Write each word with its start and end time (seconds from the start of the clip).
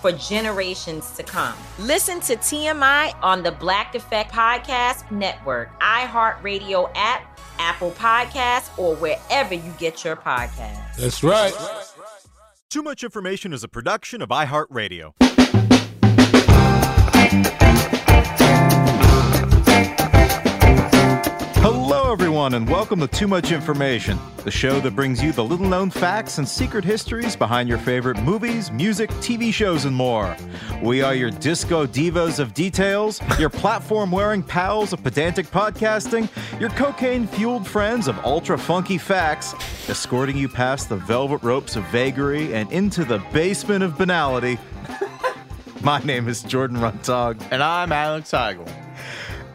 for 0.00 0.12
generations 0.12 1.10
to 1.12 1.22
come. 1.22 1.54
Listen 1.78 2.20
to 2.20 2.36
TMI 2.36 3.14
on 3.22 3.42
the 3.42 3.52
Black 3.52 3.94
Effect 3.94 4.32
Podcast 4.32 5.10
Network, 5.10 5.78
iHeartRadio 5.80 6.90
app, 6.94 7.38
Apple 7.58 7.90
Podcasts, 7.92 8.76
or 8.78 8.94
wherever 8.96 9.54
you 9.54 9.72
get 9.78 10.04
your 10.04 10.16
podcasts. 10.16 10.96
That's 10.96 11.22
right. 11.22 11.52
Too 12.70 12.82
Much 12.82 13.02
Information 13.02 13.52
is 13.52 13.64
a 13.64 13.68
production 13.68 14.22
of 14.22 14.28
iHeartRadio. 14.28 15.37
Hello, 22.08 22.16
everyone, 22.16 22.54
and 22.54 22.66
welcome 22.66 23.00
to 23.00 23.06
Too 23.06 23.28
Much 23.28 23.52
Information, 23.52 24.18
the 24.42 24.50
show 24.50 24.80
that 24.80 24.92
brings 24.92 25.22
you 25.22 25.30
the 25.30 25.44
little 25.44 25.68
known 25.68 25.90
facts 25.90 26.38
and 26.38 26.48
secret 26.48 26.82
histories 26.82 27.36
behind 27.36 27.68
your 27.68 27.76
favorite 27.76 28.18
movies, 28.22 28.72
music, 28.72 29.10
TV 29.20 29.52
shows, 29.52 29.84
and 29.84 29.94
more. 29.94 30.34
We 30.82 31.02
are 31.02 31.14
your 31.14 31.30
disco 31.30 31.86
divas 31.86 32.38
of 32.38 32.54
details, 32.54 33.20
your 33.38 33.50
platform 33.50 34.10
wearing 34.10 34.42
pals 34.42 34.94
of 34.94 35.02
pedantic 35.02 35.48
podcasting, 35.48 36.30
your 36.58 36.70
cocaine 36.70 37.26
fueled 37.26 37.66
friends 37.66 38.08
of 38.08 38.18
ultra 38.24 38.56
funky 38.56 38.96
facts, 38.96 39.52
escorting 39.90 40.38
you 40.38 40.48
past 40.48 40.88
the 40.88 40.96
velvet 40.96 41.42
ropes 41.42 41.76
of 41.76 41.84
vagary 41.88 42.54
and 42.54 42.72
into 42.72 43.04
the 43.04 43.18
basement 43.34 43.84
of 43.84 43.98
banality. 43.98 44.58
My 45.82 45.98
name 45.98 46.26
is 46.26 46.42
Jordan 46.42 46.78
Runtagh. 46.78 47.48
And 47.50 47.62
I'm 47.62 47.92
Alex 47.92 48.30
Heigl. 48.30 48.66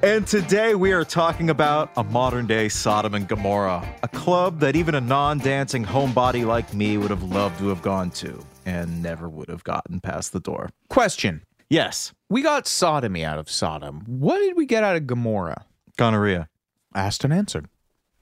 And 0.03 0.27
today 0.27 0.75
we 0.75 0.91
are 0.91 1.05
talking 1.05 1.49
about 1.49 1.89
a 1.95 2.03
modern 2.03 2.45
day 2.45 2.67
Sodom 2.67 3.13
and 3.13 3.25
Gomorrah, 3.25 3.87
a 4.03 4.09
club 4.09 4.59
that 4.59 4.75
even 4.75 4.95
a 4.95 4.99
non 5.01 5.37
dancing 5.39 5.85
homebody 5.85 6.45
like 6.45 6.73
me 6.73 6.97
would 6.97 7.09
have 7.09 7.23
loved 7.23 7.57
to 7.59 7.69
have 7.69 7.81
gone 7.81 8.11
to 8.11 8.45
and 8.65 9.01
never 9.01 9.29
would 9.29 9.47
have 9.47 9.63
gotten 9.63 10.01
past 10.01 10.33
the 10.33 10.41
door. 10.41 10.71
Question. 10.89 11.43
Yes, 11.69 12.11
We 12.29 12.41
got 12.41 12.67
sodomy 12.67 13.23
out 13.23 13.39
of 13.39 13.49
Sodom. 13.49 14.03
What 14.05 14.39
did 14.39 14.57
we 14.57 14.65
get 14.65 14.83
out 14.83 14.97
of 14.97 15.07
Gomorrah? 15.07 15.65
gonorrhea. 15.95 16.49
Asked 16.93 17.23
and 17.23 17.33
answered. 17.33 17.69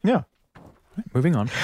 Yeah. 0.03 0.23
Moving 1.15 1.35
on. 1.35 1.49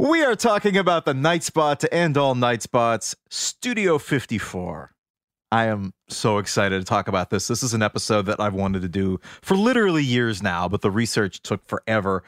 We 0.00 0.24
are 0.24 0.34
talking 0.34 0.76
about 0.76 1.04
the 1.04 1.14
night 1.14 1.42
spot 1.44 1.80
to 1.80 1.94
end 1.94 2.16
all 2.16 2.34
night 2.34 2.62
spots, 2.62 3.14
Studio 3.28 3.98
54. 3.98 4.91
I 5.52 5.66
am 5.66 5.92
so 6.08 6.38
excited 6.38 6.80
to 6.80 6.84
talk 6.86 7.08
about 7.08 7.28
this. 7.28 7.46
This 7.46 7.62
is 7.62 7.74
an 7.74 7.82
episode 7.82 8.22
that 8.22 8.40
I've 8.40 8.54
wanted 8.54 8.80
to 8.82 8.88
do 8.88 9.20
for 9.42 9.54
literally 9.54 10.02
years 10.02 10.42
now, 10.42 10.66
but 10.66 10.80
the 10.80 10.90
research 10.90 11.42
took 11.42 11.62
forever. 11.66 12.24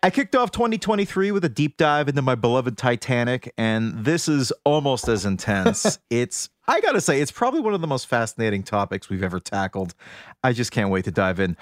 I 0.00 0.10
kicked 0.10 0.36
off 0.36 0.52
2023 0.52 1.32
with 1.32 1.44
a 1.44 1.48
deep 1.48 1.76
dive 1.76 2.08
into 2.08 2.22
my 2.22 2.36
beloved 2.36 2.78
Titanic, 2.78 3.52
and 3.58 4.04
this 4.04 4.28
is 4.28 4.52
almost 4.64 5.08
as 5.08 5.24
intense. 5.24 5.98
it's, 6.10 6.48
I 6.68 6.80
gotta 6.80 7.00
say, 7.00 7.20
it's 7.20 7.32
probably 7.32 7.58
one 7.58 7.74
of 7.74 7.80
the 7.80 7.88
most 7.88 8.06
fascinating 8.06 8.62
topics 8.62 9.10
we've 9.10 9.24
ever 9.24 9.40
tackled. 9.40 9.96
I 10.44 10.52
just 10.52 10.70
can't 10.70 10.90
wait 10.90 11.04
to 11.06 11.10
dive 11.10 11.40
in. 11.40 11.56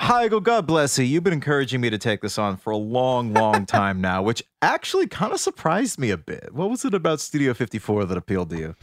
Heigl, 0.00 0.42
God 0.42 0.66
bless 0.66 0.98
you. 0.98 1.04
You've 1.04 1.24
been 1.24 1.34
encouraging 1.34 1.82
me 1.82 1.90
to 1.90 1.98
take 1.98 2.22
this 2.22 2.38
on 2.38 2.56
for 2.56 2.70
a 2.70 2.78
long, 2.78 3.34
long 3.34 3.66
time 3.66 4.00
now, 4.00 4.22
which 4.22 4.42
actually 4.62 5.08
kind 5.08 5.34
of 5.34 5.40
surprised 5.40 5.98
me 5.98 6.08
a 6.08 6.16
bit. 6.16 6.54
What 6.54 6.70
was 6.70 6.86
it 6.86 6.94
about 6.94 7.20
Studio 7.20 7.52
54 7.52 8.06
that 8.06 8.16
appealed 8.16 8.48
to 8.48 8.56
you? 8.56 8.76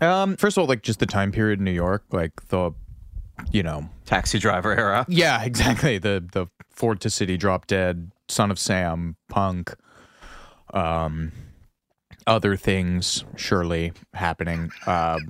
Um, 0.00 0.36
first 0.36 0.56
of 0.56 0.62
all, 0.62 0.66
like 0.68 0.82
just 0.82 0.98
the 1.00 1.06
time 1.06 1.32
period 1.32 1.58
in 1.58 1.64
New 1.64 1.72
York, 1.72 2.04
like 2.12 2.48
the, 2.48 2.72
you 3.50 3.62
know, 3.62 3.88
Taxi 4.06 4.38
driver 4.38 4.76
era. 4.76 5.04
yeah, 5.08 5.42
exactly. 5.44 5.98
The 5.98 6.24
the 6.32 6.46
Ford 6.70 7.00
to 7.02 7.10
City, 7.10 7.36
Drop 7.36 7.66
Dead, 7.66 8.10
Son 8.28 8.50
of 8.50 8.58
Sam, 8.58 9.16
Punk, 9.28 9.74
um, 10.74 11.32
other 12.26 12.56
things 12.56 13.24
surely 13.36 13.92
happening. 14.14 14.70
Um, 14.86 15.20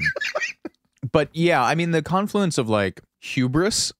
but 1.12 1.28
yeah, 1.32 1.62
I 1.62 1.74
mean 1.74 1.90
the 1.90 2.02
confluence 2.02 2.58
of 2.58 2.68
like 2.68 3.00
hubris 3.20 3.92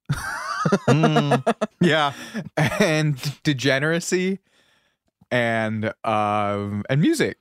Yeah. 1.81 2.12
and 2.56 3.43
degeneracy 3.43 4.39
and 5.31 5.93
um 6.05 6.84
and 6.91 7.01
music. 7.01 7.39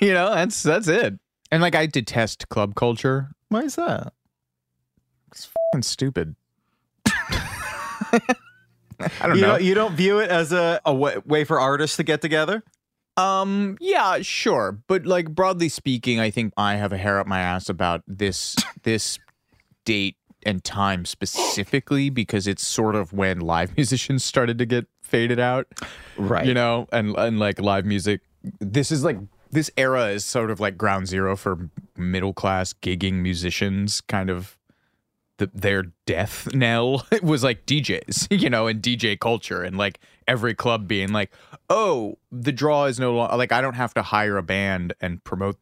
you 0.00 0.12
know, 0.12 0.34
that's 0.34 0.62
that's 0.62 0.88
it. 0.88 1.18
And 1.52 1.62
like 1.62 1.76
I 1.76 1.86
detest 1.86 2.48
club 2.48 2.74
culture. 2.74 3.28
Why 3.50 3.60
is 3.60 3.76
that? 3.76 4.12
It's 5.30 5.46
fucking 5.46 5.82
stupid. 5.82 6.34
I 7.06 8.20
don't 9.26 9.36
You 9.36 9.42
know. 9.42 9.46
don't, 9.48 9.62
you 9.62 9.74
don't 9.74 9.94
view 9.94 10.18
it 10.20 10.30
as 10.30 10.52
a, 10.52 10.80
a 10.84 10.94
way, 10.94 11.16
way 11.24 11.44
for 11.44 11.60
artists 11.60 11.96
to 11.98 12.02
get 12.02 12.20
together? 12.20 12.62
Um, 13.16 13.76
yeah, 13.80 14.22
sure, 14.22 14.72
but 14.86 15.04
like 15.04 15.34
broadly 15.34 15.68
speaking, 15.68 16.18
I 16.18 16.30
think 16.30 16.54
I 16.56 16.76
have 16.76 16.92
a 16.92 16.96
hair 16.96 17.20
up 17.20 17.26
my 17.26 17.40
ass 17.40 17.68
about 17.68 18.02
this 18.06 18.56
this 18.84 19.18
date 19.84 20.16
and 20.46 20.64
time 20.64 21.04
specifically 21.04 22.08
because 22.08 22.46
it's 22.46 22.66
sort 22.66 22.94
of 22.94 23.12
when 23.12 23.40
live 23.40 23.72
musicians 23.76 24.24
started 24.24 24.56
to 24.58 24.66
get 24.66 24.86
faded 25.02 25.38
out, 25.38 25.66
Right. 26.16 26.46
you 26.46 26.54
know, 26.54 26.88
and 26.90 27.14
and 27.18 27.38
like 27.38 27.60
live 27.60 27.84
music. 27.84 28.22
This 28.60 28.90
is 28.90 29.04
like 29.04 29.18
this 29.52 29.70
era 29.76 30.06
is 30.06 30.24
sort 30.24 30.50
of 30.50 30.58
like 30.58 30.76
ground 30.78 31.06
zero 31.06 31.36
for 31.36 31.68
middle 31.96 32.32
class 32.32 32.72
gigging 32.72 33.14
musicians, 33.14 34.00
kind 34.00 34.30
of. 34.30 34.56
The, 35.38 35.50
their 35.54 35.84
death 36.06 36.54
knell 36.54 37.06
it 37.10 37.22
was 37.22 37.42
like 37.42 37.64
DJs, 37.64 38.28
you 38.42 38.50
know, 38.50 38.66
and 38.66 38.82
DJ 38.82 39.18
culture, 39.18 39.62
and 39.62 39.78
like 39.78 39.98
every 40.28 40.54
club 40.54 40.86
being 40.86 41.10
like, 41.10 41.32
"Oh, 41.70 42.18
the 42.30 42.52
draw 42.52 42.84
is 42.84 43.00
no 43.00 43.14
longer 43.14 43.36
like 43.36 43.50
I 43.50 43.62
don't 43.62 43.74
have 43.74 43.94
to 43.94 44.02
hire 44.02 44.36
a 44.36 44.42
band 44.42 44.92
and 45.00 45.24
promote 45.24 45.58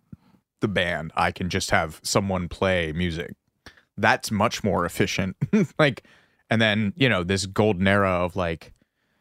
the 0.59 0.69
band. 0.69 1.13
I 1.15 1.31
can 1.31 1.49
just 1.49 1.71
have 1.71 2.01
someone 2.03 2.49
play 2.49 2.93
music. 2.93 3.37
That's 3.97 4.31
much 4.33 4.65
more 4.65 4.85
efficient." 4.85 5.37
like, 5.79 6.03
and 6.51 6.61
then 6.61 6.93
you 6.97 7.09
know 7.09 7.23
this 7.23 7.47
golden 7.47 7.87
era 7.87 8.11
of 8.11 8.35
like 8.35 8.73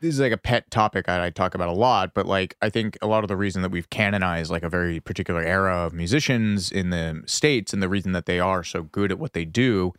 this 0.01 0.13
is 0.13 0.19
like 0.19 0.31
a 0.31 0.37
pet 0.37 0.69
topic 0.71 1.05
that 1.07 1.21
I 1.21 1.29
talk 1.29 1.55
about 1.55 1.69
a 1.69 1.73
lot, 1.73 2.13
but 2.13 2.25
like 2.25 2.55
I 2.61 2.69
think 2.69 2.97
a 3.01 3.07
lot 3.07 3.23
of 3.23 3.27
the 3.27 3.35
reason 3.35 3.61
that 3.61 3.69
we've 3.69 3.89
canonized 3.89 4.49
like 4.51 4.63
a 4.63 4.69
very 4.69 4.99
particular 4.99 5.41
era 5.41 5.85
of 5.85 5.93
musicians 5.93 6.71
in 6.71 6.89
the 6.89 7.23
states 7.25 7.73
and 7.73 7.83
the 7.83 7.89
reason 7.89 8.11
that 8.13 8.25
they 8.25 8.39
are 8.39 8.63
so 8.63 8.83
good 8.83 9.11
at 9.11 9.19
what 9.19 9.33
they 9.33 9.45
do 9.45 9.93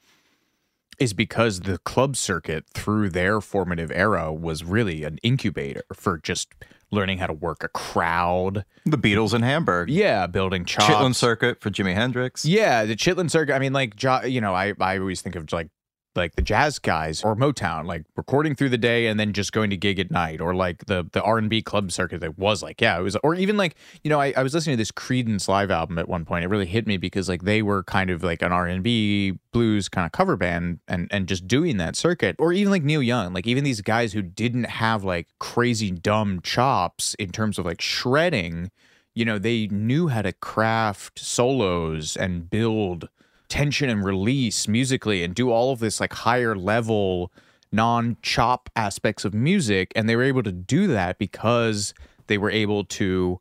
is 0.99 1.13
because 1.15 1.61
the 1.61 1.79
club 1.79 2.15
circuit 2.17 2.65
through 2.75 3.09
their 3.09 3.41
formative 3.41 3.91
era 3.91 4.33
was 4.33 4.63
really 4.63 5.03
an 5.05 5.19
incubator 5.23 5.83
for 5.95 6.19
just 6.19 6.49
learning 6.91 7.19
how 7.19 7.27
to 7.27 7.33
work 7.33 7.63
a 7.65 7.69
crowd. 7.69 8.65
The 8.85 8.99
Beatles 8.99 9.33
in 9.33 9.43
Hamburg. 9.43 9.89
Yeah, 9.89 10.27
building 10.27 10.65
chops. 10.65 10.87
Chitlin 10.87 11.15
Circuit 11.15 11.61
for 11.61 11.71
Jimi 11.71 11.95
Hendrix. 11.95 12.45
Yeah, 12.45 12.85
the 12.85 12.97
Chitlin 12.97 13.31
circuit. 13.31 13.55
I 13.55 13.59
mean, 13.59 13.73
like, 13.73 13.97
jo- 13.97 14.23
you 14.25 14.41
know, 14.41 14.55
I, 14.55 14.75
I 14.81 14.99
always 14.99 15.23
think 15.23 15.37
of 15.37 15.51
like 15.53 15.69
like 16.17 16.35
the 16.35 16.43
jazz 16.43 16.79
guys 16.79 17.23
or 17.23 17.37
Motown, 17.37 17.87
like 17.87 18.05
recording 18.17 18.55
through 18.55 18.71
the 18.71 18.79
day 18.79 19.07
and 19.07 19.19
then 19.19 19.33
just 19.33 19.53
going 19.53 19.71
to 19.71 19.77
gig 19.77 19.99
at 19.99 20.11
night, 20.11 20.41
or 20.41 20.55
like 20.55 20.87
the 20.87 21.09
the 21.13 21.23
R 21.23 21.39
and 21.39 21.49
B 21.49 21.63
club 21.63 21.93
circuit 21.93 22.21
that 22.21 22.39
was 22.39 22.63
like, 22.63 22.81
yeah, 22.81 22.99
it 22.99 23.03
was, 23.03 23.17
or 23.23 23.35
even 23.35 23.57
like 23.57 23.77
you 24.03 24.11
know, 24.11 24.21
I, 24.21 24.33
I 24.37 24.43
was 24.43 24.53
listening 24.53 24.75
to 24.75 24.81
this 24.81 24.91
Creedence 24.91 25.49
live 25.49 25.71
album 25.71 25.99
at 25.99 26.09
one 26.09 26.25
point. 26.25 26.45
It 26.45 26.49
really 26.49 26.67
hit 26.67 26.87
me 26.87 26.97
because 26.97 27.29
like 27.29 27.43
they 27.43 27.63
were 27.63 27.85
kind 27.85 28.11
of 28.11 28.23
like 28.23 28.43
an 28.43 28.53
R 28.53 28.67
and 28.67 28.83
B 28.83 29.39
blues 29.53 29.89
kind 29.89 30.07
of 30.07 30.13
cover 30.13 30.37
band 30.37 30.81
and 30.89 31.09
and 31.11 31.29
just 31.29 31.47
doing 31.47 31.77
that 31.77 31.97
circuit, 31.97 32.37
or 32.39 32.53
even 32.53 32.71
like 32.71 32.83
Neil 32.83 33.03
Young, 33.03 33.33
like 33.33 33.47
even 33.47 33.65
these 33.65 33.81
guys 33.81 34.13
who 34.13 34.23
didn't 34.23 34.65
have 34.65 35.05
like 35.05 35.29
crazy 35.39 35.91
dumb 35.91 36.41
chops 36.43 37.15
in 37.15 37.31
terms 37.31 37.59
of 37.59 37.65
like 37.65 37.81
shredding. 37.81 38.71
You 39.13 39.25
know, 39.25 39.39
they 39.39 39.67
knew 39.67 40.07
how 40.07 40.23
to 40.23 40.33
craft 40.33 41.19
solos 41.19 42.17
and 42.17 42.49
build 42.49 43.09
tension 43.51 43.91
and 43.91 44.03
release 44.03 44.67
musically 44.67 45.23
and 45.23 45.35
do 45.35 45.51
all 45.51 45.73
of 45.73 45.81
this 45.81 46.01
like 46.01 46.15
higher 46.15 46.57
level 46.57 47.31
non 47.71 48.17
chop 48.23 48.71
aspects 48.75 49.25
of 49.25 49.35
music. 49.35 49.93
And 49.95 50.09
they 50.09 50.17
were 50.17 50.23
able 50.23 50.43
to 50.43 50.53
do 50.53 50.87
that 50.87 51.19
because 51.19 51.93
they 52.27 52.39
were 52.39 52.51
able 52.51 52.85
to 52.85 53.41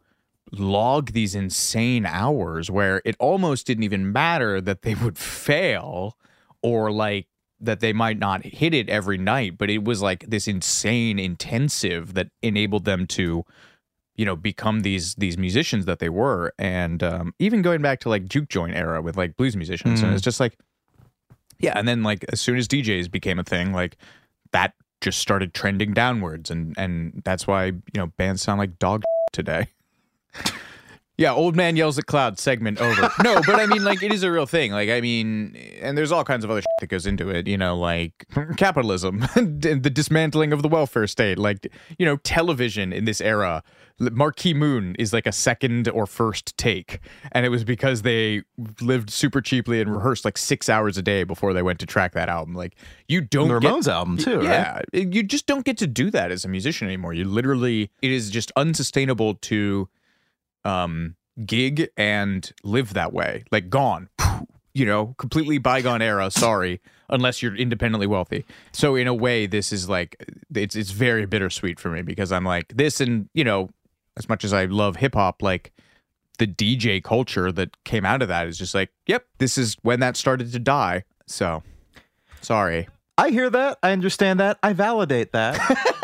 log 0.51 1.11
these 1.11 1.35
insane 1.35 2.05
hours 2.05 2.69
where 2.71 3.01
it 3.05 3.15
almost 3.19 3.67
didn't 3.67 3.83
even 3.83 4.11
matter 4.11 4.59
that 4.59 4.81
they 4.81 4.95
would 4.95 5.17
fail 5.17 6.17
or 6.61 6.91
like 6.91 7.27
that 7.61 7.81
they 7.81 7.93
might 7.93 8.17
not 8.17 8.43
hit 8.43 8.73
it 8.73 8.89
every 8.89 9.17
night 9.17 9.57
but 9.57 9.69
it 9.69 9.83
was 9.83 10.01
like 10.01 10.25
this 10.27 10.47
insane 10.47 11.19
intensive 11.19 12.15
that 12.15 12.29
enabled 12.41 12.85
them 12.85 13.05
to 13.05 13.45
you 14.19 14.25
know 14.25 14.35
become 14.35 14.81
these 14.81 15.15
these 15.15 15.37
musicians 15.37 15.85
that 15.85 15.99
they 15.99 16.09
were. 16.09 16.53
And 16.59 17.01
um, 17.01 17.33
even 17.39 17.61
going 17.61 17.81
back 17.81 18.01
to 18.01 18.09
like 18.09 18.25
juke 18.27 18.49
joint 18.49 18.75
era 18.75 19.01
with 19.01 19.15
like 19.15 19.37
blues 19.37 19.55
musicians 19.55 20.01
and 20.03 20.13
it's 20.13 20.21
just 20.21 20.41
like 20.41 20.57
yeah 21.57 21.73
and 21.75 21.87
then 21.87 22.03
like 22.03 22.25
as 22.31 22.39
soon 22.39 22.57
as 22.57 22.67
djs 22.67 23.09
became 23.11 23.37
a 23.37 23.43
thing 23.43 23.73
like 23.73 23.97
that 24.51 24.73
just 25.01 25.19
started 25.19 25.53
trending 25.53 25.93
downwards. 25.93 26.51
And 26.51 26.75
and 26.77 27.21
that's 27.23 27.47
why 27.47 27.67
you 27.67 27.95
know 27.95 28.07
bands 28.17 28.41
sound 28.41 28.59
like 28.59 28.77
dog 28.79 29.03
today 29.31 29.67
yeah 31.19 31.31
old 31.33 31.55
man 31.55 31.75
yells 31.75 31.97
at 31.99 32.05
cloud 32.07 32.39
segment 32.39 32.79
over 32.81 33.09
no 33.23 33.35
but 33.45 33.55
i 33.59 33.65
mean 33.65 33.83
like 33.83 34.01
it 34.01 34.11
is 34.11 34.23
a 34.23 34.31
real 34.31 34.45
thing 34.45 34.71
like 34.71 34.89
i 34.89 34.99
mean 35.01 35.55
and 35.81 35.97
there's 35.97 36.11
all 36.11 36.23
kinds 36.23 36.43
of 36.43 36.49
other 36.49 36.61
shit 36.61 36.67
that 36.79 36.87
goes 36.87 37.05
into 37.05 37.29
it 37.29 37.47
you 37.47 37.57
know 37.57 37.77
like 37.77 38.25
capitalism 38.57 39.19
the 39.35 39.91
dismantling 39.93 40.51
of 40.53 40.61
the 40.63 40.67
welfare 40.69 41.05
state 41.07 41.37
like 41.37 41.67
you 41.97 42.05
know 42.05 42.17
television 42.17 42.91
in 42.93 43.05
this 43.05 43.21
era 43.21 43.61
Marquee 44.01 44.53
Moon 44.53 44.95
is 44.97 45.11
like 45.11 45.27
a 45.27 45.31
second 45.33 45.89
or 45.89 46.05
first 46.05 46.57
take. 46.57 47.01
And 47.33 47.45
it 47.45 47.49
was 47.49 47.65
because 47.65 48.03
they 48.03 48.43
lived 48.79 49.09
super 49.09 49.41
cheaply 49.41 49.81
and 49.81 49.93
rehearsed 49.93 50.23
like 50.23 50.37
six 50.37 50.69
hours 50.69 50.97
a 50.97 51.01
day 51.01 51.25
before 51.25 51.51
they 51.51 51.61
went 51.61 51.79
to 51.79 51.85
track 51.85 52.13
that 52.13 52.29
album. 52.29 52.55
Like, 52.55 52.75
you 53.09 53.19
don't 53.19 53.49
The 53.49 53.59
get- 53.59 53.73
Ramones 53.73 53.91
album 53.91 54.17
too, 54.17 54.37
right? 54.39 54.85
Yeah. 54.93 55.01
You 55.01 55.21
just 55.21 55.47
don't 55.47 55.65
get 55.65 55.77
to 55.79 55.85
do 55.87 56.09
that 56.11 56.31
as 56.31 56.45
a 56.45 56.47
musician 56.47 56.87
anymore. 56.87 57.13
You 57.13 57.25
literally, 57.25 57.91
it 58.01 58.09
is 58.09 58.29
just 58.29 58.53
unsustainable 58.55 59.35
to 59.35 59.89
um, 60.65 61.15
gig 61.45 61.89
and 61.97 62.51
live 62.63 62.93
that 62.93 63.13
way. 63.13 63.43
Like, 63.51 63.69
gone. 63.69 64.09
You 64.73 64.85
know, 64.85 65.15
completely 65.17 65.57
bygone 65.57 66.01
era. 66.01 66.29
Sorry, 66.29 66.79
unless 67.09 67.41
you're 67.41 67.55
independently 67.55 68.07
wealthy. 68.07 68.45
So 68.71 68.95
in 68.95 69.07
a 69.07 69.13
way, 69.13 69.47
this 69.47 69.73
is 69.73 69.89
like 69.89 70.23
it's 70.53 70.75
it's 70.75 70.91
very 70.91 71.25
bittersweet 71.25 71.79
for 71.79 71.89
me 71.89 72.03
because 72.03 72.31
I'm 72.31 72.45
like 72.45 72.71
this, 72.77 73.01
and 73.01 73.27
you 73.33 73.43
know, 73.43 73.71
as 74.15 74.29
much 74.29 74.43
as 74.43 74.53
I 74.53 74.65
love 74.65 74.97
hip 74.97 75.15
hop, 75.15 75.41
like 75.41 75.73
the 76.39 76.47
DJ 76.47 77.03
culture 77.03 77.51
that 77.51 77.83
came 77.83 78.05
out 78.05 78.21
of 78.21 78.27
that 78.29 78.47
is 78.47 78.57
just 78.57 78.73
like, 78.73 78.89
yep, 79.05 79.25
this 79.37 79.57
is 79.57 79.75
when 79.81 79.99
that 79.99 80.17
started 80.17 80.51
to 80.51 80.59
die. 80.59 81.03
So 81.27 81.63
sorry. 82.41 82.87
I 83.17 83.31
hear 83.31 83.49
that. 83.49 83.77
I 83.83 83.91
understand 83.91 84.39
that. 84.39 84.57
I 84.63 84.73
validate 84.73 85.33
that. 85.33 85.57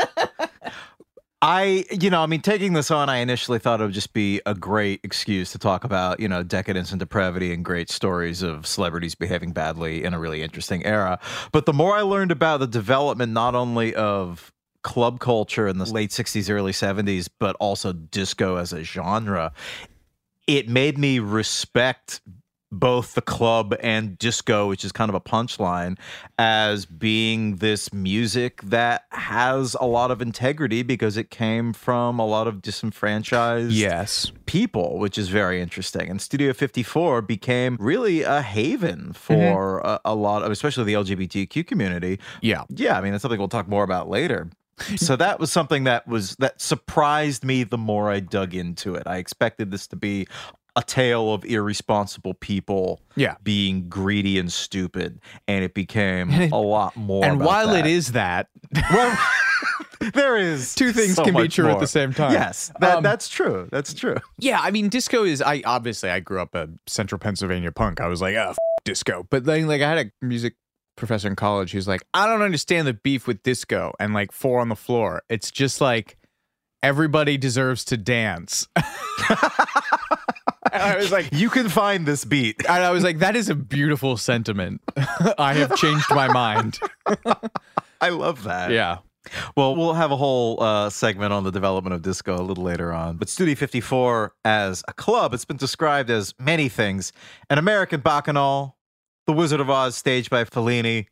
I, 1.42 1.86
you 1.92 2.10
know, 2.10 2.22
I 2.22 2.26
mean, 2.26 2.42
taking 2.42 2.74
this 2.74 2.90
on, 2.90 3.10
I 3.10 3.18
initially 3.18 3.60
thought 3.60 3.82
it 3.82 3.84
would 3.84 3.94
just 3.94 4.14
be 4.14 4.42
a 4.46 4.56
great 4.56 5.02
excuse 5.04 5.52
to 5.52 5.60
talk 5.60 5.84
about, 5.84 6.20
you 6.20 6.28
know, 6.28 6.44
decadence 6.44 6.92
and 6.92 7.00
depravity 7.00 7.54
and 7.54 7.64
great 7.64 7.90
stories 7.92 8.42
of 8.42 8.66
celebrities 8.66 9.16
behaving 9.16 9.52
badly 9.52 10.04
in 10.04 10.14
a 10.14 10.20
really 10.20 10.42
interesting 10.42 10.86
era. 10.86 11.20
But 11.52 11.66
the 11.66 11.74
more 11.74 11.96
I 11.96 12.02
learned 12.02 12.32
about 12.32 12.62
the 12.62 12.68
development 12.68 13.34
not 13.34 13.54
only 13.54 13.94
of 13.94 14.52
club 14.82 15.20
culture 15.20 15.68
in 15.68 15.78
the 15.78 15.86
late 15.86 16.12
60s, 16.12 16.50
early 16.50 16.72
70s, 16.72 17.28
but 17.40 17.56
also 17.60 17.92
disco 17.92 18.56
as 18.56 18.72
a 18.72 18.84
genre, 18.84 19.52
it 20.48 20.70
made 20.70 20.98
me 20.98 21.20
respect 21.20 22.22
both 22.80 23.14
the 23.14 23.22
club 23.22 23.76
and 23.80 24.18
disco, 24.18 24.68
which 24.68 24.84
is 24.84 24.92
kind 24.92 25.10
of 25.10 25.16
a 25.16 25.22
punchline, 25.22 25.98
as 26.38 26.86
being 26.86 27.58
this 27.58 27.94
music 27.94 28.62
that 28.62 29.06
has 29.12 29.76
a 29.80 29.86
lot 29.86 30.12
of 30.12 30.22
integrity 30.22 30.84
because 30.84 31.18
it 31.18 31.30
came 31.30 31.74
from 31.74 32.20
a 32.20 32.26
lot 32.26 32.48
of 32.48 32.62
disenfranchised 32.62 33.72
Yes. 33.72 34.32
people, 34.46 35.00
which 35.00 35.18
is 35.18 35.30
very 35.30 35.62
interesting. 35.62 36.10
And 36.10 36.22
Studio 36.22 36.54
54 36.54 37.22
became 37.22 37.78
really 37.80 38.22
a 38.22 38.42
haven 38.42 39.14
for 39.14 39.82
mm-hmm. 39.82 39.88
a, 39.88 40.00
a 40.06 40.16
lot 40.16 40.44
of, 40.44 40.52
especially 40.52 40.84
the 40.84 40.94
LGBTQ 40.94 41.66
community. 41.66 42.20
Yeah. 42.42 42.64
Yeah, 42.70 42.98
I 42.98 43.02
mean, 43.02 43.12
that's 43.12 43.22
something 43.22 43.40
we'll 43.40 43.48
talk 43.48 43.68
more 43.68 43.84
about 43.84 44.10
later. 44.10 44.50
so 44.98 45.16
that 45.16 45.40
was 45.40 45.52
something 45.52 45.86
that 45.86 46.08
was 46.08 46.36
that 46.38 46.60
surprised 46.60 47.44
me 47.44 47.64
the 47.64 47.78
more 47.78 48.10
I 48.10 48.20
dug 48.20 48.54
into 48.54 48.96
it. 48.96 49.04
I 49.06 49.18
expected 49.18 49.72
this 49.72 49.88
to 49.88 49.96
be 49.96 50.28
a 50.76 50.84
tale 50.84 51.34
of 51.34 51.46
irresponsible 51.46 52.34
people 52.34 53.02
Yeah. 53.16 53.36
being 53.44 53.88
greedy 53.90 54.38
and 54.40 54.52
stupid, 54.52 55.20
and 55.48 55.64
it 55.64 55.74
became 55.74 56.32
a 56.32 56.60
lot 56.60 56.96
more. 56.96 57.24
And 57.26 57.40
while 57.40 57.68
that. 57.70 57.86
it 57.86 57.92
is 57.92 58.12
that, 58.12 58.48
well, 58.92 59.18
there 60.14 60.36
is 60.38 60.76
Two 60.76 60.92
things 60.92 61.16
so 61.16 61.24
can 61.24 61.34
be 61.36 61.48
true 61.48 61.70
at 61.70 61.80
the 61.80 61.88
same 61.88 62.14
time. 62.14 62.34
Yes, 62.34 62.72
that, 62.80 62.98
Um, 62.98 63.04
that's 63.04 63.30
true. 63.30 63.68
That's 63.72 63.94
true. 63.94 64.18
yeah, 64.38 64.60
I 64.62 64.72
mean, 64.72 64.90
disco 64.90 65.24
is. 65.24 65.42
I 65.42 65.62
obviously 65.66 66.10
I 66.10 66.20
grew 66.20 66.42
up 66.42 66.54
a 66.56 66.68
Central 66.88 67.20
Pennsylvania 67.20 67.72
punk. 67.72 68.02
I 68.02 68.08
was 68.08 68.22
like, 68.22 68.36
oh, 68.36 68.50
f- 68.50 68.58
disco. 68.84 69.26
But 69.30 69.46
then, 69.46 69.68
like, 69.68 69.82
I 69.82 69.90
had 69.90 70.08
a 70.08 70.26
music 70.26 70.56
professor 70.98 71.28
in 71.28 71.36
college 71.36 71.72
who's 71.72 71.88
like, 71.88 72.04
I 72.14 72.28
don't 72.28 72.42
understand 72.42 72.88
the 72.88 72.94
beef 72.94 73.28
with 73.28 73.42
disco 73.44 73.94
and 74.00 74.14
like 74.14 74.32
four 74.32 74.60
on 74.60 74.70
the 74.70 74.76
floor. 74.76 75.24
It's 75.30 75.52
just 75.52 75.80
like 75.82 76.18
everybody 76.84 77.38
deserves 77.38 77.84
to 77.86 77.98
dance. 77.98 78.68
and 80.76 80.84
I 80.84 80.98
was 80.98 81.12
like, 81.12 81.30
You 81.32 81.50
can 81.50 81.70
find 81.70 82.06
this 82.06 82.26
beat. 82.26 82.58
and 82.68 82.84
I 82.84 82.92
was 82.92 83.04
like, 83.04 83.20
that 83.20 83.36
is 83.36 83.50
a 83.50 83.56
beautiful 83.56 84.18
sentiment. 84.18 84.82
I 85.38 85.54
have 85.54 85.76
changed 85.76 86.08
my 86.12 86.28
mind. 86.28 86.80
I 88.02 88.10
love 88.10 88.44
that. 88.44 88.72
Yeah. 88.72 89.00
Well, 89.58 89.76
we'll 89.76 89.94
have 89.94 90.12
a 90.12 90.16
whole 90.16 90.62
uh, 90.62 90.90
segment 90.92 91.34
on 91.34 91.44
the 91.44 91.52
development 91.52 91.96
of 91.96 92.02
disco 92.04 92.36
a 92.36 92.44
little 92.44 92.64
later 92.64 92.94
on. 92.94 93.18
But 93.18 93.28
Studio 93.30 93.56
54, 93.56 94.34
as 94.46 94.84
a 94.88 94.94
club, 94.94 95.34
it's 95.34 95.46
been 95.46 95.58
described 95.58 96.12
as 96.12 96.36
many 96.40 96.70
things 96.70 97.12
an 97.50 97.58
American 97.58 98.02
bacchanal, 98.02 98.78
The 99.26 99.34
Wizard 99.34 99.60
of 99.60 99.70
Oz 99.70 99.96
staged 99.96 100.30
by 100.30 100.44
Fellini. 100.44 101.08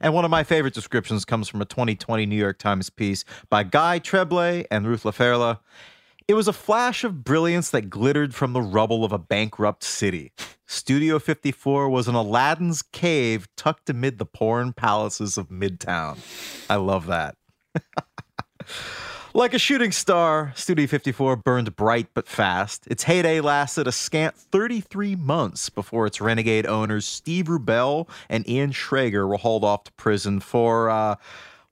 And 0.00 0.12
one 0.14 0.24
of 0.24 0.30
my 0.30 0.44
favorite 0.44 0.74
descriptions 0.74 1.24
comes 1.24 1.48
from 1.48 1.60
a 1.62 1.64
2020 1.64 2.26
New 2.26 2.36
York 2.36 2.58
Times 2.58 2.90
piece 2.90 3.24
by 3.48 3.64
Guy 3.64 3.98
Trebay 3.98 4.66
and 4.70 4.86
Ruth 4.86 5.04
LaFerla. 5.04 5.58
It 6.28 6.34
was 6.34 6.46
a 6.46 6.52
flash 6.52 7.04
of 7.04 7.24
brilliance 7.24 7.70
that 7.70 7.88
glittered 7.88 8.34
from 8.34 8.52
the 8.52 8.60
rubble 8.60 9.02
of 9.02 9.12
a 9.12 9.18
bankrupt 9.18 9.82
city. 9.82 10.30
Studio 10.66 11.18
54 11.18 11.88
was 11.88 12.06
an 12.06 12.14
Aladdin's 12.14 12.82
cave 12.82 13.48
tucked 13.56 13.88
amid 13.88 14.18
the 14.18 14.26
porn 14.26 14.74
palaces 14.74 15.38
of 15.38 15.48
Midtown. 15.48 16.18
I 16.68 16.76
love 16.76 17.06
that. 17.06 17.36
Like 19.34 19.52
a 19.52 19.58
shooting 19.58 19.92
star, 19.92 20.52
Studio 20.56 20.86
54 20.86 21.36
burned 21.36 21.76
bright 21.76 22.08
but 22.12 22.26
fast. 22.26 22.86
Its 22.88 23.04
heyday 23.04 23.40
lasted 23.40 23.86
a 23.86 23.92
scant 23.92 24.34
33 24.34 25.16
months 25.16 25.68
before 25.70 26.06
its 26.06 26.20
renegade 26.20 26.66
owners 26.66 27.06
Steve 27.06 27.44
Rubell 27.44 28.08
and 28.28 28.48
Ian 28.48 28.72
Schrager 28.72 29.28
were 29.28 29.36
hauled 29.36 29.64
off 29.64 29.84
to 29.84 29.92
prison 29.92 30.40
for 30.40 30.90
uh, 30.90 31.16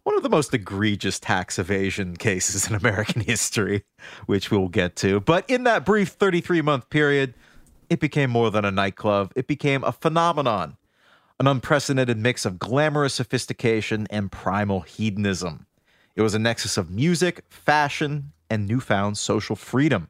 one 0.06 0.16
of 0.16 0.22
the 0.22 0.28
most 0.28 0.54
egregious 0.54 1.18
tax 1.18 1.58
evasion 1.58 2.16
cases 2.16 2.68
in 2.68 2.74
American 2.82 3.22
history, 3.22 3.82
which 4.26 4.52
we'll 4.52 4.68
get 4.68 4.94
to. 4.94 5.18
But 5.18 5.44
in 5.50 5.64
that 5.64 5.84
brief 5.84 6.10
33 6.10 6.62
month 6.62 6.88
period, 6.90 7.34
it 7.90 7.98
became 7.98 8.30
more 8.30 8.52
than 8.52 8.64
a 8.64 8.70
nightclub, 8.70 9.32
it 9.34 9.48
became 9.48 9.82
a 9.82 9.90
phenomenon 9.90 10.76
an 11.38 11.46
unprecedented 11.46 12.16
mix 12.16 12.46
of 12.46 12.58
glamorous 12.58 13.14
sophistication 13.14 14.06
and 14.08 14.32
primal 14.32 14.80
hedonism. 14.80 15.66
It 16.14 16.22
was 16.22 16.34
a 16.34 16.38
nexus 16.38 16.78
of 16.78 16.90
music, 16.90 17.44
fashion, 17.50 18.32
and 18.48 18.66
newfound 18.66 19.18
social 19.18 19.54
freedom. 19.54 20.08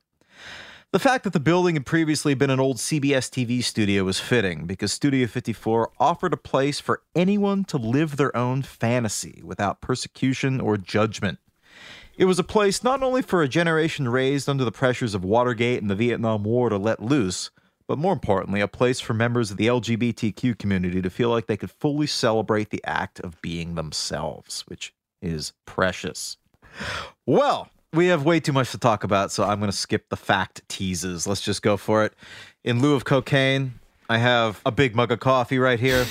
The 0.93 1.01
fact 1.01 1.25
that 1.25 1.33
the 1.33 1.41
building 1.41 1.75
had 1.75 1.85
previously 1.85 2.35
been 2.35 2.49
an 2.49 2.61
old 2.61 2.77
CBS 2.77 3.29
TV 3.29 3.63
studio 3.63 4.05
was 4.05 4.21
fitting 4.21 4.67
because 4.67 4.93
Studio 4.93 5.27
54 5.27 5.91
offered 5.99 6.33
a 6.33 6.39
place 6.39 6.79
for 6.79 7.03
anyone 7.15 7.65
to 7.65 7.77
live 7.77 8.17
their 8.17 8.35
own 8.37 8.63
fantasy 8.63 9.43
without 9.45 9.81
persecution 9.81 10.61
or 10.61 10.77
judgment. 10.77 11.39
It 12.17 12.27
was 12.27 12.39
a 12.39 12.45
place 12.45 12.85
not 12.85 13.03
only 13.03 13.21
for 13.21 13.43
a 13.43 13.49
generation 13.49 14.09
raised 14.09 14.49
under 14.49 14.65
the 14.65 14.73
pressures 14.73 15.13
of 15.13 15.25
Watergate 15.25 15.83
and 15.83 15.91
the 15.91 15.97
Vietnam 15.97 16.45
War 16.45 16.71
to 16.71 16.79
let 16.79 17.03
loose, 17.03 17.51
but 17.89 17.99
more 17.99 18.13
importantly, 18.13 18.61
a 18.61 18.69
place 18.69 19.01
for 19.01 19.13
members 19.13 19.51
of 19.51 19.57
the 19.57 19.67
LGBTQ 19.67 20.57
community 20.57 21.03
to 21.03 21.11
feel 21.11 21.31
like 21.31 21.47
they 21.47 21.57
could 21.57 21.71
fully 21.71 22.07
celebrate 22.07 22.71
the 22.71 22.83
act 22.85 23.19
of 23.21 23.43
being 23.43 23.75
themselves, 23.75 24.63
which 24.69 24.95
is 25.21 25.53
precious. 25.67 26.37
Well, 27.27 27.69
we 27.93 28.07
have 28.09 28.25
way 28.25 28.41
too 28.41 28.53
much 28.53 28.71
to 28.73 28.79
talk 28.79 29.05
about, 29.05 29.31
so 29.33 29.45
I'm 29.45 29.59
going 29.59 29.71
to 29.71 29.77
skip 29.77 30.09
the 30.09 30.17
fact 30.17 30.63
teases. 30.69 31.27
Let's 31.27 31.41
just 31.41 31.63
go 31.63 31.77
for 31.77 32.05
it. 32.05 32.13
In 32.65 32.81
lieu 32.81 32.95
of 32.95 33.05
cocaine, 33.05 33.75
I 34.09 34.19
have 34.19 34.61
a 34.67 34.73
big 34.73 34.95
mug 34.95 35.13
of 35.13 35.21
coffee 35.21 35.59
right 35.59 35.81
here. 35.81 36.07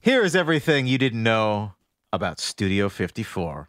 Here 0.00 0.22
is 0.22 0.36
everything 0.36 0.86
you 0.86 0.98
didn't 0.98 1.22
know 1.22 1.74
about 2.12 2.40
Studio 2.40 2.88
54. 2.88 3.68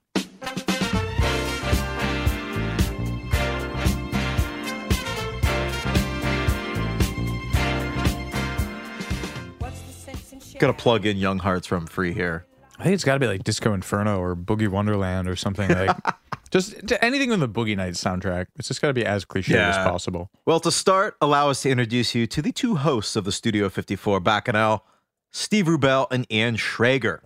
Gonna 10.60 10.74
plug 10.74 11.08
in 11.08 11.18
Young 11.18 11.40
Hearts 11.40 11.72
Run 11.72 11.88
Free 11.88 12.14
here. 12.14 12.46
I 12.78 12.84
think 12.84 12.94
it's 12.94 13.04
got 13.04 13.14
to 13.14 13.20
be 13.20 13.26
like 13.26 13.44
Disco 13.44 13.74
Inferno 13.74 14.20
or 14.20 14.36
Boogie 14.36 14.68
Wonderland 14.68 15.28
or 15.28 15.36
something 15.36 15.68
like 15.68 15.98
just 16.52 16.88
to 16.88 17.04
anything 17.04 17.32
on 17.32 17.40
the 17.40 17.50
Boogie 17.50 17.78
Nights 17.78 18.04
soundtrack. 18.04 18.48
It's 18.58 18.68
just 18.68 18.82
got 18.82 18.90
to 18.90 18.94
be 18.94 19.06
as 19.06 19.26
cliche 19.26 19.58
as 19.58 19.78
possible. 19.78 20.30
Well, 20.46 20.60
to 20.60 20.72
start, 20.72 21.16
allow 21.22 21.50
us 21.50 21.62
to 21.64 21.70
introduce 21.70 22.14
you 22.14 22.28
to 22.28 22.42
the 22.42 22.52
two 22.52 22.76
hosts 22.76 23.16
of 23.16 23.24
the 23.24 23.32
Studio 23.32 23.70
54 23.70 24.20
Bacchanal, 24.20 24.86
Steve 25.32 25.66
Rubell 25.66 26.08
and 26.12 26.32
Ian 26.32 26.58
Schrager. 26.58 27.22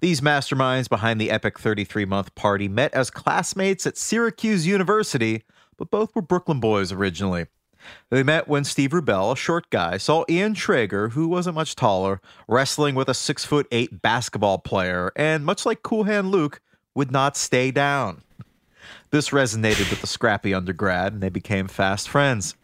These 0.00 0.22
masterminds 0.22 0.88
behind 0.88 1.20
the 1.20 1.30
epic 1.30 1.58
33 1.58 2.06
month 2.06 2.34
party 2.34 2.68
met 2.68 2.94
as 2.94 3.10
classmates 3.10 3.86
at 3.86 3.98
Syracuse 3.98 4.66
University, 4.66 5.42
but 5.76 5.90
both 5.90 6.14
were 6.14 6.22
Brooklyn 6.22 6.58
boys 6.58 6.90
originally. 6.90 7.46
They 8.10 8.22
met 8.22 8.48
when 8.48 8.64
Steve 8.64 8.90
Rubell, 8.90 9.32
a 9.32 9.36
short 9.36 9.70
guy, 9.70 9.96
saw 9.96 10.24
Ian 10.28 10.54
Schrager, 10.54 11.12
who 11.12 11.28
wasn't 11.28 11.54
much 11.54 11.76
taller, 11.76 12.20
wrestling 12.48 12.94
with 12.94 13.08
a 13.08 13.14
six 13.14 13.44
foot 13.44 13.66
eight 13.70 14.00
basketball 14.02 14.58
player, 14.58 15.12
and 15.16 15.44
much 15.44 15.66
like 15.66 15.82
Cool 15.82 16.04
Hand 16.04 16.30
Luke, 16.30 16.60
would 16.94 17.10
not 17.10 17.36
stay 17.36 17.70
down. 17.70 18.22
This 19.12 19.30
resonated 19.30 19.90
with 19.90 20.00
the 20.00 20.06
scrappy 20.06 20.54
undergrad, 20.54 21.12
and 21.12 21.22
they 21.22 21.30
became 21.30 21.66
fast 21.66 22.08
friends. 22.08 22.54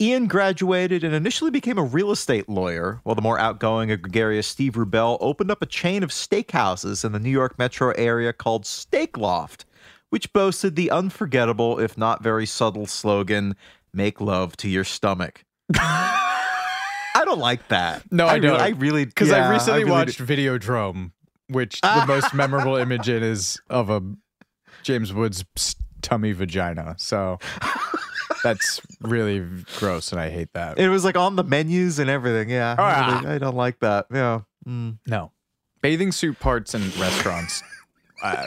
Ian 0.00 0.26
graduated 0.26 1.04
and 1.04 1.14
initially 1.14 1.50
became 1.50 1.78
a 1.78 1.82
real 1.84 2.10
estate 2.10 2.48
lawyer, 2.48 3.00
while 3.04 3.14
the 3.14 3.22
more 3.22 3.38
outgoing 3.38 3.90
and 3.90 4.02
gregarious 4.02 4.46
Steve 4.46 4.74
Rubell 4.74 5.16
opened 5.20 5.50
up 5.50 5.62
a 5.62 5.66
chain 5.66 6.02
of 6.02 6.10
steakhouses 6.10 7.04
in 7.04 7.12
the 7.12 7.20
New 7.20 7.30
York 7.30 7.58
metro 7.58 7.92
area 7.92 8.32
called 8.32 8.66
Steak 8.66 9.16
Loft, 9.16 9.64
which 10.10 10.32
boasted 10.32 10.76
the 10.76 10.90
unforgettable, 10.90 11.78
if 11.78 11.96
not 11.96 12.22
very 12.22 12.46
subtle, 12.46 12.86
slogan 12.86 13.56
Make 13.94 14.20
love 14.20 14.56
to 14.58 14.68
your 14.68 14.82
stomach. 14.82 15.44
I 15.72 17.22
don't 17.24 17.38
like 17.38 17.68
that. 17.68 18.02
No, 18.10 18.26
I 18.26 18.34
really- 18.34 18.48
don't. 18.48 18.60
I 18.60 18.68
really 18.70 19.04
Because 19.04 19.28
yeah, 19.28 19.46
I 19.48 19.50
recently 19.52 19.84
really 19.84 19.90
watched 19.92 20.18
Videodrome, 20.18 21.12
which 21.48 21.80
the 21.80 22.04
most 22.08 22.34
memorable 22.34 22.74
image 22.76 23.08
in 23.08 23.22
is 23.22 23.60
of 23.70 23.88
a 23.88 24.02
James 24.84 25.12
Woods 25.12 25.44
tummy 26.02 26.32
vagina. 26.32 26.94
So 26.98 27.38
that's 28.42 28.80
really 29.00 29.44
gross, 29.78 30.12
and 30.12 30.20
I 30.20 30.30
hate 30.30 30.52
that. 30.52 30.78
It 30.78 30.88
was 30.88 31.04
like 31.04 31.16
on 31.16 31.36
the 31.36 31.44
menus 31.44 31.98
and 31.98 32.08
everything. 32.10 32.50
Yeah, 32.50 32.76
I, 32.78 32.82
Ah. 32.82 33.28
I 33.34 33.38
don't 33.38 33.56
like 33.56 33.80
that. 33.80 34.06
Yeah. 34.12 34.42
Mm. 34.68 34.98
no, 35.06 35.32
bathing 35.82 36.12
suit 36.12 36.38
parts 36.40 36.74
in 36.74 36.82
restaurants. 36.98 37.62
uh, 38.22 38.46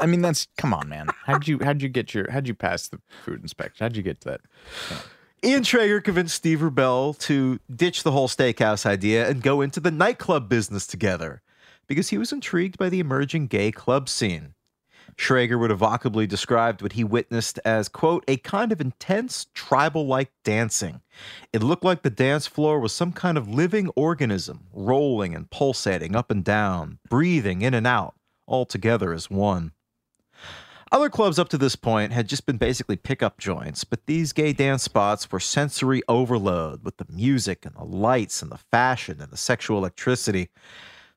I 0.00 0.06
mean, 0.06 0.20
that's 0.22 0.46
come 0.58 0.74
on, 0.74 0.88
man. 0.88 1.08
How'd 1.26 1.46
you 1.48 1.58
how'd 1.62 1.80
you 1.82 1.88
get 1.88 2.12
your 2.14 2.30
how'd 2.30 2.46
you 2.48 2.54
pass 2.54 2.88
the 2.88 2.98
food 3.24 3.40
inspection? 3.42 3.84
How'd 3.84 3.96
you 3.96 4.02
get 4.02 4.20
to 4.22 4.28
that? 4.30 4.40
Ian 5.42 5.62
Schrager 5.62 6.04
convinced 6.04 6.34
Steve 6.34 6.58
Rubell 6.60 7.18
to 7.20 7.58
ditch 7.74 8.02
the 8.02 8.10
whole 8.12 8.28
steakhouse 8.28 8.84
idea 8.84 9.26
and 9.28 9.40
go 9.42 9.62
into 9.62 9.80
the 9.80 9.90
nightclub 9.90 10.50
business 10.50 10.86
together 10.86 11.40
because 11.86 12.10
he 12.10 12.18
was 12.18 12.30
intrigued 12.32 12.76
by 12.76 12.90
the 12.90 13.00
emerging 13.00 13.46
gay 13.46 13.72
club 13.72 14.10
scene. 14.10 14.52
Schrager 15.20 15.60
would 15.60 15.70
evocably 15.70 16.26
described 16.26 16.80
what 16.80 16.94
he 16.94 17.04
witnessed 17.04 17.60
as, 17.62 17.90
quote, 17.90 18.24
a 18.26 18.38
kind 18.38 18.72
of 18.72 18.80
intense 18.80 19.48
tribal 19.52 20.06
like 20.06 20.32
dancing. 20.44 21.02
It 21.52 21.62
looked 21.62 21.84
like 21.84 22.00
the 22.00 22.08
dance 22.08 22.46
floor 22.46 22.80
was 22.80 22.94
some 22.94 23.12
kind 23.12 23.36
of 23.36 23.46
living 23.46 23.90
organism, 23.90 24.68
rolling 24.72 25.34
and 25.34 25.50
pulsating 25.50 26.16
up 26.16 26.30
and 26.30 26.42
down, 26.42 27.00
breathing 27.10 27.60
in 27.60 27.74
and 27.74 27.86
out, 27.86 28.14
all 28.46 28.64
together 28.64 29.12
as 29.12 29.28
one. 29.28 29.72
Other 30.90 31.10
clubs 31.10 31.38
up 31.38 31.50
to 31.50 31.58
this 31.58 31.76
point 31.76 32.12
had 32.12 32.26
just 32.26 32.46
been 32.46 32.56
basically 32.56 32.96
pickup 32.96 33.36
joints, 33.36 33.84
but 33.84 34.06
these 34.06 34.32
gay 34.32 34.54
dance 34.54 34.84
spots 34.84 35.30
were 35.30 35.38
sensory 35.38 36.02
overload 36.08 36.82
with 36.82 36.96
the 36.96 37.06
music 37.12 37.66
and 37.66 37.76
the 37.76 37.84
lights 37.84 38.40
and 38.40 38.50
the 38.50 38.56
fashion 38.56 39.20
and 39.20 39.30
the 39.30 39.36
sexual 39.36 39.76
electricity. 39.76 40.48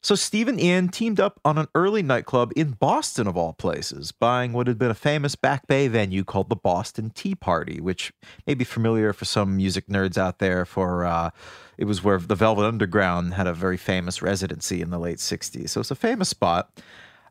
So 0.03 0.15
Steve 0.15 0.49
and 0.49 0.59
Ian 0.59 0.89
teamed 0.89 1.21
up 1.21 1.39
on 1.45 1.57
an 1.57 1.69
early 1.73 2.03
nightclub 2.03 2.51
in 2.57 2.71
Boston, 2.71 3.25
of 3.25 3.37
all 3.37 3.53
places, 3.53 4.11
buying 4.11 4.51
what 4.51 4.67
had 4.67 4.77
been 4.77 4.91
a 4.91 4.95
famous 4.95 5.35
Back 5.35 5.65
Bay 5.65 5.87
venue 5.87 6.25
called 6.25 6.49
the 6.49 6.57
Boston 6.57 7.09
Tea 7.11 7.35
Party, 7.35 7.79
which 7.79 8.11
may 8.45 8.53
be 8.53 8.65
familiar 8.65 9.13
for 9.13 9.23
some 9.23 9.55
music 9.55 9.87
nerds 9.87 10.17
out 10.17 10.39
there. 10.39 10.65
For 10.65 11.05
uh, 11.05 11.29
it 11.77 11.85
was 11.85 12.03
where 12.03 12.17
the 12.17 12.35
Velvet 12.35 12.65
Underground 12.65 13.35
had 13.35 13.47
a 13.47 13.53
very 13.53 13.77
famous 13.77 14.21
residency 14.21 14.81
in 14.81 14.89
the 14.89 14.99
late 14.99 15.19
'60s, 15.19 15.69
so 15.69 15.79
it's 15.79 15.89
a 15.89 15.95
famous 15.95 16.27
spot. 16.27 16.81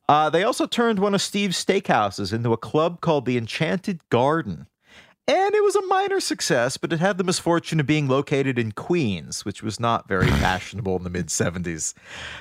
Uh, 0.09 0.31
they 0.31 0.43
also 0.43 0.67
turned 0.67 0.99
one 0.99 1.15
of 1.15 1.21
Steve's 1.21 1.63
steakhouses 1.63 2.33
into 2.33 2.55
a 2.55 2.57
club 2.57 3.03
called 3.03 3.27
the 3.27 3.37
Enchanted 3.37 4.01
Garden. 4.09 4.67
And 5.29 5.55
it 5.55 5.63
was 5.63 5.77
a 5.77 5.87
minor 5.87 6.19
success, 6.19 6.77
but 6.77 6.93
it 6.93 6.99
had 6.99 7.17
the 7.17 7.25
misfortune 7.25 7.79
of 7.79 7.87
being 7.87 8.09
located 8.09 8.59
in 8.59 8.73
Queens, 8.73 9.45
which 9.45 9.63
was 9.63 9.79
not 9.79 10.09
very 10.09 10.27
fashionable 10.31 10.97
in 10.97 11.05
the 11.05 11.11
mid 11.11 11.29
70s. 11.29 11.95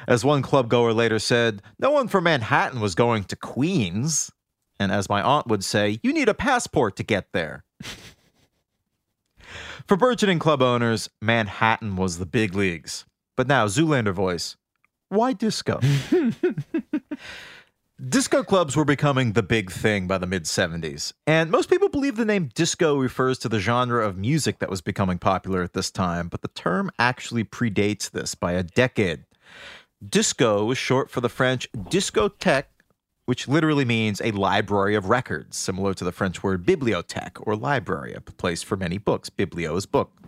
As 0.08 0.26
one 0.26 0.42
club 0.42 0.68
goer 0.68 0.92
later 0.92 1.20
said, 1.20 1.62
no 1.78 1.92
one 1.92 2.08
from 2.08 2.24
Manhattan 2.24 2.80
was 2.80 2.96
going 2.96 3.26
to 3.26 3.36
Queens. 3.36 4.32
And 4.80 4.92
as 4.92 5.10
my 5.10 5.22
aunt 5.22 5.46
would 5.46 5.64
say, 5.64 6.00
you 6.02 6.12
need 6.12 6.28
a 6.28 6.34
passport 6.34 6.96
to 6.96 7.04
get 7.04 7.28
there. 7.34 7.64
For 9.88 9.96
burgeoning 9.96 10.40
club 10.40 10.64
owners, 10.64 11.10
Manhattan 11.22 11.96
was 11.98 12.18
the 12.18 12.26
big 12.26 12.56
leagues. 12.56 13.06
But 13.38 13.48
now, 13.48 13.68
Zoolander 13.68 14.14
voice, 14.14 14.58
why 15.10 15.34
disco? 15.34 15.80
Disco 18.10 18.42
clubs 18.42 18.76
were 18.76 18.84
becoming 18.84 19.34
the 19.34 19.44
big 19.44 19.70
thing 19.70 20.08
by 20.08 20.18
the 20.18 20.26
mid 20.26 20.46
70s, 20.46 21.14
and 21.28 21.52
most 21.52 21.70
people 21.70 21.88
believe 21.88 22.16
the 22.16 22.26
name 22.26 22.50
disco 22.56 22.98
refers 22.98 23.38
to 23.38 23.48
the 23.48 23.60
genre 23.60 24.04
of 24.04 24.18
music 24.18 24.58
that 24.58 24.72
was 24.72 24.82
becoming 24.82 25.20
popular 25.20 25.62
at 25.62 25.74
this 25.74 25.92
time, 25.92 26.28
but 26.28 26.42
the 26.42 26.48
term 26.48 26.90
actually 26.98 27.44
predates 27.44 28.10
this 28.10 28.34
by 28.34 28.54
a 28.54 28.64
decade. 28.64 29.26
Disco 30.04 30.66
was 30.66 30.80
short 30.80 31.12
for 31.12 31.22
the 31.22 31.30
French 31.30 31.72
discothèque, 31.74 32.64
which 33.28 33.48
literally 33.48 33.86
means 33.86 34.20
a 34.22 34.32
library 34.32 34.96
of 34.96 35.10
records, 35.10 35.56
similar 35.56 35.94
to 35.94 36.04
the 36.04 36.12
French 36.12 36.42
word 36.42 36.66
bibliothèque 36.66 37.38
or 37.46 37.56
library, 37.56 38.16
a 38.16 38.22
place 38.22 38.64
for 38.64 38.76
many 38.76 38.98
books. 38.98 39.30
Biblio 39.30 39.78
is 39.78 39.86
book. 39.86 40.21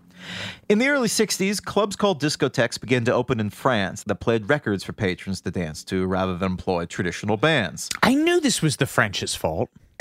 In 0.69 0.79
the 0.79 0.87
early 0.87 1.07
60s, 1.07 1.63
clubs 1.63 1.95
called 1.95 2.21
discotheques 2.21 2.79
began 2.79 3.05
to 3.05 3.13
open 3.13 3.39
in 3.39 3.49
France 3.49 4.03
that 4.03 4.15
played 4.15 4.49
records 4.49 4.83
for 4.83 4.93
patrons 4.93 5.41
to 5.41 5.51
dance 5.51 5.83
to 5.85 6.05
rather 6.05 6.37
than 6.37 6.51
employ 6.51 6.85
traditional 6.85 7.37
bands. 7.37 7.89
I 8.01 8.13
knew 8.13 8.39
this 8.39 8.61
was 8.61 8.77
the 8.77 8.85
French's 8.85 9.35
fault. 9.35 9.69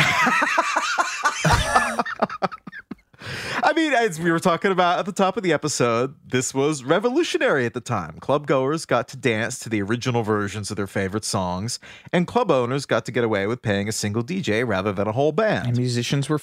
I 3.64 3.72
mean, 3.74 3.92
as 3.92 4.18
we 4.18 4.32
were 4.32 4.40
talking 4.40 4.72
about 4.72 4.98
at 4.98 5.06
the 5.06 5.12
top 5.12 5.36
of 5.36 5.44
the 5.44 5.52
episode, 5.52 6.16
this 6.26 6.52
was 6.52 6.82
revolutionary 6.82 7.64
at 7.66 7.72
the 7.74 7.80
time. 7.80 8.18
Club 8.18 8.48
goers 8.48 8.84
got 8.84 9.06
to 9.08 9.16
dance 9.16 9.60
to 9.60 9.68
the 9.68 9.80
original 9.80 10.24
versions 10.24 10.70
of 10.72 10.76
their 10.76 10.88
favorite 10.88 11.24
songs, 11.24 11.78
and 12.12 12.26
club 12.26 12.50
owners 12.50 12.84
got 12.84 13.04
to 13.06 13.12
get 13.12 13.22
away 13.22 13.46
with 13.46 13.62
paying 13.62 13.88
a 13.88 13.92
single 13.92 14.24
DJ 14.24 14.66
rather 14.66 14.92
than 14.92 15.06
a 15.06 15.12
whole 15.12 15.28
And 15.28 15.36
band. 15.36 15.76
musicians 15.76 16.28
were 16.28 16.40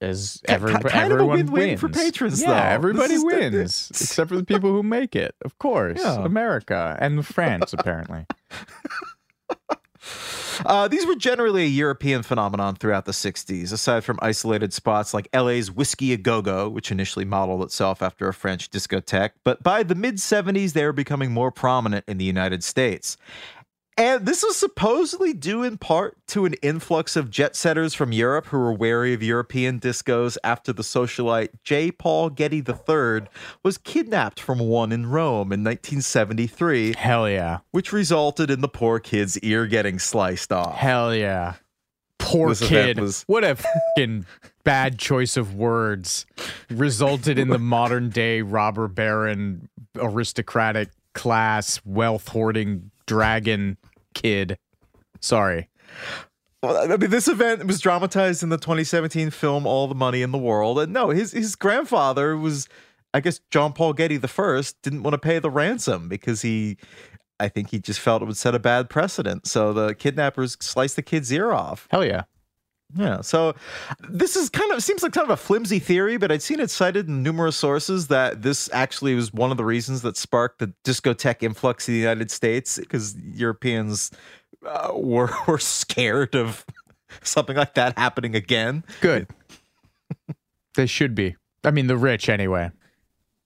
as 0.00 0.40
Ki- 0.46 0.52
every, 0.52 0.74
ki- 0.74 0.80
kind 0.88 1.12
of 1.12 1.18
a 1.18 1.22
everyone 1.22 1.36
win-win 1.38 1.78
for 1.78 1.88
patrons, 1.88 2.40
Yeah, 2.42 2.48
though. 2.48 2.74
everybody 2.74 3.08
This 3.08 3.16
is 3.16 3.22
the- 3.22 3.26
wins 3.26 3.90
except 3.90 4.28
for 4.30 4.36
the 4.36 4.44
people 4.44 4.70
who 4.70 4.82
make 4.82 5.14
it. 5.16 5.34
Of 5.44 5.58
course, 5.58 6.00
Yeah. 6.02 6.24
America 6.24 6.96
and 7.00 7.26
France 7.26 7.72
apparently. 7.72 8.26
Uh, 10.66 10.86
these 10.86 11.04
were 11.04 11.16
generally 11.16 11.64
a 11.64 11.68
European 11.68 12.22
phenomenon 12.22 12.76
throughout 12.76 13.06
the 13.06 13.12
60s, 13.12 13.72
aside 13.72 14.04
from 14.04 14.18
isolated 14.22 14.72
spots 14.72 15.12
like 15.12 15.28
LA's 15.34 15.68
Whiskey 15.70 16.12
A 16.12 16.16
Go 16.16 16.40
Go, 16.42 16.68
which 16.68 16.92
initially 16.92 17.24
modeled 17.24 17.62
itself 17.64 18.02
after 18.02 18.28
a 18.28 18.34
French 18.34 18.70
discotheque. 18.70 19.30
But 19.42 19.64
by 19.64 19.82
the 19.82 19.96
mid 19.96 20.16
70s, 20.18 20.72
they 20.72 20.84
were 20.84 20.92
becoming 20.92 21.32
more 21.32 21.50
prominent 21.50 22.04
in 22.06 22.18
the 22.18 22.24
United 22.24 22.62
States. 22.62 23.16
And 23.96 24.26
this 24.26 24.42
was 24.42 24.56
supposedly 24.56 25.32
due 25.32 25.62
in 25.62 25.78
part 25.78 26.16
to 26.28 26.46
an 26.46 26.54
influx 26.62 27.14
of 27.14 27.30
jet 27.30 27.54
setters 27.54 27.94
from 27.94 28.10
Europe 28.10 28.46
who 28.46 28.58
were 28.58 28.72
wary 28.72 29.14
of 29.14 29.22
European 29.22 29.78
discos 29.78 30.36
after 30.42 30.72
the 30.72 30.82
socialite 30.82 31.50
J. 31.62 31.92
Paul 31.92 32.30
Getty 32.30 32.56
III 32.66 33.28
was 33.62 33.78
kidnapped 33.78 34.40
from 34.40 34.58
one 34.58 34.90
in 34.90 35.06
Rome 35.06 35.52
in 35.52 35.62
1973 35.62 36.94
Hell 36.98 37.28
yeah, 37.28 37.58
which 37.70 37.92
resulted 37.92 38.50
in 38.50 38.62
the 38.62 38.68
poor 38.68 38.98
kid's 38.98 39.38
ear 39.38 39.66
getting 39.68 40.00
sliced 40.00 40.50
off. 40.50 40.74
hell 40.74 41.14
yeah. 41.14 41.54
Poor 42.18 42.48
This 42.48 42.66
kid. 42.66 42.98
was- 42.98 43.22
What 43.28 43.44
a 43.44 43.54
fucking 43.54 44.26
bad 44.64 44.98
choice 44.98 45.36
of 45.36 45.54
words 45.54 46.26
resulted 46.68 47.38
in 47.38 47.48
the 47.48 47.58
modern 47.60 48.08
day 48.08 48.42
robber 48.42 48.88
baron 48.88 49.68
aristocratic 49.96 50.88
class 51.12 51.80
wealth 51.84 52.26
hoarding 52.28 52.90
dragon 53.06 53.78
kid. 54.14 54.58
Sorry. 55.20 55.68
Well, 56.62 56.92
I 56.92 56.96
mean, 56.96 57.10
this 57.10 57.28
event 57.28 57.66
was 57.66 57.80
dramatized 57.80 58.42
in 58.42 58.48
the 58.48 58.56
2017 58.56 59.30
film 59.30 59.66
"All 59.66 59.86
the 59.86 59.94
Money 59.94 60.22
in 60.22 60.32
the 60.32 60.38
World," 60.38 60.78
and 60.78 60.92
no, 60.92 61.10
his 61.10 61.32
his 61.32 61.56
grandfather 61.56 62.36
was, 62.36 62.68
I 63.12 63.20
guess, 63.20 63.40
John 63.50 63.74
Paul 63.74 63.92
Getty 63.92 64.16
the 64.16 64.28
first 64.28 64.80
didn't 64.80 65.02
want 65.02 65.12
to 65.12 65.18
pay 65.18 65.38
the 65.38 65.50
ransom 65.50 66.08
because 66.08 66.40
he, 66.40 66.78
I 67.38 67.48
think 67.48 67.70
he 67.70 67.78
just 67.78 68.00
felt 68.00 68.22
it 68.22 68.24
would 68.24 68.38
set 68.38 68.54
a 68.54 68.58
bad 68.58 68.88
precedent. 68.88 69.46
So 69.46 69.74
the 69.74 69.94
kidnappers 69.94 70.56
sliced 70.60 70.96
the 70.96 71.02
kid's 71.02 71.30
ear 71.30 71.52
off. 71.52 71.86
Hell 71.90 72.04
yeah. 72.04 72.22
Yeah. 72.96 73.20
So 73.22 73.54
this 74.08 74.36
is 74.36 74.48
kind 74.48 74.70
of 74.72 74.82
seems 74.82 75.02
like 75.02 75.12
kind 75.12 75.24
of 75.24 75.30
a 75.30 75.36
flimsy 75.36 75.78
theory, 75.78 76.16
but 76.16 76.30
I'd 76.30 76.42
seen 76.42 76.60
it 76.60 76.70
cited 76.70 77.08
in 77.08 77.22
numerous 77.22 77.56
sources 77.56 78.08
that 78.08 78.42
this 78.42 78.70
actually 78.72 79.14
was 79.14 79.32
one 79.32 79.50
of 79.50 79.56
the 79.56 79.64
reasons 79.64 80.02
that 80.02 80.16
sparked 80.16 80.60
the 80.60 80.72
discotheque 80.84 81.42
influx 81.42 81.88
in 81.88 81.94
the 81.94 82.00
United 82.00 82.30
States 82.30 82.78
because 82.78 83.16
Europeans 83.16 84.10
uh, 84.64 84.92
were 84.94 85.30
were 85.48 85.58
scared 85.58 86.34
of 86.34 86.64
something 87.22 87.56
like 87.56 87.74
that 87.74 87.98
happening 87.98 88.36
again. 88.36 88.84
Good. 89.00 89.28
they 90.74 90.86
should 90.86 91.14
be. 91.14 91.36
I 91.64 91.70
mean, 91.70 91.86
the 91.86 91.96
rich 91.96 92.28
anyway, 92.28 92.70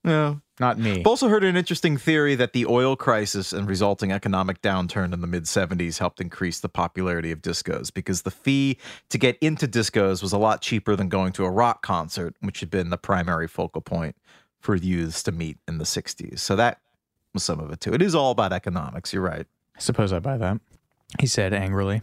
Yeah. 0.05 0.37
Not 0.61 0.79
me. 0.79 1.01
I've 1.01 1.07
also 1.07 1.29
heard 1.29 1.45
an 1.45 1.57
interesting 1.57 1.97
theory 1.97 2.35
that 2.35 2.53
the 2.53 2.67
oil 2.67 2.97
crisis 2.97 3.53
and 3.53 3.69
resulting 3.69 4.13
economic 4.13 4.63
downturn 4.63 5.13
in 5.13 5.21
the 5.21 5.27
mid 5.27 5.45
70s 5.45 5.99
helped 5.99 6.21
increase 6.21 6.61
the 6.61 6.69
popularity 6.69 7.31
of 7.31 7.41
discos 7.43 7.93
because 7.93 8.23
the 8.23 8.31
fee 8.31 8.79
to 9.11 9.19
get 9.19 9.37
into 9.41 9.67
discos 9.69 10.23
was 10.23 10.33
a 10.33 10.39
lot 10.39 10.61
cheaper 10.61 10.97
than 10.97 11.09
going 11.09 11.33
to 11.33 11.45
a 11.45 11.51
rock 11.51 11.83
concert, 11.83 12.35
which 12.41 12.61
had 12.61 12.71
been 12.71 12.91
the 12.91 12.99
primary 12.99 13.49
focal 13.49 13.81
point 13.81 14.17
for 14.61 14.75
youths 14.75 15.23
to 15.23 15.33
meet 15.33 15.59
in 15.67 15.79
the 15.79 15.85
60s. 15.85 16.41
So 16.41 16.57
that 16.57 16.81
was 17.33 17.45
some 17.45 17.61
of 17.61 17.71
it 17.71 17.81
too. 17.81 17.95
It 17.95 18.03
is 18.03 18.15
all 18.15 18.31
about 18.31 18.53
economics. 18.53 19.13
You're 19.13 19.23
right. 19.23 19.47
I 19.77 19.81
suppose 19.81 20.13
I 20.13 20.19
buy 20.19 20.37
that. 20.39 20.61
He 21.21 21.27
said 21.27 21.55
angrily. 21.55 22.03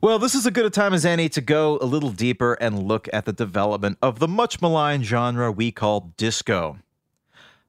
Well, 0.00 0.18
this 0.18 0.34
is 0.34 0.46
a 0.46 0.50
good 0.50 0.66
a 0.66 0.70
time 0.70 0.92
as 0.92 1.06
any 1.06 1.28
to 1.30 1.40
go 1.40 1.78
a 1.80 1.86
little 1.86 2.10
deeper 2.10 2.54
and 2.54 2.82
look 2.82 3.08
at 3.12 3.24
the 3.24 3.32
development 3.32 3.98
of 4.02 4.18
the 4.18 4.28
much 4.28 4.60
maligned 4.60 5.04
genre 5.04 5.50
we 5.50 5.72
call 5.72 6.12
disco. 6.16 6.78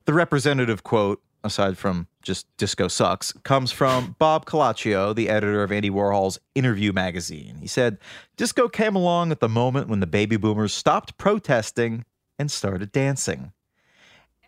The 0.06 0.14
representative 0.14 0.84
quote, 0.84 1.22
aside 1.44 1.78
from 1.78 2.08
just 2.22 2.46
disco 2.58 2.88
sucks, 2.88 3.32
comes 3.44 3.72
from 3.72 4.16
Bob 4.20 4.46
Colacello, 4.46 5.16
the 5.16 5.30
editor 5.30 5.64
of 5.64 5.72
Andy 5.72 5.90
Warhol's 5.90 6.40
Interview 6.56 6.94
magazine. 6.94 7.58
He 7.60 7.68
said, 7.68 7.98
Disco 8.36 8.68
came 8.68 8.96
along 8.96 9.32
at 9.32 9.40
the 9.40 9.50
moment 9.50 9.88
when 9.88 10.00
the 10.00 10.08
baby 10.08 10.38
boomers 10.38 10.74
stopped 10.74 11.18
protesting 11.18 12.06
and 12.40 12.52
started 12.52 12.92
dancing. 12.92 13.54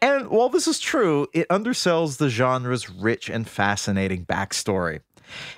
And 0.01 0.29
while 0.29 0.47
this 0.49 0.67
is 0.67 0.79
true, 0.79 1.27
it 1.33 1.47
undersells 1.49 2.17
the 2.17 2.29
genre's 2.29 2.89
rich 2.89 3.29
and 3.29 3.47
fascinating 3.47 4.25
backstory. 4.25 5.01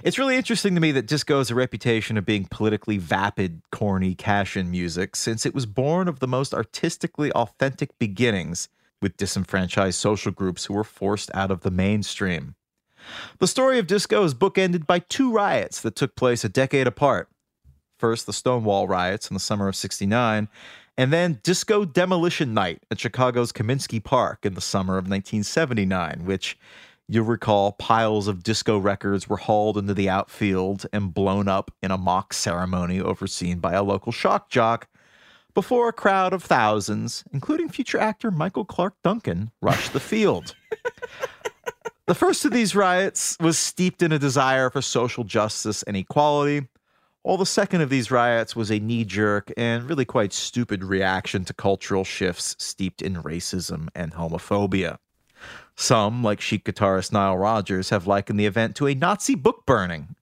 It's 0.03 0.17
really 0.17 0.35
interesting 0.35 0.75
to 0.75 0.81
me 0.81 0.91
that 0.91 1.07
disco 1.07 1.37
has 1.37 1.51
a 1.51 1.55
reputation 1.55 2.17
of 2.17 2.25
being 2.25 2.45
politically 2.45 2.97
vapid, 2.97 3.61
corny 3.71 4.15
cash 4.15 4.57
in 4.57 4.71
music, 4.71 5.15
since 5.15 5.45
it 5.45 5.53
was 5.53 5.65
born 5.65 6.07
of 6.07 6.19
the 6.19 6.27
most 6.27 6.53
artistically 6.53 7.31
authentic 7.33 7.97
beginnings 7.99 8.69
with 9.01 9.17
disenfranchised 9.17 9.99
social 9.99 10.31
groups 10.31 10.65
who 10.65 10.73
were 10.73 10.83
forced 10.83 11.31
out 11.33 11.51
of 11.51 11.61
the 11.61 11.71
mainstream. 11.71 12.55
The 13.39 13.47
story 13.47 13.79
of 13.79 13.87
disco 13.87 14.23
is 14.23 14.33
bookended 14.33 14.85
by 14.85 14.99
two 14.99 15.31
riots 15.31 15.81
that 15.81 15.95
took 15.95 16.15
place 16.15 16.43
a 16.43 16.49
decade 16.49 16.87
apart. 16.87 17.29
First, 17.97 18.25
the 18.25 18.33
Stonewall 18.33 18.87
riots 18.87 19.29
in 19.29 19.33
the 19.33 19.39
summer 19.39 19.67
of 19.67 19.75
69, 19.75 20.47
and 20.97 21.13
then 21.13 21.39
Disco 21.43 21.85
Demolition 21.85 22.53
Night 22.53 22.83
at 22.91 22.99
Chicago's 22.99 23.51
Comiskey 23.51 24.03
Park 24.03 24.45
in 24.45 24.53
the 24.53 24.61
summer 24.61 24.93
of 24.93 25.05
1979, 25.05 26.25
which 26.25 26.57
You'll 27.13 27.25
recall 27.25 27.73
piles 27.73 28.29
of 28.29 28.41
disco 28.41 28.77
records 28.77 29.27
were 29.27 29.35
hauled 29.35 29.77
into 29.77 29.93
the 29.93 30.07
outfield 30.07 30.85
and 30.93 31.13
blown 31.13 31.49
up 31.49 31.69
in 31.83 31.91
a 31.91 31.97
mock 31.97 32.31
ceremony 32.31 33.01
overseen 33.01 33.59
by 33.59 33.73
a 33.73 33.83
local 33.83 34.13
shock 34.13 34.49
jock 34.49 34.87
before 35.53 35.89
a 35.89 35.93
crowd 35.93 36.31
of 36.31 36.41
thousands, 36.41 37.25
including 37.33 37.67
future 37.67 37.99
actor 37.99 38.31
Michael 38.31 38.63
Clark 38.63 38.93
Duncan, 39.03 39.51
rushed 39.61 39.91
the 39.91 39.99
field. 39.99 40.55
the 42.07 42.15
first 42.15 42.45
of 42.45 42.53
these 42.53 42.75
riots 42.75 43.35
was 43.41 43.57
steeped 43.57 44.01
in 44.01 44.13
a 44.13 44.17
desire 44.17 44.69
for 44.69 44.81
social 44.81 45.25
justice 45.25 45.83
and 45.83 45.97
equality, 45.97 46.69
while 47.23 47.35
the 47.35 47.45
second 47.45 47.81
of 47.81 47.89
these 47.89 48.09
riots 48.09 48.55
was 48.55 48.71
a 48.71 48.79
knee 48.79 49.03
jerk 49.03 49.51
and 49.57 49.83
really 49.89 50.05
quite 50.05 50.31
stupid 50.31 50.81
reaction 50.81 51.43
to 51.43 51.53
cultural 51.53 52.05
shifts 52.05 52.55
steeped 52.57 53.01
in 53.01 53.15
racism 53.15 53.89
and 53.93 54.13
homophobia. 54.13 54.97
Some, 55.81 56.23
like 56.23 56.39
chic 56.41 56.63
guitarist 56.63 57.11
Nile 57.11 57.37
Rodgers, 57.37 57.89
have 57.89 58.05
likened 58.05 58.39
the 58.39 58.45
event 58.45 58.75
to 58.75 58.87
a 58.87 58.93
Nazi 58.93 59.35
book 59.35 59.65
burning. 59.65 60.15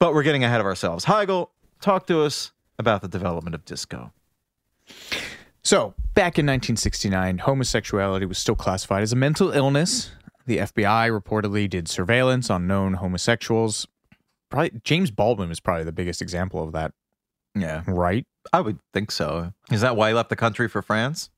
But 0.00 0.12
we're 0.14 0.24
getting 0.24 0.42
ahead 0.42 0.60
of 0.60 0.66
ourselves. 0.66 1.04
Heigl, 1.04 1.50
talk 1.80 2.06
to 2.08 2.22
us 2.22 2.50
about 2.78 3.00
the 3.00 3.08
development 3.08 3.54
of 3.54 3.64
disco. 3.64 4.12
So, 5.62 5.94
back 6.14 6.38
in 6.38 6.44
1969, 6.46 7.38
homosexuality 7.38 8.26
was 8.26 8.36
still 8.38 8.56
classified 8.56 9.02
as 9.02 9.12
a 9.12 9.16
mental 9.16 9.50
illness. 9.52 10.10
The 10.46 10.58
FBI 10.58 11.08
reportedly 11.18 11.70
did 11.70 11.88
surveillance 11.88 12.50
on 12.50 12.66
known 12.66 12.94
homosexuals. 12.94 13.86
Probably 14.50 14.72
James 14.84 15.10
Baldwin 15.10 15.50
is 15.50 15.60
probably 15.60 15.84
the 15.84 15.92
biggest 15.92 16.20
example 16.20 16.62
of 16.62 16.72
that, 16.72 16.92
Yeah, 17.54 17.82
right? 17.86 18.26
I 18.52 18.60
would 18.60 18.78
think 18.92 19.10
so. 19.10 19.52
Is 19.70 19.80
that 19.80 19.96
why 19.96 20.08
he 20.08 20.14
left 20.14 20.28
the 20.28 20.36
country 20.36 20.68
for 20.68 20.82
France? 20.82 21.30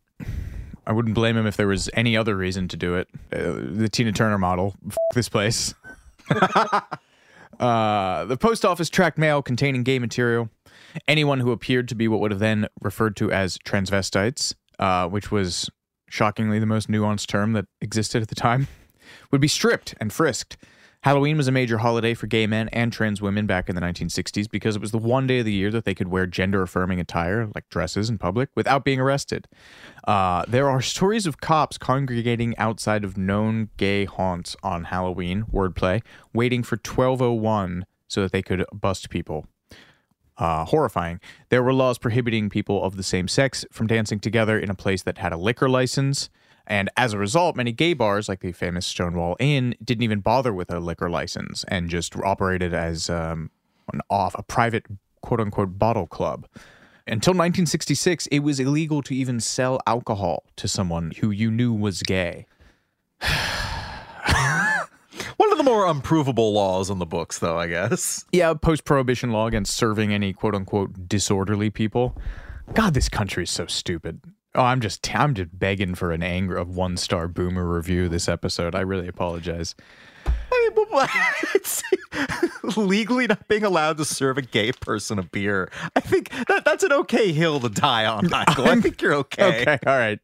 I 0.87 0.93
wouldn't 0.93 1.15
blame 1.15 1.37
him 1.37 1.47
if 1.47 1.57
there 1.57 1.67
was 1.67 1.91
any 1.95 2.17
other 2.17 2.37
reason 2.37 2.69
to 2.69 2.77
do 2.77 2.95
it. 2.95 3.09
Uh, 3.33 3.55
the 3.57 3.89
Tina 3.89 4.13
Turner 4.13 4.39
model, 4.39 4.75
F- 4.87 4.97
this 5.15 5.29
place. 5.29 5.75
uh, 7.61 8.25
the 8.25 8.37
post 8.37 8.65
office 8.65 8.89
tracked 8.89 9.19
mail 9.19 9.43
containing 9.43 9.83
gay 9.83 9.99
material. 9.99 10.49
Anyone 11.09 11.41
who 11.41 11.51
appeared 11.53 11.89
to 11.89 11.95
be 11.95 12.09
what 12.09 12.21
would 12.21 12.31
have 12.31 12.41
then 12.41 12.69
referred 12.81 13.17
to 13.17 13.31
as 13.31 13.59
transvestites, 13.59 14.55
uh, 14.79 15.09
which 15.09 15.31
was 15.31 15.69
shockingly 16.09 16.59
the 16.59 16.67
most 16.67 16.89
nuanced 16.89 17.27
term 17.27 17.53
that 17.53 17.67
existed 17.81 18.23
at 18.23 18.29
the 18.29 18.35
time, 18.35 18.69
would 19.31 19.41
be 19.41 19.49
stripped 19.49 19.95
and 20.01 20.13
frisked. 20.13 20.57
Halloween 21.07 21.37
was 21.37 21.47
a 21.47 21.53
major 21.53 21.79
holiday 21.79 22.15
for 22.15 22.27
gay 22.27 22.49
men 22.49 22.69
and 22.71 22.93
trans 22.93 23.23
women 23.23 23.47
back 23.47 23.69
in 23.69 23.77
the 23.77 23.81
1960s 23.81 24.51
because 24.51 24.75
it 24.75 24.83
was 24.83 24.91
the 24.91 24.99
one 24.99 25.29
day 25.29 25.39
of 25.39 25.45
the 25.45 25.53
year 25.53 25.71
that 25.71 25.85
they 25.85 25.95
could 25.95 26.09
wear 26.09 26.27
gender 26.27 26.63
affirming 26.63 26.99
attire, 26.99 27.49
like 27.55 27.69
dresses 27.69 28.11
in 28.11 28.19
public, 28.19 28.49
without 28.57 28.85
being 28.85 28.99
arrested. 28.99 29.47
Uh, 30.09 30.45
there 30.49 30.69
are 30.69 30.83
stories 30.83 31.25
of 31.25 31.41
cops 31.41 31.79
congregating 31.79 32.59
outside 32.59 33.05
of 33.05 33.17
known 33.17 33.71
gay 33.77 34.05
haunts 34.05 34.57
on 34.65 34.83
Halloween, 34.83 35.45
wordplay, 35.45 36.03
waiting 36.33 36.65
for 36.65 36.75
1201 36.75 37.87
so 38.09 38.23
that 38.23 38.33
they 38.33 38.43
could 38.43 38.65
bust 38.73 39.09
people. 39.09 39.47
Uh, 40.37 40.65
horrifying. 40.65 41.21
There 41.51 41.63
were 41.63 41.73
laws 41.73 41.99
prohibiting 41.99 42.51
people 42.51 42.83
of 42.83 42.97
the 42.97 43.05
same 43.05 43.29
sex 43.29 43.65
from 43.71 43.87
dancing 43.87 44.19
together 44.19 44.59
in 44.59 44.71
a 44.71 44.75
place 44.75 45.05
that 45.05 45.19
had 45.19 45.33
a 45.33 45.37
liquor 45.37 45.69
license. 45.69 46.31
And 46.67 46.91
as 46.97 47.13
a 47.13 47.19
result, 47.19 47.57
many 47.57 47.73
gay 47.73 47.95
bars, 47.95 48.29
like 48.29 48.41
the 48.41 48.53
famous 48.53 48.87
Stonewall 48.87 49.37
Inn, 49.39 49.75
didn't 49.85 50.03
even 50.03 50.21
bother 50.21 50.53
with 50.53 50.71
a 50.73 50.81
liquor 50.81 51.09
license 51.09 51.65
and 51.69 51.89
just 51.89 52.17
operated 52.17 52.75
as 52.75 53.09
um, 53.09 53.51
an 53.93 54.01
off 54.11 54.35
a 54.37 54.43
private 54.43 54.85
quote 55.21 55.41
unquote 55.41 55.79
bottle 55.79 56.07
club. 56.07 56.47
Until 57.09 57.33
1966, 57.33 58.27
it 58.29 58.41
was 58.41 58.59
illegal 58.59 59.01
to 59.03 59.15
even 59.15 59.39
sell 59.39 59.81
alcohol 59.87 60.43
to 60.57 60.67
someone 60.67 61.13
who 61.21 61.31
you 61.31 61.53
knew 61.53 61.73
was 61.73 62.03
gay. 62.03 62.47
One 65.37 65.53
of 65.53 65.59
the 65.59 65.65
more 65.65 65.87
unprovable 65.87 66.53
laws 66.53 66.91
in 66.91 66.99
the 66.99 67.07
books, 67.07 67.39
though, 67.39 67.57
I 67.59 67.69
guess. 67.69 68.25
Yeah, 68.33 68.55
post 68.55 68.85
prohibition 68.85 69.31
law 69.31 69.47
against 69.47 69.77
serving 69.77 70.13
any 70.13 70.33
quote 70.33 70.57
unquote 70.57 71.09
disorderly 71.09 71.71
people. 71.71 72.17
God, 72.75 72.95
this 72.95 73.09
country 73.09 73.45
is 73.45 73.51
so 73.51 73.67
stupid. 73.67 74.21
Oh, 74.57 74.65
I'm 74.65 74.81
just 74.81 75.15
I'm 75.15 75.35
just 75.35 75.57
begging 75.59 75.95
for 75.95 76.13
an 76.13 76.23
anger 76.23 76.57
of 76.57 76.75
one 76.75 76.97
star 76.97 77.29
boomer 77.29 77.65
review 77.67 78.09
this 78.09 78.27
episode. 78.27 78.75
I 78.75 78.81
really 78.81 79.07
apologize. 79.07 79.75
Legally 82.77 83.27
not 83.27 83.47
being 83.49 83.65
allowed 83.65 83.99
to 83.99 84.05
serve 84.05 84.39
a 84.39 84.43
gay 84.43 84.73
person 84.73 85.19
a 85.19 85.23
beer. 85.23 85.71
I 85.95 86.01
think 86.01 86.31
that 86.49 86.65
that's 86.65 86.83
an 86.83 86.93
okay 86.93 87.33
hill 87.33 87.61
to 87.61 87.69
die 87.69 88.07
on, 88.07 88.29
Michael. 88.31 88.67
I 88.67 88.81
think 88.81 89.03
you're 89.03 89.15
okay. 89.15 89.61
Okay, 89.61 89.79
all 89.87 89.99
right. 89.99 90.21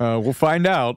Uh, 0.00 0.18
we'll 0.22 0.32
find 0.32 0.66
out. 0.66 0.96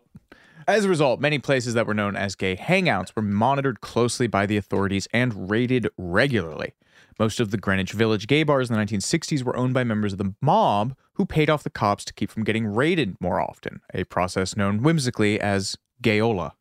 As 0.67 0.85
a 0.85 0.89
result, 0.89 1.19
many 1.19 1.39
places 1.39 1.73
that 1.73 1.85
were 1.87 1.93
known 1.93 2.15
as 2.15 2.35
gay 2.35 2.55
hangouts 2.55 3.13
were 3.15 3.23
monitored 3.23 3.81
closely 3.81 4.27
by 4.27 4.45
the 4.45 4.55
authorities 4.55 5.07
and 5.11 5.49
raided 5.49 5.89
regularly. 5.97 6.73
Most 7.19 7.39
of 7.39 7.51
the 7.51 7.57
Greenwich 7.57 7.91
Village 7.91 8.27
gay 8.27 8.43
bars 8.43 8.69
in 8.69 8.75
the 8.75 8.81
1960s 8.81 9.43
were 9.43 9.55
owned 9.55 9.73
by 9.73 9.83
members 9.83 10.13
of 10.13 10.17
the 10.17 10.33
mob 10.41 10.95
who 11.13 11.25
paid 11.25 11.49
off 11.49 11.63
the 11.63 11.69
cops 11.69 12.05
to 12.05 12.13
keep 12.13 12.31
from 12.31 12.43
getting 12.43 12.65
raided 12.65 13.15
more 13.19 13.39
often, 13.39 13.81
a 13.93 14.03
process 14.05 14.55
known 14.55 14.81
whimsically 14.81 15.39
as 15.39 15.77
gayola. 16.01 16.53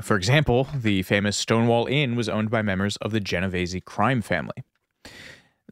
For 0.00 0.16
example, 0.16 0.66
the 0.74 1.02
famous 1.02 1.36
Stonewall 1.36 1.86
Inn 1.86 2.16
was 2.16 2.28
owned 2.28 2.50
by 2.50 2.62
members 2.62 2.96
of 2.96 3.12
the 3.12 3.20
Genovese 3.20 3.76
crime 3.84 4.22
family. 4.22 4.64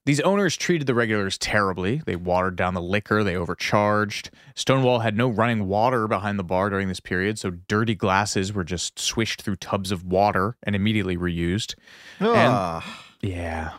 These 0.05 0.21
owners 0.21 0.57
treated 0.57 0.87
the 0.87 0.95
regulars 0.95 1.37
terribly. 1.37 2.01
They 2.07 2.17
watered 2.17 2.57
down 2.57 2.75
the 2.75 2.81
liquor, 2.81 3.23
they 3.23 3.37
overcharged. 3.37 4.31
Stonewall 4.55 5.01
had 5.01 5.17
no 5.17 5.29
running 5.29 5.67
water 5.67 6.09
behind 6.09 6.39
the 6.39 6.45
bar 6.45 6.71
during 6.71 6.89
this 6.89 7.01
period, 7.01 7.39
so 7.39 7.51
dirty 7.51 7.95
glasses 7.95 8.53
were 8.53 8.65
just 8.65 8.99
swished 8.99 9.43
through 9.43 9.57
tubs 9.57 9.93
of 9.93 10.05
water 10.05 10.57
and 10.63 10.75
immediately 10.75 11.17
reused. 11.17 11.75
Ah, 12.21 13.05
Yeah, 13.23 13.73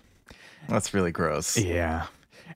that's 0.68 0.94
really 0.94 1.12
gross. 1.12 1.58
yeah. 1.58 2.08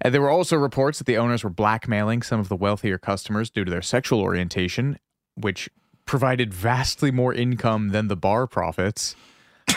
And 0.02 0.13
there 0.13 0.22
were 0.22 0.30
also 0.32 0.58
reports 0.58 0.98
that 0.98 1.06
the 1.06 1.17
owners 1.17 1.43
were 1.43 1.50
blackmailing 1.52 2.24
some 2.24 2.39
of 2.39 2.50
the 2.50 2.56
wealthier 2.56 2.98
customers 2.98 3.50
due 3.50 3.63
to 3.63 3.69
their 3.72 3.82
sexual 3.84 4.19
orientation, 4.22 4.98
which 5.36 5.69
provided 6.06 6.54
vastly 6.54 7.12
more 7.12 7.34
income 7.34 7.89
than 7.89 8.08
the 8.08 8.15
bar 8.15 8.48
profits. 8.48 9.15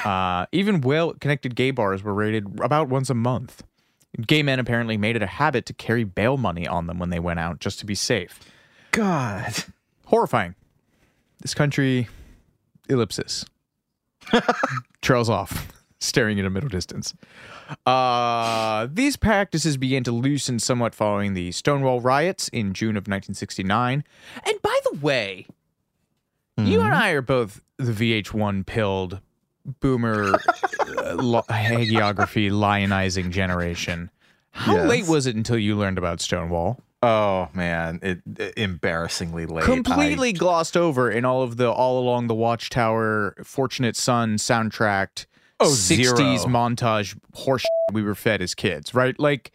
Uh, 0.04 0.46
even 0.52 0.80
well 0.80 1.14
connected 1.14 1.54
gay 1.54 1.70
bars 1.70 2.02
were 2.02 2.12
raided 2.14 2.60
about 2.60 2.88
once 2.88 3.08
a 3.08 3.14
month. 3.14 3.62
Gay 4.26 4.42
men 4.42 4.58
apparently 4.58 4.96
made 4.96 5.14
it 5.16 5.22
a 5.22 5.26
habit 5.26 5.64
to 5.66 5.72
carry 5.72 6.02
bail 6.04 6.36
money 6.36 6.66
on 6.66 6.86
them 6.86 6.98
when 6.98 7.10
they 7.10 7.20
went 7.20 7.38
out 7.38 7.60
just 7.60 7.78
to 7.80 7.86
be 7.86 7.94
safe. 7.94 8.40
God. 8.90 9.52
Horrifying. 10.06 10.54
This 11.40 11.54
country, 11.54 12.08
ellipsis. 12.88 13.46
Trails 15.02 15.28
off, 15.30 15.68
staring 15.98 16.38
at 16.38 16.44
a 16.46 16.50
middle 16.50 16.68
distance. 16.68 17.14
Uh, 17.84 18.86
these 18.92 19.16
practices 19.16 19.76
began 19.76 20.04
to 20.04 20.12
loosen 20.12 20.58
somewhat 20.58 20.94
following 20.94 21.34
the 21.34 21.52
Stonewall 21.52 22.00
riots 22.00 22.48
in 22.48 22.72
June 22.74 22.96
of 22.96 23.02
1969. 23.02 24.04
And 24.44 24.62
by 24.62 24.78
the 24.90 24.98
way, 24.98 25.46
you 26.58 26.80
and 26.80 26.94
I 26.94 27.10
are 27.10 27.22
both 27.22 27.60
the 27.78 27.92
VH1 27.92 28.64
pilled 28.66 29.20
boomer 29.80 30.34
uh, 30.34 31.14
lo- 31.14 31.42
hagiography 31.50 32.50
lionizing 32.50 33.30
generation. 33.30 34.10
How 34.50 34.74
Yes. 34.76 34.88
late 34.88 35.06
was 35.06 35.26
it 35.26 35.36
until 35.36 35.58
you 35.58 35.76
learned 35.76 35.98
about 35.98 36.20
Stonewall? 36.20 36.80
Oh 37.02 37.48
man, 37.52 37.98
it, 38.02 38.22
it- 38.38 38.54
embarrassing 38.56 39.32
late. 39.34 39.64
completely 39.64 40.32
glossed 40.32 40.76
over 40.76 41.10
in 41.10 41.24
all 41.26 41.42
of 41.42 41.58
the 41.58 41.70
all 41.70 41.98
along 41.98 42.28
the 42.28 42.34
watchtower 42.34 43.34
fortunate 43.44 43.96
son 43.96 44.36
soundtracked 44.36 45.26
Oh, 45.58 45.66
60s 45.68 45.86
zero. 46.04 46.26
montage 46.46 47.18
horse 47.34 47.64
we 47.92 48.02
were 48.02 48.14
fed 48.14 48.42
as 48.42 48.54
kids 48.54 48.94
right 48.94 49.18
like 49.18 49.52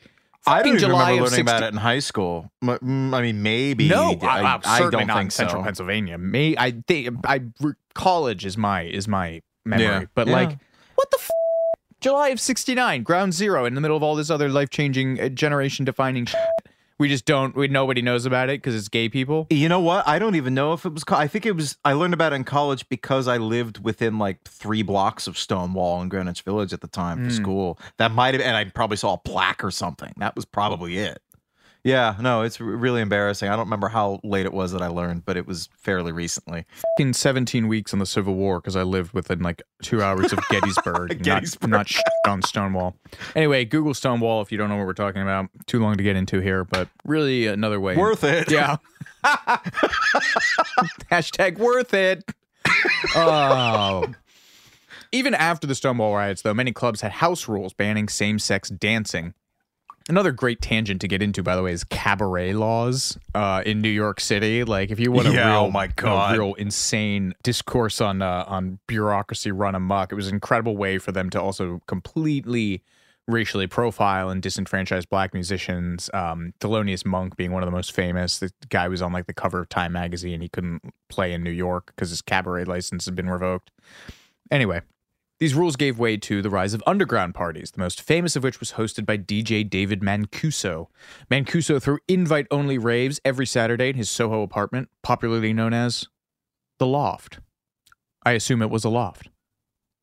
I, 0.47 0.63
don't 0.63 0.79
July 0.79 1.11
remember 1.11 1.15
learning 1.25 1.27
60 1.29 1.41
about 1.43 1.61
it 1.61 1.67
in 1.71 1.77
high 1.77 1.99
school. 1.99 2.49
I 2.63 2.79
mean, 2.81 3.43
maybe. 3.43 3.87
no 3.87 4.17
I, 4.23 4.41
I, 4.41 4.59
I 4.65 4.77
certainly 4.79 4.91
don't 5.01 5.07
not 5.07 5.17
think 5.17 5.27
in 5.27 5.29
central 5.31 5.61
so. 5.61 5.65
pennsylvania 5.65 6.17
May 6.17 6.55
i 6.57 6.71
think 6.87 7.09
i 7.27 7.41
college 7.93 8.43
is 8.45 8.57
my 8.57 8.81
is 8.83 9.07
my 9.07 9.41
memory 9.65 9.85
Yeah. 9.85 10.03
but 10.15 10.25
Yeah. 10.27 10.33
like 10.33 10.57
what 10.95 11.11
the 11.11 11.17
f- 11.19 11.29
july 11.99 12.29
of 12.29 12.39
69 12.39 13.03
ground 13.03 13.33
zero 13.35 13.65
in 13.65 13.75
the 13.75 13.81
middle 13.81 13.95
of 13.97 14.01
all 14.01 14.15
this 14.15 14.31
other 14.31 14.49
life-changing 14.49 15.19
uh, 15.21 15.29
generation 15.29 15.85
defining 15.85 16.25
shit. 16.25 16.39
We 17.01 17.09
just 17.09 17.25
don't 17.25 17.55
we 17.55 17.67
nobody 17.67 18.01
knows 18.01 18.25
about 18.25 18.49
it 18.49 18.61
because 18.61 18.75
it's 18.75 18.87
gay 18.87 19.09
people 19.09 19.47
You 19.49 19.67
know 19.67 19.79
what? 19.79 20.07
I 20.07 20.19
don't 20.19 20.35
even 20.35 20.53
know 20.53 20.71
if 20.73 20.85
it 20.85 20.93
was. 20.93 21.03
co- 21.03 21.15
I 21.17 21.27
think 21.27 21.45
it 21.45 21.55
was. 21.55 21.77
I 21.83 21.93
learned 21.93 22.13
about 22.13 22.31
it 22.31 22.35
in 22.37 22.43
college 22.43 22.87
because 22.89 23.27
I 23.27 23.37
lived 23.37 23.83
within 23.83 24.17
like 24.19 24.41
three 24.43 24.83
blocks 24.83 25.27
of 25.27 25.37
Stonewall 25.37 26.01
in 26.01 26.09
Greenwich 26.09 26.41
Village 26.43 26.71
at 26.73 26.81
the 26.81 26.87
time 26.87 27.17
for 27.17 27.23
Hmm. 27.31 27.43
school. 27.43 27.79
That 27.97 28.11
might 28.11 28.33
have, 28.35 28.41
and 28.41 28.55
I 28.55 28.63
probably 28.65 28.97
saw 28.97 29.13
a 29.13 29.17
plaque 29.17 29.63
or 29.63 29.71
something. 29.71 30.13
That 30.17 30.35
was 30.35 30.45
probably 30.45 30.97
it. 30.97 31.21
Yeah, 31.83 32.15
no, 32.21 32.43
it's 32.43 32.59
really 32.59 33.01
embarrassing. 33.01 33.49
I 33.49 33.55
don't 33.55 33.65
remember 33.65 33.87
how 33.87 34.19
late 34.23 34.45
it 34.45 34.53
was 34.53 34.71
that 34.71 34.83
I 34.83 34.87
learned, 34.87 35.25
but 35.25 35.35
it 35.35 35.47
was 35.47 35.67
fairly 35.75 36.11
recently. 36.11 36.65
in 36.99 37.11
17 37.13 37.67
weeks 37.67 37.91
on 37.91 37.97
the 37.99 38.05
Civil 38.05 38.35
War 38.35 38.59
because 38.61 38.75
I 38.75 38.83
lived 38.83 39.13
within 39.13 39.39
like 39.39 39.63
two 39.81 40.03
hours 40.03 40.31
of 40.31 40.39
Gettysburg, 40.49 41.23
Gettysburg. 41.23 41.69
not, 41.71 41.91
not 41.91 42.31
on 42.31 42.41
Stonewall. 42.43 42.95
Anyway, 43.35 43.65
Google 43.65 43.95
Stonewall 43.95 44.41
if 44.41 44.51
you 44.51 44.59
don't 44.59 44.69
know 44.69 44.77
what 44.77 44.85
we're 44.85 44.93
talking 44.93 45.23
about. 45.23 45.49
Too 45.65 45.79
long 45.79 45.97
to 45.97 46.03
get 46.03 46.15
into 46.15 46.39
here, 46.39 46.63
but 46.65 46.87
really 47.03 47.47
another 47.47 47.79
way. 47.79 47.97
Worth 47.97 48.23
it. 48.23 48.51
Yeah. 48.51 48.77
Hashtag 51.09 51.57
worth 51.57 51.93
it. 51.95 52.23
Oh. 53.15 54.05
Even 55.11 55.33
after 55.33 55.67
the 55.67 55.75
Stonewall 55.75 56.13
riots, 56.13 56.41
though, 56.43 56.53
many 56.53 56.71
clubs 56.71 57.01
had 57.01 57.11
house 57.11 57.47
rules 57.47 57.73
banning 57.73 58.07
same 58.07 58.39
sex 58.39 58.69
dancing. 58.69 59.33
Another 60.09 60.31
great 60.31 60.61
tangent 60.61 60.99
to 61.01 61.07
get 61.07 61.21
into, 61.21 61.43
by 61.43 61.55
the 61.55 61.63
way, 61.63 61.71
is 61.71 61.83
cabaret 61.83 62.53
laws 62.53 63.17
uh, 63.35 63.61
in 63.65 63.81
New 63.81 63.89
York 63.89 64.19
City. 64.19 64.63
Like, 64.63 64.89
if 64.91 64.99
you 64.99 65.11
want 65.11 65.27
a 65.27 65.31
Yeah, 65.33 65.51
real, 65.51 65.59
oh 65.65 65.71
my 65.71 65.85
a 65.85 65.87
God. 65.89 66.37
real 66.37 66.53
insane 66.55 67.33
discourse 67.43 68.01
on 68.01 68.21
uh, 68.21 68.43
on 68.47 68.79
bureaucracy 68.87 69.51
run 69.51 69.75
amok, 69.75 70.11
it 70.11 70.15
was 70.15 70.27
an 70.27 70.33
incredible 70.33 70.75
way 70.75 70.97
for 70.97 71.11
them 71.11 71.29
to 71.29 71.41
also 71.41 71.81
completely 71.87 72.83
racially 73.27 73.67
profile 73.67 74.29
and 74.29 74.41
disenfranchise 74.41 75.07
black 75.07 75.33
musicians. 75.33 76.09
Um, 76.13 76.53
Thelonious 76.59 77.05
Monk 77.05 77.37
being 77.37 77.51
one 77.51 77.61
of 77.63 77.67
the 77.67 77.71
most 77.71 77.91
famous. 77.91 78.39
The 78.39 78.51
guy 78.69 78.87
was 78.87 79.01
on 79.01 79.13
like 79.13 79.27
the 79.27 79.33
cover 79.33 79.59
of 79.59 79.69
Time 79.69 79.93
magazine. 79.93 80.41
He 80.41 80.49
couldn't 80.49 80.81
play 81.09 81.31
in 81.31 81.43
New 81.43 81.51
York 81.51 81.93
because 81.95 82.09
his 82.09 82.21
cabaret 82.21 82.65
license 82.65 83.05
had 83.05 83.15
been 83.15 83.29
revoked. 83.29 83.69
Anyway, 84.49 84.81
these 85.41 85.55
rules 85.55 85.75
gave 85.75 85.97
way 85.97 86.17
to 86.17 86.43
the 86.43 86.51
rise 86.51 86.75
of 86.75 86.83
underground 86.85 87.33
parties, 87.33 87.71
the 87.71 87.79
most 87.79 87.99
famous 87.99 88.35
of 88.35 88.43
which 88.43 88.59
was 88.59 88.73
hosted 88.73 89.07
by 89.07 89.17
DJ 89.17 89.67
David 89.67 90.01
Mancuso. 90.01 90.85
Mancuso 91.31 91.81
threw 91.81 91.97
invite 92.07 92.45
only 92.51 92.77
raves 92.77 93.19
every 93.25 93.47
Saturday 93.47 93.89
in 93.89 93.95
his 93.95 94.07
Soho 94.07 94.43
apartment, 94.43 94.89
popularly 95.01 95.51
known 95.51 95.73
as 95.73 96.07
The 96.77 96.85
Loft. 96.85 97.39
I 98.23 98.33
assume 98.33 98.61
it 98.61 98.69
was 98.69 98.83
a 98.83 98.89
loft. 98.89 99.29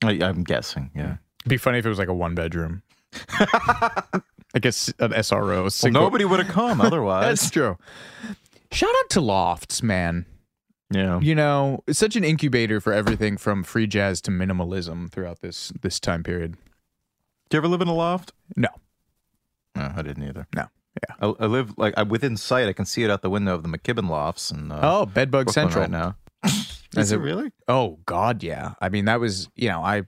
I, 0.03 0.18
I'm 0.20 0.42
guessing. 0.42 0.90
Yeah. 0.92 1.18
It'd 1.42 1.51
be 1.51 1.57
funny 1.57 1.79
if 1.79 1.87
it 1.87 1.88
was 1.88 2.01
like 2.01 2.09
a 2.09 2.14
one 2.14 2.35
bedroom. 2.35 2.83
I 3.31 4.59
guess 4.61 4.88
an 4.98 5.12
SRO. 5.12 5.85
Well, 5.85 5.92
nobody 5.92 6.24
would 6.24 6.40
have 6.40 6.48
come 6.48 6.81
otherwise. 6.81 7.22
That's 7.40 7.51
true. 7.51 7.79
Shout 8.72 8.90
out 8.90 9.11
to 9.11 9.20
lofts, 9.20 9.85
man. 9.85 10.27
Yeah. 10.90 11.20
You 11.20 11.35
know, 11.35 11.83
it's 11.87 11.98
such 11.98 12.16
an 12.16 12.24
incubator 12.24 12.81
for 12.81 12.92
everything 12.92 13.37
from 13.37 13.62
free 13.62 13.87
jazz 13.87 14.20
to 14.22 14.31
minimalism 14.31 15.11
throughout 15.11 15.40
this 15.40 15.72
this 15.83 16.01
time 16.01 16.22
period. 16.22 16.57
Do 17.51 17.57
you 17.57 17.59
ever 17.59 17.68
live 17.68 17.81
in 17.83 17.88
a 17.88 17.94
loft? 17.94 18.33
No. 18.57 18.68
No, 19.77 19.92
I 19.94 20.03
didn't 20.03 20.22
either. 20.29 20.46
No. 20.55 20.66
Yeah. 21.09 21.14
I, 21.38 21.44
I 21.44 21.46
live 21.46 21.77
like 21.79 21.94
I, 21.96 22.03
within 22.03 22.37
sight. 22.37 22.68
I 22.68 22.72
can 22.72 22.85
see 22.87 23.05
it 23.05 23.11
out 23.11 23.22
the 23.22 23.31
window 23.31 23.55
of 23.55 23.62
the 23.62 23.68
McKibbin 23.68 24.09
lofts 24.09 24.51
and 24.51 24.72
uh, 24.72 24.81
Oh, 24.83 25.07
Bedbug 25.07 25.46
Brooklyn 25.46 25.53
Central. 25.70 25.83
right 25.83 25.90
now. 25.90 26.16
Is 26.96 27.12
it- 27.12 27.16
it 27.16 27.18
really? 27.18 27.51
Oh 27.68 27.98
God, 28.07 28.42
yeah. 28.42 28.74
I 28.81 28.88
mean, 28.88 29.05
that 29.05 29.20
was 29.20 29.48
you 29.57 29.68
know, 29.68 29.83
I, 29.83 30.03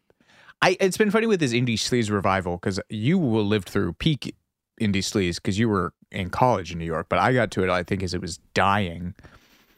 I. 0.62 0.76
It's 0.80 0.96
been 0.96 1.10
funny 1.10 1.26
with 1.26 1.40
this 1.40 1.52
indie 1.52 1.74
sleaze 1.74 2.10
revival 2.10 2.56
because 2.56 2.80
you 2.88 3.18
will 3.18 3.44
lived 3.44 3.68
through 3.68 3.92
peak 3.94 4.34
indie 4.80 4.96
sleaze 4.96 5.36
because 5.36 5.58
you 5.58 5.68
were 5.68 5.92
in 6.10 6.30
college 6.30 6.72
in 6.72 6.78
New 6.78 6.86
York, 6.86 7.06
but 7.10 7.18
I 7.18 7.34
got 7.34 7.50
to 7.52 7.62
it. 7.62 7.68
I 7.70 7.82
think 7.82 8.02
as 8.02 8.14
it 8.14 8.20
was 8.22 8.38
dying. 8.54 9.14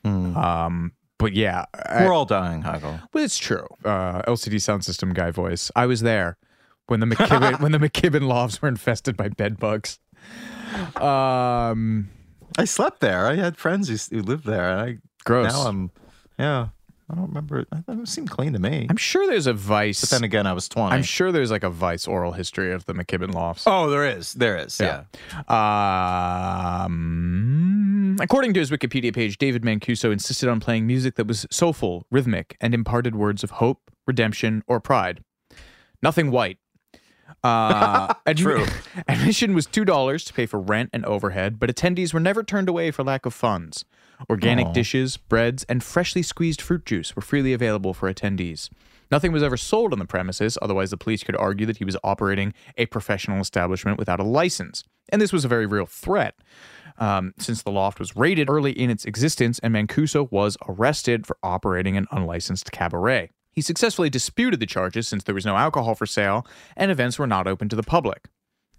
Um, 0.04 0.92
but 1.18 1.32
yeah, 1.34 1.66
I- 1.74 2.04
We're 2.04 2.12
all 2.12 2.24
dying, 2.24 2.62
Heigl. 2.62 3.00
Well, 3.12 3.24
it's 3.24 3.38
true. 3.38 3.66
Uh, 3.84 4.22
LCD 4.22 4.60
sound 4.60 4.84
system 4.84 5.12
guy 5.12 5.30
voice. 5.30 5.70
I 5.76 5.86
was 5.86 6.00
there 6.00 6.36
when 6.88 7.00
the 7.00 7.06
McKibbin 7.06 7.60
when 7.60 7.72
the 7.72 7.78
McKibbin 7.78 8.26
lofts 8.26 8.60
were 8.60 8.68
infested 8.68 9.16
by 9.16 9.28
bed 9.28 9.58
bugs. 9.58 9.98
Um, 10.96 12.08
I 12.58 12.64
slept 12.64 13.00
there. 13.00 13.26
I 13.26 13.34
had 13.36 13.56
friends 13.56 13.88
who, 13.88 14.16
who 14.16 14.22
lived 14.22 14.44
there. 14.46 14.70
And 14.70 14.80
I 14.80 14.98
gross. 15.24 15.52
now 15.52 15.62
I'm 15.68 15.90
yeah. 16.38 16.68
I 17.12 17.16
don't 17.16 17.28
remember. 17.28 17.58
it. 17.60 17.68
It 17.86 18.08
seemed 18.08 18.30
clean 18.30 18.54
to 18.54 18.58
me. 18.58 18.86
I'm 18.88 18.96
sure 18.96 19.26
there's 19.26 19.46
a 19.46 19.52
Vice. 19.52 20.00
but 20.00 20.08
then 20.10 20.24
again, 20.24 20.46
I 20.46 20.54
was 20.54 20.66
twenty. 20.68 20.94
I'm 20.94 21.02
sure 21.02 21.30
there's 21.30 21.50
like 21.50 21.62
a 21.62 21.68
Vice 21.70 22.08
oral 22.08 22.32
history 22.32 22.72
of 22.72 22.86
the 22.86 22.94
McKibbin 22.94 23.34
lofts. 23.34 23.64
oh, 23.66 23.90
there 23.90 24.06
is. 24.06 24.32
There 24.32 24.56
is. 24.56 24.80
Yeah. 24.80 25.04
Um, 26.82 28.16
according 28.20 28.54
to 28.54 28.60
his 28.60 28.70
Wikipedia 28.70 29.14
page, 29.14 29.38
David 29.38 29.62
Mancuso 29.62 30.12
insisted 30.12 30.48
on 30.48 30.60
playing 30.60 30.86
music 30.86 31.16
that 31.16 31.26
was 31.26 31.46
soulful, 31.50 32.06
rhythmic, 32.10 32.56
and 32.60 32.72
imparted 32.74 33.14
words 33.14 33.42
of 33.44 33.50
hope, 33.52 33.90
redemption, 34.06 34.62
or 34.66 34.80
pride. 34.80 35.22
Nothing 36.02 36.30
white. 36.30 36.58
Uh, 37.44 38.14
admi- 38.26 38.36
True. 38.36 38.66
Admission 39.08 39.54
was 39.54 39.66
two 39.66 39.84
dollars 39.84 40.24
to 40.24 40.32
pay 40.32 40.46
for 40.46 40.60
rent 40.60 40.90
and 40.92 41.04
overhead, 41.04 41.58
but 41.58 41.68
attendees 41.70 42.12
were 42.14 42.20
never 42.20 42.42
turned 42.42 42.68
away 42.68 42.90
for 42.90 43.02
lack 43.04 43.26
of 43.26 43.34
funds. 43.34 43.84
Organic 44.30 44.68
Aw. 44.68 44.72
dishes, 44.72 45.16
breads, 45.16 45.64
and 45.64 45.82
freshly 45.82 46.22
squeezed 46.22 46.60
fruit 46.60 46.84
juice 46.84 47.14
were 47.14 47.22
freely 47.22 47.52
available 47.52 47.94
for 47.94 48.12
attendees. 48.12 48.68
Nothing 49.10 49.32
was 49.32 49.42
ever 49.42 49.58
sold 49.58 49.92
on 49.92 49.98
the 49.98 50.06
premises, 50.06 50.56
otherwise, 50.62 50.90
the 50.90 50.96
police 50.96 51.22
could 51.22 51.36
argue 51.36 51.66
that 51.66 51.76
he 51.76 51.84
was 51.84 51.98
operating 52.02 52.54
a 52.78 52.86
professional 52.86 53.40
establishment 53.40 53.98
without 53.98 54.20
a 54.20 54.24
license. 54.24 54.84
And 55.10 55.20
this 55.20 55.32
was 55.32 55.44
a 55.44 55.48
very 55.48 55.66
real 55.66 55.84
threat, 55.84 56.34
um, 56.98 57.34
since 57.38 57.62
the 57.62 57.70
loft 57.70 57.98
was 57.98 58.16
raided 58.16 58.48
early 58.48 58.72
in 58.72 58.88
its 58.88 59.04
existence 59.04 59.58
and 59.58 59.74
Mancuso 59.74 60.30
was 60.30 60.56
arrested 60.66 61.26
for 61.26 61.36
operating 61.42 61.96
an 61.96 62.06
unlicensed 62.10 62.72
cabaret. 62.72 63.30
He 63.52 63.60
successfully 63.60 64.08
disputed 64.08 64.60
the 64.60 64.66
charges 64.66 65.08
since 65.08 65.24
there 65.24 65.34
was 65.34 65.44
no 65.44 65.56
alcohol 65.56 65.94
for 65.94 66.06
sale 66.06 66.46
and 66.74 66.90
events 66.90 67.18
were 67.18 67.26
not 67.26 67.46
open 67.46 67.68
to 67.68 67.76
the 67.76 67.82
public. 67.82 68.28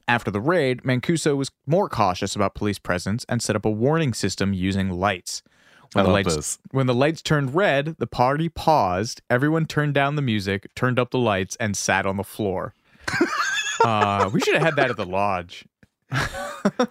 After 0.07 0.29
the 0.29 0.41
raid, 0.41 0.83
Mancuso 0.83 1.37
was 1.37 1.51
more 1.65 1.87
cautious 1.87 2.35
about 2.35 2.55
police 2.55 2.79
presence 2.79 3.25
and 3.29 3.41
set 3.41 3.55
up 3.55 3.65
a 3.65 3.71
warning 3.71 4.13
system 4.13 4.53
using 4.53 4.89
lights. 4.89 5.41
When 5.93 6.01
I 6.01 6.03
the 6.03 6.13
love 6.13 6.25
lights 6.25 6.35
this. 6.35 6.59
when 6.71 6.87
the 6.87 6.93
lights 6.93 7.21
turned 7.21 7.55
red, 7.55 7.95
the 7.99 8.07
party 8.07 8.49
paused. 8.49 9.21
Everyone 9.29 9.65
turned 9.65 9.93
down 9.93 10.15
the 10.15 10.21
music, 10.21 10.67
turned 10.75 10.99
up 10.99 11.11
the 11.11 11.19
lights, 11.19 11.55
and 11.59 11.77
sat 11.77 12.05
on 12.05 12.17
the 12.17 12.23
floor. 12.23 12.73
uh, 13.85 14.29
we 14.33 14.39
should 14.39 14.55
have 14.55 14.63
had 14.63 14.75
that 14.75 14.89
at 14.89 14.97
the 14.97 15.05
lodge. 15.05 15.65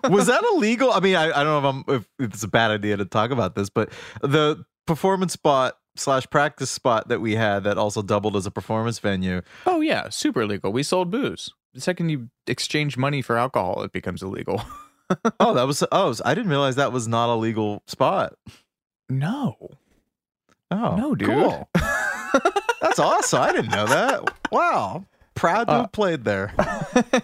was 0.08 0.26
that 0.26 0.42
illegal? 0.54 0.92
I 0.92 1.00
mean, 1.00 1.16
I, 1.16 1.30
I 1.30 1.44
don't 1.44 1.62
know 1.62 1.68
if, 1.68 1.88
I'm, 1.88 1.94
if 1.96 2.32
it's 2.32 2.42
a 2.42 2.48
bad 2.48 2.70
idea 2.70 2.96
to 2.96 3.04
talk 3.04 3.30
about 3.30 3.54
this, 3.54 3.68
but 3.68 3.90
the 4.20 4.64
performance 4.86 5.32
spot 5.32 5.76
slash 5.96 6.28
practice 6.30 6.70
spot 6.70 7.08
that 7.08 7.20
we 7.20 7.34
had 7.34 7.64
that 7.64 7.78
also 7.78 8.02
doubled 8.02 8.36
as 8.36 8.46
a 8.46 8.50
performance 8.50 8.98
venue. 8.98 9.42
Oh 9.66 9.80
yeah, 9.80 10.08
super 10.08 10.42
illegal. 10.42 10.72
We 10.72 10.82
sold 10.82 11.10
booze. 11.10 11.52
The 11.74 11.80
second 11.80 12.08
you 12.10 12.28
exchange 12.46 12.96
money 12.96 13.22
for 13.22 13.36
alcohol, 13.38 13.82
it 13.82 13.92
becomes 13.92 14.22
illegal. 14.22 14.62
Oh, 15.38 15.52
that 15.52 15.64
was 15.66 15.84
oh, 15.92 16.14
I 16.24 16.32
didn't 16.34 16.48
realize 16.48 16.76
that 16.76 16.90
was 16.90 17.06
not 17.06 17.28
a 17.28 17.34
legal 17.36 17.82
spot. 17.86 18.32
no, 19.10 19.56
Oh, 20.70 20.96
no, 20.96 21.14
dude. 21.14 21.28
cool. 21.28 21.68
That's 22.80 22.98
awesome. 22.98 23.42
I 23.42 23.52
didn't 23.52 23.72
know 23.72 23.84
that. 23.88 24.32
Wow, 24.50 25.04
proud 25.34 25.64
to 25.66 25.72
Uh, 25.72 25.80
have 25.82 25.92
played 25.92 26.24
there. 26.24 26.54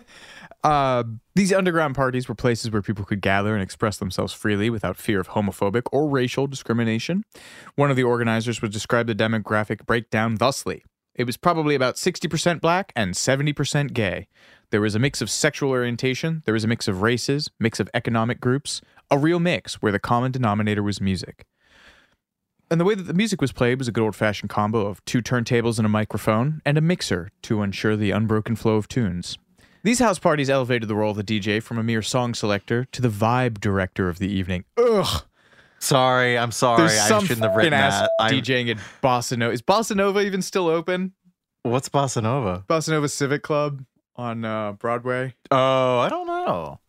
Uh, 0.65 1.05
these 1.37 1.53
underground 1.53 1.95
parties 1.95 2.29
were 2.29 2.35
places 2.35 2.73
where 2.73 2.83
people 2.83 3.05
could 3.05 3.21
gather 3.21 3.55
and 3.55 3.63
express 3.63 3.97
themselves 3.99 4.33
freely 4.33 4.69
without 4.69 4.97
fear 4.97 5.21
of 5.21 5.29
homophobic 5.29 5.83
or 5.93 6.09
racial 6.11 6.49
discrimination. 6.49 7.23
One 7.77 7.91
of 7.91 7.97
the 7.97 8.03
organizers 8.03 8.61
would 8.61 8.73
describe 8.73 9.07
the 9.07 9.15
demographic 9.15 9.87
breakdown 9.87 10.35
thusly 10.35 10.85
it 11.19 11.27
was 11.27 11.37
probably 11.37 11.75
about 11.75 11.97
60% 11.97 12.61
black 12.61 12.93
and 12.97 13.13
70% 13.13 13.93
gay. 13.93 14.29
There 14.71 14.81
was 14.81 14.95
a 14.95 15.01
mix 15.01 15.21
of 15.21 15.29
sexual 15.29 15.71
orientation, 15.71 16.43
there 16.47 16.55
was 16.55 16.65
a 16.65 16.69
mix 16.69 16.87
of 16.87 17.03
races, 17.03 17.51
mix 17.59 17.81
of 17.81 17.91
economic 17.93 18.41
groups, 18.41 18.81
a 19.11 19.19
real 19.19 19.41
mix 19.41 19.83
where 19.83 19.93
the 19.93 19.99
common 19.99 20.31
denominator 20.31 20.83
was 20.83 21.01
music. 21.01 21.45
And 22.71 22.81
the 22.81 22.85
way 22.85 22.95
that 22.95 23.05
the 23.05 23.15
music 23.15 23.41
was 23.41 23.51
played 23.51 23.79
was 23.79 23.89
a 23.89 23.93
good 23.93 24.05
old 24.05 24.15
fashioned 24.15 24.51
combo 24.51 24.87
of 24.87 25.05
two 25.07 25.21
turntables 25.21 25.79
and 25.79 25.87
a 25.87 25.89
microphone, 25.89 26.63
and 26.65 26.79
a 26.79 26.83
mixer 26.83 27.31
to 27.43 27.63
ensure 27.63 27.97
the 27.97 28.11
unbroken 28.11 28.57
flow 28.57 28.77
of 28.77 28.87
tunes. 28.87 29.39
These 29.83 30.01
house 30.01 30.19
parties 30.19 30.51
elevated 30.51 30.89
the 30.89 30.95
role 30.95 31.13
of 31.13 31.17
the 31.17 31.25
DJ 31.25 31.63
from 31.63 31.79
a 31.79 31.83
mere 31.83 32.03
song 32.03 32.35
selector 32.35 32.85
to 32.85 33.03
the 33.03 33.09
vibe 33.09 33.59
director 33.59 34.09
of 34.09 34.19
the 34.19 34.29
evening. 34.29 34.65
Ugh. 34.77 35.23
Sorry, 35.81 36.37
I'm 36.37 36.51
sorry. 36.51 36.79
There's 36.79 36.99
I 36.99 37.09
some 37.09 37.25
shouldn't 37.25 37.47
have 37.47 37.57
written 37.57 37.73
ass 37.73 38.01
that. 38.01 38.11
I'm- 38.19 38.33
DJing 38.33 38.71
at 38.71 38.79
Bossa 39.03 39.37
Nova. 39.37 39.53
Is 39.53 39.63
Bossa 39.63 39.95
Nova 39.95 40.21
even 40.21 40.43
still 40.43 40.69
open? 40.69 41.13
What's 41.63 41.89
bossa 41.89 42.23
nova? 42.23 42.65
Bossa 42.69 42.91
Nova 42.91 43.09
Civic 43.09 43.43
Club 43.43 43.85
on 44.17 44.45
uh, 44.45 44.73
Broadway. 44.73 45.35
Oh, 45.51 45.99
I 45.99 46.09
don't 46.09 46.27
know. 46.27 46.81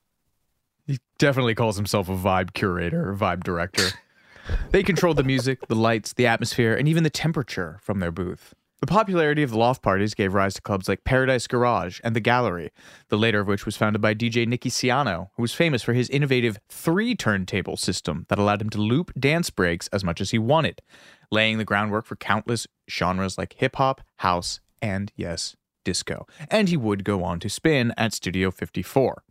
He 0.88 1.00
definitely 1.18 1.56
calls 1.56 1.76
himself 1.76 2.08
a 2.08 2.14
vibe 2.14 2.54
curator 2.54 3.10
or 3.10 3.16
vibe 3.16 3.44
director. 3.44 3.90
they 4.72 4.84
control 4.84 5.14
the 5.14 5.24
music, 5.24 5.68
the 5.68 5.76
lights, 5.76 6.14
the 6.14 6.28
atmosphere, 6.28 6.76
and 6.76 6.88
even 6.88 7.04
the 7.04 7.10
temperature 7.10 7.78
from 7.82 8.00
their 8.00 8.12
booth. 8.12 8.54
The 8.82 8.88
popularity 8.88 9.44
of 9.44 9.50
the 9.50 9.58
loft 9.58 9.82
parties 9.82 10.14
gave 10.14 10.34
rise 10.34 10.54
to 10.54 10.62
clubs 10.62 10.88
like 10.88 11.04
Paradise 11.04 11.48
Garage 11.48 12.00
and 12.02 12.16
The 12.16 12.22
Gallery, 12.22 12.72
the 13.10 13.18
later 13.18 13.42
of 13.42 13.48
which 13.48 13.66
was 13.66 13.76
founded 13.76 14.02
by 14.02 14.14
DJ 14.14 14.48
Nicky 14.48 14.70
Siano, 14.70 15.32
who 15.36 15.42
was 15.42 15.54
famous 15.54 15.84
for 15.84 15.92
his 15.92 16.10
innovative 16.10 16.60
three 16.70 17.14
turntable 17.14 17.76
system 17.76 18.26
that 18.30 18.40
allowed 18.40 18.62
him 18.62 18.70
to 18.70 18.78
loop 18.78 19.12
dance 19.20 19.50
breaks 19.50 19.90
as 19.90 20.06
much 20.06 20.22
as 20.22 20.32
he 20.32 20.40
wanted, 20.40 20.82
laying 21.30 21.58
the 21.58 21.66
groundwork 21.66 22.06
for 22.06 22.16
countless 22.16 22.68
genres 22.90 23.38
like 23.38 23.54
hip 23.58 23.76
hop, 23.76 24.00
house, 24.18 24.62
and 24.82 25.12
yes, 25.18 25.58
disco. 25.84 26.26
And 26.50 26.70
he 26.70 26.78
would 26.78 27.04
go 27.04 27.22
on 27.22 27.42
to 27.42 27.50
spin 27.50 27.94
at 27.98 28.14
Studio 28.14 28.50
54. 28.50 29.24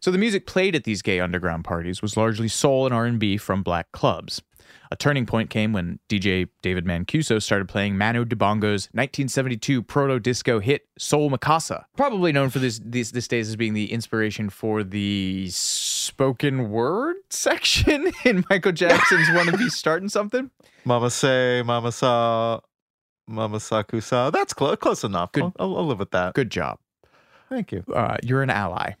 So 0.00 0.10
the 0.10 0.18
music 0.18 0.46
played 0.46 0.76
at 0.76 0.84
these 0.84 1.00
gay 1.00 1.20
underground 1.20 1.64
parties 1.64 2.02
was 2.02 2.18
largely 2.18 2.48
soul 2.48 2.84
and 2.84 2.94
R&B 2.94 3.38
from 3.38 3.62
black 3.62 3.90
clubs. 3.92 4.42
A 4.90 4.96
turning 4.96 5.26
point 5.26 5.50
came 5.50 5.72
when 5.72 5.98
DJ 6.08 6.48
David 6.62 6.84
Mancuso 6.84 7.42
started 7.42 7.68
playing 7.68 7.98
Manu 7.98 8.24
Dibango's 8.24 8.88
1972 8.92 9.82
proto-disco 9.82 10.60
hit 10.60 10.86
Soul 10.98 11.30
Mikasa, 11.30 11.84
probably 11.96 12.32
known 12.32 12.50
for 12.50 12.58
this, 12.58 12.80
this 12.84 13.10
this 13.10 13.28
days 13.28 13.48
as 13.48 13.56
being 13.56 13.74
the 13.74 13.92
inspiration 13.92 14.50
for 14.50 14.84
the 14.84 15.48
spoken 15.50 16.70
word 16.70 17.16
section 17.30 18.12
in 18.24 18.44
Michael 18.48 18.72
Jackson's 18.72 19.28
"Wanna 19.32 19.56
Be 19.56 19.68
Starting 19.68 20.08
Something." 20.08 20.50
Mama 20.84 21.10
say, 21.10 21.62
Mama 21.64 21.90
saw, 21.90 22.60
Mama 23.26 23.58
sakusa. 23.58 24.32
That's 24.32 24.52
close, 24.52 24.76
close 24.76 25.02
enough. 25.02 25.32
Good. 25.32 25.44
I'll, 25.44 25.52
I'll, 25.58 25.76
I'll 25.78 25.86
live 25.86 25.98
with 25.98 26.12
that. 26.12 26.34
Good 26.34 26.50
job. 26.50 26.78
Thank 27.48 27.72
you. 27.72 27.84
Uh, 27.92 28.16
you're 28.22 28.42
an 28.42 28.50
ally. 28.50 28.92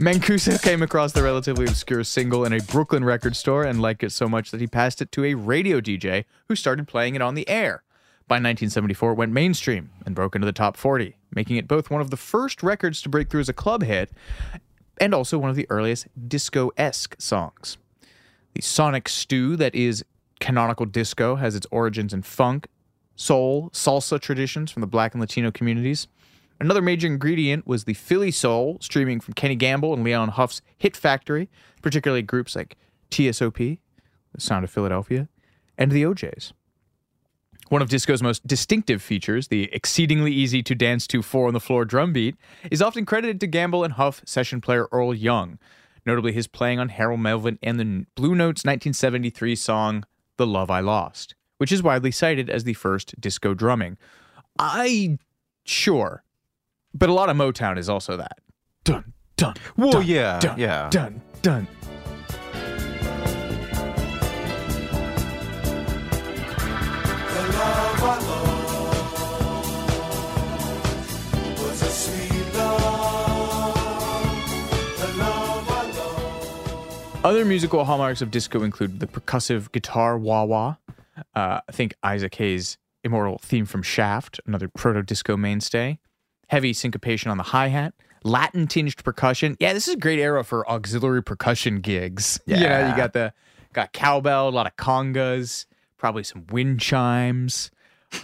Mancuso 0.02 0.60
came 0.60 0.82
across 0.82 1.12
the 1.12 1.22
relatively 1.22 1.64
obscure 1.64 2.02
single 2.02 2.44
in 2.44 2.52
a 2.52 2.60
Brooklyn 2.60 3.04
record 3.04 3.36
store 3.36 3.62
and 3.62 3.80
liked 3.80 4.02
it 4.02 4.10
so 4.10 4.28
much 4.28 4.50
that 4.50 4.60
he 4.60 4.66
passed 4.66 5.00
it 5.00 5.12
to 5.12 5.24
a 5.24 5.34
radio 5.34 5.80
DJ 5.80 6.24
who 6.48 6.56
started 6.56 6.88
playing 6.88 7.14
it 7.14 7.22
on 7.22 7.36
the 7.36 7.48
air. 7.48 7.84
By 8.26 8.34
1974, 8.34 9.12
it 9.12 9.14
went 9.14 9.30
mainstream 9.30 9.90
and 10.04 10.12
broke 10.12 10.34
into 10.34 10.44
the 10.44 10.52
top 10.52 10.76
40, 10.76 11.14
making 11.32 11.56
it 11.56 11.68
both 11.68 11.88
one 11.88 12.00
of 12.00 12.10
the 12.10 12.16
first 12.16 12.64
records 12.64 13.00
to 13.02 13.08
break 13.08 13.30
through 13.30 13.42
as 13.42 13.48
a 13.48 13.52
club 13.52 13.84
hit 13.84 14.10
and 14.98 15.14
also 15.14 15.38
one 15.38 15.50
of 15.50 15.56
the 15.56 15.68
earliest 15.70 16.08
disco 16.26 16.72
esque 16.76 17.14
songs. 17.20 17.78
The 18.54 18.60
sonic 18.60 19.08
stew 19.08 19.54
that 19.54 19.72
is 19.72 20.04
canonical 20.40 20.86
disco 20.86 21.36
has 21.36 21.54
its 21.54 21.68
origins 21.70 22.12
in 22.12 22.22
funk, 22.22 22.66
soul, 23.14 23.70
salsa 23.70 24.18
traditions 24.18 24.72
from 24.72 24.80
the 24.80 24.88
black 24.88 25.14
and 25.14 25.20
Latino 25.20 25.52
communities. 25.52 26.08
Another 26.62 26.80
major 26.80 27.08
ingredient 27.08 27.66
was 27.66 27.86
the 27.86 27.94
Philly 27.94 28.30
soul, 28.30 28.78
streaming 28.80 29.18
from 29.18 29.34
Kenny 29.34 29.56
Gamble 29.56 29.92
and 29.92 30.04
Leon 30.04 30.28
Huff's 30.28 30.62
Hit 30.78 30.96
Factory, 30.96 31.50
particularly 31.82 32.22
groups 32.22 32.54
like 32.54 32.76
TSOP, 33.10 33.56
the 33.56 34.40
Sound 34.40 34.62
of 34.62 34.70
Philadelphia, 34.70 35.28
and 35.76 35.90
the 35.90 36.06
O'Jays. 36.06 36.52
One 37.68 37.82
of 37.82 37.88
disco's 37.88 38.22
most 38.22 38.46
distinctive 38.46 39.02
features, 39.02 39.48
the 39.48 39.64
exceedingly 39.72 40.32
easy 40.32 40.62
to 40.62 40.76
dance 40.76 41.08
to 41.08 41.20
four 41.20 41.48
on 41.48 41.52
the 41.52 41.58
floor 41.58 41.84
drum 41.84 42.12
beat, 42.12 42.36
is 42.70 42.80
often 42.80 43.06
credited 43.06 43.40
to 43.40 43.48
Gamble 43.48 43.82
and 43.82 43.94
Huff 43.94 44.22
session 44.24 44.60
player 44.60 44.86
Earl 44.92 45.14
Young, 45.14 45.58
notably 46.06 46.30
his 46.30 46.46
playing 46.46 46.78
on 46.78 46.90
Harold 46.90 47.18
Melvin 47.18 47.58
and 47.60 47.80
the 47.80 48.06
Blue 48.14 48.36
Notes 48.36 48.60
1973 48.60 49.56
song 49.56 50.04
The 50.36 50.46
Love 50.46 50.70
I 50.70 50.78
Lost, 50.78 51.34
which 51.58 51.72
is 51.72 51.82
widely 51.82 52.12
cited 52.12 52.48
as 52.48 52.62
the 52.62 52.74
first 52.74 53.20
disco 53.20 53.52
drumming. 53.52 53.98
I 54.60 55.18
sure, 55.64 56.22
but 56.94 57.08
a 57.08 57.12
lot 57.12 57.28
of 57.28 57.36
Motown 57.36 57.78
is 57.78 57.88
also 57.88 58.16
that. 58.16 58.38
Dun 58.84 59.12
dun. 59.36 59.54
Well, 59.76 59.92
dun, 59.92 60.06
yeah, 60.06 60.38
dun, 60.38 60.58
yeah. 60.58 60.88
Dun 60.90 61.22
dun. 61.42 61.66
Other 77.24 77.44
musical 77.44 77.84
hallmarks 77.84 78.20
of 78.20 78.32
disco 78.32 78.64
include 78.64 78.98
the 78.98 79.06
percussive 79.06 79.70
guitar 79.70 80.18
wah 80.18 80.42
wah. 80.42 80.76
Uh, 81.36 81.60
I 81.68 81.72
think 81.72 81.94
Isaac 82.02 82.34
Hayes' 82.34 82.78
immortal 83.04 83.38
theme 83.38 83.64
from 83.64 83.82
Shaft, 83.82 84.40
another 84.44 84.68
proto 84.68 85.04
disco 85.04 85.36
mainstay. 85.36 86.00
Heavy 86.48 86.72
syncopation 86.72 87.30
on 87.30 87.36
the 87.38 87.42
hi 87.44 87.68
hat, 87.68 87.94
Latin 88.24 88.66
tinged 88.66 89.02
percussion. 89.04 89.56
Yeah, 89.58 89.72
this 89.72 89.88
is 89.88 89.94
a 89.94 89.98
great 89.98 90.18
era 90.18 90.44
for 90.44 90.68
auxiliary 90.68 91.22
percussion 91.22 91.80
gigs. 91.80 92.40
you 92.46 92.56
know, 92.56 92.88
you 92.88 92.96
got 92.96 93.12
the 93.12 93.32
got 93.72 93.92
cowbell, 93.92 94.48
a 94.48 94.50
lot 94.50 94.66
of 94.66 94.76
congas, 94.76 95.66
probably 95.96 96.22
some 96.22 96.46
wind 96.50 96.80
chimes, 96.80 97.70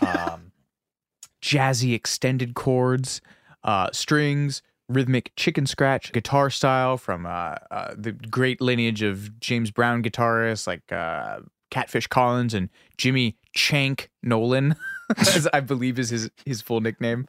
um, 0.00 0.52
jazzy 1.42 1.94
extended 1.94 2.54
chords, 2.54 3.20
uh, 3.64 3.88
strings, 3.92 4.62
rhythmic 4.88 5.32
chicken 5.36 5.66
scratch 5.66 6.12
guitar 6.12 6.50
style 6.50 6.96
from 6.96 7.26
uh, 7.26 7.56
uh, 7.70 7.94
the 7.96 8.12
great 8.12 8.60
lineage 8.60 9.02
of 9.02 9.38
James 9.40 9.70
Brown 9.70 10.02
guitarists 10.02 10.66
like 10.66 10.90
uh, 10.92 11.40
Catfish 11.70 12.06
Collins 12.06 12.54
and 12.54 12.70
Jimmy 12.96 13.36
Chank 13.54 14.10
Nolan, 14.22 14.76
as 15.16 15.48
I 15.52 15.60
believe 15.60 15.98
is 15.98 16.10
his 16.10 16.30
his 16.44 16.62
full 16.62 16.80
nickname. 16.80 17.26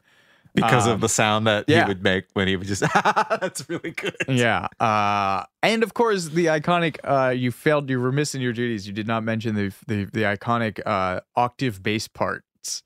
Because 0.54 0.86
Um, 0.86 0.94
of 0.94 1.00
the 1.00 1.08
sound 1.08 1.46
that 1.46 1.64
yeah. 1.68 1.84
he 1.84 1.88
would 1.88 2.02
make 2.02 2.24
when 2.32 2.48
he 2.48 2.56
would 2.56 2.66
just, 2.66 2.82
that's 2.82 3.68
really 3.68 3.92
good. 3.92 4.16
Yeah, 4.28 4.66
uh, 4.80 5.44
and 5.62 5.82
of 5.82 5.94
course 5.94 6.26
the 6.26 6.46
iconic. 6.46 6.96
Uh, 7.04 7.30
you 7.30 7.52
failed. 7.52 7.88
You 7.88 8.00
were 8.00 8.12
missing 8.12 8.40
your 8.40 8.52
duties. 8.52 8.86
You 8.86 8.92
did 8.92 9.06
not 9.06 9.22
mention 9.22 9.54
the 9.54 9.72
the, 9.86 10.04
the 10.06 10.22
iconic 10.22 10.80
uh, 10.84 11.20
octave 11.36 11.82
bass 11.82 12.08
parts. 12.08 12.82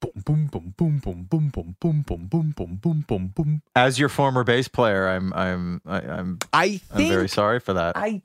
Boom 0.00 0.12
boom 0.24 0.48
boom 0.52 0.74
boom 0.76 0.98
boom 0.98 1.26
boom 1.30 1.52
boom 1.52 1.76
boom 1.78 2.04
boom 2.04 2.26
boom 2.28 2.52
boom 2.56 2.76
boom 2.82 3.04
boom 3.06 3.26
boom. 3.28 3.62
As 3.76 3.98
your 4.00 4.08
former 4.08 4.42
bass 4.42 4.66
player, 4.66 5.06
I'm, 5.06 5.32
I'm, 5.32 5.80
I, 5.86 5.98
I'm, 6.00 6.38
I 6.52 6.80
I'm 6.90 7.08
very 7.08 7.28
sorry 7.28 7.60
for 7.60 7.74
that. 7.74 7.96
I 7.96 8.22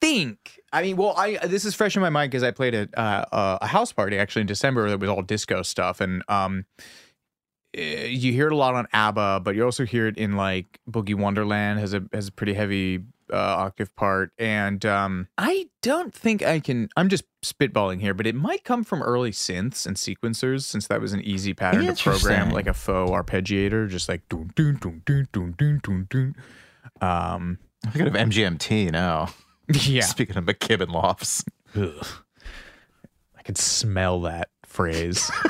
think. 0.00 0.60
I 0.72 0.82
mean, 0.82 0.96
well, 0.96 1.14
I 1.16 1.38
this 1.44 1.64
is 1.64 1.74
fresh 1.74 1.96
in 1.96 2.02
my 2.02 2.10
mind 2.10 2.30
because 2.30 2.44
I 2.44 2.52
played 2.52 2.74
a 2.74 2.88
uh, 2.96 3.58
a 3.60 3.66
house 3.66 3.90
party 3.90 4.16
actually 4.16 4.42
in 4.42 4.46
December 4.46 4.88
that 4.90 5.00
was 5.00 5.10
all 5.10 5.22
disco 5.22 5.62
stuff, 5.62 6.00
and 6.00 6.22
um, 6.28 6.66
eh, 6.78 6.82
you 7.78 8.32
hear 8.32 8.46
it 8.48 8.52
a 8.52 8.56
lot 8.56 8.74
on 8.74 8.86
ABBA, 8.92 9.40
but 9.44 9.54
you 9.54 9.64
also 9.64 9.84
hear 9.84 10.06
it 10.06 10.16
in 10.16 10.36
like 10.36 10.80
Boogie 10.90 11.14
Wonderland 11.14 11.78
has 11.78 11.94
a 11.94 12.02
has 12.12 12.28
a 12.28 12.32
pretty 12.32 12.54
heavy 12.54 13.04
uh, 13.32 13.36
octave 13.36 13.94
part, 13.96 14.32
and 14.38 14.84
um, 14.86 15.28
I 15.36 15.68
don't 15.82 16.14
think 16.14 16.42
I 16.42 16.60
can. 16.60 16.88
I'm 16.96 17.08
just 17.08 17.24
spitballing 17.42 18.00
here, 18.00 18.14
but 18.14 18.26
it 18.26 18.34
might 18.34 18.64
come 18.64 18.84
from 18.84 19.02
early 19.02 19.30
synths 19.30 19.86
and 19.86 19.96
sequencers, 19.96 20.62
since 20.62 20.86
that 20.88 21.00
was 21.00 21.12
an 21.12 21.20
easy 21.22 21.54
pattern 21.54 21.94
to 21.94 22.02
program, 22.02 22.50
like 22.50 22.66
a 22.66 22.74
faux 22.74 23.10
arpeggiator, 23.10 23.88
just 23.88 24.08
like 24.08 24.28
doon 24.28 24.50
doon 24.54 24.76
doon 24.76 25.02
doon 25.04 25.28
doon 25.32 25.54
doon 25.56 25.80
doon 25.82 26.06
doon. 26.10 26.34
Um, 27.00 27.58
I'm 27.84 27.92
thinking 27.92 28.08
of 28.08 28.14
MGMT 28.14 28.90
now. 28.90 29.28
yeah, 29.68 30.02
Speaking 30.02 30.36
of 30.36 30.44
McKibbin 30.44 30.88
lofts. 30.88 31.44
I 31.76 33.42
could 33.44 33.58
smell 33.58 34.22
that 34.22 34.48
phrase. 34.64 35.30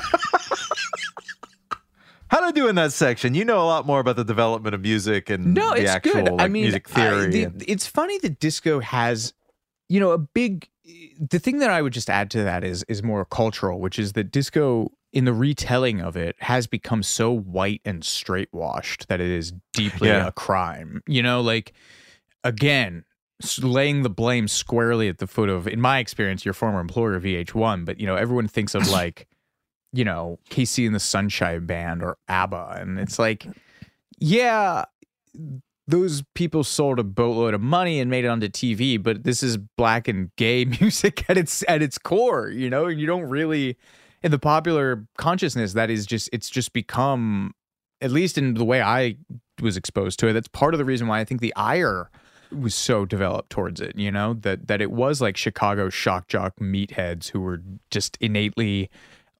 How 2.31 2.43
I 2.45 2.53
do 2.53 2.69
in 2.69 2.75
that 2.77 2.93
section? 2.93 3.35
You 3.35 3.45
know 3.45 3.59
a 3.63 3.65
lot 3.67 3.87
more 3.87 4.01
about 4.01 4.17
the 4.17 4.25
development 4.25 4.75
of 4.75 4.81
music 4.83 5.31
and 5.31 5.55
no, 5.55 5.71
the 5.75 5.83
it's 5.83 5.91
actual 5.91 6.13
good. 6.15 6.29
like, 6.33 6.41
I 6.41 6.49
mean, 6.49 6.63
music 6.65 6.87
I- 6.97 7.27
the- 7.27 7.45
and- 7.45 7.65
it's 7.67 7.87
funny 7.87 8.19
that 8.19 8.39
disco 8.39 8.81
has, 8.81 9.33
you 9.89 10.01
know, 10.01 10.11
a 10.13 10.19
big. 10.19 10.69
The 11.21 11.39
thing 11.39 11.59
that 11.59 11.71
I 11.71 11.83
would 11.83 11.93
just 11.93 12.09
add 12.09 12.31
to 12.31 12.43
that 12.45 12.65
is 12.65 12.83
is 12.89 13.03
more 13.03 13.25
cultural, 13.25 13.79
which 13.81 13.99
is 13.99 14.13
that 14.15 14.31
disco 14.31 14.91
in 15.13 15.25
the 15.25 15.33
retelling 15.33 16.01
of 16.01 16.17
it 16.17 16.37
has 16.41 16.67
become 16.67 17.03
so 17.03 17.31
white 17.31 17.81
and 17.85 18.05
straight 18.05 18.49
washed 18.53 19.09
that 19.09 19.21
it 19.21 19.31
is 19.31 19.53
deeply 19.73 20.09
Yeah. 20.09 20.27
a 20.27 20.33
crime. 20.33 21.03
You 21.07 21.23
know, 21.23 21.41
like 21.41 21.73
again, 22.45 23.05
laying 23.63 24.03
the 24.03 24.11
blame 24.11 24.49
squarely 24.49 25.09
at 25.09 25.19
the 25.19 25.27
foot 25.27 25.49
of, 25.49 25.67
in 25.69 25.81
my 25.81 25.99
experience, 25.99 26.45
your 26.45 26.55
former 26.55 26.81
employer 26.81 27.19
VH1. 27.21 27.85
But 27.85 28.01
you 28.01 28.07
know, 28.07 28.17
everyone 28.17 28.49
thinks 28.49 28.75
of 28.75 28.89
like, 28.91 29.27
you 29.99 30.05
know, 30.05 30.39
KC 30.51 30.87
and 30.87 30.95
the 30.95 31.01
Sunshine 31.01 31.67
Band 31.67 32.05
or 32.05 32.19
ABBA, 32.29 32.77
and 32.79 33.01
it's 33.01 33.19
like, 33.19 33.49
yeah, 34.21 34.85
those 35.89 36.23
people 36.37 36.63
sold 36.63 37.01
a 37.01 37.03
boatload 37.03 37.53
of 37.53 37.61
money 37.61 37.99
and 37.99 38.09
made 38.09 38.25
it 38.25 38.29
onto 38.29 38.47
TV, 38.47 39.03
but 39.03 39.25
this 39.25 39.43
is 39.43 39.57
black 39.57 40.07
and 40.07 40.31
gay 40.37 40.65
music 40.81 41.29
at 41.29 41.37
its 41.37 41.65
at 41.67 41.83
its 41.83 41.99
core, 41.99 42.49
you 42.49 42.71
know, 42.71 42.87
and 42.87 43.01
you 43.01 43.09
don't 43.09 43.29
really 43.29 43.77
in 44.23 44.31
the 44.31 44.39
popular 44.39 45.05
consciousness 45.17 45.73
that 45.73 45.91
is 45.91 46.07
just 46.07 46.31
it's 46.33 46.49
just 46.49 46.73
become 46.73 47.53
at 48.01 48.13
least 48.13 48.39
in 48.39 48.55
the 48.55 48.65
way 48.65 48.81
I 48.81 49.17
was 49.61 49.77
exposed 49.77 50.21
to 50.21 50.29
it, 50.29 50.35
that's 50.35 50.47
part 50.47 50.75
of 50.75 50.79
the 50.79 50.85
reason 50.85 51.09
why 51.09 51.19
I 51.19 51.25
think 51.25 51.41
the 51.41 51.53
ire 51.57 52.09
was 52.53 52.77
so 52.77 53.05
developed 53.05 53.51
towards 53.51 53.81
it, 53.81 53.99
you 53.99 54.13
know, 54.13 54.35
that 54.35 54.69
that 54.69 54.81
it 54.81 54.93
was 54.93 55.21
like 55.21 55.37
Chicago 55.37 55.89
shock 55.89 56.29
jock 56.29 56.55
meatheads 56.61 57.31
who 57.31 57.41
were 57.41 57.61
just 57.91 58.17
innately 58.21 58.91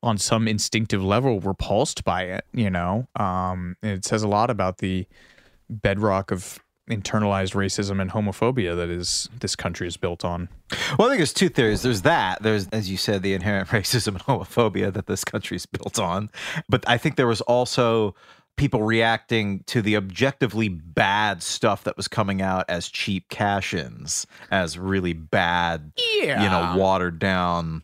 on 0.03 0.17
some 0.19 0.47
instinctive 0.49 1.03
level 1.03 1.41
repulsed 1.41 2.05
by 2.05 2.23
it, 2.23 2.45
you 2.53 2.71
know. 2.71 3.07
Um 3.17 3.77
it 3.83 4.05
says 4.05 4.23
a 4.23 4.29
lot 4.29 4.51
about 4.51 4.79
the 4.79 5.07
bedrock 5.71 6.31
of 6.31 6.59
internalized 6.91 7.53
racism 7.55 8.01
and 8.01 8.11
homophobia 8.13 8.75
that 8.75 8.89
is 8.89 9.29
this 9.41 9.55
country 9.55 9.87
is 9.87 9.99
built 9.99 10.25
on. 10.25 10.49
Well, 10.99 11.09
I 11.09 11.11
think 11.11 11.19
there's 11.19 11.35
two 11.35 11.51
theories. 11.51 11.83
There's 11.83 12.01
that. 12.03 12.43
There's, 12.43 12.67
as 12.69 12.91
you 12.91 12.97
said, 12.97 13.23
the 13.23 13.35
inherent 13.35 13.69
racism 13.71 14.09
and 14.15 14.21
homophobia 14.21 14.91
that 14.95 15.07
this 15.07 15.23
country's 15.23 15.67
built 15.67 15.99
on. 15.99 16.31
But 16.69 16.89
I 16.89 16.97
think 16.97 17.17
there 17.17 17.27
was 17.27 17.43
also 17.43 18.15
people 18.57 18.83
reacting 18.83 19.63
to 19.67 19.83
the 19.83 19.97
objectively 19.97 20.69
bad 20.71 21.43
stuff 21.43 21.85
that 21.85 21.97
was 21.99 22.09
coming 22.09 22.41
out 22.41 22.65
as 22.71 22.89
cheap 22.89 23.29
cash 23.29 23.75
ins, 23.75 24.27
as 24.51 24.79
really 24.79 25.13
bad, 25.13 25.93
Yeah. 26.23 26.43
you 26.43 26.49
know, 26.49 26.77
watered 26.83 27.19
down 27.19 27.83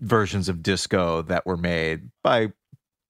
versions 0.00 0.48
of 0.48 0.62
disco 0.62 1.22
that 1.22 1.44
were 1.46 1.56
made 1.56 2.10
by 2.24 2.52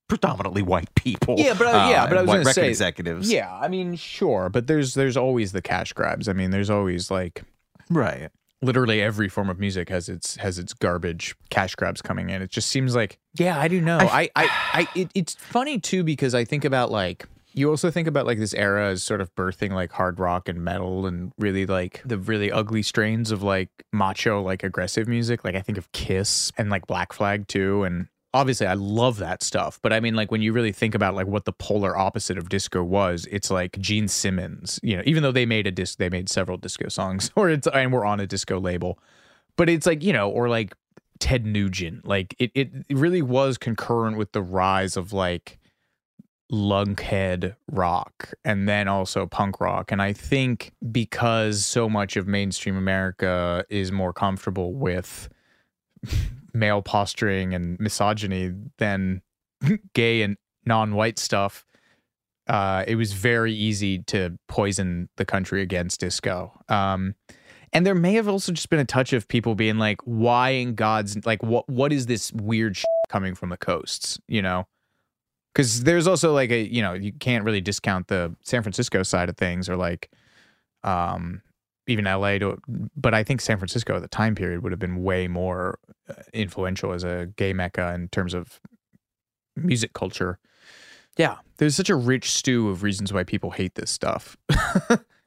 predominantly 0.08 0.62
white 0.62 0.92
people. 0.94 1.36
Yeah, 1.38 1.54
but, 1.56 1.68
uh, 1.68 1.88
yeah, 1.90 2.06
but 2.08 2.18
I 2.18 2.22
was 2.22 2.28
white 2.28 2.34
gonna 2.34 2.38
record 2.40 2.54
say- 2.54 2.68
executives. 2.68 3.30
Yeah, 3.32 3.52
I 3.54 3.68
mean, 3.68 3.94
sure, 3.96 4.48
but 4.48 4.66
there's 4.66 4.94
there's 4.94 5.16
always 5.16 5.52
the 5.52 5.62
cash 5.62 5.92
grabs. 5.92 6.28
I 6.28 6.32
mean, 6.32 6.50
there's 6.50 6.70
always 6.70 7.10
like 7.10 7.42
Right. 7.88 8.30
literally 8.62 9.00
every 9.00 9.28
form 9.28 9.48
of 9.50 9.58
music 9.58 9.88
has 9.88 10.08
its 10.08 10.36
has 10.36 10.58
its 10.58 10.72
garbage 10.74 11.34
cash 11.48 11.74
grabs 11.76 12.02
coming 12.02 12.28
in. 12.30 12.42
It 12.42 12.50
just 12.50 12.68
seems 12.70 12.94
like 12.94 13.18
yeah, 13.34 13.58
I 13.58 13.68
do 13.68 13.80
know. 13.80 13.98
I 13.98 14.28
I, 14.34 14.48
I 14.74 14.88
it, 14.96 15.10
it's 15.14 15.34
funny 15.34 15.78
too 15.78 16.02
because 16.04 16.34
I 16.34 16.44
think 16.44 16.64
about 16.64 16.90
like 16.90 17.26
you 17.52 17.68
also 17.68 17.90
think 17.90 18.06
about 18.06 18.26
like 18.26 18.38
this 18.38 18.54
era 18.54 18.88
as 18.90 19.02
sort 19.02 19.20
of 19.20 19.34
birthing 19.34 19.72
like 19.72 19.92
hard 19.92 20.18
rock 20.18 20.48
and 20.48 20.62
metal 20.62 21.06
and 21.06 21.32
really 21.38 21.66
like 21.66 22.00
the 22.04 22.18
really 22.18 22.50
ugly 22.50 22.82
strains 22.82 23.30
of 23.30 23.42
like 23.42 23.70
macho 23.92 24.40
like 24.40 24.62
aggressive 24.62 25.08
music. 25.08 25.44
Like 25.44 25.54
I 25.54 25.60
think 25.60 25.78
of 25.78 25.90
Kiss 25.92 26.52
and 26.56 26.70
like 26.70 26.86
Black 26.86 27.12
Flag 27.12 27.48
too 27.48 27.84
and 27.84 28.08
obviously 28.32 28.66
I 28.66 28.74
love 28.74 29.18
that 29.18 29.42
stuff, 29.42 29.80
but 29.82 29.92
I 29.92 30.00
mean 30.00 30.14
like 30.14 30.30
when 30.30 30.42
you 30.42 30.52
really 30.52 30.72
think 30.72 30.94
about 30.94 31.14
like 31.14 31.26
what 31.26 31.44
the 31.44 31.52
polar 31.52 31.96
opposite 31.96 32.38
of 32.38 32.48
disco 32.48 32.82
was, 32.82 33.26
it's 33.30 33.50
like 33.50 33.78
Gene 33.80 34.08
Simmons, 34.08 34.78
you 34.82 34.96
know, 34.96 35.02
even 35.04 35.22
though 35.22 35.32
they 35.32 35.46
made 35.46 35.66
a 35.66 35.72
disc 35.72 35.98
they 35.98 36.08
made 36.08 36.28
several 36.28 36.56
disco 36.56 36.88
songs 36.88 37.30
or 37.36 37.50
it's 37.50 37.66
and 37.66 37.92
we're 37.92 38.04
on 38.04 38.20
a 38.20 38.26
disco 38.26 38.60
label. 38.60 38.98
But 39.56 39.68
it's 39.68 39.86
like, 39.86 40.02
you 40.02 40.12
know, 40.12 40.30
or 40.30 40.48
like 40.48 40.74
Ted 41.20 41.46
Nugent. 41.46 42.06
Like 42.06 42.34
it 42.38 42.50
it 42.54 42.70
really 42.90 43.22
was 43.22 43.58
concurrent 43.58 44.16
with 44.16 44.32
the 44.32 44.42
rise 44.42 44.96
of 44.96 45.12
like 45.12 45.59
lunkhead 46.50 47.54
rock 47.70 48.32
and 48.44 48.68
then 48.68 48.88
also 48.88 49.26
punk 49.26 49.60
rock. 49.60 49.92
And 49.92 50.02
I 50.02 50.12
think 50.12 50.72
because 50.90 51.64
so 51.64 51.88
much 51.88 52.16
of 52.16 52.26
mainstream 52.26 52.76
America 52.76 53.64
is 53.68 53.92
more 53.92 54.12
comfortable 54.12 54.74
with 54.74 55.28
male 56.54 56.82
posturing 56.82 57.54
and 57.54 57.78
misogyny 57.78 58.52
than 58.78 59.22
gay 59.94 60.22
and 60.22 60.36
non-white 60.66 61.18
stuff 61.18 61.64
uh, 62.46 62.84
it 62.88 62.96
was 62.96 63.12
very 63.12 63.52
easy 63.52 64.00
to 64.02 64.36
poison 64.48 65.08
the 65.16 65.24
country 65.24 65.62
against 65.62 66.00
disco 66.00 66.52
um, 66.68 67.14
and 67.72 67.86
there 67.86 67.94
may 67.94 68.14
have 68.14 68.28
also 68.28 68.52
just 68.52 68.68
been 68.70 68.80
a 68.80 68.84
touch 68.84 69.12
of 69.12 69.28
people 69.28 69.54
being 69.54 69.78
like 69.78 70.00
why 70.04 70.50
in 70.50 70.74
god's 70.74 71.24
like 71.24 71.42
what 71.42 71.68
what 71.68 71.92
is 71.92 72.06
this 72.06 72.32
weird 72.32 72.76
coming 73.08 73.34
from 73.34 73.50
the 73.50 73.56
coasts 73.56 74.18
you 74.26 74.42
know 74.42 74.66
because 75.52 75.84
there's 75.84 76.06
also 76.06 76.32
like 76.32 76.50
a 76.50 76.66
you 76.66 76.82
know 76.82 76.92
you 76.92 77.12
can't 77.12 77.44
really 77.44 77.60
discount 77.60 78.08
the 78.08 78.34
san 78.42 78.62
francisco 78.62 79.02
side 79.02 79.28
of 79.28 79.36
things 79.36 79.68
or 79.68 79.76
like 79.76 80.10
um 80.84 81.42
even 81.90 82.04
LA 82.04 82.38
to 82.38 82.58
but 82.96 83.14
I 83.14 83.24
think 83.24 83.40
San 83.40 83.58
Francisco 83.58 83.96
at 83.96 84.02
the 84.02 84.08
time 84.08 84.34
period 84.34 84.62
would 84.62 84.72
have 84.72 84.78
been 84.78 85.02
way 85.02 85.28
more 85.28 85.78
uh, 86.08 86.14
influential 86.32 86.92
as 86.92 87.04
a 87.04 87.28
gay 87.36 87.52
mecca 87.52 87.92
in 87.94 88.08
terms 88.08 88.32
of 88.32 88.60
music 89.56 89.92
culture. 89.92 90.38
Yeah, 91.16 91.38
there's 91.58 91.74
such 91.74 91.90
a 91.90 91.96
rich 91.96 92.30
stew 92.30 92.68
of 92.68 92.82
reasons 92.82 93.12
why 93.12 93.24
people 93.24 93.50
hate 93.50 93.74
this 93.74 93.90
stuff. 93.90 94.36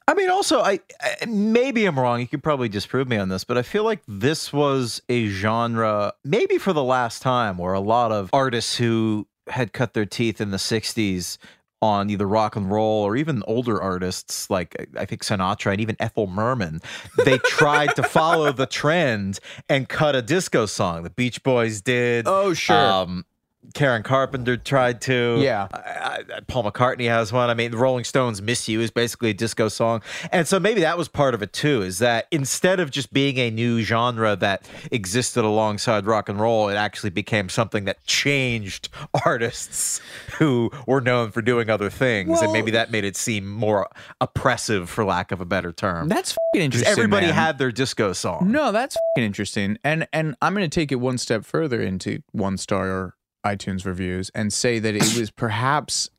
I 0.05 0.15
mean, 0.15 0.29
also, 0.29 0.59
I, 0.61 0.79
I 1.01 1.25
maybe 1.27 1.85
I'm 1.85 1.99
wrong. 1.99 2.19
You 2.19 2.27
could 2.27 2.43
probably 2.43 2.69
disprove 2.69 3.07
me 3.07 3.17
on 3.17 3.29
this, 3.29 3.43
but 3.43 3.57
I 3.57 3.61
feel 3.61 3.83
like 3.83 4.01
this 4.07 4.51
was 4.51 5.01
a 5.07 5.27
genre, 5.27 6.13
maybe 6.23 6.57
for 6.57 6.73
the 6.73 6.83
last 6.83 7.21
time, 7.21 7.57
where 7.57 7.73
a 7.73 7.79
lot 7.79 8.11
of 8.11 8.29
artists 8.33 8.75
who 8.75 9.27
had 9.47 9.73
cut 9.73 9.93
their 9.93 10.05
teeth 10.05 10.39
in 10.39 10.51
the 10.51 10.57
'60s 10.57 11.37
on 11.83 12.09
either 12.09 12.25
rock 12.25 12.55
and 12.55 12.71
roll 12.71 13.03
or 13.03 13.17
even 13.17 13.43
older 13.45 13.81
artists 13.81 14.49
like 14.49 14.87
I 14.97 15.03
think 15.03 15.21
Sinatra 15.21 15.73
and 15.73 15.81
even 15.81 15.97
Ethel 15.99 16.27
Merman, 16.27 16.79
they 17.25 17.37
tried 17.39 17.93
to 17.97 18.03
follow 18.03 18.53
the 18.53 18.65
trend 18.65 19.39
and 19.67 19.89
cut 19.89 20.15
a 20.15 20.21
disco 20.21 20.65
song. 20.65 21.03
The 21.03 21.09
Beach 21.09 21.43
Boys 21.43 21.81
did. 21.81 22.25
Oh, 22.25 22.53
sure. 22.53 22.77
Um, 22.77 23.25
Karen 23.73 24.03
Carpenter 24.03 24.57
tried 24.57 25.01
to. 25.01 25.37
Yeah. 25.39 25.67
I, 25.73 26.23
I, 26.35 26.39
Paul 26.47 26.63
McCartney 26.63 27.07
has 27.07 27.31
one. 27.33 27.49
I 27.49 27.53
mean, 27.53 27.71
the 27.71 27.77
Rolling 27.77 28.03
Stones' 28.03 28.41
"Miss 28.41 28.67
You" 28.67 28.81
is 28.81 28.91
basically 28.91 29.31
a 29.31 29.33
disco 29.33 29.67
song, 29.67 30.01
and 30.31 30.47
so 30.47 30.59
maybe 30.59 30.81
that 30.81 30.97
was 30.97 31.07
part 31.07 31.33
of 31.33 31.41
it 31.41 31.53
too. 31.53 31.81
Is 31.81 31.99
that 31.99 32.27
instead 32.31 32.79
of 32.79 32.91
just 32.91 33.11
being 33.13 33.37
a 33.37 33.49
new 33.49 33.81
genre 33.81 34.35
that 34.35 34.67
existed 34.91 35.43
alongside 35.43 36.05
rock 36.05 36.29
and 36.29 36.39
roll, 36.39 36.69
it 36.69 36.75
actually 36.75 37.09
became 37.09 37.49
something 37.49 37.85
that 37.85 38.03
changed 38.05 38.89
artists 39.25 40.01
who 40.37 40.71
were 40.85 41.01
known 41.01 41.31
for 41.31 41.41
doing 41.41 41.69
other 41.69 41.89
things, 41.89 42.41
and 42.41 42.51
maybe 42.51 42.71
that 42.71 42.91
made 42.91 43.03
it 43.03 43.15
seem 43.15 43.49
more 43.49 43.89
oppressive, 44.21 44.89
for 44.89 45.03
lack 45.03 45.31
of 45.31 45.41
a 45.41 45.45
better 45.45 45.71
term. 45.71 46.09
That's 46.09 46.35
interesting. 46.55 46.91
everybody 46.91 47.27
man. 47.27 47.35
had 47.35 47.57
their 47.57 47.71
disco 47.71 48.13
song. 48.13 48.51
No, 48.51 48.71
that's 48.71 48.97
interesting. 49.17 49.77
And 49.83 50.07
and 50.13 50.35
I'm 50.41 50.53
going 50.53 50.69
to 50.69 50.73
take 50.73 50.91
it 50.91 50.95
one 50.95 51.17
step 51.17 51.45
further 51.45 51.81
into 51.81 52.21
one 52.31 52.57
star 52.57 53.15
iTunes 53.45 53.85
reviews 53.85 54.31
and 54.33 54.51
say 54.53 54.79
that 54.79 54.95
it 54.95 55.17
was 55.17 55.31
perhaps 55.31 56.09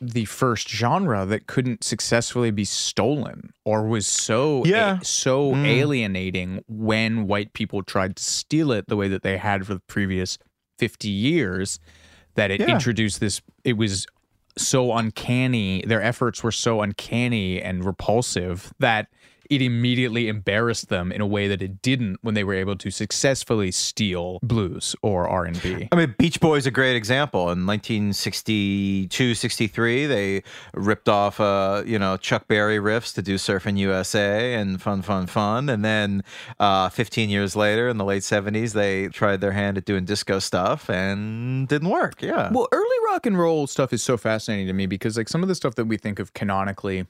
the 0.00 0.24
first 0.26 0.68
genre 0.68 1.24
that 1.24 1.46
couldn't 1.46 1.82
successfully 1.84 2.50
be 2.50 2.64
stolen 2.64 3.52
or 3.64 3.86
was 3.86 4.06
so 4.06 4.64
Yeah. 4.66 4.98
so 5.02 5.52
Mm. 5.52 5.66
alienating 5.66 6.64
when 6.68 7.26
white 7.26 7.52
people 7.54 7.82
tried 7.82 8.16
to 8.16 8.24
steal 8.24 8.70
it 8.72 8.86
the 8.88 8.96
way 8.96 9.08
that 9.08 9.22
they 9.22 9.38
had 9.38 9.66
for 9.66 9.74
the 9.74 9.82
previous 9.86 10.36
50 10.78 11.08
years 11.08 11.78
that 12.34 12.50
it 12.50 12.60
Yeah. 12.60 12.70
introduced 12.74 13.20
this 13.20 13.40
it 13.62 13.74
was 13.76 14.06
so 14.58 14.92
uncanny 14.92 15.82
their 15.86 16.02
efforts 16.02 16.42
were 16.42 16.52
so 16.52 16.82
uncanny 16.82 17.60
and 17.62 17.84
repulsive 17.84 18.72
that 18.80 19.08
it 19.50 19.62
immediately 19.62 20.28
embarrassed 20.28 20.88
them 20.88 21.12
in 21.12 21.20
a 21.20 21.26
way 21.26 21.48
that 21.48 21.62
it 21.62 21.82
didn't 21.82 22.18
when 22.22 22.34
they 22.34 22.44
were 22.44 22.54
able 22.54 22.76
to 22.76 22.90
successfully 22.90 23.70
steal 23.70 24.38
blues 24.42 24.96
or 25.02 25.28
R&B. 25.28 25.88
I 25.92 25.96
mean, 25.96 26.14
Beach 26.18 26.40
Boys 26.40 26.66
a 26.66 26.70
great 26.70 26.96
example. 26.96 27.42
In 27.50 27.66
1962, 27.66 29.34
63, 29.34 30.06
they 30.06 30.42
ripped 30.72 31.08
off, 31.08 31.40
uh, 31.40 31.82
you 31.86 31.98
know, 31.98 32.16
Chuck 32.16 32.48
Berry 32.48 32.78
riffs 32.78 33.14
to 33.14 33.22
do 33.22 33.36
Surfing 33.36 33.76
USA 33.78 34.54
and 34.54 34.80
Fun, 34.80 35.02
Fun, 35.02 35.26
Fun. 35.26 35.68
And 35.68 35.84
then 35.84 36.24
uh, 36.58 36.88
15 36.88 37.28
years 37.28 37.56
later, 37.56 37.88
in 37.88 37.98
the 37.98 38.04
late 38.04 38.22
70s, 38.22 38.72
they 38.72 39.08
tried 39.08 39.40
their 39.40 39.52
hand 39.52 39.76
at 39.78 39.84
doing 39.84 40.04
disco 40.04 40.38
stuff 40.38 40.88
and 40.88 41.68
didn't 41.68 41.88
work. 41.90 42.22
Yeah. 42.22 42.50
Well, 42.52 42.68
early 42.72 42.96
rock 43.06 43.26
and 43.26 43.38
roll 43.38 43.66
stuff 43.66 43.92
is 43.92 44.02
so 44.02 44.16
fascinating 44.16 44.66
to 44.66 44.72
me 44.72 44.86
because 44.86 45.16
like 45.16 45.28
some 45.28 45.42
of 45.42 45.48
the 45.48 45.54
stuff 45.54 45.74
that 45.76 45.86
we 45.86 45.96
think 45.96 46.18
of 46.18 46.32
canonically 46.34 47.06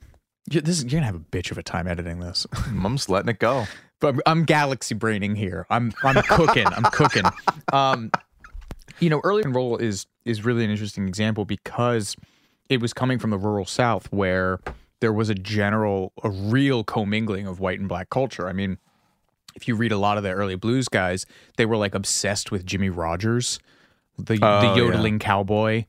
you- 0.51 0.61
this 0.61 0.79
is, 0.79 0.85
you're 0.85 1.01
gonna 1.01 1.07
have 1.07 1.15
a 1.17 1.19
bitch 1.21 1.51
of 1.51 1.59
a 1.59 1.63
time 1.63 1.87
editing 1.89 2.21
this. 2.21 2.47
I'm 2.67 2.97
just 2.97 3.09
letting 3.09 3.29
it 3.29 3.39
go. 3.39 3.67
but 4.01 4.15
I'm, 4.15 4.21
I'm 4.27 4.45
galaxy 4.45 4.95
braining 4.95 5.35
here. 5.37 5.67
I'm 5.71 5.93
I'm 6.03 6.23
cooking. 6.23 6.67
I'm 6.67 6.85
cooking. 6.85 7.25
Um, 7.73 8.13
you 9.01 9.11
know, 9.11 9.21
early 9.25 9.43
and 9.43 9.55
roll 9.55 9.77
is 9.79 10.07
is 10.25 10.45
really 10.45 10.65
an 10.65 10.71
interesting 10.71 11.09
example 11.09 11.45
because 11.45 12.15
it 12.69 12.81
was 12.81 12.93
coming 12.93 13.19
from 13.19 13.31
the 13.31 13.39
rural 13.39 13.65
South 13.65 14.07
where 14.13 14.61
there 15.01 15.13
was 15.13 15.29
a 15.29 15.35
general, 15.35 16.13
a 16.23 16.31
real 16.31 16.85
commingling 16.85 17.47
of 17.47 17.59
white 17.61 17.81
and 17.81 17.89
black 17.89 18.11
culture. 18.11 18.47
I 18.49 18.53
mean, 18.53 18.79
if 19.57 19.67
you 19.67 19.75
read 19.75 19.91
a 19.93 19.99
lot 19.99 20.17
of 20.19 20.23
the 20.23 20.31
early 20.31 20.55
blues 20.55 20.89
guys, 20.89 21.27
they 21.57 21.67
were 21.67 21.77
like 21.77 21.95
obsessed 21.95 22.53
with 22.53 22.65
Jimmie 22.65 22.91
Rodgers, 22.91 23.59
the 24.19 24.35
Oh, 24.41 24.61
the 24.61 24.67
yeah. 24.69 24.77
yodeling 24.77 25.19
cowboy 25.19 25.87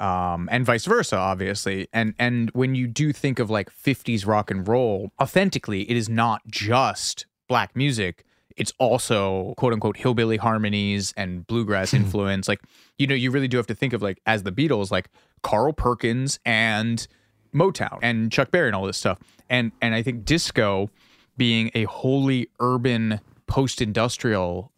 um, 0.00 0.48
and 0.50 0.64
vice 0.64 0.86
versa, 0.86 1.16
obviously. 1.16 1.88
And 1.92 2.14
and 2.18 2.50
when 2.50 2.74
you 2.74 2.86
do 2.86 3.12
think 3.12 3.38
of 3.38 3.50
like 3.50 3.70
50s 3.70 4.26
rock 4.26 4.50
and 4.50 4.66
roll, 4.66 5.12
authentically, 5.20 5.88
it 5.90 5.96
is 5.96 6.08
not 6.08 6.42
just 6.48 7.26
black 7.48 7.76
music. 7.76 8.24
It's 8.56 8.72
also 8.78 9.54
quote 9.56 9.72
unquote 9.72 9.96
hillbilly 9.96 10.38
harmonies 10.38 11.12
and 11.16 11.46
bluegrass 11.46 11.94
influence. 12.02 12.48
Like, 12.48 12.60
you 12.98 13.06
know, 13.06 13.14
you 13.14 13.30
really 13.30 13.48
do 13.48 13.58
have 13.58 13.66
to 13.68 13.74
think 13.74 13.92
of 13.92 14.02
like 14.02 14.20
as 14.26 14.42
the 14.42 14.52
Beatles, 14.52 14.90
like 14.90 15.10
Carl 15.42 15.72
Perkins 15.72 16.40
and 16.44 17.06
Motown 17.54 17.98
and 18.02 18.32
Chuck 18.32 18.50
Berry 18.50 18.68
and 18.68 18.76
all 18.76 18.86
this 18.86 18.98
stuff. 18.98 19.18
And 19.48 19.72
and 19.82 19.94
I 19.94 20.02
think 20.02 20.24
disco 20.24 20.90
being 21.36 21.70
a 21.74 21.84
wholly 21.84 22.48
urban 22.58 23.20
post-industrial 23.46 24.72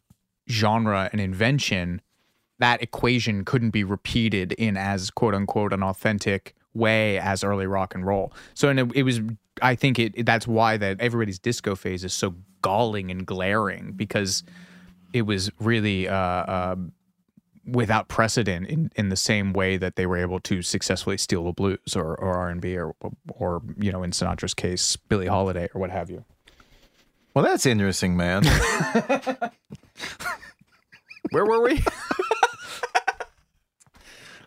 genre 0.48 1.08
and 1.12 1.20
invention 1.20 2.00
that 2.62 2.80
equation 2.80 3.44
couldn't 3.44 3.70
be 3.70 3.82
repeated 3.82 4.52
in 4.52 4.76
as 4.76 5.10
quote 5.10 5.34
unquote 5.34 5.72
an 5.72 5.82
authentic 5.82 6.54
way 6.74 7.18
as 7.18 7.42
early 7.42 7.66
rock 7.66 7.92
and 7.92 8.06
roll. 8.06 8.32
So 8.54 8.68
and 8.68 8.78
it, 8.78 8.92
it 8.94 9.02
was 9.02 9.20
I 9.60 9.74
think 9.74 9.98
it 9.98 10.24
that's 10.24 10.46
why 10.46 10.76
that 10.76 11.00
everybody's 11.00 11.40
disco 11.40 11.74
phase 11.74 12.04
is 12.04 12.12
so 12.14 12.36
galling 12.62 13.10
and 13.10 13.26
glaring 13.26 13.94
because 13.96 14.44
it 15.12 15.22
was 15.22 15.50
really 15.58 16.06
uh, 16.06 16.14
uh, 16.14 16.76
without 17.66 18.06
precedent 18.06 18.68
in, 18.68 18.92
in 18.94 19.08
the 19.08 19.16
same 19.16 19.52
way 19.52 19.76
that 19.76 19.96
they 19.96 20.06
were 20.06 20.18
able 20.18 20.38
to 20.38 20.62
successfully 20.62 21.18
steal 21.18 21.42
the 21.44 21.52
blues 21.52 21.96
or, 21.96 22.14
or 22.14 22.34
R&B 22.34 22.78
or 22.78 22.94
or 23.32 23.60
you 23.76 23.90
know 23.90 24.04
in 24.04 24.12
Sinatra's 24.12 24.54
case 24.54 24.94
Billie 24.94 25.26
Holiday 25.26 25.68
or 25.74 25.80
what 25.80 25.90
have 25.90 26.10
you. 26.10 26.24
Well, 27.34 27.44
that's 27.44 27.66
interesting, 27.66 28.16
man. 28.16 28.44
Where 31.30 31.44
were 31.44 31.62
we? 31.62 31.82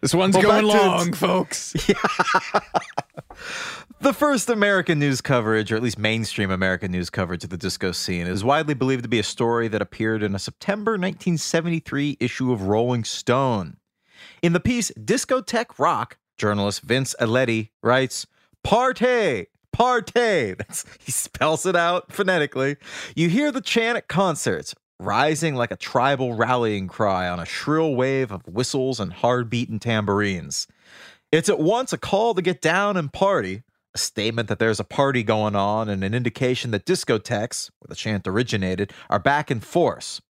this 0.06 0.14
one's 0.14 0.36
Well, 0.38 0.44
going 0.44 0.68
back 0.68 0.80
to- 0.82 0.88
long, 0.88 1.14
folks. 1.14 1.74
The 4.02 4.14
first 4.14 4.50
American 4.50 5.00
news 5.00 5.20
coverage, 5.20 5.72
or 5.72 5.78
at 5.78 5.82
least 5.82 5.98
mainstream 5.98 6.52
American 6.52 6.92
news 6.92 7.10
coverage 7.10 7.44
of 7.44 7.50
the 7.50 7.58
disco 7.58 7.92
scene, 7.92 8.28
is 8.28 8.44
widely 8.44 8.76
believed 8.76 9.02
to 9.04 9.10
be 9.10 9.18
a 9.18 9.24
story 9.24 9.68
that 9.70 9.82
appeared 9.82 10.22
in 10.22 10.36
a 10.36 10.40
September 10.40 10.92
1973 10.92 12.18
issue 12.20 12.52
of 12.52 12.64
Rolling 12.64 13.04
Stone. 13.04 13.78
In 14.44 14.54
the 14.54 14.60
piece 14.60 14.92
Discotheque 14.92 15.80
Rock, 15.80 16.18
journalist 16.38 16.82
Vince 16.82 17.16
Aletti 17.20 17.70
writes, 17.82 18.28
Partay, 18.64 19.48
partay. 19.76 20.56
That's, 20.58 20.86
he 21.00 21.12
spells 21.12 21.66
it 21.66 21.76
out 21.76 22.12
phonetically. 22.12 22.76
You 23.16 23.30
hear 23.30 23.52
the 23.52 23.62
chant 23.62 23.98
at 23.98 24.08
concerts, 24.08 24.76
rising 25.00 25.56
like 25.56 25.72
a 25.72 25.78
tribal 25.78 26.34
rallying 26.34 26.88
cry 26.88 27.28
on 27.28 27.40
a 27.40 27.46
shrill 27.46 27.96
wave 27.96 28.32
of 28.32 28.48
whistles 28.48 29.00
and 29.00 29.14
hard 29.14 29.50
beaten 29.50 29.80
tambourines. 29.80 30.68
It's 31.32 31.50
at 31.50 31.60
once 31.60 31.92
a 31.92 31.98
call 31.98 32.34
to 32.36 32.42
get 32.42 32.62
down 32.62 32.98
and 32.98 33.12
party, 33.12 33.64
a 33.94 33.98
statement 33.98 34.48
that 34.48 34.60
there's 34.60 34.80
a 34.80 34.86
party 34.86 35.24
going 35.24 35.56
on, 35.56 35.90
and 35.90 36.04
an 36.04 36.14
indication 36.14 36.72
that 36.72 36.86
discotheques, 36.86 37.72
where 37.80 37.88
the 37.90 37.96
chant 37.96 38.28
originated, 38.28 38.94
are 39.10 39.20
back 39.20 39.52
in 39.52 39.60
force. 39.60 40.22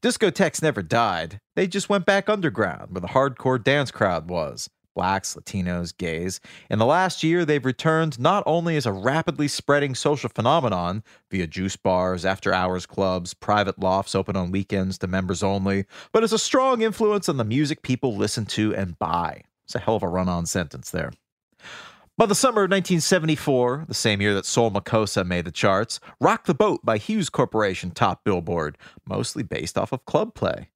Discotheques 0.00 0.62
never 0.62 0.82
died, 0.82 1.40
they 1.54 1.66
just 1.66 1.88
went 1.88 2.06
back 2.06 2.28
underground 2.28 2.92
where 2.92 3.00
the 3.00 3.08
hardcore 3.08 3.62
dance 3.62 3.90
crowd 3.90 4.30
was. 4.30 4.70
Blacks, 4.96 5.36
Latinos, 5.36 5.96
gays. 5.96 6.40
In 6.70 6.80
the 6.80 6.86
last 6.86 7.22
year, 7.22 7.44
they've 7.44 7.64
returned 7.64 8.18
not 8.18 8.42
only 8.46 8.76
as 8.76 8.86
a 8.86 8.92
rapidly 8.92 9.46
spreading 9.46 9.94
social 9.94 10.30
phenomenon 10.30 11.04
via 11.30 11.46
juice 11.46 11.76
bars, 11.76 12.24
after 12.24 12.52
hours 12.52 12.86
clubs, 12.86 13.34
private 13.34 13.78
lofts 13.78 14.14
open 14.14 14.34
on 14.34 14.50
weekends 14.50 14.96
to 14.98 15.06
members 15.06 15.42
only, 15.42 15.84
but 16.12 16.24
as 16.24 16.32
a 16.32 16.38
strong 16.38 16.80
influence 16.80 17.28
on 17.28 17.36
the 17.36 17.44
music 17.44 17.82
people 17.82 18.16
listen 18.16 18.46
to 18.46 18.74
and 18.74 18.98
buy. 18.98 19.42
It's 19.66 19.74
a 19.74 19.80
hell 19.80 19.96
of 19.96 20.02
a 20.02 20.08
run 20.08 20.30
on 20.30 20.46
sentence 20.46 20.90
there. 20.90 21.12
By 22.18 22.24
the 22.24 22.34
summer 22.34 22.62
of 22.62 22.70
1974, 22.70 23.84
the 23.88 23.94
same 23.94 24.22
year 24.22 24.32
that 24.32 24.46
Soul 24.46 24.70
Makossa 24.70 25.26
made 25.26 25.44
the 25.44 25.52
charts, 25.52 26.00
Rock 26.18 26.46
the 26.46 26.54
Boat 26.54 26.80
by 26.82 26.96
Hues 26.96 27.28
Corporation 27.28 27.90
topped 27.90 28.24
Billboard, 28.24 28.78
mostly 29.06 29.42
based 29.42 29.76
off 29.76 29.92
of 29.92 30.06
club 30.06 30.34
play. 30.34 30.70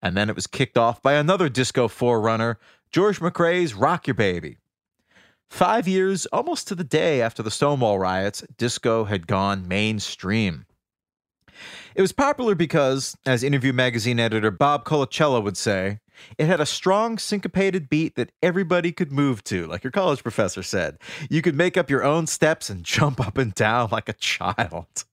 And 0.00 0.16
then 0.16 0.28
it 0.30 0.36
was 0.36 0.46
kicked 0.46 0.78
off 0.78 1.02
by 1.02 1.14
another 1.14 1.48
disco 1.48 1.88
forerunner, 1.88 2.60
George 2.96 3.20
McCrae's 3.20 3.74
Rock 3.74 4.06
Your 4.06 4.14
Baby. 4.14 4.56
Five 5.50 5.86
years, 5.86 6.24
almost 6.32 6.66
to 6.68 6.74
the 6.74 6.82
day 6.82 7.20
after 7.20 7.42
the 7.42 7.50
Stonewall 7.50 7.98
riots, 7.98 8.42
disco 8.56 9.04
had 9.04 9.26
gone 9.26 9.68
mainstream. 9.68 10.64
It 11.94 12.00
was 12.00 12.12
popular 12.12 12.54
because, 12.54 13.14
as 13.26 13.44
Interview 13.44 13.74
magazine 13.74 14.18
editor 14.18 14.50
Bob 14.50 14.86
Colacello 14.86 15.44
would 15.44 15.58
say, 15.58 15.98
it 16.38 16.46
had 16.46 16.58
a 16.58 16.64
strong 16.64 17.18
syncopated 17.18 17.90
beat 17.90 18.14
that 18.14 18.32
everybody 18.42 18.92
could 18.92 19.12
move 19.12 19.44
to, 19.44 19.66
like 19.66 19.84
your 19.84 19.90
college 19.90 20.22
professor 20.22 20.62
said. 20.62 20.96
You 21.28 21.42
could 21.42 21.54
make 21.54 21.76
up 21.76 21.90
your 21.90 22.02
own 22.02 22.26
steps 22.26 22.70
and 22.70 22.82
jump 22.82 23.20
up 23.20 23.36
and 23.36 23.52
down 23.52 23.90
like 23.92 24.08
a 24.08 24.14
child. 24.14 25.04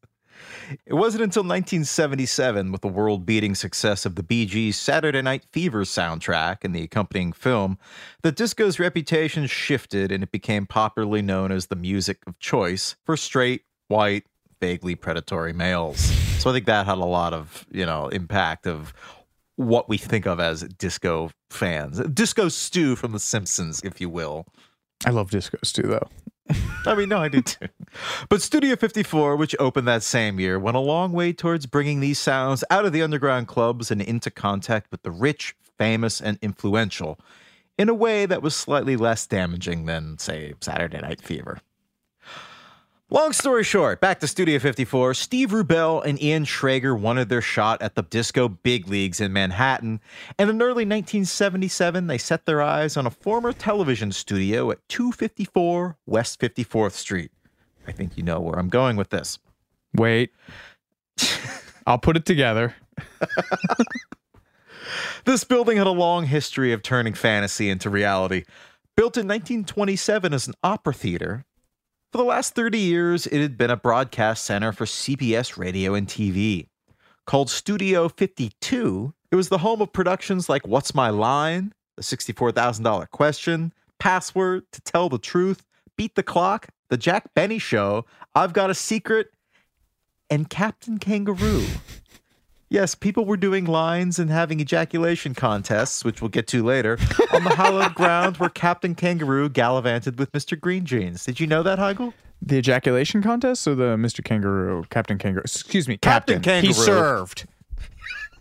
It 0.86 0.94
wasn't 0.94 1.24
until 1.24 1.44
1977, 1.44 2.72
with 2.72 2.82
the 2.82 2.88
world 2.88 3.26
beating 3.26 3.56
success 3.56 4.06
of 4.06 4.16
the 4.16 4.24
Bee 4.24 4.46
Gees' 4.46 4.78
Saturday 4.78 5.22
Night 5.22 5.46
Fever 5.52 5.84
soundtrack 5.84 6.64
and 6.64 6.76
the 6.76 6.84
accompanying 6.84 7.34
film, 7.34 7.78
that 8.22 8.36
disco's 8.36 8.80
reputation 8.80 9.48
shifted 9.48 10.12
and 10.12 10.24
it 10.24 10.32
became 10.32 10.66
popularly 10.66 11.22
known 11.22 11.52
as 11.52 11.68
the 11.68 11.76
music 11.76 12.20
of 12.28 12.40
choice 12.40 12.96
for 13.06 13.18
straight, 13.18 13.64
white, 13.88 14.26
vaguely 14.60 14.96
predatory 14.96 15.54
males. 15.54 16.00
So 16.40 16.50
I 16.50 16.54
think 16.54 16.66
that 16.66 16.86
had 16.86 16.98
a 16.98 17.06
lot 17.06 17.34
of, 17.34 17.66
you 17.72 17.86
know, 17.86 18.08
impact 18.08 18.68
of 18.68 18.94
what 19.56 19.88
we 19.88 19.98
think 19.98 20.26
of 20.26 20.40
as 20.40 20.64
disco 20.64 21.32
fans. 21.50 22.00
Disco 22.00 22.50
stew 22.50 22.96
from 22.96 23.12
The 23.12 23.20
Simpsons, 23.20 23.82
if 23.84 24.02
you 24.02 24.10
will. 24.10 24.46
I 25.06 25.10
love 25.10 25.32
disco 25.32 25.58
stew 25.64 25.84
though. 25.84 26.08
I 26.86 26.96
mean, 26.96 27.10
no, 27.10 27.20
I 27.20 27.30
do 27.30 27.42
too. 27.42 27.68
But 28.30 28.42
Studio 28.42 28.76
54, 28.76 29.36
which 29.36 29.56
opened 29.60 29.88
that 29.88 30.04
same 30.04 30.40
year, 30.40 30.60
went 30.60 30.78
a 30.78 30.82
long 30.82 31.14
way 31.14 31.32
towards 31.32 31.66
bringing 31.66 32.00
these 32.00 32.20
sounds 32.20 32.64
out 32.70 32.86
of 32.86 32.92
the 32.92 33.02
underground 33.02 33.48
clubs 33.48 33.92
and 33.92 34.02
into 34.02 34.30
contact 34.30 34.92
with 34.92 35.04
the 35.04 35.12
rich, 35.12 35.56
famous, 35.78 36.20
and 36.20 36.38
influential 36.42 37.20
in 37.78 37.90
a 37.90 37.94
way 37.94 38.26
that 38.26 38.42
was 38.42 38.56
slightly 38.56 38.96
less 38.96 39.26
damaging 39.26 39.86
than, 39.86 40.18
say, 40.18 40.54
Saturday 40.62 41.00
Night 41.00 41.22
Fever. 41.22 41.60
Long 43.14 43.32
story 43.32 43.64
short, 43.64 44.02
back 44.02 44.20
to 44.22 44.28
Studio 44.28 44.58
54, 44.58 45.14
Steve 45.14 45.52
Rubell 45.52 46.04
and 46.04 46.20
Ian 46.20 46.46
Schrager 46.46 47.00
wanted 47.00 47.30
their 47.30 47.44
shot 47.44 47.80
at 47.80 47.94
the 47.94 48.02
disco 48.02 48.48
big 48.50 48.88
leagues 48.88 49.22
in 49.22 49.32
Manhattan, 49.32 50.02
and 50.40 50.50
in 50.50 50.60
early 50.64 50.84
1977, 50.84 52.08
they 52.08 52.18
set 52.18 52.48
their 52.48 52.60
eyes 52.60 52.98
on 52.98 53.06
a 53.06 53.12
former 53.12 53.54
television 53.54 54.12
studio 54.12 54.72
at 54.72 54.80
254 54.90 55.96
West 56.08 56.40
54th 56.40 56.94
Street. 56.94 57.30
I 57.88 57.92
think 57.92 58.18
you 58.18 58.24
know 58.24 58.40
where 58.40 58.58
I'm 58.58 58.70
going 58.70 58.98
with 58.98 59.12
this. 59.12 59.38
Wait. 59.94 60.32
I'll 61.86 62.00
put 62.00 62.18
it 62.18 62.26
together. 62.26 62.74
This 65.26 65.46
building 65.46 65.78
had 65.78 65.88
a 65.88 65.92
long 65.92 66.26
history 66.26 66.74
of 66.74 66.82
turning 66.82 67.14
fantasy 67.14 67.70
into 67.70 67.90
reality. 67.90 68.44
Built 68.98 69.16
in 69.16 69.26
1927 69.26 70.34
as 70.34 70.48
an 70.48 70.54
opera 70.64 70.94
theater, 70.94 71.46
for 72.14 72.20
the 72.20 72.24
last 72.24 72.54
30 72.54 72.78
years, 72.78 73.26
it 73.26 73.42
had 73.42 73.58
been 73.58 73.72
a 73.72 73.76
broadcast 73.76 74.46
center 74.46 74.72
for 74.72 74.86
CBS 74.86 75.58
radio 75.58 75.96
and 75.96 76.08
TV. 76.08 76.68
Called 77.26 77.50
Studio 77.50 78.08
52, 78.08 79.16
it 79.32 79.36
was 79.36 79.50
the 79.50 79.58
home 79.58 79.82
of 79.82 79.92
productions 79.92 80.48
like 80.48 80.68
What's 80.68 80.94
My 80.94 81.10
Line, 81.10 81.74
The 81.98 82.04
$64,000 82.04 83.10
Question, 83.10 83.74
Password, 83.98 84.66
To 84.74 84.82
Tell 84.82 85.10
the 85.10 85.18
Truth, 85.18 85.66
Beat 85.98 86.14
the 86.14 86.22
Clock, 86.22 86.68
The 86.90 86.98
Jack 86.98 87.34
Benny 87.34 87.58
Show, 87.58 88.06
I've 88.36 88.54
Got 88.54 88.70
a 88.70 88.76
Secret, 88.76 89.32
and 90.30 90.48
Captain 90.48 91.00
Kangaroo. 91.00 91.66
Yes, 92.74 92.96
people 92.96 93.26
were 93.26 93.38
doing 93.38 93.66
lines 93.66 94.18
and 94.18 94.32
having 94.32 94.60
ejaculation 94.60 95.36
contests, 95.36 96.04
which 96.04 96.24
we'll 96.24 96.30
get 96.30 96.48
to 96.48 96.64
later, 96.64 96.98
on 97.32 97.44
the 97.44 97.54
hallowed 97.54 97.94
ground 97.96 98.38
where 98.38 98.50
Captain 98.50 98.96
Kangaroo 98.96 99.48
gallivanted 99.48 100.18
with 100.18 100.32
Mr. 100.32 100.60
Green 100.60 100.84
Jeans. 100.84 101.24
Did 101.24 101.40
you 101.40 101.46
know 101.46 101.62
that, 101.62 101.78
Heigl? 101.78 102.14
The 102.42 102.58
ejaculation 102.58 103.22
contest 103.22 103.68
or 103.68 103.76
the 103.76 103.96
Mr. 103.96 104.24
Kangaroo, 104.24 104.86
Captain 104.90 105.20
Kangaroo? 105.20 105.44
Excuse 105.44 105.88
me, 105.88 105.98
Captain 105.98 106.42
Captain. 106.42 106.66
He 106.66 106.74
served. 106.74 107.46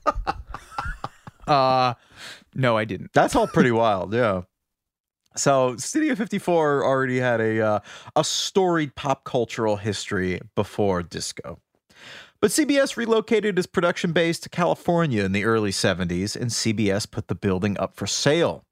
uh, 1.47 1.93
no, 2.55 2.79
I 2.79 2.87
didn't. 2.87 3.13
That's 3.13 3.37
all 3.37 3.47
pretty 3.47 3.71
wild, 3.83 4.15
yeah. 4.15 4.45
So 5.37 5.77
Studio 5.77 6.15
54 6.15 6.87
already 6.87 7.21
had 7.21 7.43
a 7.43 7.61
uh, 7.61 7.81
a 8.17 8.25
storied 8.25 8.95
pop 8.95 9.25
cultural 9.25 9.77
history 9.77 10.41
before 10.55 11.03
disco. 11.03 11.59
But 12.43 12.51
CBS 12.51 12.97
relocated 12.97 13.57
its 13.57 13.69
production 13.69 14.11
base 14.11 14.41
to 14.41 14.49
California 14.49 15.23
in 15.23 15.31
the 15.31 15.45
early 15.45 15.71
70s, 15.71 16.35
and 16.35 16.51
CBS 16.51 17.09
put 17.09 17.29
the 17.29 17.37
building 17.37 17.79
up 17.79 17.95
for 17.95 18.09
sale. 18.09 18.65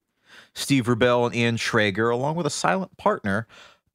Steve 0.52 0.86
Rubell 0.86 1.26
and 1.26 1.36
Ian 1.36 1.56
Schrager, 1.56 2.12
along 2.12 2.34
with 2.34 2.46
a 2.46 2.50
silent 2.50 2.96
partner, 2.96 3.46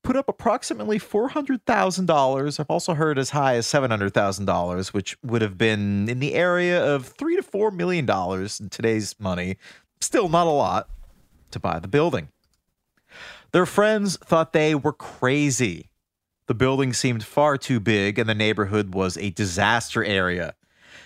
put 0.02 0.16
up 0.16 0.30
approximately 0.30 0.98
$400,000. 0.98 2.58
I've 2.58 2.70
also 2.70 2.94
heard 2.94 3.20
as 3.20 3.32
high 3.32 3.56
as 3.56 3.68
$700,000, 3.68 4.94
which 4.94 5.18
would 5.22 5.42
have 5.42 5.58
been 5.58 6.08
in 6.08 6.20
the 6.20 6.36
area 6.36 6.82
of 6.82 7.08
three 7.08 7.36
to 7.36 7.44
four 7.44 7.70
million 7.70 8.06
dollars 8.06 8.62
in 8.62 8.70
today's 8.70 9.14
money. 9.20 9.58
Still 10.00 10.30
not 10.30 10.48
a 10.48 10.52
lot 10.52 10.88
to 11.52 11.60
buy 11.60 11.80
the 11.80 11.90
building. 11.90 12.30
Their 13.52 13.66
friends 13.66 14.16
thought 14.20 14.54
they 14.54 14.74
were 14.74 14.94
crazy. 14.94 15.90
The 16.48 16.54
building 16.54 16.94
seemed 16.94 17.24
far 17.24 17.58
too 17.58 17.80
big, 17.80 18.20
and 18.20 18.30
the 18.30 18.36
neighborhood 18.36 18.94
was 18.94 19.18
a 19.18 19.32
disaster 19.32 20.04
area. 20.04 20.54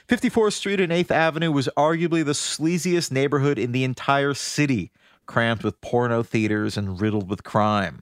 54th 0.07 0.53
Street 0.53 0.81
and 0.81 0.91
8th 0.91 1.11
Avenue 1.11 1.51
was 1.51 1.69
arguably 1.77 2.25
the 2.25 2.33
sleaziest 2.33 3.11
neighborhood 3.11 3.57
in 3.57 3.71
the 3.71 3.83
entire 3.83 4.33
city, 4.33 4.91
crammed 5.25 5.63
with 5.63 5.79
porno 5.81 6.23
theaters 6.23 6.75
and 6.75 6.99
riddled 6.99 7.29
with 7.29 7.43
crime. 7.43 8.01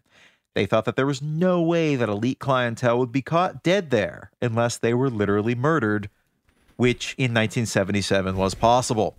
They 0.56 0.66
thought 0.66 0.86
that 0.86 0.96
there 0.96 1.06
was 1.06 1.22
no 1.22 1.62
way 1.62 1.96
that 1.96 2.10
elite 2.10 2.40
clientele 2.40 2.98
would 2.98 3.12
be 3.12 3.22
caught 3.22 3.62
dead 3.62 3.92
there 3.92 4.32
unless 4.42 4.78
they 4.78 4.94
were 4.94 5.10
literally 5.10 5.54
murdered, 5.54 6.10
which 6.78 7.14
in 7.20 7.34
1977 7.34 8.36
was 8.36 8.56
possible. 8.56 9.16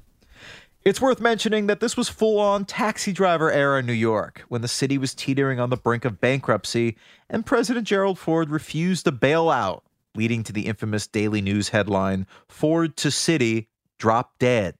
It's 0.84 1.00
worth 1.00 1.20
mentioning 1.20 1.66
that 1.66 1.80
this 1.80 1.96
was 1.96 2.08
full 2.08 2.38
on 2.38 2.64
taxi 2.64 3.12
driver 3.12 3.50
era 3.50 3.82
New 3.82 3.92
York, 3.92 4.44
when 4.48 4.62
the 4.62 4.68
city 4.68 4.96
was 4.96 5.12
teetering 5.12 5.58
on 5.58 5.70
the 5.70 5.76
brink 5.76 6.04
of 6.04 6.20
bankruptcy, 6.20 6.96
and 7.28 7.44
President 7.44 7.86
Gerald 7.86 8.18
Ford 8.18 8.48
refused 8.48 9.04
to 9.04 9.12
bail 9.12 9.50
out, 9.50 9.84
leading 10.14 10.44
to 10.44 10.52
the 10.52 10.66
infamous 10.66 11.08
Daily 11.08 11.40
News 11.40 11.70
headline 11.70 12.28
Ford 12.48 12.96
to 12.98 13.10
City, 13.10 13.68
drop 13.98 14.38
dead. 14.38 14.76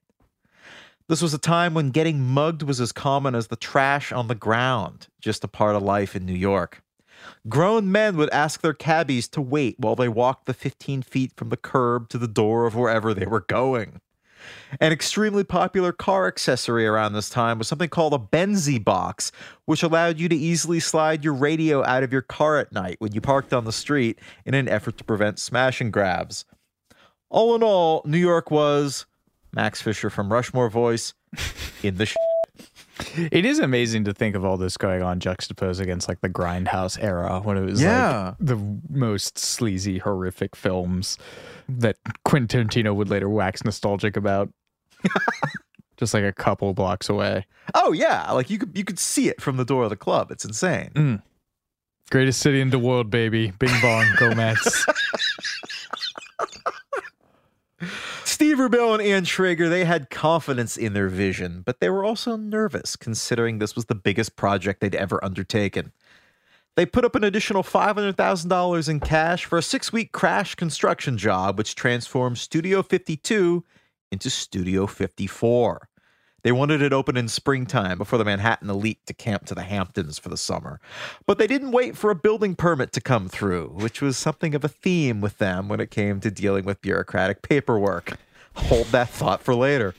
This 1.09 1.21
was 1.21 1.33
a 1.33 1.39
time 1.39 1.73
when 1.73 1.89
getting 1.89 2.21
mugged 2.21 2.63
was 2.63 2.79
as 2.79 2.93
common 2.93 3.35
as 3.35 3.47
the 3.47 3.55
trash 3.57 4.13
on 4.13 4.29
the 4.29 4.35
ground, 4.35 5.07
just 5.19 5.43
a 5.43 5.49
part 5.49 5.75
of 5.75 5.83
life 5.83 6.15
in 6.15 6.25
New 6.25 6.33
York. 6.33 6.81
Grown 7.49 7.91
men 7.91 8.15
would 8.15 8.29
ask 8.29 8.61
their 8.61 8.73
cabbies 8.73 9.27
to 9.29 9.41
wait 9.41 9.75
while 9.77 9.95
they 9.97 10.07
walked 10.07 10.45
the 10.45 10.53
15 10.53 11.01
feet 11.01 11.33
from 11.35 11.49
the 11.49 11.57
curb 11.57 12.07
to 12.09 12.17
the 12.17 12.27
door 12.27 12.65
of 12.65 12.75
wherever 12.75 13.13
they 13.13 13.25
were 13.25 13.41
going. 13.41 13.99
An 14.79 14.91
extremely 14.91 15.43
popular 15.43 15.91
car 15.91 16.27
accessory 16.27 16.85
around 16.85 17.13
this 17.13 17.29
time 17.29 17.57
was 17.57 17.67
something 17.67 17.89
called 17.89 18.13
a 18.13 18.17
Benzi 18.17 18.83
box, 18.83 19.31
which 19.65 19.83
allowed 19.83 20.19
you 20.19 20.29
to 20.29 20.35
easily 20.35 20.79
slide 20.79 21.23
your 21.23 21.33
radio 21.33 21.83
out 21.83 22.03
of 22.03 22.11
your 22.11 22.21
car 22.21 22.57
at 22.57 22.71
night 22.71 22.97
when 22.99 23.13
you 23.13 23.21
parked 23.21 23.53
on 23.53 23.65
the 23.65 23.71
street 23.71 24.19
in 24.45 24.53
an 24.53 24.67
effort 24.67 24.97
to 24.97 25.03
prevent 25.03 25.39
smash 25.39 25.81
and 25.81 25.93
grabs. 25.93 26.45
All 27.29 27.55
in 27.55 27.63
all, 27.63 28.01
New 28.05 28.17
York 28.17 28.49
was 28.51 29.05
Max 29.53 29.81
Fisher 29.81 30.09
from 30.09 30.31
Rushmore 30.31 30.69
voice 30.69 31.13
in 31.83 31.97
the 31.97 32.05
It 33.31 33.45
is 33.45 33.59
amazing 33.59 34.03
to 34.05 34.13
think 34.13 34.35
of 34.35 34.43
all 34.43 34.57
this 34.57 34.75
going 34.77 35.01
on 35.01 35.19
juxtaposed 35.19 35.79
against 35.81 36.07
like 36.09 36.21
the 36.21 36.29
Grindhouse 36.29 37.01
era 37.01 37.39
when 37.41 37.57
it 37.57 37.61
was 37.61 37.81
Yeah. 37.81 38.25
like 38.27 38.35
the 38.39 38.57
most 38.89 39.37
sleazy, 39.37 39.99
horrific 39.99 40.55
films 40.55 41.17
that 41.69 41.97
Quentin 42.25 42.67
Tarantino 42.67 42.93
would 42.95 43.09
later 43.09 43.29
wax 43.29 43.63
nostalgic 43.63 44.17
about. 44.17 44.49
Just 45.97 46.13
like 46.13 46.23
a 46.23 46.31
couple 46.33 46.73
blocks 46.73 47.09
away. 47.09 47.45
Oh 47.73 47.91
yeah, 47.91 48.31
like 48.31 48.49
you 48.49 48.57
could 48.57 48.71
you 48.77 48.83
could 48.85 48.99
see 48.99 49.27
it 49.29 49.41
from 49.41 49.57
the 49.57 49.65
door 49.65 49.83
of 49.83 49.89
the 49.89 49.97
club. 49.97 50.31
It's 50.31 50.45
insane. 50.45 50.91
Mm. 50.93 51.21
Greatest 52.09 52.39
city 52.39 52.59
in 52.61 52.69
the 52.69 52.79
world, 52.79 53.09
baby. 53.09 53.51
Bing 53.59 53.73
bong, 53.81 54.05
go 54.17 54.33
Mets. 54.33 54.85
Steve 58.39 58.55
Rubell 58.55 58.93
and 58.93 59.03
Ian 59.03 59.25
Schrager, 59.25 59.69
they 59.69 59.83
had 59.83 60.09
confidence 60.09 60.77
in 60.77 60.93
their 60.93 61.09
vision, 61.09 61.61
but 61.65 61.81
they 61.81 61.89
were 61.89 62.05
also 62.05 62.37
nervous 62.37 62.95
considering 62.95 63.59
this 63.59 63.75
was 63.75 63.87
the 63.87 63.95
biggest 63.95 64.37
project 64.37 64.79
they'd 64.79 64.95
ever 64.95 65.21
undertaken. 65.21 65.91
They 66.77 66.85
put 66.85 67.03
up 67.03 67.15
an 67.15 67.25
additional 67.25 67.63
$500,000 67.63 68.89
in 68.89 69.01
cash 69.01 69.43
for 69.43 69.57
a 69.57 69.61
six 69.61 69.91
week 69.91 70.13
crash 70.13 70.55
construction 70.55 71.17
job, 71.17 71.57
which 71.57 71.75
transformed 71.75 72.37
Studio 72.37 72.81
52 72.81 73.65
into 74.09 74.29
Studio 74.29 74.87
54. 74.87 75.89
They 76.41 76.53
wanted 76.53 76.81
it 76.81 76.93
open 76.93 77.17
in 77.17 77.27
springtime 77.27 77.97
before 77.97 78.17
the 78.17 78.23
Manhattan 78.23 78.69
elite 78.69 79.05
to 79.07 79.13
camp 79.13 79.47
to 79.47 79.53
the 79.53 79.63
Hamptons 79.63 80.17
for 80.17 80.29
the 80.29 80.37
summer. 80.37 80.79
But 81.25 81.39
they 81.39 81.47
didn't 81.47 81.73
wait 81.73 81.97
for 81.97 82.09
a 82.09 82.15
building 82.15 82.55
permit 82.55 82.93
to 82.93 83.01
come 83.01 83.27
through, 83.27 83.73
which 83.73 84.01
was 84.01 84.15
something 84.15 84.55
of 84.55 84.63
a 84.63 84.69
theme 84.69 85.19
with 85.19 85.39
them 85.39 85.67
when 85.67 85.81
it 85.81 85.91
came 85.91 86.21
to 86.21 86.31
dealing 86.31 86.63
with 86.63 86.81
bureaucratic 86.81 87.41
paperwork. 87.41 88.17
Hold 88.55 88.87
that 88.87 89.09
thought 89.09 89.41
for 89.41 89.55
later. 89.55 89.95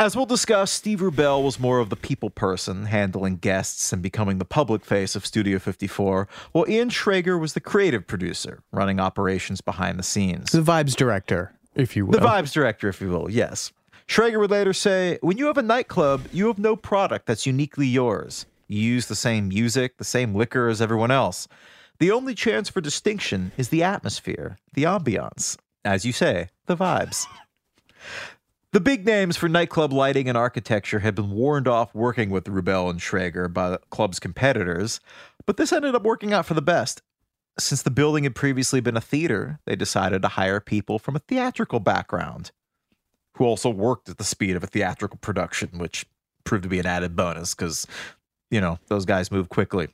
As 0.00 0.14
we'll 0.14 0.26
discuss, 0.26 0.70
Steve 0.70 1.00
Rubell 1.00 1.42
was 1.42 1.58
more 1.58 1.80
of 1.80 1.90
the 1.90 1.96
people 1.96 2.30
person, 2.30 2.86
handling 2.86 3.36
guests 3.38 3.92
and 3.92 4.00
becoming 4.00 4.38
the 4.38 4.44
public 4.44 4.84
face 4.84 5.16
of 5.16 5.26
Studio 5.26 5.58
54, 5.58 6.28
while 6.52 6.68
Ian 6.68 6.88
Schrager 6.88 7.38
was 7.40 7.54
the 7.54 7.60
creative 7.60 8.06
producer, 8.06 8.62
running 8.70 9.00
operations 9.00 9.60
behind 9.60 9.98
the 9.98 10.04
scenes. 10.04 10.52
the 10.52 10.60
vibes 10.60 10.94
director, 10.94 11.52
if 11.74 11.96
you 11.96 12.06
will. 12.06 12.12
The 12.12 12.24
vibes 12.24 12.52
director, 12.52 12.88
if 12.88 13.00
you 13.00 13.08
will, 13.08 13.28
yes. 13.28 13.72
Schrager 14.06 14.38
would 14.38 14.52
later 14.52 14.72
say, 14.72 15.18
When 15.20 15.36
you 15.36 15.46
have 15.46 15.58
a 15.58 15.62
nightclub, 15.62 16.26
you 16.32 16.46
have 16.46 16.60
no 16.60 16.76
product 16.76 17.26
that's 17.26 17.44
uniquely 17.44 17.88
yours. 17.88 18.46
You 18.68 18.80
use 18.80 19.06
the 19.06 19.16
same 19.16 19.48
music, 19.48 19.96
the 19.96 20.04
same 20.04 20.32
liquor 20.32 20.68
as 20.68 20.80
everyone 20.80 21.10
else. 21.10 21.48
The 21.98 22.12
only 22.12 22.36
chance 22.36 22.68
for 22.68 22.80
distinction 22.80 23.50
is 23.56 23.70
the 23.70 23.82
atmosphere, 23.82 24.58
the 24.74 24.84
ambiance. 24.84 25.56
As 25.84 26.04
you 26.04 26.12
say, 26.12 26.48
the 26.66 26.76
vibes. 26.76 27.26
The 28.72 28.80
big 28.80 29.06
names 29.06 29.36
for 29.36 29.48
nightclub 29.48 29.92
lighting 29.92 30.28
and 30.28 30.36
architecture 30.36 30.98
had 30.98 31.14
been 31.14 31.30
warned 31.30 31.66
off 31.66 31.94
working 31.94 32.28
with 32.28 32.44
Rubell 32.44 32.90
and 32.90 33.00
Schrager 33.00 33.50
by 33.52 33.70
the 33.70 33.80
club's 33.90 34.20
competitors, 34.20 35.00
but 35.46 35.56
this 35.56 35.72
ended 35.72 35.94
up 35.94 36.02
working 36.02 36.34
out 36.34 36.44
for 36.44 36.54
the 36.54 36.60
best. 36.60 37.00
Since 37.58 37.82
the 37.82 37.90
building 37.90 38.24
had 38.24 38.34
previously 38.34 38.80
been 38.80 38.96
a 38.96 39.00
theater, 39.00 39.58
they 39.64 39.74
decided 39.74 40.20
to 40.22 40.28
hire 40.28 40.60
people 40.60 40.98
from 40.98 41.16
a 41.16 41.20
theatrical 41.20 41.80
background 41.80 42.52
who 43.36 43.44
also 43.44 43.70
worked 43.70 44.08
at 44.08 44.18
the 44.18 44.24
speed 44.24 44.54
of 44.54 44.62
a 44.62 44.66
theatrical 44.66 45.18
production, 45.18 45.70
which 45.78 46.04
proved 46.44 46.64
to 46.64 46.68
be 46.68 46.78
an 46.78 46.86
added 46.86 47.16
bonus 47.16 47.54
because, 47.54 47.86
you 48.50 48.60
know, 48.60 48.78
those 48.88 49.06
guys 49.06 49.32
move 49.32 49.48
quickly. 49.48 49.88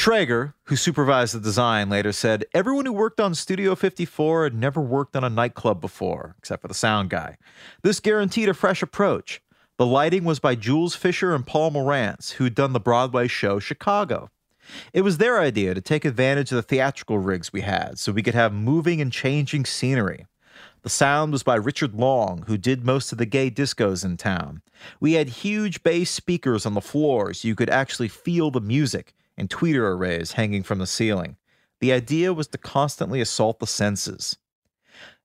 Schrager, 0.00 0.54
who 0.64 0.76
supervised 0.76 1.34
the 1.34 1.40
design, 1.40 1.90
later 1.90 2.10
said 2.10 2.46
everyone 2.54 2.86
who 2.86 2.92
worked 2.92 3.20
on 3.20 3.34
Studio 3.34 3.74
54 3.74 4.44
had 4.44 4.54
never 4.54 4.80
worked 4.80 5.14
on 5.14 5.24
a 5.24 5.28
nightclub 5.28 5.80
before, 5.80 6.36
except 6.38 6.62
for 6.62 6.68
the 6.68 6.74
sound 6.74 7.10
guy. 7.10 7.36
This 7.82 8.00
guaranteed 8.00 8.48
a 8.48 8.54
fresh 8.54 8.82
approach. 8.82 9.42
The 9.76 9.84
lighting 9.84 10.24
was 10.24 10.40
by 10.40 10.54
Jules 10.54 10.94
Fisher 10.94 11.34
and 11.34 11.46
Paul 11.46 11.72
Marantz, 11.72 12.32
who'd 12.32 12.54
done 12.54 12.72
the 12.72 12.80
Broadway 12.80 13.28
show 13.28 13.58
Chicago. 13.58 14.30
It 14.92 15.02
was 15.02 15.18
their 15.18 15.38
idea 15.38 15.74
to 15.74 15.80
take 15.80 16.04
advantage 16.04 16.50
of 16.50 16.56
the 16.56 16.62
theatrical 16.62 17.18
rigs 17.18 17.52
we 17.52 17.60
had 17.60 17.98
so 17.98 18.12
we 18.12 18.22
could 18.22 18.34
have 18.34 18.52
moving 18.52 19.00
and 19.00 19.12
changing 19.12 19.64
scenery. 19.64 20.26
The 20.82 20.88
sound 20.88 21.32
was 21.32 21.42
by 21.42 21.56
Richard 21.56 21.94
Long, 21.94 22.44
who 22.46 22.56
did 22.56 22.84
most 22.84 23.12
of 23.12 23.18
the 23.18 23.26
gay 23.26 23.50
discos 23.50 24.04
in 24.04 24.16
town. 24.16 24.62
We 24.98 25.12
had 25.12 25.28
huge 25.28 25.82
bass 25.82 26.10
speakers 26.10 26.64
on 26.64 26.74
the 26.74 26.80
floor 26.80 27.34
so 27.34 27.48
you 27.48 27.54
could 27.54 27.68
actually 27.68 28.08
feel 28.08 28.50
the 28.50 28.60
music 28.62 29.12
and 29.40 29.50
tweeter 29.50 29.82
arrays 29.82 30.32
hanging 30.32 30.62
from 30.62 30.78
the 30.78 30.86
ceiling. 30.86 31.36
The 31.80 31.92
idea 31.92 32.32
was 32.32 32.46
to 32.48 32.58
constantly 32.58 33.20
assault 33.20 33.58
the 33.58 33.66
senses. 33.66 34.36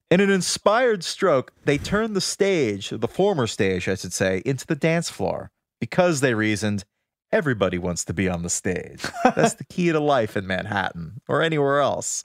In 0.09 0.22
an 0.22 0.30
inspired 0.30 1.03
stroke, 1.03 1.51
they 1.66 1.78
turned 1.78 2.16
the 2.16 2.22
stage, 2.22 2.89
the 2.89 3.07
former 3.07 3.45
stage, 3.45 3.89
I 3.89 3.95
should 3.95 4.13
say, 4.13 4.41
into 4.45 4.66
the 4.66 4.76
dance 4.76 5.09
floor 5.09 5.51
because 5.82 6.22
they 6.22 6.34
reasoned 6.34 6.86
everybody 7.32 7.78
wants 7.78 8.05
to 8.05 8.13
be 8.13 8.30
on 8.30 8.43
the 8.43 8.49
stage. 8.49 9.03
That's 9.24 9.55
the 9.55 9.66
key 9.66 9.91
to 9.91 9.99
life 9.99 10.38
in 10.38 10.47
Manhattan 10.47 11.22
or 11.28 11.41
anywhere 11.41 11.82
else. 11.82 12.24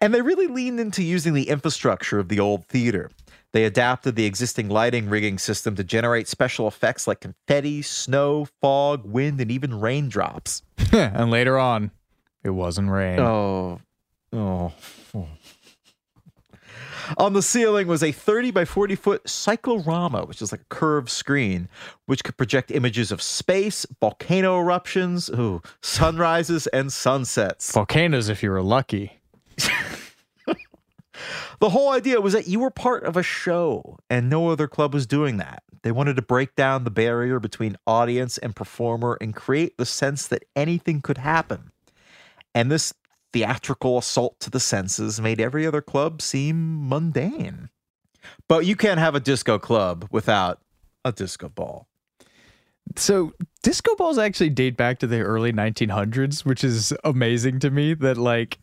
And 0.00 0.12
they 0.12 0.20
really 0.20 0.46
leaned 0.48 0.78
into 0.78 1.02
using 1.02 1.32
the 1.32 1.48
infrastructure 1.48 2.18
of 2.18 2.28
the 2.28 2.40
old 2.40 2.66
theater. 2.66 3.10
They 3.56 3.64
adapted 3.64 4.16
the 4.16 4.26
existing 4.26 4.68
lighting 4.68 5.08
rigging 5.08 5.38
system 5.38 5.76
to 5.76 5.82
generate 5.82 6.28
special 6.28 6.68
effects 6.68 7.06
like 7.06 7.20
confetti, 7.20 7.80
snow, 7.80 8.48
fog, 8.60 9.06
wind, 9.06 9.40
and 9.40 9.50
even 9.50 9.80
raindrops. 9.80 10.62
and 10.92 11.30
later 11.30 11.56
on, 11.56 11.90
it 12.44 12.50
wasn't 12.50 12.90
rain. 12.90 13.18
Oh, 13.18 13.80
oh. 14.34 14.74
On 17.16 17.32
the 17.32 17.40
ceiling 17.40 17.86
was 17.86 18.02
a 18.02 18.12
30 18.12 18.50
by 18.50 18.66
40 18.66 18.94
foot 18.94 19.26
cyclorama, 19.26 20.26
which 20.26 20.42
is 20.42 20.52
like 20.52 20.60
a 20.60 20.66
curved 20.68 21.08
screen, 21.08 21.70
which 22.04 22.24
could 22.24 22.36
project 22.36 22.70
images 22.70 23.10
of 23.10 23.22
space, 23.22 23.86
volcano 24.00 24.60
eruptions, 24.60 25.30
ooh, 25.30 25.62
sunrises, 25.80 26.66
and 26.66 26.92
sunsets. 26.92 27.72
Volcanoes, 27.72 28.28
if 28.28 28.42
you 28.42 28.50
were 28.50 28.60
lucky. 28.60 29.20
The 31.60 31.70
whole 31.70 31.90
idea 31.90 32.20
was 32.20 32.32
that 32.34 32.48
you 32.48 32.60
were 32.60 32.70
part 32.70 33.04
of 33.04 33.16
a 33.16 33.22
show, 33.22 33.98
and 34.10 34.28
no 34.28 34.48
other 34.48 34.68
club 34.68 34.92
was 34.92 35.06
doing 35.06 35.38
that. 35.38 35.62
They 35.82 35.92
wanted 35.92 36.16
to 36.16 36.22
break 36.22 36.54
down 36.54 36.84
the 36.84 36.90
barrier 36.90 37.38
between 37.40 37.76
audience 37.86 38.38
and 38.38 38.56
performer 38.56 39.16
and 39.20 39.34
create 39.34 39.76
the 39.76 39.86
sense 39.86 40.26
that 40.28 40.44
anything 40.54 41.00
could 41.00 41.18
happen. 41.18 41.70
And 42.54 42.70
this 42.70 42.92
theatrical 43.32 43.98
assault 43.98 44.40
to 44.40 44.50
the 44.50 44.60
senses 44.60 45.20
made 45.20 45.40
every 45.40 45.66
other 45.66 45.82
club 45.82 46.22
seem 46.22 46.88
mundane. 46.88 47.70
But 48.48 48.66
you 48.66 48.76
can't 48.76 48.98
have 48.98 49.14
a 49.14 49.20
disco 49.20 49.58
club 49.58 50.08
without 50.10 50.60
a 51.04 51.12
disco 51.12 51.48
ball. 51.48 51.86
So 52.96 53.32
disco 53.62 53.94
balls 53.96 54.18
actually 54.18 54.50
date 54.50 54.76
back 54.76 54.98
to 55.00 55.06
the 55.06 55.20
early 55.20 55.52
1900s, 55.52 56.44
which 56.44 56.64
is 56.64 56.92
amazing 57.04 57.60
to 57.60 57.70
me 57.70 57.94
that 57.94 58.16
like 58.16 58.58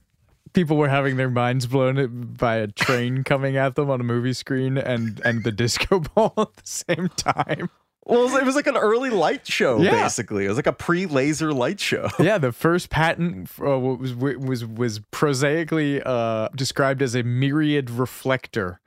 people 0.53 0.77
were 0.77 0.89
having 0.89 1.17
their 1.17 1.29
minds 1.29 1.65
blown 1.65 2.33
by 2.37 2.55
a 2.55 2.67
train 2.67 3.23
coming 3.23 3.57
at 3.57 3.75
them 3.75 3.89
on 3.89 3.99
a 3.99 4.03
movie 4.03 4.33
screen 4.33 4.77
and 4.77 5.21
and 5.25 5.43
the 5.43 5.51
disco 5.51 5.99
ball 6.15 6.33
at 6.37 6.55
the 6.55 6.61
same 6.65 7.09
time. 7.09 7.69
Well, 8.05 8.35
it 8.35 8.43
was 8.45 8.55
like 8.55 8.67
an 8.67 8.75
early 8.75 9.09
light 9.09 9.47
show, 9.47 9.79
Yeah. 9.81 9.91
basically. 10.03 10.43
It 10.43 10.49
was 10.49 10.57
like 10.57 10.67
a 10.67 10.73
pre-laser 10.73 11.53
light 11.53 11.79
show. 11.79 12.09
Yeah, 12.19 12.37
the 12.37 12.51
first 12.51 12.89
patent 12.89 13.49
uh, 13.61 13.79
was 13.79 14.13
was 14.13 14.65
was 14.65 14.99
prosaically 15.11 16.01
uh, 16.03 16.49
described 16.55 17.01
as 17.01 17.15
a 17.15 17.23
myriad 17.23 17.89
reflector, 17.89 18.81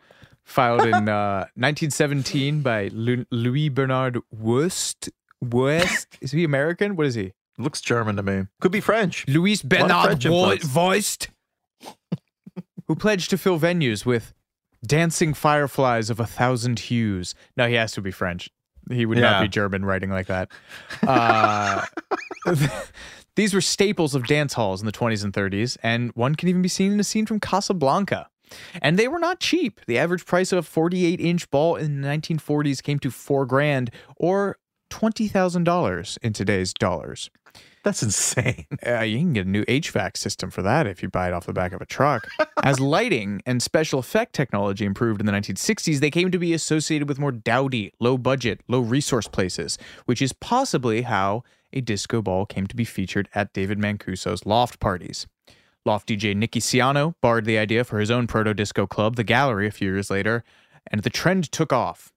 filed 0.44 0.82
in 0.82 1.08
uh, 1.08 1.46
1917 1.54 2.60
by 2.60 2.88
Lu- 2.92 3.24
Louis 3.30 3.68
Bernard 3.70 4.18
Wurst. 4.30 5.08
West 5.42 6.16
is 6.20 6.32
he 6.32 6.44
American? 6.44 6.96
What 6.96 7.06
is 7.06 7.14
he? 7.14 7.32
Looks 7.58 7.80
German 7.80 8.16
to 8.16 8.22
me. 8.22 8.46
Could 8.60 8.72
be 8.72 8.80
French. 8.80 9.26
Louis 9.28 9.62
Bernard 9.62 10.24
Wo- 10.24 10.56
Voist, 10.56 11.28
who 12.86 12.94
pledged 12.94 13.30
to 13.30 13.38
fill 13.38 13.58
venues 13.58 14.06
with 14.06 14.32
dancing 14.84 15.34
fireflies 15.34 16.10
of 16.10 16.20
a 16.20 16.26
thousand 16.26 16.78
hues. 16.78 17.34
No, 17.56 17.66
he 17.68 17.74
has 17.74 17.92
to 17.92 18.00
be 18.00 18.10
French. 18.10 18.48
He 18.88 19.04
would 19.04 19.18
not 19.18 19.42
be 19.42 19.48
German 19.48 19.84
writing 19.84 20.10
like 20.10 20.28
that. 20.28 20.50
Uh, 21.06 21.84
these 23.36 23.52
were 23.52 23.60
staples 23.60 24.14
of 24.14 24.26
dance 24.26 24.52
halls 24.52 24.80
in 24.80 24.86
the 24.86 24.92
20s 24.92 25.24
and 25.24 25.32
30s, 25.32 25.76
and 25.82 26.12
one 26.14 26.36
can 26.36 26.48
even 26.48 26.62
be 26.62 26.68
seen 26.68 26.92
in 26.92 27.00
a 27.00 27.04
scene 27.04 27.26
from 27.26 27.40
Casablanca. 27.40 28.28
And 28.80 28.96
they 28.96 29.08
were 29.08 29.18
not 29.18 29.40
cheap. 29.40 29.80
The 29.88 29.98
average 29.98 30.24
price 30.24 30.52
of 30.52 30.58
a 30.58 30.62
48 30.62 31.20
inch 31.20 31.50
ball 31.50 31.74
in 31.74 32.00
the 32.00 32.08
1940s 32.08 32.80
came 32.80 33.00
to 33.00 33.10
four 33.10 33.44
grand 33.44 33.90
or 34.16 34.58
$20,000 34.90 36.18
in 36.22 36.32
today's 36.32 36.72
dollars. 36.72 37.28
That's 37.86 38.02
insane. 38.02 38.66
Uh, 38.86 39.00
you 39.00 39.18
can 39.18 39.32
get 39.32 39.46
a 39.46 39.48
new 39.48 39.64
HVAC 39.64 40.16
system 40.16 40.50
for 40.50 40.62
that 40.62 40.86
if 40.86 41.02
you 41.02 41.08
buy 41.08 41.26
it 41.26 41.32
off 41.32 41.46
the 41.46 41.52
back 41.52 41.72
of 41.72 41.80
a 41.80 41.86
truck. 41.86 42.28
As 42.62 42.78
lighting 42.78 43.42
and 43.46 43.62
special 43.62 43.98
effect 43.98 44.32
technology 44.32 44.84
improved 44.84 45.20
in 45.20 45.26
the 45.26 45.32
1960s, 45.32 45.98
they 45.98 46.10
came 46.10 46.30
to 46.30 46.38
be 46.38 46.52
associated 46.52 47.08
with 47.08 47.18
more 47.18 47.32
dowdy, 47.32 47.92
low 47.98 48.16
budget, 48.16 48.60
low 48.68 48.80
resource 48.80 49.26
places, 49.28 49.78
which 50.04 50.20
is 50.20 50.32
possibly 50.32 51.02
how 51.02 51.42
a 51.72 51.80
disco 51.80 52.22
ball 52.22 52.46
came 52.46 52.66
to 52.66 52.76
be 52.76 52.84
featured 52.84 53.28
at 53.34 53.52
David 53.52 53.78
Mancuso's 53.78 54.46
loft 54.46 54.78
parties. 54.78 55.26
Loft 55.84 56.08
DJ 56.08 56.36
Nicky 56.36 56.60
Siano 56.60 57.14
barred 57.20 57.44
the 57.44 57.58
idea 57.58 57.82
for 57.84 57.98
his 57.98 58.10
own 58.10 58.26
proto 58.26 58.54
disco 58.54 58.86
club, 58.86 59.16
The 59.16 59.24
Gallery, 59.24 59.66
a 59.66 59.72
few 59.72 59.90
years 59.90 60.10
later, 60.10 60.44
and 60.90 61.02
the 61.02 61.10
trend 61.10 61.50
took 61.50 61.72
off. 61.72 62.12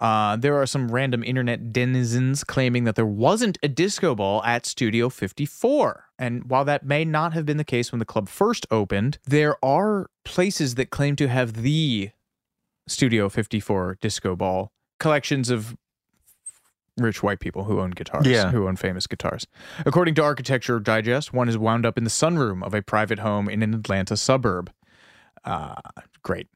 Uh, 0.00 0.36
there 0.36 0.56
are 0.60 0.66
some 0.66 0.90
random 0.92 1.24
internet 1.24 1.72
denizens 1.72 2.44
claiming 2.44 2.84
that 2.84 2.94
there 2.94 3.04
wasn't 3.06 3.58
a 3.62 3.68
disco 3.68 4.14
ball 4.14 4.42
at 4.44 4.64
Studio 4.64 5.08
54. 5.08 6.04
And 6.18 6.44
while 6.44 6.64
that 6.66 6.84
may 6.86 7.04
not 7.04 7.32
have 7.32 7.44
been 7.44 7.56
the 7.56 7.64
case 7.64 7.90
when 7.90 7.98
the 7.98 8.04
club 8.04 8.28
first 8.28 8.64
opened, 8.70 9.18
there 9.26 9.56
are 9.64 10.08
places 10.24 10.76
that 10.76 10.90
claim 10.90 11.16
to 11.16 11.26
have 11.28 11.62
the 11.62 12.10
Studio 12.86 13.28
54 13.28 13.98
disco 14.00 14.36
ball 14.36 14.72
collections 15.00 15.50
of 15.50 15.76
rich 16.96 17.22
white 17.22 17.38
people 17.40 17.64
who 17.64 17.80
own 17.80 17.90
guitars, 17.90 18.26
Yeah. 18.26 18.50
who 18.50 18.66
own 18.66 18.76
famous 18.76 19.06
guitars. 19.06 19.46
According 19.86 20.14
to 20.16 20.22
Architecture 20.22 20.80
Digest, 20.80 21.32
one 21.32 21.48
is 21.48 21.56
wound 21.58 21.86
up 21.86 21.96
in 21.98 22.04
the 22.04 22.10
sunroom 22.10 22.62
of 22.64 22.74
a 22.74 22.82
private 22.82 23.18
home 23.20 23.48
in 23.48 23.62
an 23.62 23.74
Atlanta 23.74 24.16
suburb. 24.16 24.72
Uh, 25.44 25.74
great. 26.22 26.48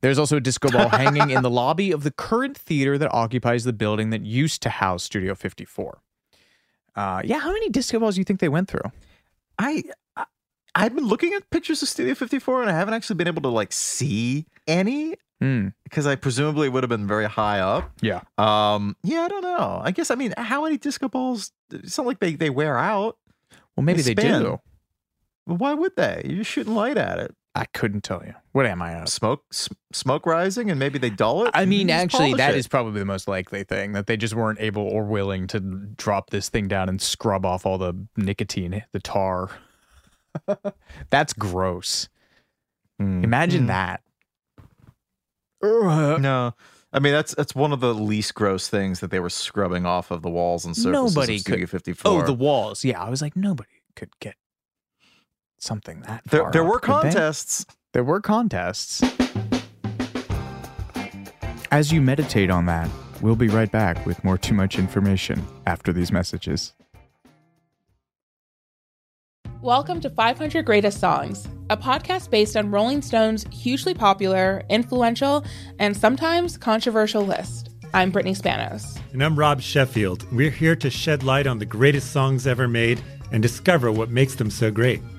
There's 0.00 0.18
also 0.18 0.36
a 0.36 0.40
disco 0.40 0.70
ball 0.70 0.88
hanging 0.90 1.30
in 1.30 1.42
the 1.42 1.50
lobby 1.50 1.92
of 1.92 2.02
the 2.02 2.10
current 2.10 2.56
theater 2.56 2.98
that 2.98 3.12
occupies 3.12 3.64
the 3.64 3.72
building 3.72 4.10
that 4.10 4.22
used 4.22 4.62
to 4.62 4.70
house 4.70 5.02
Studio 5.04 5.34
54. 5.34 6.00
Uh, 6.96 7.22
yeah, 7.24 7.38
how 7.38 7.52
many 7.52 7.68
disco 7.68 7.98
balls 8.00 8.14
do 8.16 8.20
you 8.20 8.24
think 8.24 8.40
they 8.40 8.48
went 8.48 8.68
through? 8.68 8.90
I, 9.58 9.82
I 10.16 10.24
I've 10.74 10.94
been 10.94 11.06
looking 11.06 11.32
at 11.34 11.48
pictures 11.50 11.82
of 11.82 11.88
Studio 11.88 12.14
54 12.14 12.62
and 12.62 12.70
I 12.70 12.74
haven't 12.74 12.94
actually 12.94 13.16
been 13.16 13.28
able 13.28 13.42
to 13.42 13.48
like 13.48 13.72
see 13.72 14.46
any 14.66 15.14
Hmm. 15.40 15.68
because 15.84 16.04
I 16.04 16.16
presumably 16.16 16.68
would 16.68 16.82
have 16.82 16.90
been 16.90 17.06
very 17.06 17.26
high 17.26 17.60
up. 17.60 17.92
Yeah. 18.00 18.22
Um, 18.38 18.96
yeah, 19.04 19.20
I 19.20 19.28
don't 19.28 19.42
know. 19.44 19.80
I 19.84 19.92
guess 19.92 20.10
I 20.10 20.16
mean, 20.16 20.34
how 20.36 20.64
many 20.64 20.78
disco 20.78 21.08
balls? 21.08 21.52
It's 21.72 21.96
not 21.96 22.08
like 22.08 22.18
they 22.18 22.34
they 22.34 22.50
wear 22.50 22.76
out. 22.76 23.16
Well, 23.76 23.84
maybe 23.84 24.02
they, 24.02 24.12
spin. 24.14 24.42
do. 24.42 24.60
Why 25.44 25.74
would 25.74 25.94
they? 25.94 26.22
You're 26.28 26.42
shooting 26.42 26.74
light 26.74 26.98
at 26.98 27.20
it. 27.20 27.36
I 27.58 27.64
couldn't 27.66 28.04
tell 28.04 28.22
you. 28.24 28.34
What 28.52 28.66
am 28.66 28.80
I 28.80 28.92
of? 29.02 29.08
Smoke, 29.08 29.42
s- 29.52 29.68
smoke 29.92 30.24
rising, 30.26 30.70
and 30.70 30.78
maybe 30.78 30.98
they 30.98 31.10
dull 31.10 31.44
it. 31.46 31.50
I 31.54 31.64
mean, 31.66 31.90
actually, 31.90 32.26
polish 32.30 32.38
that 32.38 32.54
it. 32.54 32.58
is 32.58 32.68
probably 32.68 32.98
the 33.00 33.04
most 33.04 33.26
likely 33.28 33.64
thing 33.64 33.92
that 33.92 34.06
they 34.06 34.16
just 34.16 34.34
weren't 34.34 34.60
able 34.60 34.82
or 34.82 35.04
willing 35.04 35.46
to 35.48 35.60
drop 35.60 36.30
this 36.30 36.48
thing 36.48 36.68
down 36.68 36.88
and 36.88 37.02
scrub 37.02 37.44
off 37.44 37.66
all 37.66 37.76
the 37.78 37.94
nicotine, 38.16 38.84
the 38.92 39.00
tar. 39.00 39.50
That's 41.10 41.32
gross. 41.32 42.08
Mm. 43.00 43.24
Imagine 43.24 43.64
Mm. 43.64 43.68
that. 43.68 44.00
No, 45.62 46.54
I 46.92 46.98
mean 47.00 47.12
that's 47.12 47.34
that's 47.34 47.54
one 47.54 47.72
of 47.72 47.80
the 47.80 47.92
least 47.94 48.34
gross 48.34 48.68
things 48.68 49.00
that 49.00 49.10
they 49.10 49.18
were 49.20 49.30
scrubbing 49.30 49.84
off 49.86 50.10
of 50.10 50.22
the 50.22 50.30
walls 50.30 50.64
and 50.64 50.76
surfaces 50.76 51.14
Nobody 51.16 51.34
of 51.36 51.40
Studio 51.40 51.60
could- 51.66 51.70
54. 51.70 52.10
Oh, 52.22 52.24
the 52.26 52.32
walls. 52.32 52.84
Yeah, 52.84 53.02
I 53.02 53.10
was 53.10 53.20
like, 53.20 53.36
nobody 53.36 53.68
could 53.96 54.10
get 54.20 54.36
something 55.58 56.00
that. 56.02 56.22
there, 56.30 56.42
far 56.42 56.52
there 56.52 56.62
up, 56.62 56.68
were 56.68 56.80
contests. 56.80 57.66
There 57.92 58.04
were 58.04 58.20
contests. 58.20 59.02
As 61.70 61.92
you 61.92 62.00
meditate 62.00 62.50
on 62.50 62.66
that, 62.66 62.88
we'll 63.20 63.36
be 63.36 63.48
right 63.48 63.70
back 63.70 64.06
with 64.06 64.22
more 64.24 64.38
too 64.38 64.54
much 64.54 64.78
information 64.78 65.46
after 65.66 65.92
these 65.92 66.10
messages. 66.10 66.72
Welcome 69.60 70.00
to 70.02 70.10
500 70.10 70.64
Greatest 70.64 71.00
Songs, 71.00 71.48
a 71.68 71.76
podcast 71.76 72.30
based 72.30 72.56
on 72.56 72.70
Rolling 72.70 73.02
Stone's 73.02 73.44
hugely 73.52 73.92
popular, 73.92 74.62
influential, 74.70 75.44
and 75.80 75.96
sometimes 75.96 76.56
controversial 76.56 77.22
list. 77.22 77.70
I'm 77.92 78.10
Brittany 78.10 78.34
Spanos. 78.34 79.00
And 79.12 79.22
I'm 79.22 79.36
Rob 79.36 79.60
Sheffield. 79.60 80.30
We're 80.32 80.50
here 80.50 80.76
to 80.76 80.90
shed 80.90 81.24
light 81.24 81.46
on 81.46 81.58
the 81.58 81.66
greatest 81.66 82.12
songs 82.12 82.46
ever 82.46 82.68
made 82.68 83.02
and 83.32 83.42
discover 83.42 83.90
what 83.90 84.10
makes 84.10 84.36
them 84.36 84.50
so 84.50 84.70
great. 84.70 85.02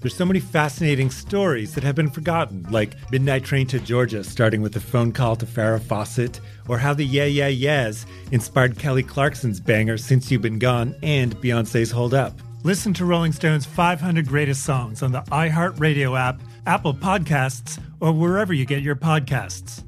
There's 0.00 0.16
so 0.16 0.24
many 0.24 0.40
fascinating 0.40 1.10
stories 1.10 1.74
that 1.74 1.84
have 1.84 1.94
been 1.94 2.10
forgotten, 2.10 2.66
like 2.70 2.94
Midnight 3.10 3.44
Train 3.44 3.66
to 3.66 3.78
Georgia, 3.78 4.24
starting 4.24 4.62
with 4.62 4.74
a 4.76 4.80
phone 4.80 5.12
call 5.12 5.36
to 5.36 5.44
Farrah 5.44 5.80
Fawcett, 5.80 6.40
or 6.68 6.78
how 6.78 6.94
the 6.94 7.04
Yeah 7.04 7.26
Yeah 7.26 7.48
Yeahs 7.48 8.06
inspired 8.32 8.78
Kelly 8.78 9.02
Clarkson's 9.02 9.60
banger 9.60 9.98
Since 9.98 10.30
You've 10.30 10.40
Been 10.40 10.58
Gone 10.58 10.94
and 11.02 11.36
Beyonce's 11.36 11.90
Hold 11.90 12.14
Up. 12.14 12.32
Listen 12.62 12.94
to 12.94 13.04
Rolling 13.04 13.32
Stone's 13.32 13.66
500 13.66 14.26
Greatest 14.26 14.64
Songs 14.64 15.02
on 15.02 15.12
the 15.12 15.20
iHeartRadio 15.22 16.18
app, 16.18 16.40
Apple 16.66 16.94
Podcasts, 16.94 17.78
or 18.00 18.12
wherever 18.12 18.54
you 18.54 18.64
get 18.64 18.82
your 18.82 18.96
podcasts. 18.96 19.84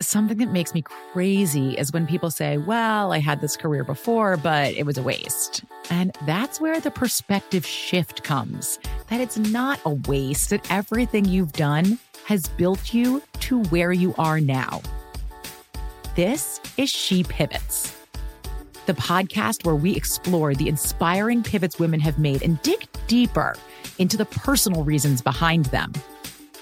something 0.00 0.38
that 0.38 0.50
makes 0.50 0.74
me 0.74 0.82
crazy 0.82 1.74
is 1.78 1.92
when 1.92 2.06
people 2.06 2.30
say, 2.30 2.58
Well, 2.58 3.12
I 3.12 3.18
had 3.18 3.40
this 3.40 3.56
career 3.56 3.84
before, 3.84 4.36
but 4.36 4.74
it 4.74 4.84
was 4.84 4.98
a 4.98 5.02
waste. 5.02 5.64
And 5.90 6.16
that's 6.26 6.60
where 6.60 6.80
the 6.80 6.90
perspective 6.90 7.66
shift 7.66 8.22
comes 8.22 8.78
that 9.08 9.20
it's 9.20 9.38
not 9.38 9.80
a 9.84 9.90
waste, 9.90 10.50
that 10.50 10.70
everything 10.70 11.24
you've 11.24 11.52
done 11.52 11.98
has 12.24 12.48
built 12.48 12.94
you 12.94 13.22
to 13.40 13.62
where 13.64 13.92
you 13.92 14.14
are 14.18 14.40
now. 14.40 14.80
This 16.14 16.60
is 16.76 16.88
She 16.88 17.24
Pivots, 17.24 17.96
the 18.86 18.94
podcast 18.94 19.64
where 19.64 19.74
we 19.74 19.94
explore 19.94 20.54
the 20.54 20.68
inspiring 20.68 21.42
pivots 21.42 21.78
women 21.78 22.00
have 22.00 22.18
made 22.18 22.42
and 22.42 22.60
dig 22.62 22.86
deeper 23.06 23.54
into 23.98 24.16
the 24.16 24.24
personal 24.24 24.84
reasons 24.84 25.20
behind 25.20 25.66
them. 25.66 25.92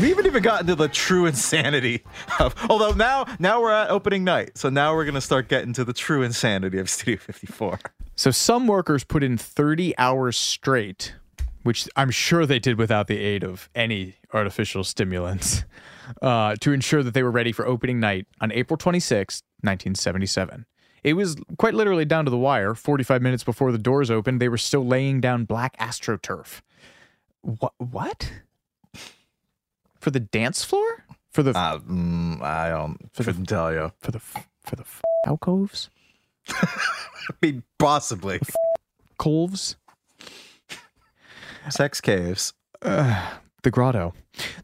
We 0.00 0.10
haven't 0.10 0.26
even 0.26 0.44
gotten 0.44 0.68
to 0.68 0.76
the 0.76 0.86
true 0.86 1.26
insanity 1.26 2.04
of. 2.38 2.54
Although 2.70 2.92
now, 2.92 3.26
now 3.40 3.60
we're 3.60 3.72
at 3.72 3.90
opening 3.90 4.22
night, 4.22 4.56
so 4.56 4.68
now 4.68 4.94
we're 4.94 5.04
gonna 5.04 5.20
start 5.20 5.48
getting 5.48 5.72
to 5.72 5.84
the 5.84 5.92
true 5.92 6.22
insanity 6.22 6.78
of 6.78 6.88
Studio 6.88 7.18
54. 7.18 7.80
So 8.14 8.30
some 8.30 8.68
workers 8.68 9.02
put 9.02 9.24
in 9.24 9.36
30 9.36 9.98
hours 9.98 10.38
straight, 10.38 11.16
which 11.64 11.88
I'm 11.96 12.12
sure 12.12 12.46
they 12.46 12.60
did 12.60 12.78
without 12.78 13.08
the 13.08 13.18
aid 13.18 13.42
of 13.42 13.68
any 13.74 14.14
artificial 14.32 14.84
stimulants, 14.84 15.64
uh, 16.22 16.54
to 16.60 16.72
ensure 16.72 17.02
that 17.02 17.12
they 17.12 17.24
were 17.24 17.32
ready 17.32 17.50
for 17.50 17.66
opening 17.66 17.98
night 17.98 18.28
on 18.40 18.52
April 18.52 18.76
26, 18.76 19.42
1977. 19.62 20.64
It 21.02 21.14
was 21.14 21.34
quite 21.58 21.74
literally 21.74 22.04
down 22.04 22.24
to 22.24 22.30
the 22.30 22.38
wire. 22.38 22.76
45 22.76 23.20
minutes 23.20 23.42
before 23.42 23.72
the 23.72 23.78
doors 23.78 24.12
opened, 24.12 24.40
they 24.40 24.48
were 24.48 24.58
still 24.58 24.86
laying 24.86 25.20
down 25.20 25.44
black 25.44 25.76
astroturf. 25.78 26.60
What? 27.42 27.72
What? 27.78 28.30
For 30.00 30.10
the 30.10 30.20
dance 30.20 30.64
floor? 30.64 31.04
For 31.32 31.42
the 31.42 31.50
Uh, 31.50 31.78
mm, 31.80 32.40
I 32.42 32.68
don't 32.70 32.98
couldn't 33.16 33.46
tell 33.46 33.72
you. 33.72 33.92
for 34.00 34.10
the 34.12 34.18
for 34.20 34.76
the 34.76 34.82
f- 34.82 35.02
alcoves? 35.26 35.90
I 36.50 37.32
mean, 37.42 37.62
possibly 37.78 38.40
Colves? 39.18 39.76
sex 41.70 42.00
caves. 42.00 42.54
the 42.80 43.70
grotto. 43.70 44.14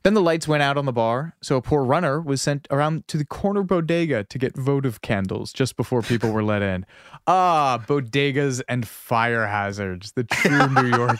Then 0.05 0.15
the 0.15 0.21
lights 0.23 0.47
went 0.47 0.63
out 0.63 0.77
on 0.79 0.85
the 0.87 0.93
bar, 0.93 1.35
so 1.43 1.57
a 1.57 1.63
poor 1.63 1.83
runner 1.85 2.21
was 2.21 2.41
sent 2.41 2.67
around 2.71 3.07
to 3.09 3.17
the 3.19 3.25
corner 3.25 3.63
bodega 3.63 4.23
to 4.25 4.39
get 4.39 4.57
votive 4.57 5.01
candles 5.03 5.53
just 5.53 5.77
before 5.77 6.01
people 6.01 6.31
were 6.31 6.45
let 6.45 6.63
in. 6.63 6.87
Ah, 7.27 7.83
bodegas 7.87 8.63
and 8.69 8.87
fire 8.87 9.47
hazards, 9.47 10.13
the 10.13 10.25
true 10.25 10.69
New 10.69 10.97
York, 10.97 11.19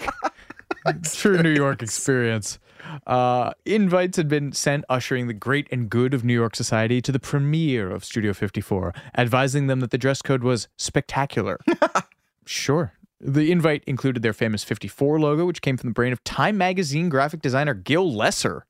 true 1.15 1.43
New 1.43 1.53
York 1.55 1.83
experience. 1.83 2.59
Uh, 3.07 3.53
invites 3.65 4.17
had 4.17 4.29
been 4.29 4.53
sent 4.53 4.85
ushering 4.89 5.27
the 5.27 5.35
great 5.35 5.69
and 5.71 5.91
good 5.91 6.15
of 6.15 6.25
New 6.25 6.35
York 6.35 6.57
society 6.57 7.01
to 7.01 7.13
the 7.13 7.21
premiere 7.21 7.91
of 7.91 8.05
Studio 8.05 8.33
54, 8.33 8.95
advising 9.17 9.67
them 9.67 9.81
that 9.81 9.91
the 9.91 9.99
dress 9.99 10.23
code 10.23 10.43
was 10.43 10.69
spectacular. 10.77 11.59
Sure. 12.47 12.93
The 13.21 13.51
invite 13.51 13.85
included 13.87 14.23
their 14.23 14.33
famous 14.33 14.65
54 14.65 15.19
logo, 15.19 15.47
which 15.47 15.63
came 15.63 15.77
from 15.77 15.91
the 15.91 15.95
brain 15.95 16.13
of 16.13 16.23
Time 16.25 16.59
magazine 16.59 17.09
graphic 17.09 17.41
designer 17.41 17.75
Gil 17.75 18.13
Lesser, 18.13 18.67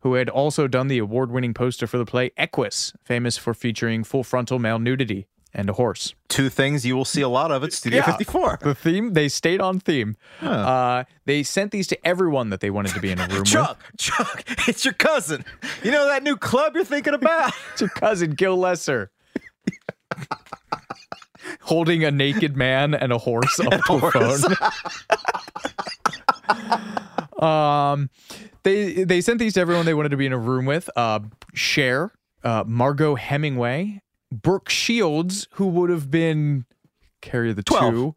who 0.00 0.14
had 0.14 0.28
also 0.28 0.68
done 0.68 0.88
the 0.88 0.98
award 0.98 1.30
winning 1.30 1.54
poster 1.54 1.86
for 1.86 1.96
the 1.96 2.04
play 2.04 2.30
Equus, 2.36 2.92
famous 3.02 3.38
for 3.38 3.54
featuring 3.54 4.04
full 4.04 4.22
frontal 4.22 4.58
male 4.58 4.78
nudity 4.78 5.26
and 5.54 5.70
a 5.70 5.72
horse. 5.74 6.14
Two 6.28 6.48
things 6.48 6.84
you 6.84 6.96
will 6.96 7.04
see 7.04 7.20
a 7.22 7.28
lot 7.28 7.50
of 7.52 7.62
at 7.62 7.72
Studio 7.72 8.00
Yeah. 8.00 8.06
54. 8.06 8.58
The 8.62 8.74
theme, 8.74 9.12
they 9.12 9.28
stayed 9.28 9.60
on 9.60 9.78
theme. 9.80 10.16
Uh, 10.42 11.04
they 11.26 11.42
sent 11.44 11.70
these 11.70 11.86
to 11.88 12.06
everyone 12.06 12.50
that 12.50 12.60
they 12.60 12.70
wanted 12.70 12.92
to 12.94 13.00
be 13.00 13.10
in 13.12 13.18
a 13.20 13.26
room 13.28 13.38
with. 13.40 13.46
Chuck, 13.46 13.78
Chuck, 13.96 14.42
it's 14.68 14.84
your 14.84 14.94
cousin. 14.94 15.44
You 15.82 15.90
know 15.92 16.06
that 16.08 16.22
new 16.22 16.36
club 16.36 16.74
you're 16.74 16.84
thinking 16.84 17.14
about? 17.14 17.52
It's 17.72 17.80
your 17.80 17.90
cousin, 17.90 18.32
Gil 18.32 18.56
Lesser. 18.56 19.10
Holding 21.62 22.04
a 22.04 22.10
naked 22.10 22.56
man 22.56 22.94
and 22.94 23.12
a 23.12 23.18
horse 23.18 23.60
up 23.60 23.70
to 23.84 23.92
a 23.94 24.10
phone. 27.30 27.42
um, 27.42 28.10
they 28.62 29.04
they 29.04 29.20
sent 29.20 29.38
these 29.38 29.54
to 29.54 29.60
everyone 29.60 29.84
they 29.86 29.94
wanted 29.94 30.10
to 30.10 30.16
be 30.16 30.26
in 30.26 30.32
a 30.32 30.38
room 30.38 30.64
with. 30.66 30.88
Uh, 30.96 31.20
Cher, 31.52 32.12
uh, 32.42 32.64
Margot 32.66 33.14
Hemingway, 33.16 34.00
Brooke 34.42 34.68
Shields, 34.68 35.48
who 35.52 35.66
would 35.68 35.90
have 35.90 36.10
been 36.10 36.64
carry 37.22 37.52
the 37.52 37.62
Twelve. 37.62 37.92
two, 37.94 38.16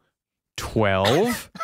12. 0.56 1.50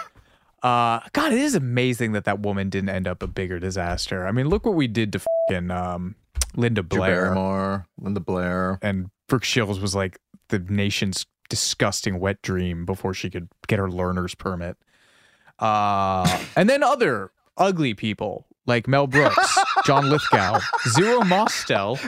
Uh, 0.63 0.99
God, 1.13 1.31
it 1.31 1.39
is 1.41 1.55
amazing 1.55 2.13
that 2.13 2.25
that 2.25 2.41
woman 2.41 2.71
didn't 2.71 2.89
end 2.89 3.07
up 3.07 3.23
a 3.23 3.27
bigger 3.27 3.61
disaster. 3.61 4.27
I 4.27 4.33
mean, 4.33 4.49
look 4.49 4.65
what 4.65 4.75
we 4.75 4.87
did 4.87 5.13
to 5.13 5.21
fucking 5.51 5.71
um, 5.71 6.15
Linda 6.57 6.83
Blair 6.83 7.25
Barrymore, 7.25 7.87
Linda 8.01 8.21
Blair. 8.21 8.79
and 8.81 9.11
Brooke 9.29 9.45
Shields 9.45 9.79
was 9.79 9.95
like 9.95 10.19
the 10.49 10.59
nation's 10.61 11.27
disgusting 11.51 12.19
wet 12.19 12.41
dream 12.41 12.87
before 12.87 13.13
she 13.13 13.29
could 13.29 13.49
get 13.67 13.79
her 13.79 13.91
learner's 13.91 14.35
permit. 14.35 14.79
Uh, 15.59 16.27
and 16.57 16.67
then 16.71 16.83
other 16.83 17.33
ugly 17.59 17.93
people 17.93 18.47
like 18.67 18.89
Mel 18.89 19.07
Brooks, 19.07 19.59
John 19.85 20.09
Lithgow, 20.09 20.59
Zero 20.89 21.23
Mostel, 21.25 21.99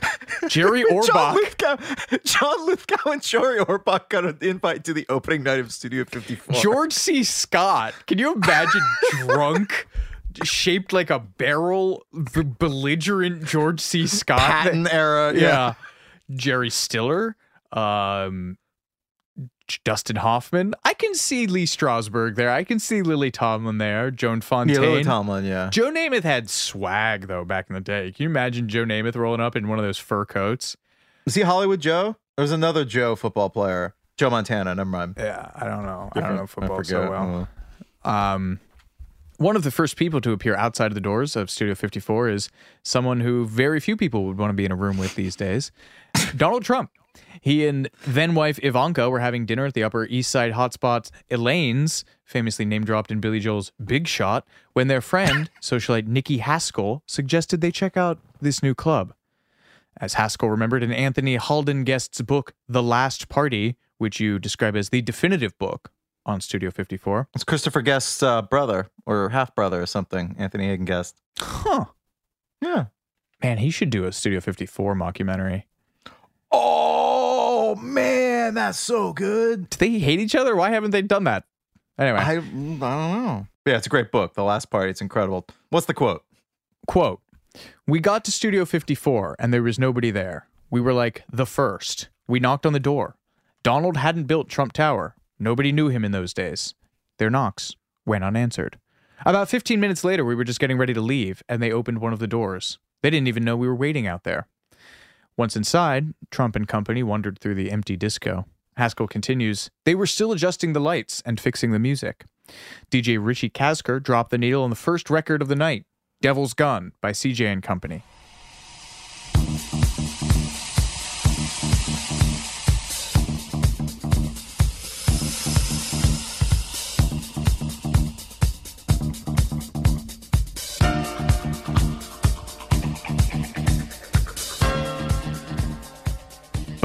Jerry 0.49 0.85
John 0.91 1.03
Orbach. 1.03 1.35
Lithgow, 1.35 1.77
John 2.25 2.67
Lithgow 2.67 3.11
and 3.11 3.23
Jory 3.23 3.59
Orbach 3.59 4.09
got 4.09 4.25
an 4.25 4.39
invite 4.41 4.85
to 4.85 4.95
the 4.95 5.05
opening 5.09 5.43
night 5.43 5.61
of 5.61 5.73
Studio 5.73 6.05
54. 6.05 6.55
George 6.63 6.93
C. 6.93 7.23
Scott. 7.25 7.95
Can 8.07 8.19
you 8.19 8.35
imagine 8.35 8.81
drunk, 9.19 9.87
shaped 10.45 10.93
like 10.93 11.11
a 11.11 11.19
barrel, 11.19 12.07
b- 12.35 12.43
belligerent 12.43 13.45
George 13.45 13.81
C. 13.81 14.07
Scott? 14.07 14.39
Patton 14.39 14.87
era. 14.89 15.33
yeah. 15.35 15.41
Yeah. 15.41 15.75
Jerry 16.35 16.71
Stiller, 16.71 17.37
um, 17.73 18.59
Dustin 19.85 20.17
Hoffman. 20.17 20.75
I 20.85 20.95
can 20.95 21.15
see 21.15 21.47
Lee 21.47 21.65
Strasberg 21.67 22.37
there. 22.37 22.51
I 22.51 22.65
can 22.65 22.79
see 22.79 23.03
Lily 23.03 23.31
Tomlin 23.31 23.79
there. 23.79 24.11
Joan 24.11 24.41
Fontaine. 24.41 24.75
Yeah, 24.77 24.81
Lily 24.89 25.05
Tomlin, 25.05 25.45
yeah. 25.45 25.71
Joe 25.71 25.91
Namath 25.91 26.23
had 26.23 26.49
swag 26.51 27.27
though 27.27 27.45
back 27.45 27.67
in 27.69 27.75
the 27.75 27.81
day. 27.81 28.13
Can 28.13 28.25
you 28.25 28.29
imagine 28.29 28.69
Joe 28.69 28.85
Namath 28.85 29.17
rolling 29.17 29.41
up 29.41 29.57
in 29.57 29.69
one 29.69 29.79
of 29.79 29.85
those 29.85 29.99
fur 29.99 30.25
coats? 30.25 30.77
Was 31.25 31.35
he 31.35 31.43
Hollywood 31.43 31.81
Joe? 31.81 32.17
There's 32.37 32.53
another 32.53 32.85
Joe 32.85 33.17
football 33.17 33.51
player. 33.51 33.95
Joe 34.17 34.31
Montana. 34.31 34.75
Never 34.75 34.89
mind. 34.89 35.15
Yeah, 35.19 35.51
I 35.55 35.67
don't 35.67 35.85
know. 35.85 36.11
I 36.15 36.21
don't 36.21 36.37
know 36.37 36.47
football 36.47 36.83
so 36.85 37.11
well. 37.11 37.49
Uh, 38.05 38.09
Um, 38.09 38.61
one 39.39 39.57
of 39.57 39.65
the 39.65 39.71
first 39.71 39.97
people 39.97 40.21
to 40.23 40.33
appear 40.33 40.55
outside 40.57 40.87
of 40.87 40.95
the 40.95 41.01
doors 41.01 41.37
of 41.37 41.51
Studio 41.51 41.75
54 41.75 42.31
is 42.31 42.49
someone 42.83 43.21
who 43.21 43.45
very 43.47 43.81
few 43.81 43.97
people 43.97 44.25
would 44.25 44.39
want 44.39 44.49
to 44.51 44.55
be 44.55 44.65
in 44.65 44.73
a 44.73 44.77
room 44.77 44.97
with 44.97 45.15
these 45.15 45.37
days 45.37 45.73
Donald 46.37 46.65
Trump. 46.65 46.91
He 47.41 47.67
and 47.67 47.89
then 48.07 48.35
wife 48.35 48.59
Ivanka 48.63 49.09
were 49.11 49.21
having 49.21 49.47
dinner 49.47 49.67
at 49.67 49.75
the 49.75 49.83
Upper 49.83 50.07
East 50.07 50.31
Side 50.31 50.53
hotspot 50.53 51.11
Elaine's, 51.31 52.05
famously 52.25 52.65
name 52.65 52.85
dropped 52.85 53.11
in 53.11 53.21
Billy 53.21 53.41
Joel's 53.41 53.73
Big 53.85 54.07
Shot, 54.07 54.47
when 54.73 54.89
their 54.89 55.01
friend, 55.01 55.51
socialite 55.63 56.07
Nikki 56.07 56.39
Haskell, 56.39 57.03
suggested 57.07 57.61
they 57.61 57.71
check 57.71 57.97
out 57.97 58.19
this 58.41 58.63
new 58.63 58.75
club. 58.75 59.15
As 59.99 60.15
Haskell 60.15 60.51
remembered 60.51 60.83
in 60.83 60.93
Anthony 60.93 61.39
Haden 61.39 61.85
Guest's 61.85 62.21
book, 62.21 62.53
The 62.69 62.83
Last 62.83 63.29
Party, 63.29 63.77
which 63.99 64.21
you 64.21 64.39
describe 64.39 64.77
as 64.77 64.91
the 64.91 65.01
definitive 65.01 65.57
book 65.59 65.91
on 66.27 66.41
Studio 66.41 66.71
54. 66.71 67.29
It's 67.35 67.45
Christopher 67.45 67.81
Guest's 67.81 68.23
uh, 68.23 68.43
brother 68.43 68.89
or 69.07 69.31
half 69.31 69.55
brother 69.55 69.81
or 69.81 69.87
something. 69.87 70.35
Anthony 70.39 70.67
Haden 70.67 70.85
Guest. 70.85 71.17
Huh. 71.39 71.87
Yeah. 72.61 72.87
Man, 73.43 73.59
he 73.59 73.71
should 73.71 73.91
do 73.91 74.05
a 74.05 74.13
Studio 74.13 74.41
54 74.41 74.95
mockumentary. 74.95 75.65
Oh 76.51 76.86
Oh, 77.69 77.75
man, 77.75 78.55
that's 78.55 78.79
so 78.79 79.13
good. 79.13 79.69
Do 79.71 79.77
they 79.79 79.99
hate 79.99 80.21
each 80.21 80.37
other? 80.37 80.55
Why 80.55 80.71
haven't 80.71 80.93
they 80.93 81.03
done 81.03 81.25
that? 81.25 81.43
Anyway, 81.99 82.19
I, 82.21 82.37
mm, 82.37 82.81
I 82.81 83.13
don't 83.13 83.25
know. 83.25 83.47
Yeah, 83.67 83.77
it's 83.77 83.87
a 83.87 83.91
great 83.91 84.13
book. 84.13 84.35
The 84.35 84.45
last 84.45 84.71
part, 84.71 84.89
It's 84.89 85.01
incredible. 85.01 85.47
What's 85.71 85.87
the 85.87 85.95
quote? 85.95 86.23
quote 86.87 87.21
We 87.85 87.99
got 87.99 88.25
to 88.27 88.31
Studio 88.31 88.65
54 88.65 89.35
and 89.41 89.53
there 89.53 89.65
was 89.65 89.81
nobody 89.81 90.13
there. 90.13 90.47
We 90.71 90.81
were 90.81 90.93
like 90.93 91.25
the 91.33 91.47
first. 91.47 92.09
We 92.29 92.39
knocked 92.39 92.67
on 92.67 92.73
the 92.73 92.79
door. 92.79 93.17
Donald 93.65 93.97
hadn't 93.97 94.25
built 94.29 94.49
Trump 94.49 94.73
Tower. 94.73 95.17
Nobody 95.41 95.73
knew 95.73 95.89
him 95.89 96.05
in 96.05 96.13
those 96.13 96.33
days. 96.33 96.75
Their 97.19 97.31
knocks 97.31 97.75
went 98.05 98.23
unanswered. 98.23 98.79
About 99.25 99.49
15 99.49 99.81
minutes 99.81 100.05
later, 100.05 100.25
we 100.25 100.37
were 100.37 100.45
just 100.45 100.61
getting 100.61 100.79
ready 100.79 100.95
to 100.95 101.01
leave, 101.01 101.43
and 101.49 101.61
they 101.61 101.73
opened 101.73 101.99
one 101.99 102.13
of 102.13 102.21
the 102.21 102.29
doors. 102.29 102.79
They 103.03 103.11
didn't 103.11 103.27
even 103.29 103.43
know 103.45 103.57
we 103.57 103.67
were 103.67 103.75
waiting 103.75 104.07
out 104.07 104.23
there. 104.23 104.47
Once 105.39 105.55
inside, 105.55 106.15
Trump 106.31 106.57
and 106.57 106.67
company 106.67 107.03
wandered 107.03 107.39
through 107.39 107.55
the 107.55 107.71
empty 107.71 107.95
disco. 107.95 108.47
Haskell 108.79 109.07
continues, 109.07 109.69
they 109.85 109.95
were 109.95 110.07
still 110.07 110.33
adjusting 110.33 110.73
the 110.73 110.81
lights 110.81 111.23
and 111.27 111.39
fixing 111.39 111.73
the 111.73 111.79
music. 111.79 112.25
DJ 112.91 113.19
Richie 113.21 113.51
Kaczor 113.51 114.03
dropped 114.03 114.31
the 114.31 114.39
needle 114.39 114.63
on 114.63 114.71
the 114.71 114.77
first 114.77 115.11
record 115.11 115.43
of 115.43 115.49
the 115.49 115.57
night, 115.57 115.85
Devil's 116.23 116.55
Gun 116.55 116.93
by 117.03 117.13
CJ 117.13 117.53
and 117.53 117.63
Company. 117.63 118.03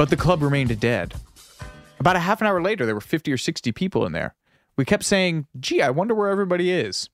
But 0.02 0.10
the 0.10 0.16
club 0.16 0.42
remained 0.42 0.80
dead. 0.80 1.14
About 2.00 2.16
a 2.16 2.18
half 2.18 2.40
an 2.40 2.48
hour 2.48 2.60
later, 2.60 2.84
there 2.84 2.96
were 2.96 3.00
50 3.00 3.30
or 3.30 3.36
60 3.36 3.70
people 3.70 4.04
in 4.04 4.10
there. 4.10 4.34
We 4.74 4.84
kept 4.84 5.04
saying, 5.04 5.46
gee, 5.60 5.80
I 5.80 5.90
wonder 5.90 6.12
where 6.12 6.28
everybody 6.28 6.72
is. 6.72 7.08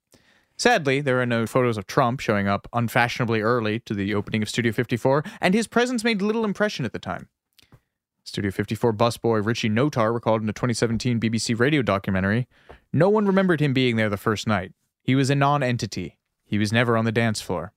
Sadly, 0.57 1.03
there 1.03 1.21
are 1.21 1.27
no 1.27 1.47
photos 1.47 1.77
of 1.77 1.87
Trump 1.87 2.19
showing 2.21 2.49
up 2.49 2.67
unfashionably 2.73 3.43
early 3.43 3.81
to 3.81 3.93
the 3.93 4.15
opening 4.15 4.41
of 4.41 4.49
Studio 4.49 4.73
54, 4.73 5.23
and 5.39 5.53
his 5.53 5.67
presence 5.67 6.03
made 6.03 6.23
little 6.23 6.47
impression 6.47 6.87
at 6.87 6.95
the 6.95 6.99
time. 6.99 7.29
Studio 8.25 8.51
54 8.51 8.95
busboy 8.95 9.45
Richie 9.45 9.69
Notar 9.69 10.15
recalled 10.15 10.41
in 10.41 10.49
a 10.49 10.55
2017 10.55 11.21
BBC 11.21 11.61
radio 11.61 11.83
documentary 11.83 12.49
No 12.91 13.11
one 13.11 13.27
remembered 13.27 13.61
him 13.61 13.75
being 13.75 13.97
there 13.97 14.09
the 14.09 14.17
first 14.17 14.47
night. 14.47 14.73
He 15.03 15.15
was 15.15 15.29
a 15.29 15.35
non 15.35 15.63
entity. 15.63 16.17
He 16.47 16.57
was 16.57 16.73
never 16.73 16.97
on 16.97 17.05
the 17.05 17.13
dance 17.13 17.43
floor. 17.43 17.75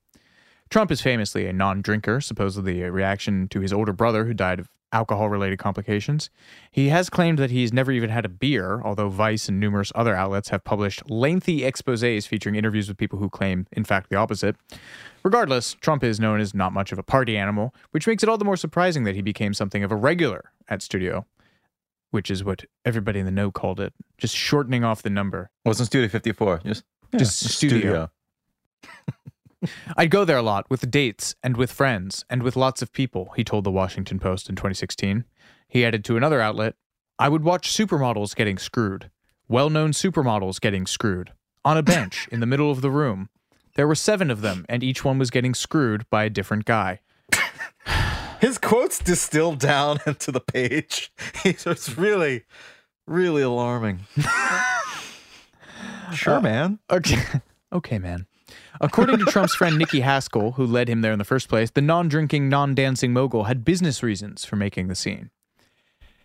Trump 0.69 0.89
is 0.89 1.01
famously 1.01 1.47
a 1.47 1.51
non 1.51 1.81
drinker, 1.81 2.21
supposedly 2.21 2.81
a 2.81 2.93
reaction 2.93 3.49
to 3.49 3.59
his 3.59 3.73
older 3.73 3.91
brother 3.91 4.23
who 4.23 4.33
died 4.33 4.61
of 4.61 4.69
alcohol 4.91 5.29
related 5.29 5.59
complications. 5.59 6.29
He 6.71 6.89
has 6.89 7.09
claimed 7.09 7.39
that 7.39 7.51
he's 7.51 7.71
never 7.71 7.91
even 7.91 8.09
had 8.09 8.25
a 8.25 8.29
beer, 8.29 8.81
although 8.83 9.09
Vice 9.09 9.47
and 9.47 9.59
numerous 9.59 9.91
other 9.95 10.15
outlets 10.15 10.49
have 10.49 10.63
published 10.63 11.09
lengthy 11.09 11.63
exposes 11.63 12.27
featuring 12.27 12.55
interviews 12.55 12.87
with 12.87 12.97
people 12.97 13.19
who 13.19 13.29
claim, 13.29 13.67
in 13.71 13.83
fact, 13.83 14.09
the 14.09 14.15
opposite. 14.15 14.55
Regardless, 15.23 15.73
Trump 15.75 16.03
is 16.03 16.19
known 16.19 16.39
as 16.39 16.53
not 16.53 16.73
much 16.73 16.91
of 16.91 16.99
a 16.99 17.03
party 17.03 17.37
animal, 17.37 17.73
which 17.91 18.07
makes 18.07 18.23
it 18.23 18.29
all 18.29 18.37
the 18.37 18.45
more 18.45 18.57
surprising 18.57 19.03
that 19.03 19.15
he 19.15 19.21
became 19.21 19.53
something 19.53 19.83
of 19.83 19.91
a 19.91 19.95
regular 19.95 20.51
at 20.67 20.81
Studio, 20.81 21.25
which 22.11 22.31
is 22.31 22.43
what 22.43 22.65
everybody 22.85 23.19
in 23.19 23.25
the 23.25 23.31
know 23.31 23.51
called 23.51 23.79
it, 23.79 23.93
just 24.17 24.35
shortening 24.35 24.83
off 24.83 25.01
the 25.03 25.09
number. 25.09 25.49
Wasn't 25.65 25.87
Studio 25.87 26.09
54. 26.09 26.61
Just, 26.65 26.83
Just 27.17 27.39
studio. 27.39 28.09
I'd 29.95 30.11
go 30.11 30.25
there 30.25 30.37
a 30.37 30.41
lot 30.41 30.69
with 30.69 30.89
dates 30.89 31.35
and 31.43 31.57
with 31.57 31.71
friends 31.71 32.25
and 32.29 32.43
with 32.43 32.55
lots 32.55 32.81
of 32.81 32.91
people, 32.91 33.33
he 33.35 33.43
told 33.43 33.63
the 33.63 33.71
Washington 33.71 34.19
Post 34.19 34.49
in 34.49 34.55
2016. 34.55 35.25
He 35.67 35.85
added 35.85 36.03
to 36.05 36.17
another 36.17 36.41
outlet 36.41 36.75
I 37.19 37.29
would 37.29 37.43
watch 37.43 37.71
supermodels 37.71 38.35
getting 38.35 38.57
screwed, 38.57 39.11
well 39.47 39.69
known 39.69 39.91
supermodels 39.91 40.59
getting 40.59 40.87
screwed, 40.87 41.33
on 41.63 41.77
a 41.77 41.83
bench 41.83 42.27
in 42.31 42.39
the 42.39 42.47
middle 42.47 42.71
of 42.71 42.81
the 42.81 42.89
room. 42.89 43.29
There 43.75 43.87
were 43.87 43.95
seven 43.95 44.31
of 44.31 44.41
them, 44.41 44.65
and 44.67 44.83
each 44.83 45.05
one 45.05 45.19
was 45.19 45.29
getting 45.29 45.53
screwed 45.53 46.09
by 46.09 46.23
a 46.23 46.29
different 46.29 46.65
guy. 46.65 47.01
His 48.41 48.57
quotes 48.57 48.97
distilled 48.97 49.59
down 49.59 49.99
into 50.07 50.31
the 50.31 50.39
page. 50.39 51.13
so 51.57 51.69
it's 51.69 51.95
really, 51.95 52.43
really 53.05 53.43
alarming. 53.43 53.99
sure, 56.13 56.37
uh, 56.37 56.41
man. 56.41 56.79
Okay. 56.89 57.23
okay, 57.71 57.99
man. 57.99 58.25
According 58.79 59.19
to 59.19 59.25
Trump's 59.25 59.55
friend 59.55 59.77
Nikki 59.77 60.01
Haskell, 60.01 60.53
who 60.53 60.65
led 60.65 60.89
him 60.89 61.01
there 61.01 61.13
in 61.13 61.19
the 61.19 61.25
first 61.25 61.49
place, 61.49 61.69
the 61.69 61.81
non 61.81 62.07
drinking, 62.07 62.49
non 62.49 62.73
dancing 62.75 63.13
mogul 63.13 63.45
had 63.45 63.65
business 63.65 64.01
reasons 64.01 64.45
for 64.45 64.55
making 64.55 64.87
the 64.87 64.95
scene. 64.95 65.29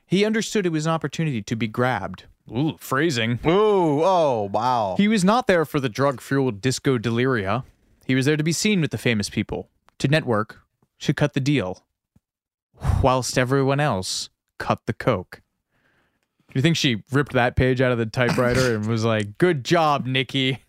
He 0.06 0.24
understood 0.24 0.66
it 0.66 0.70
was 0.70 0.86
an 0.86 0.92
opportunity 0.92 1.42
to 1.42 1.56
be 1.56 1.66
grabbed. 1.66 2.24
Ooh, 2.50 2.76
phrasing. 2.78 3.40
Ooh, 3.44 4.02
oh, 4.04 4.48
wow. 4.52 4.94
He 4.96 5.08
was 5.08 5.24
not 5.24 5.48
there 5.48 5.64
for 5.64 5.80
the 5.80 5.88
drug 5.88 6.20
fueled 6.20 6.60
disco 6.60 6.96
deliria. 6.96 7.64
He 8.06 8.14
was 8.14 8.26
there 8.26 8.36
to 8.36 8.44
be 8.44 8.52
seen 8.52 8.80
with 8.80 8.92
the 8.92 8.98
famous 8.98 9.28
people, 9.28 9.68
to 9.98 10.06
network, 10.06 10.60
to 11.00 11.12
cut 11.12 11.34
the 11.34 11.40
deal, 11.40 11.84
whilst 13.02 13.36
everyone 13.36 13.80
else 13.80 14.28
cut 14.58 14.86
the 14.86 14.92
coke. 14.92 15.42
Do 16.48 16.52
you 16.54 16.62
think 16.62 16.76
she 16.76 17.02
ripped 17.10 17.32
that 17.32 17.56
page 17.56 17.80
out 17.80 17.90
of 17.90 17.98
the 17.98 18.06
typewriter 18.06 18.76
and 18.76 18.86
was 18.86 19.04
like, 19.04 19.38
good 19.38 19.64
job, 19.64 20.06
Nikki? 20.06 20.62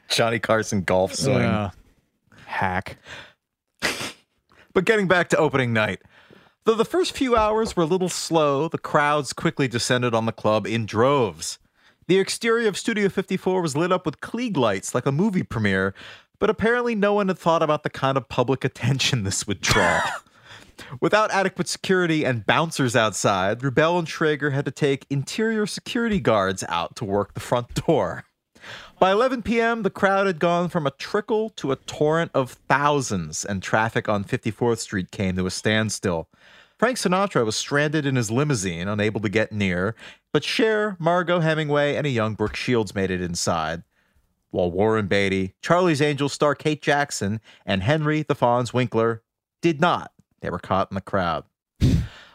Johnny 0.08 0.38
Carson 0.38 0.82
golf 0.82 1.14
swing. 1.14 1.42
Uh, 1.42 1.70
hack. 2.46 2.98
But 4.74 4.84
getting 4.84 5.06
back 5.06 5.28
to 5.30 5.36
opening 5.36 5.72
night. 5.72 6.00
Though 6.64 6.74
the 6.76 6.84
first 6.84 7.16
few 7.16 7.36
hours 7.36 7.76
were 7.76 7.82
a 7.82 7.86
little 7.86 8.08
slow, 8.08 8.68
the 8.68 8.78
crowds 8.78 9.32
quickly 9.32 9.66
descended 9.66 10.14
on 10.14 10.26
the 10.26 10.32
club 10.32 10.66
in 10.66 10.86
droves. 10.86 11.58
The 12.06 12.18
exterior 12.18 12.68
of 12.68 12.78
Studio 12.78 13.08
54 13.08 13.60
was 13.62 13.76
lit 13.76 13.92
up 13.92 14.06
with 14.06 14.20
Klieg 14.20 14.56
lights 14.56 14.94
like 14.94 15.06
a 15.06 15.12
movie 15.12 15.42
premiere, 15.42 15.94
but 16.38 16.50
apparently 16.50 16.94
no 16.94 17.14
one 17.14 17.28
had 17.28 17.38
thought 17.38 17.62
about 17.62 17.82
the 17.82 17.90
kind 17.90 18.16
of 18.16 18.28
public 18.28 18.64
attention 18.66 19.24
this 19.24 19.46
would 19.46 19.60
draw. 19.60 20.02
Without 21.00 21.30
adequate 21.30 21.68
security 21.68 22.24
and 22.24 22.46
bouncers 22.46 22.96
outside, 22.96 23.60
Rubell 23.60 23.98
and 23.98 24.08
Schrager 24.08 24.52
had 24.52 24.64
to 24.64 24.70
take 24.70 25.06
interior 25.10 25.66
security 25.66 26.20
guards 26.20 26.64
out 26.68 26.96
to 26.96 27.04
work 27.04 27.34
the 27.34 27.40
front 27.40 27.74
door. 27.86 28.24
By 28.98 29.12
11 29.12 29.42
p.m., 29.42 29.82
the 29.82 29.90
crowd 29.90 30.26
had 30.26 30.38
gone 30.38 30.68
from 30.68 30.86
a 30.86 30.92
trickle 30.92 31.50
to 31.50 31.72
a 31.72 31.76
torrent 31.76 32.30
of 32.34 32.52
thousands, 32.68 33.44
and 33.44 33.62
traffic 33.62 34.08
on 34.08 34.24
54th 34.24 34.78
Street 34.78 35.10
came 35.10 35.36
to 35.36 35.46
a 35.46 35.50
standstill. 35.50 36.28
Frank 36.78 36.98
Sinatra 36.98 37.44
was 37.44 37.56
stranded 37.56 38.06
in 38.06 38.16
his 38.16 38.30
limousine, 38.30 38.88
unable 38.88 39.20
to 39.20 39.28
get 39.28 39.52
near, 39.52 39.94
but 40.32 40.44
Cher, 40.44 40.96
Margaux 40.98 41.40
Hemingway, 41.40 41.94
and 41.94 42.06
a 42.06 42.10
young 42.10 42.34
Brooke 42.34 42.56
Shields 42.56 42.94
made 42.94 43.10
it 43.10 43.22
inside. 43.22 43.82
While 44.50 44.70
Warren 44.70 45.06
Beatty, 45.06 45.54
Charlie's 45.62 46.02
Angels 46.02 46.32
star 46.32 46.54
Kate 46.54 46.82
Jackson, 46.82 47.40
and 47.64 47.82
Henry 47.82 48.22
the 48.22 48.34
Fonz 48.34 48.74
Winkler 48.74 49.22
did 49.60 49.80
not. 49.80 50.12
They 50.40 50.50
were 50.50 50.58
caught 50.58 50.90
in 50.90 50.94
the 50.96 51.00
crowd. 51.00 51.44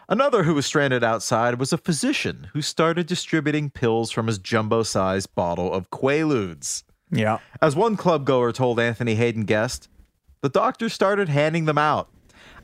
Another 0.10 0.44
who 0.44 0.54
was 0.54 0.66
stranded 0.66 1.04
outside 1.04 1.60
was 1.60 1.74
a 1.74 1.78
physician 1.78 2.50
who 2.54 2.62
started 2.62 3.08
distributing 3.08 3.70
pills 3.70 4.10
from 4.10 4.28
his 4.28 4.38
jumbo 4.38 4.84
sized 4.84 5.36
bottle 5.36 5.74
of 5.74 5.90
Quaaludes. 5.90 6.84
Yeah. 7.12 7.40
As 7.62 7.76
one 7.76 7.98
club 7.98 8.26
goer 8.26 8.54
told 8.54 8.80
Anthony 8.80 9.16
Haden 9.16 9.44
Guest, 9.44 9.90
the 10.42 10.50
doctor 10.50 10.88
started 10.88 11.28
handing 11.28 11.66
them 11.66 11.78
out. 11.78 12.10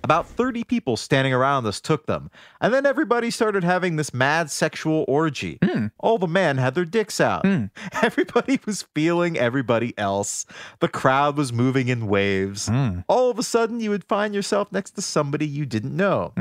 About 0.05 0.27
30 0.27 0.65
people 0.65 0.97
standing 0.97 1.33
around 1.33 1.65
us 1.65 1.79
took 1.79 2.07
them, 2.07 2.29
and 2.59 2.73
then 2.73 2.85
everybody 2.85 3.31
started 3.31 3.63
having 3.63 3.95
this 3.95 4.13
mad 4.13 4.51
sexual 4.51 5.05
orgy. 5.07 5.59
Hmm. 5.63 5.87
All 5.97 6.17
the 6.17 6.27
men 6.27 6.57
had 6.57 6.75
their 6.75 6.83
dicks 6.83 7.21
out. 7.21 7.45
Hmm. 7.45 7.65
Everybody 8.01 8.59
was 8.65 8.83
feeling 8.93 9.37
everybody 9.37 9.97
else. 9.97 10.45
The 10.79 10.89
crowd 10.89 11.37
was 11.37 11.53
moving 11.53 11.87
in 11.87 12.07
waves. 12.07 12.67
Hmm. 12.67 12.99
All 13.07 13.29
of 13.29 13.39
a 13.39 13.43
sudden, 13.43 13.79
you 13.79 13.91
would 13.91 14.03
find 14.03 14.35
yourself 14.35 14.73
next 14.73 14.91
to 14.91 15.01
somebody 15.01 15.47
you 15.47 15.65
didn't 15.65 15.95
know. 15.95 16.33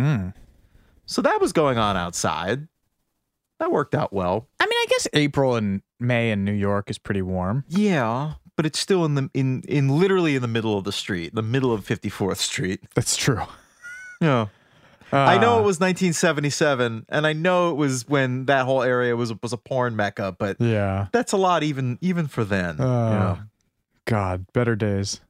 So 1.13 1.23
that 1.23 1.41
was 1.41 1.53
going 1.53 1.79
on 1.79 1.97
outside. 1.97 2.67
That 3.59 3.71
worked 3.71 3.95
out 3.95 4.13
well. 4.13 4.49
I 4.59 4.65
mean, 4.67 4.73
I 4.79 4.87
guess 4.89 5.07
April 5.13 5.55
and 5.57 5.83
May 6.01 6.31
in 6.33 6.45
New 6.45 6.53
York 6.53 6.91
is 6.91 6.99
pretty 6.99 7.23
warm. 7.23 7.65
Yeah, 7.69 8.33
but 8.57 8.67
it's 8.67 8.79
still 8.79 9.05
in 9.05 9.15
the 9.15 9.31
in 9.35 9.63
in 9.69 9.89
literally 10.01 10.35
in 10.35 10.43
the 10.43 10.49
middle 10.49 10.77
of 10.77 10.85
the 10.85 10.93
street, 10.93 11.35
the 11.35 11.43
middle 11.43 11.73
of 11.73 11.85
54th 11.87 12.39
Street. 12.39 12.81
That's 12.95 13.17
true. 13.17 13.43
Yeah. 14.21 14.47
I 15.15 15.37
know 15.37 15.57
Uh, 15.57 15.61
it 15.61 15.65
was 15.65 15.79
1977, 15.79 17.05
and 17.11 17.27
I 17.27 17.35
know 17.35 17.71
it 17.71 17.77
was 17.77 18.09
when 18.09 18.47
that 18.47 18.65
whole 18.65 18.83
area 18.83 19.15
was 19.15 19.33
was 19.43 19.53
a 19.53 19.59
porn 19.59 19.95
mecca, 19.95 20.35
but 20.39 20.57
Yeah. 20.59 21.09
that's 21.13 21.33
a 21.33 21.37
lot 21.37 21.63
even 21.63 21.99
even 22.01 22.27
for 22.29 22.45
then. 22.45 22.81
Uh, 22.81 23.11
yeah. 23.11 23.37
God, 24.07 24.47
better 24.55 24.75
days. 24.75 25.21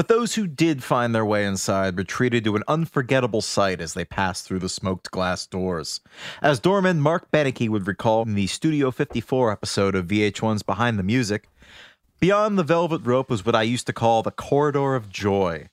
But 0.00 0.08
those 0.08 0.34
who 0.34 0.46
did 0.46 0.82
find 0.82 1.14
their 1.14 1.26
way 1.26 1.44
inside 1.44 1.98
retreated 1.98 2.42
to 2.44 2.56
an 2.56 2.62
unforgettable 2.66 3.42
sight 3.42 3.82
as 3.82 3.92
they 3.92 4.06
passed 4.06 4.46
through 4.46 4.60
the 4.60 4.68
smoked 4.70 5.10
glass 5.10 5.46
doors. 5.46 6.00
As 6.40 6.58
doorman 6.58 7.02
Mark 7.02 7.30
Benecke 7.30 7.68
would 7.68 7.86
recall 7.86 8.22
in 8.22 8.34
the 8.34 8.46
Studio 8.46 8.90
54 8.90 9.52
episode 9.52 9.94
of 9.94 10.06
VH1's 10.06 10.62
Behind 10.62 10.98
the 10.98 11.02
Music, 11.02 11.50
beyond 12.18 12.58
the 12.58 12.62
velvet 12.62 13.02
rope 13.04 13.28
was 13.28 13.44
what 13.44 13.54
I 13.54 13.60
used 13.60 13.86
to 13.88 13.92
call 13.92 14.22
the 14.22 14.30
corridor 14.30 14.94
of 14.94 15.10
joy. 15.10 15.68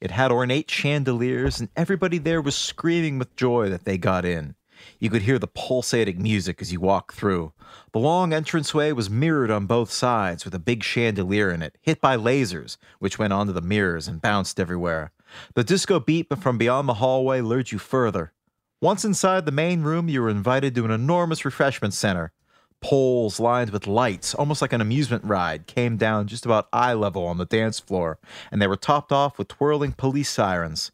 It 0.00 0.12
had 0.12 0.30
ornate 0.30 0.70
chandeliers, 0.70 1.58
and 1.58 1.68
everybody 1.74 2.18
there 2.18 2.40
was 2.40 2.54
screaming 2.54 3.18
with 3.18 3.34
joy 3.34 3.68
that 3.68 3.84
they 3.84 3.98
got 3.98 4.24
in. 4.24 4.54
You 4.98 5.10
could 5.10 5.22
hear 5.22 5.38
the 5.38 5.46
pulsating 5.46 6.22
music 6.22 6.60
as 6.60 6.72
you 6.72 6.80
walked 6.80 7.14
through. 7.14 7.52
The 7.92 7.98
long 7.98 8.32
entranceway 8.32 8.92
was 8.92 9.10
mirrored 9.10 9.50
on 9.50 9.66
both 9.66 9.90
sides 9.90 10.44
with 10.44 10.54
a 10.54 10.58
big 10.58 10.82
chandelier 10.82 11.50
in 11.50 11.62
it, 11.62 11.76
hit 11.80 12.00
by 12.00 12.16
lasers, 12.16 12.76
which 12.98 13.18
went 13.18 13.32
onto 13.32 13.52
the 13.52 13.60
mirrors 13.60 14.08
and 14.08 14.20
bounced 14.20 14.60
everywhere. 14.60 15.12
The 15.54 15.64
disco 15.64 16.00
beat 16.00 16.28
from 16.38 16.58
beyond 16.58 16.88
the 16.88 16.94
hallway 16.94 17.40
lured 17.40 17.72
you 17.72 17.78
further. 17.78 18.32
Once 18.80 19.04
inside 19.04 19.46
the 19.46 19.52
main 19.52 19.82
room, 19.82 20.08
you 20.08 20.20
were 20.20 20.28
invited 20.28 20.74
to 20.74 20.84
an 20.84 20.90
enormous 20.90 21.44
refreshment 21.44 21.94
center. 21.94 22.32
Poles 22.80 23.38
lined 23.38 23.70
with 23.70 23.86
lights, 23.86 24.34
almost 24.34 24.60
like 24.60 24.72
an 24.72 24.80
amusement 24.80 25.24
ride, 25.24 25.68
came 25.68 25.96
down 25.96 26.26
just 26.26 26.44
about 26.44 26.68
eye 26.72 26.92
level 26.92 27.24
on 27.24 27.38
the 27.38 27.44
dance 27.44 27.78
floor, 27.78 28.18
and 28.50 28.60
they 28.60 28.66
were 28.66 28.76
topped 28.76 29.12
off 29.12 29.38
with 29.38 29.46
twirling 29.46 29.92
police 29.92 30.28
sirens. 30.28 30.90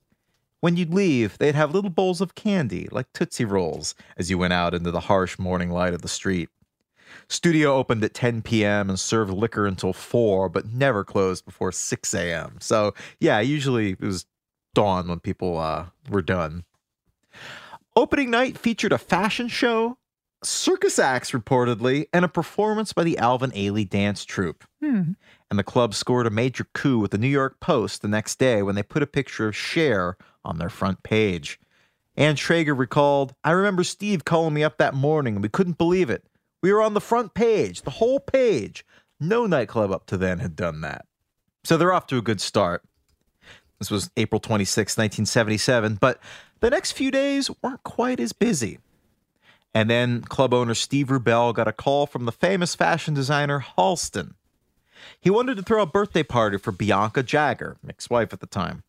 When 0.60 0.76
you'd 0.76 0.92
leave, 0.92 1.38
they'd 1.38 1.54
have 1.54 1.72
little 1.72 1.90
bowls 1.90 2.20
of 2.20 2.34
candy, 2.34 2.88
like 2.90 3.12
Tootsie 3.12 3.44
Rolls, 3.44 3.94
as 4.16 4.28
you 4.28 4.38
went 4.38 4.52
out 4.52 4.74
into 4.74 4.90
the 4.90 5.00
harsh 5.00 5.38
morning 5.38 5.70
light 5.70 5.94
of 5.94 6.02
the 6.02 6.08
street. 6.08 6.48
Studio 7.28 7.74
opened 7.74 8.02
at 8.04 8.14
10 8.14 8.42
p.m. 8.42 8.88
and 8.88 8.98
served 8.98 9.32
liquor 9.32 9.66
until 9.66 9.92
4, 9.92 10.48
but 10.48 10.66
never 10.66 11.04
closed 11.04 11.44
before 11.44 11.72
6 11.72 12.14
a.m. 12.14 12.56
So, 12.60 12.94
yeah, 13.20 13.40
usually 13.40 13.90
it 13.92 14.00
was 14.00 14.26
dawn 14.74 15.08
when 15.08 15.20
people 15.20 15.58
uh, 15.58 15.86
were 16.10 16.22
done. 16.22 16.64
Opening 17.96 18.30
night 18.30 18.58
featured 18.58 18.92
a 18.92 18.98
fashion 18.98 19.48
show, 19.48 19.98
circus 20.42 20.98
acts 20.98 21.30
reportedly, 21.32 22.06
and 22.12 22.24
a 22.24 22.28
performance 22.28 22.92
by 22.92 23.04
the 23.04 23.18
Alvin 23.18 23.50
Ailey 23.52 23.88
dance 23.88 24.24
troupe. 24.24 24.64
And 25.50 25.58
the 25.58 25.64
club 25.64 25.94
scored 25.94 26.26
a 26.26 26.30
major 26.30 26.66
coup 26.74 26.98
with 26.98 27.10
the 27.10 27.18
New 27.18 27.28
York 27.28 27.58
Post 27.60 28.02
the 28.02 28.08
next 28.08 28.38
day 28.38 28.62
when 28.62 28.74
they 28.74 28.82
put 28.82 29.02
a 29.02 29.06
picture 29.06 29.48
of 29.48 29.56
Cher 29.56 30.16
on 30.48 30.58
their 30.58 30.70
front 30.70 31.02
page. 31.02 31.60
Ian 32.18 32.34
Schrager 32.34 32.76
recalled, 32.76 33.34
I 33.44 33.52
remember 33.52 33.84
Steve 33.84 34.24
calling 34.24 34.54
me 34.54 34.64
up 34.64 34.78
that 34.78 34.94
morning 34.94 35.36
and 35.36 35.42
we 35.42 35.48
couldn't 35.48 35.78
believe 35.78 36.10
it. 36.10 36.24
We 36.62 36.72
were 36.72 36.82
on 36.82 36.94
the 36.94 37.00
front 37.00 37.34
page, 37.34 37.82
the 37.82 37.90
whole 37.90 38.18
page. 38.18 38.84
No 39.20 39.46
nightclub 39.46 39.92
up 39.92 40.06
to 40.06 40.16
then 40.16 40.40
had 40.40 40.56
done 40.56 40.80
that. 40.80 41.06
So 41.62 41.76
they're 41.76 41.92
off 41.92 42.08
to 42.08 42.18
a 42.18 42.22
good 42.22 42.40
start. 42.40 42.82
This 43.78 43.90
was 43.90 44.10
April 44.16 44.40
26, 44.40 44.96
1977, 44.96 45.98
but 46.00 46.18
the 46.60 46.70
next 46.70 46.92
few 46.92 47.12
days 47.12 47.50
weren't 47.62 47.84
quite 47.84 48.18
as 48.18 48.32
busy. 48.32 48.78
And 49.72 49.88
then 49.88 50.22
club 50.22 50.52
owner 50.52 50.74
Steve 50.74 51.08
Rubell 51.08 51.54
got 51.54 51.68
a 51.68 51.72
call 51.72 52.06
from 52.06 52.24
the 52.24 52.32
famous 52.32 52.74
fashion 52.74 53.14
designer 53.14 53.64
Halston. 53.76 54.34
He 55.20 55.30
wanted 55.30 55.56
to 55.56 55.62
throw 55.62 55.82
a 55.82 55.86
birthday 55.86 56.24
party 56.24 56.58
for 56.58 56.72
Bianca 56.72 57.22
Jagger, 57.22 57.76
Mick's 57.82 58.10
wife 58.10 58.32
at 58.32 58.40
the 58.40 58.46
time. 58.46 58.82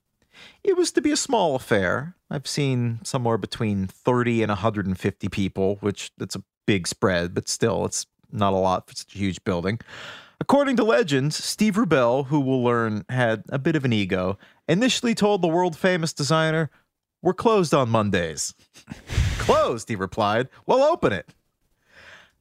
It 0.64 0.78
was 0.78 0.92
to 0.94 1.02
be 1.02 1.12
a 1.12 1.18
small 1.18 1.56
affair. 1.56 2.16
I've 2.30 2.48
seen 2.48 3.00
somewhere 3.04 3.38
between 3.38 3.88
30 3.88 4.44
and 4.44 4.50
150 4.50 5.30
people, 5.30 5.78
which 5.82 6.12
that's 6.18 6.36
a 6.36 6.44
big 6.66 6.88
spread, 6.88 7.34
but 7.34 7.50
still, 7.50 7.86
it's 7.86 8.06
not 8.32 8.54
a 8.54 8.58
lot 8.58 8.88
for 8.88 8.96
such 8.96 9.16
a 9.16 9.18
huge 9.18 9.44
building. 9.44 9.80
According 10.42 10.78
to 10.78 10.84
legends, 10.84 11.44
Steve 11.44 11.76
Rubell, 11.76 12.28
who 12.28 12.40
we'll 12.40 12.64
learn 12.64 13.04
had 13.10 13.44
a 13.50 13.60
bit 13.60 13.76
of 13.76 13.86
an 13.86 13.94
ego, 13.94 14.38
initially 14.68 15.14
told 15.14 15.42
the 15.42 15.48
world 15.48 15.78
famous 15.78 16.14
designer, 16.14 16.70
We're 17.22 17.34
closed 17.34 17.74
on 17.74 17.90
Mondays. 17.90 18.54
closed, 19.40 19.90
he 19.90 19.96
replied. 19.96 20.48
Well, 20.66 20.84
open 20.84 21.12
it. 21.12 21.30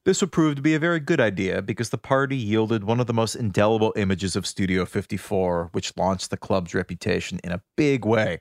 This 0.08 0.22
would 0.22 0.32
prove 0.32 0.56
to 0.56 0.62
be 0.62 0.74
a 0.74 0.78
very 0.78 1.00
good 1.00 1.20
idea 1.20 1.60
because 1.60 1.90
the 1.90 1.98
party 1.98 2.34
yielded 2.34 2.82
one 2.82 2.98
of 2.98 3.06
the 3.06 3.12
most 3.12 3.34
indelible 3.34 3.92
images 3.94 4.36
of 4.36 4.46
Studio 4.46 4.86
54, 4.86 5.68
which 5.72 5.94
launched 5.98 6.30
the 6.30 6.38
club's 6.38 6.74
reputation 6.74 7.38
in 7.44 7.52
a 7.52 7.60
big 7.76 8.06
way. 8.06 8.40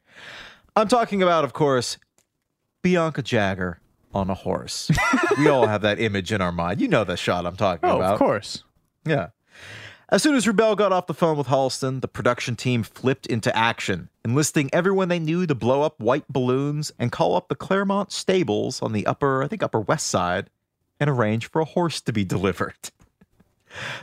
I'm 0.78 0.88
talking 0.88 1.22
about, 1.22 1.44
of 1.44 1.52
course, 1.52 1.98
Bianca 2.84 3.22
Jagger 3.22 3.82
on 4.14 4.30
a 4.30 4.34
horse. 4.34 4.90
we 5.38 5.50
all 5.50 5.68
have 5.68 5.82
that 5.82 6.00
image 6.00 6.32
in 6.32 6.40
our 6.40 6.54
mind. 6.54 6.80
You 6.80 6.88
know 6.88 7.04
the 7.04 7.18
shot 7.18 7.46
I'm 7.46 7.58
talking 7.58 7.90
Oh, 7.90 7.98
about. 7.98 8.14
of 8.14 8.20
course. 8.20 8.64
Yeah. 9.06 9.32
As 10.08 10.24
soon 10.24 10.36
as 10.36 10.46
Rubell 10.46 10.78
got 10.78 10.94
off 10.94 11.08
the 11.08 11.14
phone 11.14 11.38
with 11.38 11.48
Halston, 11.48 12.00
the 12.00 12.08
production 12.08 12.56
team 12.56 12.82
flipped 12.82 13.26
into 13.28 13.54
action, 13.54 14.08
enlisting 14.24 14.70
everyone 14.72 15.10
they 15.10 15.20
knew 15.20 15.46
to 15.46 15.54
blow 15.54 15.82
up 15.82 16.00
white 16.00 16.30
balloons 16.30 16.94
and 16.98 17.12
call 17.12 17.36
up 17.36 17.50
the 17.50 17.56
Claremont 17.56 18.14
stables 18.14 18.82
on 18.82 18.94
the 18.94 19.06
upper, 19.06 19.44
I 19.44 19.50
think, 19.50 19.62
upper 19.64 19.82
west 19.82 20.08
side 20.08 20.50
and 21.00 21.10
arrange 21.10 21.50
for 21.50 21.62
a 21.62 21.66
horse 21.66 22.02
to 22.02 22.14
be 22.14 22.24
delivered. 22.24 22.92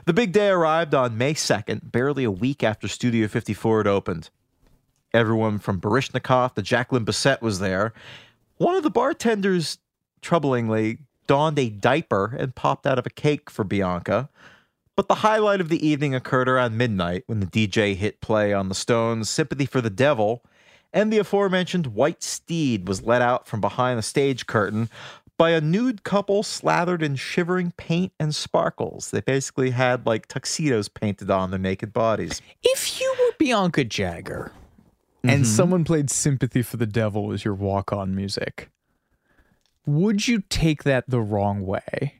The 0.05 0.13
big 0.13 0.33
day 0.33 0.49
arrived 0.49 0.95
on 0.95 1.19
May 1.19 1.35
2nd, 1.35 1.91
barely 1.91 2.25
a 2.25 2.31
week 2.31 2.63
after 2.63 2.87
Studio 2.89 3.29
54 3.29 3.79
had 3.79 3.87
opened. 3.87 4.31
Everyone 5.13 5.59
from 5.59 5.81
Baryshnikov 5.81 6.55
to 6.55 6.63
Jacqueline 6.63 7.05
Bisset 7.05 7.41
was 7.41 7.61
there. 7.61 7.93
One 8.57 8.77
of 8.77 8.83
the 8.83 8.91
bartenders, 8.91 9.79
troublingly, 10.23 10.99
donned 11.27 11.59
a 11.59 11.71
diaper 11.71 12.37
and 12.39 12.55
popped 12.55 12.87
out 12.87 12.99
of 12.99 13.07
a 13.07 13.11
cake 13.11 13.51
for 13.51 13.65
Bianca. 13.65 14.29
But 14.97 15.09
the 15.09 15.17
highlight 15.17 15.61
of 15.61 15.69
the 15.69 15.85
evening 15.85 16.15
occurred 16.15 16.49
around 16.49 16.77
midnight 16.77 17.25
when 17.27 17.41
the 17.41 17.47
DJ 17.47 17.97
hit 17.97 18.21
play 18.21 18.53
on 18.53 18.69
the 18.69 18.75
Stones' 18.75 19.31
Sympathy 19.31 19.67
for 19.67 19.81
the 19.81 19.91
Devil, 19.91 20.45
and 20.93 21.13
the 21.13 21.19
aforementioned 21.19 21.89
white 21.89 22.23
steed 22.23 22.87
was 22.87 23.03
let 23.03 23.21
out 23.21 23.49
from 23.49 23.61
behind 23.61 23.99
the 23.99 24.03
stage 24.03 24.47
curtain 24.47 24.89
by 25.37 25.51
a 25.51 25.61
nude 25.61 26.05
couple 26.05 26.43
slathered 26.43 27.03
in 27.03 27.17
shivering 27.17 27.73
paint 27.77 28.13
and 28.19 28.35
sparkles. 28.35 29.11
They 29.11 29.21
basically 29.21 29.71
had 29.71 30.07
like 30.07 30.27
tuxedos 30.27 30.89
painted 30.89 31.31
on 31.31 31.51
their 31.51 31.59
naked 31.59 31.93
bodies. 31.93 32.41
If 32.63 33.01
you 33.01 33.15
were 33.19 33.35
Bianca 33.39 33.85
Jagger 33.85 34.53
and 35.23 35.31
mm-hmm. 35.31 35.45
someone 35.45 35.85
played 35.85 36.11
Sympathy 36.11 36.63
for 36.63 36.77
the 36.77 36.87
Devil 36.87 37.33
as 37.33 37.45
your 37.45 37.55
walk 37.55 37.93
on 37.93 38.15
music, 38.15 38.71
would 39.87 40.29
you 40.29 40.43
take 40.49 40.85
that 40.85 41.05
the 41.09 41.21
wrong 41.21 41.67
way? 41.67 41.85
I'm 41.93 42.11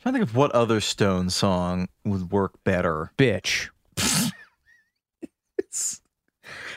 trying 0.00 0.14
to 0.14 0.18
think 0.20 0.30
of 0.30 0.36
what 0.36 0.50
other 0.52 0.80
Stone 0.80 1.30
song 1.30 1.88
would 2.04 2.30
work 2.32 2.64
better. 2.64 3.12
Bitch. 3.18 3.68
It's, 5.58 6.02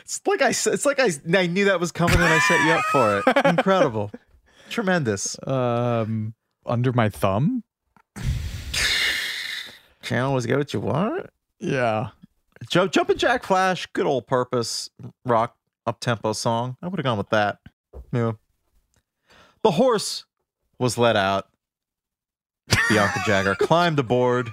it's 0.02 0.20
like 0.26 0.40
I 0.40 0.48
it's 0.48 0.86
like 0.86 0.98
I, 0.98 1.10
I 1.36 1.46
knew 1.46 1.66
that 1.66 1.80
was 1.80 1.92
coming 1.92 2.14
and 2.14 2.24
I 2.24 2.38
set 2.38 2.64
you 2.64 2.72
up 2.72 2.84
for 2.86 3.18
it. 3.18 3.44
Incredible. 3.44 4.10
Tremendous. 4.70 5.36
Um, 5.46 6.34
under 6.64 6.92
my 6.92 7.08
thumb? 7.08 7.62
Channel 10.02 10.34
was 10.34 10.46
get 10.46 10.58
what 10.58 10.72
you 10.72 10.80
want. 10.80 11.30
Yeah. 11.58 12.10
Jump, 12.68 12.92
Jumpin' 12.92 13.18
Jack 13.18 13.44
Flash, 13.44 13.86
good 13.92 14.06
old 14.06 14.26
purpose 14.26 14.90
rock 15.24 15.56
up 15.86 16.00
tempo 16.00 16.32
song. 16.32 16.76
I 16.82 16.88
would 16.88 16.98
have 16.98 17.04
gone 17.04 17.18
with 17.18 17.30
that. 17.30 17.58
Yeah. 18.12 18.32
The 19.62 19.72
horse 19.72 20.24
was 20.78 20.96
let 20.96 21.16
out. 21.16 21.48
Bianca 22.88 23.20
Jagger 23.26 23.54
climbed 23.58 23.98
aboard. 23.98 24.50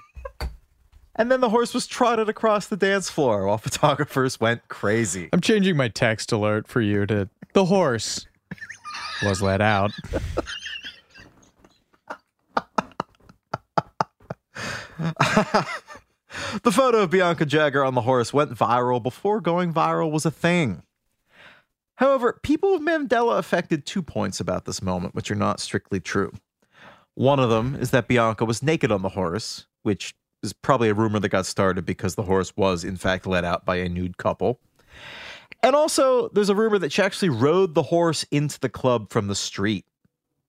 And 1.16 1.32
then 1.32 1.42
the 1.42 1.50
horse 1.50 1.74
was 1.74 1.86
trotted 1.86 2.30
across 2.30 2.68
the 2.68 2.78
dance 2.78 3.10
floor 3.10 3.46
while 3.46 3.60
photographers 3.60 4.40
went 4.40 4.68
crazy. 4.68 5.30
I'm 5.32 5.42
changing 5.42 5.78
my 5.78 5.88
text 5.88 6.32
alert 6.32 6.68
for 6.68 6.82
you 6.82 7.06
to 7.06 7.30
the 7.54 7.66
horse 7.66 8.26
was 9.24 9.42
let 9.42 9.62
out. 9.62 9.92
The 16.64 16.72
photo 16.72 17.00
of 17.02 17.10
Bianca 17.10 17.46
Jagger 17.46 17.84
on 17.84 17.96
the 17.96 18.02
horse 18.02 18.32
went 18.32 18.52
viral 18.52 19.02
before 19.02 19.42
going 19.42 19.74
viral 19.74 20.12
was 20.12 20.26
a 20.26 20.32
thing. 20.32 20.84
However, 21.96 22.40
people 22.44 22.74
of 22.76 22.82
Mandela 22.82 23.38
affected 23.38 23.86
two 23.86 24.02
points 24.02 24.40
about 24.40 24.66
this 24.66 24.82
moment, 24.82 25.16
which 25.16 25.30
are 25.32 25.36
not 25.36 25.60
strictly 25.60 26.00
true. 26.00 26.32
One 27.16 27.40
of 27.40 27.50
them 27.50 27.76
is 27.76 27.92
that 27.92 28.08
Bianca 28.08 28.46
was 28.46 28.64
naked 28.64 28.92
on 28.92 29.02
the 29.02 29.10
horse, 29.10 29.68
which 29.84 30.16
is 30.42 30.54
probably 30.54 30.90
a 30.90 30.94
rumor 30.94 31.20
that 31.20 31.30
got 31.30 31.46
started 31.46 31.86
because 31.86 32.16
the 32.16 32.24
horse 32.24 32.56
was, 32.56 32.84
in 32.84 32.98
fact, 32.98 33.28
let 33.28 33.44
out 33.44 33.66
by 33.66 33.78
a 33.78 33.90
nude 33.90 34.18
couple. 34.18 34.60
And 35.64 35.78
also, 35.78 36.28
there's 36.30 36.50
a 36.50 36.56
rumor 36.56 36.78
that 36.80 36.92
she 36.92 37.02
actually 37.02 37.30
rode 37.30 37.74
the 37.74 37.84
horse 37.84 38.24
into 38.32 38.60
the 38.60 38.70
club 38.70 39.10
from 39.10 39.28
the 39.28 39.36
street. 39.36 39.86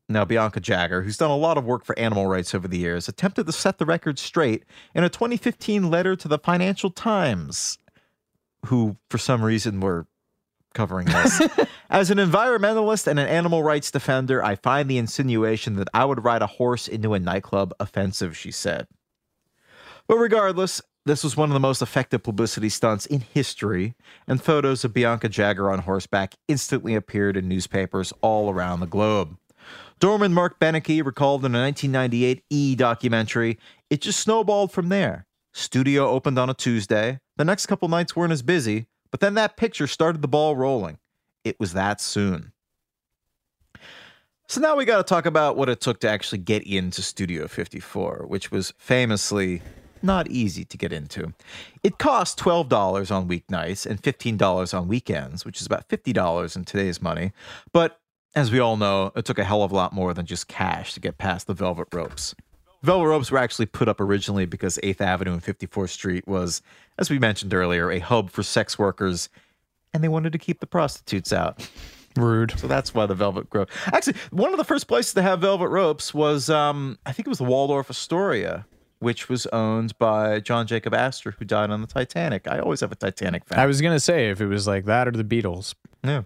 Now, 0.09 0.25
Bianca 0.25 0.61
Jagger, 0.61 1.03
who's 1.03 1.17
done 1.17 1.31
a 1.31 1.37
lot 1.37 1.57
of 1.57 1.65
work 1.65 1.85
for 1.85 1.99
animal 1.99 2.27
rights 2.27 2.55
over 2.55 2.69
the 2.69 2.77
years, 2.77 3.09
attempted 3.09 3.47
to 3.47 3.53
set 3.53 3.79
the 3.79 3.87
record 3.87 4.19
straight 4.19 4.65
in 4.95 5.05
a 5.05 5.09
2015 5.09 5.89
letter 5.89 6.17
to 6.17 6.29
the 6.29 6.39
Financial 6.39 6.91
Times, 6.91 7.79
who, 8.67 8.97
for 9.09 9.17
some 9.17 9.43
reason, 9.43 9.81
were 9.81 10.07
covering 10.75 11.07
this. 11.07 11.41
As 11.91 12.11
an 12.11 12.19
environmentalist 12.19 13.07
and 13.07 13.19
an 13.19 13.29
animal 13.29 13.62
rights 13.62 13.91
defender, 13.91 14.45
I 14.45 14.57
find 14.57 14.91
the 14.91 14.99
insinuation 14.99 15.77
that 15.77 15.89
I 15.95 16.05
would 16.05 16.25
ride 16.25 16.43
a 16.43 16.49
horse 16.49 16.89
into 16.89 17.15
a 17.15 17.21
nightclub 17.21 17.73
offensive, 17.81 18.37
she 18.37 18.51
said. 18.51 18.89
But 20.07 20.17
regardless, 20.17 20.83
this 21.07 21.23
was 21.23 21.37
one 21.37 21.51
of 21.51 21.55
the 21.55 21.61
most 21.61 21.83
effective 21.83 22.23
publicity 22.23 22.69
stunts 22.69 23.05
in 23.07 23.21
history, 23.21 23.95
and 24.27 24.43
photos 24.43 24.85
of 24.85 24.95
Bianca 24.95 25.29
Jagger 25.29 25.71
on 25.71 25.81
horseback 25.81 26.35
instantly 26.49 26.95
appeared 26.95 27.37
in 27.37 27.49
newspapers 27.49 28.13
all 28.23 28.51
around 28.51 28.81
the 28.81 28.87
globe. 28.87 29.37
Doorman 30.01 30.33
Mark 30.33 30.59
Benecke 30.59 31.05
recalled 31.05 31.45
in 31.45 31.55
a 31.55 31.61
1998 31.61 32.45
E 32.51 32.75
documentary, 32.75 33.59
it 33.91 34.01
just 34.01 34.21
snowballed 34.21 34.73
from 34.73 34.89
there. 34.89 35.27
Studio 35.53 36.09
opened 36.09 36.39
on 36.39 36.51
a 36.51 36.55
Tuesday. 36.55 37.21
The 37.37 37.45
next 37.45 37.67
couple 37.67 37.89
nights 37.89 38.17
weren't 38.17 38.33
as 38.33 38.43
busy, 38.43 38.87
but 39.11 39.21
then 39.21 39.35
that 39.35 39.57
picture 39.57 39.87
started 39.87 40.23
the 40.23 40.29
ball 40.29 40.57
rolling. 40.57 40.99
It 41.45 41.61
was 41.61 41.75
that 41.75 42.01
soon. 42.01 42.53
So 44.49 44.61
now 44.61 44.77
we 44.77 44.85
got 44.85 44.99
to 44.99 45.05
talk 45.05 45.27
about 45.27 45.57
what 45.57 45.69
it 45.69 45.81
took 45.81 46.01
to 46.01 46.09
actually 46.09 46.39
get 46.39 46.65
into 46.65 47.03
Studio 47.03 47.47
54, 47.47 48.25
which 48.27 48.51
was 48.51 48.75
famously 48.77 49.63
not 50.05 50.29
easy 50.29 50.65
to 50.65 50.77
get 50.77 50.93
into. 50.93 51.33
It 51.83 51.99
cost 51.99 52.39
$12 52.39 53.11
on 53.11 53.29
weeknights 53.29 53.87
and 53.87 54.01
$15 54.01 54.75
on 54.79 54.89
weekends, 54.89 55.45
which 55.45 55.61
is 55.61 55.67
about 55.67 55.89
$50 55.89 56.57
in 56.57 56.65
today's 56.65 57.03
money. 57.03 57.33
But 57.73 57.99
as 58.35 58.51
we 58.51 58.61
all 58.61 58.77
know, 58.77 59.13
it 59.17 59.25
took 59.25 59.39
a 59.39 59.45
hell 59.45 59.63
of 59.63 59.73
a 59.73 59.77
lot 59.77 59.93
more 59.93 60.13
than 60.13 60.27
just 60.27 60.49
cash 60.49 60.95
to 60.95 61.01
get 61.01 61.19
past 61.19 61.47
the 61.47 61.55
velvet 61.55 61.89
ropes. 61.93 62.35
Velvet 62.83 63.07
ropes 63.07 63.31
were 63.31 63.39
actually 63.39 63.67
put 63.67 63.89
up 63.89 64.01
originally 64.01 64.45
because 64.45 64.79
8th 64.83 65.01
Avenue 65.01 65.33
and 65.33 65.43
54th 65.43 65.89
Street 65.89 66.29
was, 66.29 66.61
as 66.99 67.09
we 67.09 67.19
mentioned 67.19 67.55
earlier, 67.55 67.91
a 67.91 67.99
hub 67.99 68.31
for 68.31 68.43
sex 68.43 68.79
workers, 68.79 69.31
and 69.95 70.05
they 70.05 70.09
wanted 70.09 70.33
to 70.33 70.39
keep 70.39 70.61
the 70.61 70.67
prostitutes 70.67 71.33
out. 71.33 71.67
Rude. 72.17 72.57
So 72.59 72.67
that's 72.67 72.95
why 72.95 73.07
the 73.07 73.15
Velvet 73.15 73.51
Grove. 73.51 73.69
Actually, 73.87 74.17
one 74.31 74.53
of 74.53 74.59
the 74.59 74.65
first 74.65 74.87
places 74.87 75.15
to 75.15 75.23
have 75.23 75.41
velvet 75.41 75.69
ropes 75.69 76.15
was, 76.15 76.49
um, 76.49 76.99
I 77.07 77.13
think 77.13 77.27
it 77.27 77.31
was 77.31 77.39
the 77.39 77.45
Waldorf 77.45 77.91
Astoria, 77.91 78.67
which 79.05 79.29
was 79.29 79.47
owned 79.47 79.97
by 79.99 80.41
John 80.41 80.67
Jacob 80.67 80.95
Astor, 80.95 81.33
who 81.39 81.45
died 81.45 81.71
on 81.71 81.83
the 81.83 81.87
Titanic. 81.87 82.49
I 82.49 82.59
always 82.59 82.81
have 82.81 82.91
a 82.91 82.97
Titanic 82.97 83.45
fan. 83.45 83.59
I 83.59 83.67
was 83.67 83.81
gonna 83.81 84.01
say 84.01 84.31
if 84.31 84.41
it 84.41 84.47
was 84.47 84.67
like 84.67 84.87
that 84.87 85.07
or 85.07 85.13
the 85.13 85.23
Beatles. 85.23 85.75
Yeah. 86.03 86.23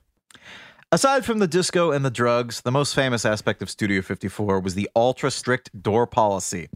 Aside 0.90 1.26
from 1.26 1.38
the 1.38 1.48
disco 1.48 1.90
and 1.90 2.04
the 2.04 2.10
drugs, 2.10 2.62
the 2.62 2.70
most 2.70 2.94
famous 2.94 3.26
aspect 3.26 3.60
of 3.60 3.68
Studio 3.68 4.00
54 4.00 4.60
was 4.60 4.74
the 4.74 4.88
ultra 4.96 5.30
strict 5.30 5.82
door 5.82 6.06
policy. 6.06 6.68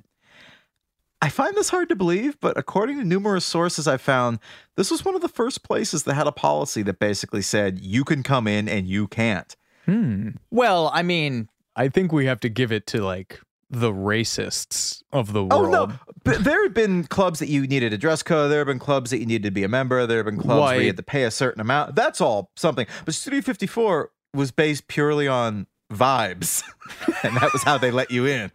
I 1.23 1.29
find 1.29 1.57
this 1.57 1.71
hard 1.71 1.89
to 1.89 1.97
believe, 1.97 2.39
but 2.41 2.59
according 2.59 2.99
to 2.99 3.05
numerous 3.05 3.45
sources 3.45 3.87
I 3.87 3.97
found, 3.97 4.41
this 4.77 4.91
was 4.91 5.05
one 5.05 5.15
of 5.15 5.21
the 5.21 5.29
first 5.29 5.63
places 5.63 6.03
that 6.03 6.15
had 6.15 6.27
a 6.27 6.33
policy 6.33 6.83
that 6.83 6.99
basically 6.99 7.43
said 7.43 7.79
you 7.79 8.03
can 8.03 8.25
come 8.25 8.49
in 8.49 8.69
and 8.69 8.89
you 8.89 9.07
can't. 9.07 9.55
Hmm. 9.87 10.31
Well, 10.51 10.91
I 10.93 11.03
mean, 11.03 11.49
I 11.77 11.89
think 11.89 12.13
we 12.13 12.27
have 12.27 12.41
to 12.41 12.49
give 12.49 12.73
it 12.73 12.87
to 12.89 13.03
like 13.03 13.41
the 13.73 13.91
racists 13.91 15.03
of 15.13 15.33
the 15.33 15.43
world. 15.43 15.67
Oh 15.67 15.71
no, 15.71 15.93
but 16.25 16.45
there 16.45 16.63
have 16.63 16.75
been 16.75 17.05
clubs 17.05 17.39
that 17.39 17.49
you 17.49 17.67
needed 17.67 17.93
a 17.93 17.99
dress 17.99 18.23
code. 18.23 18.51
There 18.51 18.59
have 18.59 18.67
been 18.67 18.79
clubs 18.79 19.11
that 19.11 19.19
you 19.19 19.27
needed 19.27 19.45
to 19.45 19.51
be 19.51 19.65
a 19.65 19.69
member. 19.69 20.07
There 20.07 20.19
have 20.19 20.27
been 20.27 20.39
clubs 20.39 20.73
where 20.73 20.81
you 20.81 20.87
had 20.89 20.99
to 20.99 21.03
pay 21.03 21.25
a 21.25 21.31
certain 21.31 21.61
amount. 21.61 21.97
That's 21.97 22.21
all 22.21 22.51
something. 22.55 22.87
But 23.07 23.15
Studio 23.15 23.41
54 23.41 24.11
was 24.35 24.53
based 24.53 24.89
purely 24.89 25.27
on 25.27 25.67
vibes, 25.91 26.63
and 27.25 27.37
that 27.39 27.53
was 27.53 27.63
how 27.63 27.79
they 27.79 27.91
let 27.91 28.11
you 28.11 28.27
in. 28.27 28.51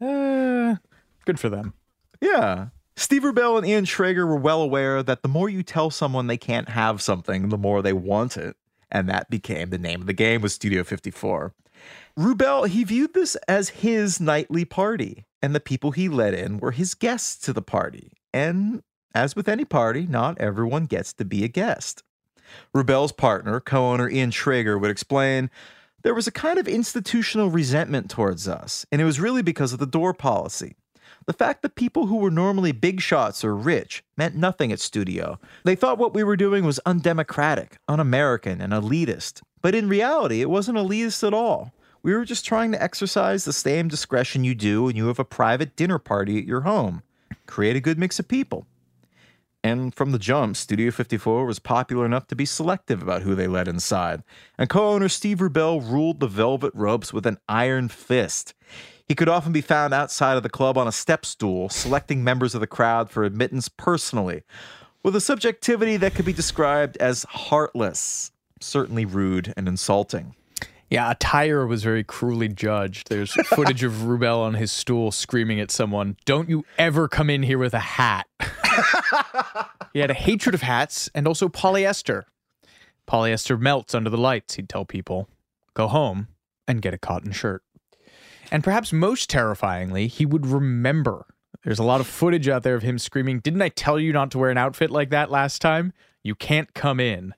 Uh, 0.00 0.76
good 1.24 1.40
for 1.40 1.48
them. 1.48 1.72
Yeah. 2.20 2.68
Steve 2.96 3.22
Rubell 3.22 3.56
and 3.56 3.66
Ian 3.66 3.84
Schrager 3.84 4.26
were 4.26 4.36
well 4.36 4.60
aware 4.60 5.02
that 5.02 5.22
the 5.22 5.28
more 5.28 5.48
you 5.48 5.62
tell 5.62 5.88
someone 5.88 6.26
they 6.26 6.36
can't 6.36 6.68
have 6.68 7.00
something, 7.00 7.48
the 7.48 7.56
more 7.56 7.80
they 7.80 7.92
want 7.92 8.36
it. 8.36 8.56
And 8.90 9.08
that 9.08 9.30
became 9.30 9.70
the 9.70 9.78
name 9.78 10.00
of 10.00 10.06
the 10.06 10.12
game 10.12 10.40
with 10.40 10.52
Studio 10.52 10.82
54. 10.82 11.54
Rubell, 12.18 12.66
he 12.66 12.82
viewed 12.82 13.14
this 13.14 13.36
as 13.46 13.68
his 13.68 14.20
nightly 14.20 14.64
party, 14.64 15.24
and 15.40 15.54
the 15.54 15.60
people 15.60 15.92
he 15.92 16.08
let 16.08 16.34
in 16.34 16.58
were 16.58 16.72
his 16.72 16.94
guests 16.94 17.36
to 17.46 17.52
the 17.52 17.62
party. 17.62 18.10
And 18.34 18.82
as 19.14 19.36
with 19.36 19.48
any 19.48 19.64
party, 19.64 20.04
not 20.04 20.36
everyone 20.40 20.86
gets 20.86 21.12
to 21.12 21.24
be 21.24 21.44
a 21.44 21.48
guest. 21.48 22.02
Rubell's 22.74 23.12
partner, 23.12 23.60
co 23.60 23.92
owner 23.92 24.10
Ian 24.10 24.32
Schrager, 24.32 24.80
would 24.80 24.90
explain 24.90 25.48
there 26.02 26.14
was 26.14 26.26
a 26.26 26.32
kind 26.32 26.58
of 26.58 26.66
institutional 26.66 27.50
resentment 27.50 28.10
towards 28.10 28.48
us, 28.48 28.84
and 28.90 29.00
it 29.00 29.04
was 29.04 29.20
really 29.20 29.42
because 29.42 29.72
of 29.72 29.78
the 29.78 29.86
door 29.86 30.12
policy. 30.12 30.74
The 31.26 31.32
fact 31.32 31.62
that 31.62 31.76
people 31.76 32.06
who 32.06 32.16
were 32.16 32.32
normally 32.32 32.72
big 32.72 33.00
shots 33.00 33.44
or 33.44 33.54
rich 33.54 34.02
meant 34.16 34.34
nothing 34.34 34.72
at 34.72 34.80
studio. 34.80 35.38
They 35.62 35.76
thought 35.76 35.98
what 35.98 36.14
we 36.14 36.24
were 36.24 36.36
doing 36.36 36.64
was 36.64 36.80
undemocratic, 36.84 37.78
un 37.86 38.00
American, 38.00 38.60
and 38.60 38.72
elitist. 38.72 39.40
But 39.62 39.76
in 39.76 39.88
reality, 39.88 40.40
it 40.40 40.50
wasn't 40.50 40.78
elitist 40.78 41.24
at 41.24 41.32
all. 41.32 41.72
We 42.02 42.14
were 42.14 42.24
just 42.24 42.44
trying 42.44 42.72
to 42.72 42.82
exercise 42.82 43.44
the 43.44 43.52
same 43.52 43.88
discretion 43.88 44.44
you 44.44 44.54
do 44.54 44.84
when 44.84 44.96
you 44.96 45.08
have 45.08 45.18
a 45.18 45.24
private 45.24 45.74
dinner 45.74 45.98
party 45.98 46.38
at 46.38 46.46
your 46.46 46.60
home. 46.60 47.02
Create 47.46 47.76
a 47.76 47.80
good 47.80 47.98
mix 47.98 48.18
of 48.18 48.28
people. 48.28 48.66
And 49.64 49.92
from 49.92 50.12
the 50.12 50.18
jump, 50.18 50.56
Studio 50.56 50.92
54 50.92 51.44
was 51.44 51.58
popular 51.58 52.06
enough 52.06 52.28
to 52.28 52.36
be 52.36 52.46
selective 52.46 53.02
about 53.02 53.22
who 53.22 53.34
they 53.34 53.48
let 53.48 53.66
inside. 53.66 54.22
And 54.56 54.68
co 54.68 54.90
owner 54.90 55.08
Steve 55.08 55.38
Rubell 55.38 55.80
ruled 55.80 56.20
the 56.20 56.28
velvet 56.28 56.72
ropes 56.74 57.12
with 57.12 57.26
an 57.26 57.38
iron 57.48 57.88
fist. 57.88 58.54
He 59.08 59.16
could 59.16 59.28
often 59.28 59.52
be 59.52 59.60
found 59.60 59.92
outside 59.92 60.36
of 60.36 60.44
the 60.44 60.48
club 60.48 60.78
on 60.78 60.86
a 60.86 60.92
step 60.92 61.26
stool, 61.26 61.68
selecting 61.68 62.22
members 62.22 62.54
of 62.54 62.60
the 62.60 62.66
crowd 62.66 63.10
for 63.10 63.24
admittance 63.24 63.68
personally, 63.68 64.42
with 65.02 65.16
a 65.16 65.20
subjectivity 65.20 65.96
that 65.96 66.14
could 66.14 66.26
be 66.26 66.32
described 66.32 66.96
as 66.98 67.24
heartless, 67.24 68.30
certainly 68.60 69.04
rude 69.04 69.52
and 69.56 69.66
insulting. 69.66 70.36
Yeah, 70.90 71.10
attire 71.10 71.66
was 71.66 71.82
very 71.82 72.02
cruelly 72.02 72.48
judged. 72.48 73.08
There's 73.08 73.32
footage 73.46 73.82
of 73.82 73.92
Rubell 73.92 74.38
on 74.38 74.54
his 74.54 74.72
stool 74.72 75.12
screaming 75.12 75.60
at 75.60 75.70
someone, 75.70 76.16
Don't 76.24 76.48
you 76.48 76.64
ever 76.78 77.08
come 77.08 77.28
in 77.28 77.42
here 77.42 77.58
with 77.58 77.74
a 77.74 77.78
hat. 77.78 78.26
he 79.92 79.98
had 79.98 80.10
a 80.10 80.14
hatred 80.14 80.54
of 80.54 80.62
hats 80.62 81.10
and 81.14 81.26
also 81.26 81.48
polyester. 81.48 82.24
Polyester 83.06 83.58
melts 83.58 83.94
under 83.94 84.10
the 84.10 84.16
lights, 84.16 84.54
he'd 84.54 84.68
tell 84.68 84.84
people. 84.84 85.28
Go 85.74 85.88
home 85.88 86.28
and 86.66 86.82
get 86.82 86.94
a 86.94 86.98
cotton 86.98 87.32
shirt. 87.32 87.62
And 88.50 88.64
perhaps 88.64 88.92
most 88.92 89.28
terrifyingly, 89.28 90.06
he 90.06 90.24
would 90.24 90.46
remember. 90.46 91.26
There's 91.64 91.78
a 91.78 91.84
lot 91.84 92.00
of 92.00 92.06
footage 92.06 92.48
out 92.48 92.62
there 92.62 92.74
of 92.76 92.82
him 92.82 92.98
screaming, 92.98 93.40
Didn't 93.40 93.62
I 93.62 93.68
tell 93.68 93.98
you 94.00 94.12
not 94.12 94.30
to 94.30 94.38
wear 94.38 94.50
an 94.50 94.58
outfit 94.58 94.90
like 94.90 95.10
that 95.10 95.30
last 95.30 95.60
time? 95.60 95.92
You 96.22 96.34
can't 96.34 96.72
come 96.72 97.00
in. 97.00 97.34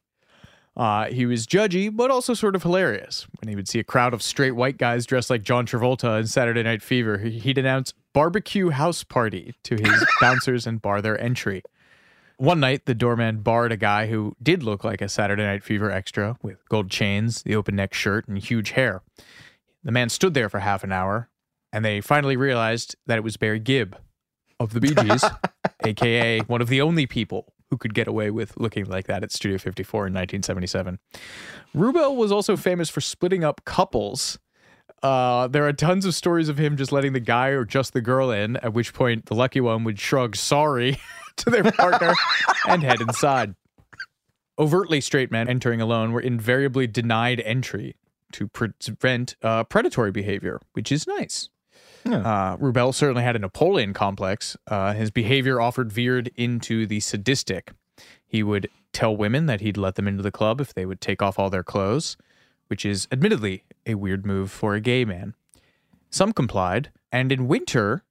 Uh, 0.76 1.06
he 1.06 1.26
was 1.26 1.46
judgy, 1.46 1.94
but 1.94 2.10
also 2.10 2.32
sort 2.32 2.54
of 2.54 2.62
hilarious. 2.62 3.26
When 3.40 3.48
he 3.48 3.56
would 3.56 3.68
see 3.68 3.78
a 3.80 3.84
crowd 3.84 4.14
of 4.14 4.22
straight 4.22 4.52
white 4.52 4.78
guys 4.78 5.04
dressed 5.04 5.28
like 5.28 5.42
John 5.42 5.66
Travolta 5.66 6.18
in 6.20 6.26
Saturday 6.26 6.62
Night 6.62 6.82
Fever, 6.82 7.18
he- 7.18 7.38
he'd 7.38 7.58
announce 7.58 7.92
barbecue 8.14 8.70
house 8.70 9.02
party 9.04 9.54
to 9.64 9.74
his 9.76 10.04
bouncers 10.20 10.66
and 10.66 10.80
bar 10.80 11.02
their 11.02 11.20
entry. 11.20 11.62
One 12.38 12.60
night, 12.60 12.86
the 12.86 12.94
doorman 12.94 13.40
barred 13.42 13.72
a 13.72 13.76
guy 13.76 14.06
who 14.06 14.34
did 14.42 14.62
look 14.62 14.82
like 14.82 15.02
a 15.02 15.08
Saturday 15.10 15.42
Night 15.42 15.62
Fever 15.62 15.90
extra 15.90 16.36
with 16.42 16.66
gold 16.70 16.88
chains, 16.90 17.42
the 17.42 17.54
open 17.56 17.76
neck 17.76 17.92
shirt, 17.92 18.26
and 18.28 18.38
huge 18.38 18.70
hair. 18.70 19.02
The 19.84 19.92
man 19.92 20.08
stood 20.08 20.32
there 20.34 20.48
for 20.48 20.60
half 20.60 20.82
an 20.82 20.92
hour, 20.92 21.28
and 21.72 21.84
they 21.84 22.00
finally 22.00 22.36
realized 22.36 22.96
that 23.06 23.18
it 23.18 23.24
was 23.24 23.36
Barry 23.36 23.58
Gibb 23.60 23.98
of 24.58 24.72
the 24.72 24.80
Bee 24.80 24.94
Gees, 24.94 25.24
aka 25.84 26.40
one 26.40 26.62
of 26.62 26.68
the 26.68 26.80
only 26.80 27.06
people 27.06 27.52
who 27.70 27.78
could 27.78 27.94
get 27.94 28.08
away 28.08 28.30
with 28.30 28.56
looking 28.56 28.84
like 28.84 29.06
that 29.06 29.22
at 29.22 29.32
Studio 29.32 29.58
54 29.58 30.08
in 30.08 30.12
1977. 30.12 30.98
Rubell 31.74 32.16
was 32.16 32.32
also 32.32 32.56
famous 32.56 32.90
for 32.90 33.00
splitting 33.00 33.44
up 33.44 33.64
couples. 33.64 34.38
Uh, 35.02 35.46
there 35.48 35.66
are 35.66 35.72
tons 35.72 36.04
of 36.04 36.14
stories 36.14 36.48
of 36.48 36.58
him 36.58 36.76
just 36.76 36.92
letting 36.92 37.12
the 37.12 37.20
guy 37.20 37.48
or 37.48 37.64
just 37.64 37.92
the 37.92 38.00
girl 38.00 38.30
in, 38.30 38.56
at 38.58 38.74
which 38.74 38.92
point 38.92 39.26
the 39.26 39.34
lucky 39.34 39.60
one 39.60 39.84
would 39.84 39.98
shrug 39.98 40.36
sorry 40.36 40.98
to 41.36 41.48
their 41.48 41.64
partner 41.64 42.12
and 42.68 42.82
head 42.82 43.00
inside. 43.00 43.54
Overtly 44.58 45.00
straight 45.00 45.30
men 45.30 45.48
entering 45.48 45.80
alone 45.80 46.12
were 46.12 46.20
invariably 46.20 46.86
denied 46.86 47.40
entry 47.40 47.96
to 48.32 48.48
prevent 48.48 49.36
uh, 49.42 49.64
predatory 49.64 50.10
behavior, 50.10 50.60
which 50.72 50.92
is 50.92 51.06
nice. 51.06 51.48
Uh, 52.06 52.56
Rubell 52.56 52.94
certainly 52.94 53.22
had 53.22 53.36
a 53.36 53.40
Napoleon 53.40 53.92
complex. 53.92 54.56
Uh, 54.66 54.92
his 54.92 55.10
behavior 55.10 55.60
often 55.60 55.88
veered 55.88 56.30
into 56.36 56.86
the 56.86 57.00
sadistic. 57.00 57.72
He 58.26 58.42
would 58.42 58.68
tell 58.92 59.16
women 59.16 59.46
that 59.46 59.60
he'd 59.60 59.76
let 59.76 59.94
them 59.96 60.08
into 60.08 60.22
the 60.22 60.30
club 60.30 60.60
if 60.60 60.74
they 60.74 60.86
would 60.86 61.00
take 61.00 61.22
off 61.22 61.38
all 61.38 61.50
their 61.50 61.62
clothes, 61.62 62.16
which 62.68 62.84
is 62.84 63.06
admittedly 63.12 63.64
a 63.86 63.94
weird 63.94 64.24
move 64.26 64.50
for 64.50 64.74
a 64.74 64.80
gay 64.80 65.04
man. 65.04 65.34
Some 66.10 66.32
complied, 66.32 66.90
and 67.12 67.30
in 67.30 67.48
winter, 67.48 68.02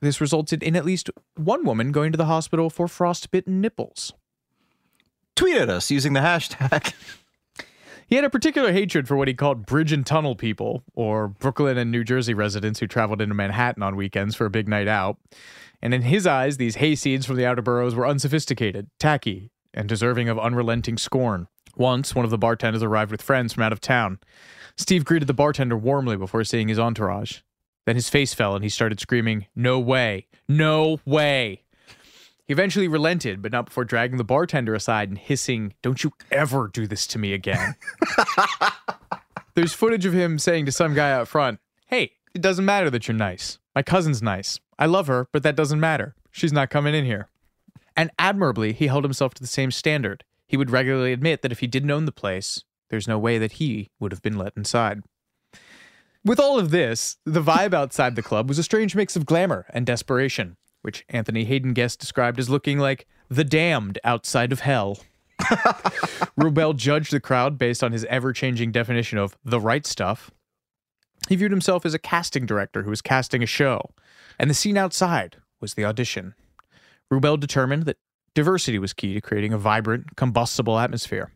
this 0.00 0.20
resulted 0.20 0.62
in 0.62 0.76
at 0.76 0.84
least 0.84 1.10
one 1.36 1.64
woman 1.64 1.92
going 1.92 2.12
to 2.12 2.18
the 2.18 2.26
hospital 2.26 2.68
for 2.68 2.88
frostbitten 2.88 3.60
nipples. 3.60 4.12
tweet 5.34 5.56
at 5.56 5.70
us 5.70 5.90
using 5.90 6.12
the 6.12 6.20
hashtag. 6.20 6.92
He 8.06 8.14
had 8.14 8.24
a 8.24 8.30
particular 8.30 8.72
hatred 8.72 9.08
for 9.08 9.16
what 9.16 9.26
he 9.26 9.34
called 9.34 9.66
bridge 9.66 9.90
and 9.90 10.06
tunnel 10.06 10.36
people, 10.36 10.84
or 10.94 11.26
Brooklyn 11.26 11.76
and 11.76 11.90
New 11.90 12.04
Jersey 12.04 12.34
residents 12.34 12.78
who 12.78 12.86
traveled 12.86 13.20
into 13.20 13.34
Manhattan 13.34 13.82
on 13.82 13.96
weekends 13.96 14.36
for 14.36 14.46
a 14.46 14.50
big 14.50 14.68
night 14.68 14.86
out. 14.86 15.18
And 15.82 15.92
in 15.92 16.02
his 16.02 16.24
eyes, 16.24 16.56
these 16.56 16.76
hayseeds 16.76 17.26
from 17.26 17.36
the 17.36 17.44
outer 17.46 17.62
boroughs 17.62 17.96
were 17.96 18.06
unsophisticated, 18.06 18.88
tacky, 19.00 19.50
and 19.74 19.88
deserving 19.88 20.28
of 20.28 20.38
unrelenting 20.38 20.98
scorn. 20.98 21.48
Once, 21.76 22.14
one 22.14 22.24
of 22.24 22.30
the 22.30 22.38
bartenders 22.38 22.82
arrived 22.82 23.10
with 23.10 23.20
friends 23.20 23.52
from 23.52 23.64
out 23.64 23.72
of 23.72 23.80
town. 23.80 24.18
Steve 24.76 25.04
greeted 25.04 25.26
the 25.26 25.34
bartender 25.34 25.76
warmly 25.76 26.16
before 26.16 26.44
seeing 26.44 26.68
his 26.68 26.78
entourage. 26.78 27.40
Then 27.86 27.96
his 27.96 28.08
face 28.08 28.34
fell 28.34 28.54
and 28.54 28.64
he 28.64 28.70
started 28.70 29.00
screaming, 29.00 29.46
No 29.54 29.78
way! 29.80 30.28
No 30.48 31.00
way! 31.04 31.62
He 32.46 32.52
eventually 32.52 32.86
relented, 32.86 33.42
but 33.42 33.50
not 33.50 33.66
before 33.66 33.84
dragging 33.84 34.18
the 34.18 34.24
bartender 34.24 34.74
aside 34.74 35.08
and 35.08 35.18
hissing, 35.18 35.74
Don't 35.82 36.04
you 36.04 36.12
ever 36.30 36.68
do 36.68 36.86
this 36.86 37.06
to 37.08 37.18
me 37.18 37.32
again. 37.32 37.74
There's 39.54 39.72
footage 39.72 40.06
of 40.06 40.12
him 40.12 40.38
saying 40.38 40.66
to 40.66 40.72
some 40.72 40.94
guy 40.94 41.10
out 41.10 41.26
front, 41.26 41.58
Hey, 41.86 42.12
it 42.34 42.40
doesn't 42.40 42.64
matter 42.64 42.88
that 42.90 43.08
you're 43.08 43.16
nice. 43.16 43.58
My 43.74 43.82
cousin's 43.82 44.22
nice. 44.22 44.60
I 44.78 44.86
love 44.86 45.08
her, 45.08 45.28
but 45.32 45.42
that 45.42 45.56
doesn't 45.56 45.80
matter. 45.80 46.14
She's 46.30 46.52
not 46.52 46.70
coming 46.70 46.94
in 46.94 47.04
here. 47.04 47.28
And 47.96 48.10
admirably, 48.18 48.72
he 48.72 48.86
held 48.86 49.04
himself 49.04 49.34
to 49.34 49.42
the 49.42 49.48
same 49.48 49.70
standard. 49.70 50.22
He 50.46 50.56
would 50.56 50.70
regularly 50.70 51.12
admit 51.12 51.42
that 51.42 51.50
if 51.50 51.60
he 51.60 51.66
didn't 51.66 51.90
own 51.90 52.04
the 52.04 52.12
place, 52.12 52.62
there's 52.90 53.08
no 53.08 53.18
way 53.18 53.38
that 53.38 53.52
he 53.52 53.90
would 53.98 54.12
have 54.12 54.22
been 54.22 54.38
let 54.38 54.52
inside. 54.56 55.02
With 56.24 56.38
all 56.38 56.58
of 56.58 56.70
this, 56.70 57.16
the 57.24 57.42
vibe 57.42 57.74
outside 57.74 58.14
the 58.14 58.22
club 58.22 58.48
was 58.48 58.58
a 58.58 58.62
strange 58.62 58.94
mix 58.94 59.16
of 59.16 59.26
glamour 59.26 59.66
and 59.70 59.86
desperation 59.86 60.56
which 60.82 61.04
Anthony 61.08 61.44
Haden 61.44 61.72
Guest 61.72 62.00
described 62.00 62.38
as 62.38 62.50
looking 62.50 62.78
like 62.78 63.06
the 63.28 63.44
damned 63.44 63.98
outside 64.04 64.52
of 64.52 64.60
hell. 64.60 64.98
Rubell 66.38 66.76
judged 66.76 67.12
the 67.12 67.20
crowd 67.20 67.58
based 67.58 67.84
on 67.84 67.92
his 67.92 68.04
ever 68.06 68.32
changing 68.32 68.72
definition 68.72 69.18
of 69.18 69.36
the 69.44 69.60
right 69.60 69.86
stuff. 69.86 70.30
He 71.28 71.36
viewed 71.36 71.50
himself 71.50 71.84
as 71.84 71.94
a 71.94 71.98
casting 71.98 72.46
director 72.46 72.82
who 72.82 72.90
was 72.90 73.02
casting 73.02 73.42
a 73.42 73.46
show, 73.46 73.90
and 74.38 74.48
the 74.48 74.54
scene 74.54 74.76
outside 74.76 75.36
was 75.60 75.74
the 75.74 75.84
audition. 75.84 76.34
Rubell 77.12 77.38
determined 77.38 77.84
that 77.84 77.98
diversity 78.34 78.78
was 78.78 78.92
key 78.92 79.14
to 79.14 79.20
creating 79.20 79.52
a 79.52 79.58
vibrant, 79.58 80.16
combustible 80.16 80.78
atmosphere. 80.78 81.32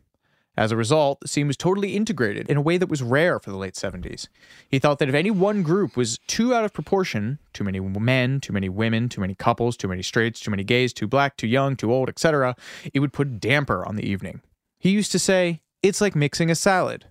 As 0.57 0.73
a 0.73 0.77
result, 0.77 1.21
the 1.21 1.29
scene 1.29 1.47
was 1.47 1.57
totally 1.57 1.97
integrated 1.97 2.49
in 2.51 2.57
a 2.57 2.61
way 2.61 2.77
that 2.77 2.89
was 2.89 3.03
rare 3.03 3.39
for 3.39 3.51
the 3.51 3.57
late 3.57 3.75
70s. 3.75 4.29
He 4.69 4.79
thought 4.79 4.99
that 4.99 5.09
if 5.09 5.15
any 5.15 5.31
one 5.31 5.63
group 5.63 5.97
was 5.97 6.19
too 6.27 6.53
out 6.55 6.65
of 6.65 6.73
proportion, 6.73 7.39
too 7.53 7.65
many 7.65 7.79
men, 7.81 8.41
too 8.41 8.53
many 8.53 8.69
women, 8.69 9.09
too 9.09 9.21
many 9.21 9.35
couples, 9.35 9.77
too 9.77 9.89
many 9.89 10.03
straights, 10.03 10.41
too 10.41 10.51
many 10.51 10.65
gays, 10.65 10.93
too 10.93 11.07
black, 11.07 11.37
too 11.37 11.47
young, 11.47 11.77
too 11.77 11.93
old, 11.93 12.09
etc., 12.09 12.57
it 12.93 13.01
would 13.01 13.13
put 13.13 13.29
a 13.29 13.31
damper 13.31 13.87
on 13.87 13.97
the 13.97 14.09
evening. 14.09 14.43
He 14.79 14.91
used 14.91 15.13
to 15.13 15.19
say, 15.19 15.61
it's 15.83 16.01
like 16.01 16.17
mixing 16.17 16.51
a 16.51 16.55
salad. 16.55 17.07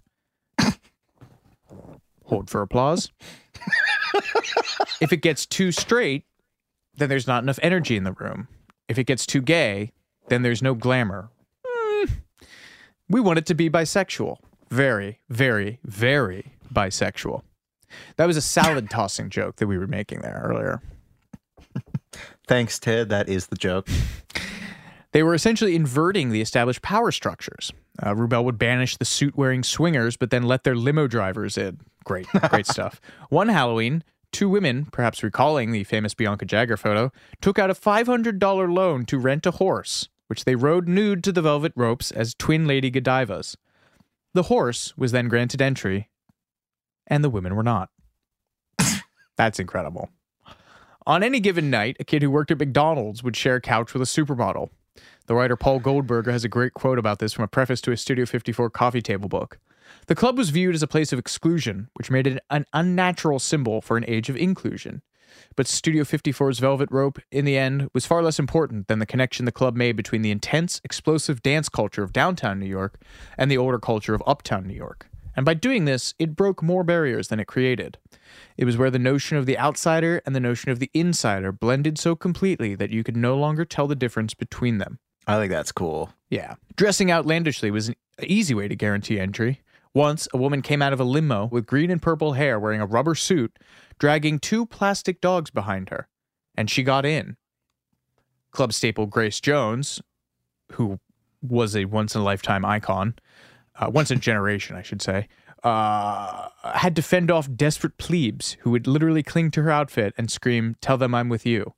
Hold 2.26 2.50
for 2.50 2.62
applause. 2.62 3.12
if 5.02 5.12
it 5.14 5.22
gets 5.22 5.46
too 5.46 5.72
straight, 5.72 6.26
then 6.98 7.10
there's 7.10 7.28
not 7.28 7.44
enough 7.44 7.60
energy 7.64 7.96
in 7.96 8.04
the 8.04 8.12
room. 8.12 8.48
If 8.88 9.00
it 9.00 9.06
gets 9.06 9.26
too 9.26 9.42
gay, 9.42 9.92
then 10.28 10.42
there's 10.44 10.62
no 10.62 10.76
glamour 10.76 11.30
we 13.10 13.20
want 13.20 13.40
it 13.40 13.46
to 13.48 13.56
be 13.56 13.70
bisexual. 13.70 14.38
Very, 14.70 15.20
very, 15.30 15.80
very 15.84 16.54
bisexual. 16.72 17.42
That 18.18 18.28
was 18.28 18.38
a 18.38 18.42
salad 18.42 18.90
tossing 18.92 19.30
joke 19.30 19.56
that 19.58 19.68
we 19.68 19.78
were 19.78 19.88
making 19.88 20.22
there 20.22 20.42
earlier. 20.44 20.82
Thanks, 22.48 22.80
Ted. 22.80 23.10
That 23.10 23.30
is 23.30 23.48
the 23.48 23.56
joke. 23.56 23.88
They 25.12 25.24
were 25.24 25.34
essentially 25.34 25.76
inverting 25.76 26.30
the 26.30 26.42
established 26.42 26.82
power 26.82 27.12
structures. 27.12 27.72
Uh, 28.02 28.14
Rubell 28.14 28.44
would 28.44 28.60
banish 28.60 28.98
the 28.98 29.06
suit 29.06 29.36
wearing 29.36 29.64
swingers, 29.64 30.18
but 30.18 30.30
then 30.30 30.44
let 30.44 30.64
their 30.64 30.76
limo 30.76 31.08
drivers 31.08 31.58
in. 31.58 31.80
Great, 32.06 32.28
great 32.50 32.68
stuff. 32.68 33.02
One 33.30 33.50
Halloween, 33.50 34.04
two 34.32 34.50
women, 34.50 34.86
perhaps 34.86 35.24
recalling 35.24 35.72
the 35.72 35.84
famous 35.84 36.14
Bianca 36.14 36.46
Jagger 36.46 36.78
photo, 36.78 37.12
took 37.42 37.58
out 37.58 37.72
a 37.72 37.74
$500 37.74 38.74
loan 38.74 39.06
to 39.06 39.18
rent 39.18 39.46
a 39.46 39.52
horse 39.52 40.10
which 40.30 40.46
they 40.46 40.56
rode 40.56 40.88
nude 40.88 41.24
to 41.24 41.32
the 41.32 41.42
velvet 41.42 41.74
ropes 41.76 42.12
as 42.12 42.36
twin 42.36 42.68
Lady 42.68 42.92
Godivas. 42.92 43.56
The 44.34 44.44
horse 44.44 44.94
was 44.96 45.12
then 45.12 45.28
granted 45.28 45.62
entry, 45.62 46.10
and 47.08 47.24
the 47.24 47.32
women 47.32 47.56
were 47.56 47.64
not. 47.64 47.90
That's 49.38 49.60
incredible. 49.60 50.10
On 51.08 51.24
any 51.24 51.40
given 51.40 51.72
night, 51.72 51.98
a 52.00 52.04
kid 52.04 52.22
who 52.22 52.30
worked 52.30 52.52
at 52.52 52.60
McDonald's 52.60 53.24
would 53.24 53.36
share 53.36 53.56
a 53.56 53.62
couch 53.62 53.94
with 53.94 54.04
a 54.04 54.06
supermodel. 54.06 54.70
The 55.26 55.34
writer 55.34 55.56
Paul 55.56 55.80
Goldberger 55.80 56.32
has 56.32 56.44
a 56.44 56.50
great 56.50 56.76
quote 56.76 57.00
about 57.00 57.18
this 57.18 57.34
from 57.34 57.46
a 57.46 57.48
preface 57.48 57.82
to 57.82 57.92
his 57.92 58.02
Studio 58.02 58.28
54 58.28 58.70
coffee 58.70 59.02
table 59.02 59.30
book. 59.30 59.58
The 60.06 60.16
club 60.16 60.38
was 60.38 60.52
viewed 60.52 60.76
as 60.76 60.84
a 60.84 60.88
place 60.88 61.12
of 61.12 61.18
exclusion, 61.18 61.90
which 61.96 62.12
made 62.12 62.28
it 62.28 62.44
an 62.52 62.66
unnatural 62.74 63.40
symbol 63.40 63.82
for 63.82 63.98
an 63.98 64.06
age 64.08 64.30
of 64.30 64.38
inclusion. 64.38 65.02
But 65.56 65.68
Studio 65.68 66.04
54's 66.04 66.60
Velvet 66.60 66.90
Rope, 66.92 67.20
in 67.32 67.46
the 67.46 67.58
end, 67.58 67.90
was 67.94 68.06
far 68.06 68.22
less 68.24 68.40
important 68.40 68.88
than 68.88 69.00
the 69.00 69.06
connection 69.06 69.46
the 69.46 69.52
club 69.52 69.76
made 69.76 69.96
between 69.96 70.22
the 70.22 70.32
intense, 70.32 70.82
explosive 70.84 71.42
dance 71.42 71.70
culture 71.70 72.04
of 72.04 72.14
downtown 72.14 72.60
New 72.60 72.66
York 72.66 73.02
and 73.38 73.50
the 73.50 73.58
older 73.58 73.80
culture 73.80 74.14
of 74.14 74.24
uptown 74.26 74.68
New 74.68 74.74
York. 74.74 75.08
And 75.36 75.46
by 75.46 75.54
doing 75.54 75.86
this, 75.86 76.14
it 76.20 76.36
broke 76.36 76.62
more 76.62 76.84
barriers 76.84 77.30
than 77.30 77.40
it 77.40 77.48
created. 77.48 77.98
It 78.58 78.66
was 78.66 78.78
where 78.78 78.92
the 78.92 79.00
notion 79.00 79.38
of 79.38 79.46
the 79.46 79.58
outsider 79.58 80.22
and 80.26 80.36
the 80.36 80.40
notion 80.40 80.72
of 80.72 80.80
the 80.80 80.92
insider 80.94 81.52
blended 81.52 81.98
so 81.98 82.16
completely 82.16 82.76
that 82.76 82.90
you 82.90 83.04
could 83.04 83.16
no 83.16 83.38
longer 83.38 83.64
tell 83.64 83.88
the 83.88 83.96
difference 83.96 84.34
between 84.34 84.80
them. 84.80 85.00
I 85.28 85.38
think 85.38 85.52
that's 85.52 85.72
cool. 85.72 86.12
Yeah. 86.30 86.56
Dressing 86.76 87.12
outlandishly 87.12 87.72
was 87.72 87.90
an 87.90 87.96
easy 88.24 88.54
way 88.54 88.68
to 88.68 88.76
guarantee 88.76 89.20
entry. 89.20 89.62
Once, 89.94 90.28
a 90.34 90.38
woman 90.38 90.62
came 90.62 90.82
out 90.82 90.94
of 90.94 91.00
a 91.00 91.04
limo 91.04 91.46
with 91.46 91.66
green 91.66 91.90
and 91.90 92.02
purple 92.02 92.34
hair 92.34 92.60
wearing 92.60 92.82
a 92.82 92.86
rubber 92.86 93.16
suit 93.16 93.58
dragging 93.98 94.40
two 94.40 94.66
plastic 94.66 95.20
dogs 95.20 95.50
behind 95.50 95.90
her, 95.90 96.08
and 96.56 96.70
she 96.70 96.84
got 96.84 97.06
in. 97.06 97.36
Club 98.52 98.74
staple 98.74 99.06
Grace 99.06 99.40
Jones, 99.40 100.02
who 100.74 101.00
was 101.42 101.76
a 101.76 101.86
once 101.86 102.16
in 102.16 102.22
a 102.22 102.24
lifetime 102.24 102.66
icon, 102.66 103.16
uh, 103.76 103.90
once 103.90 104.12
in 104.12 104.18
a 104.18 104.22
generation, 104.22 104.76
I 104.76 104.82
should 104.82 105.02
say, 105.02 105.28
uh, 105.64 106.50
had 106.64 106.96
to 106.96 107.02
fend 107.02 107.30
off 107.32 107.52
desperate 107.54 107.98
plebes 107.98 108.58
who 108.62 108.72
would 108.72 108.88
literally 108.88 109.24
cling 109.24 109.52
to 109.52 109.64
her 109.64 109.72
outfit 109.72 110.14
and 110.18 110.32
scream, 110.32 110.76
Tell 110.82 110.98
them 110.98 111.14
I'm 111.14 111.30
with 111.30 111.46
you. 111.46 111.74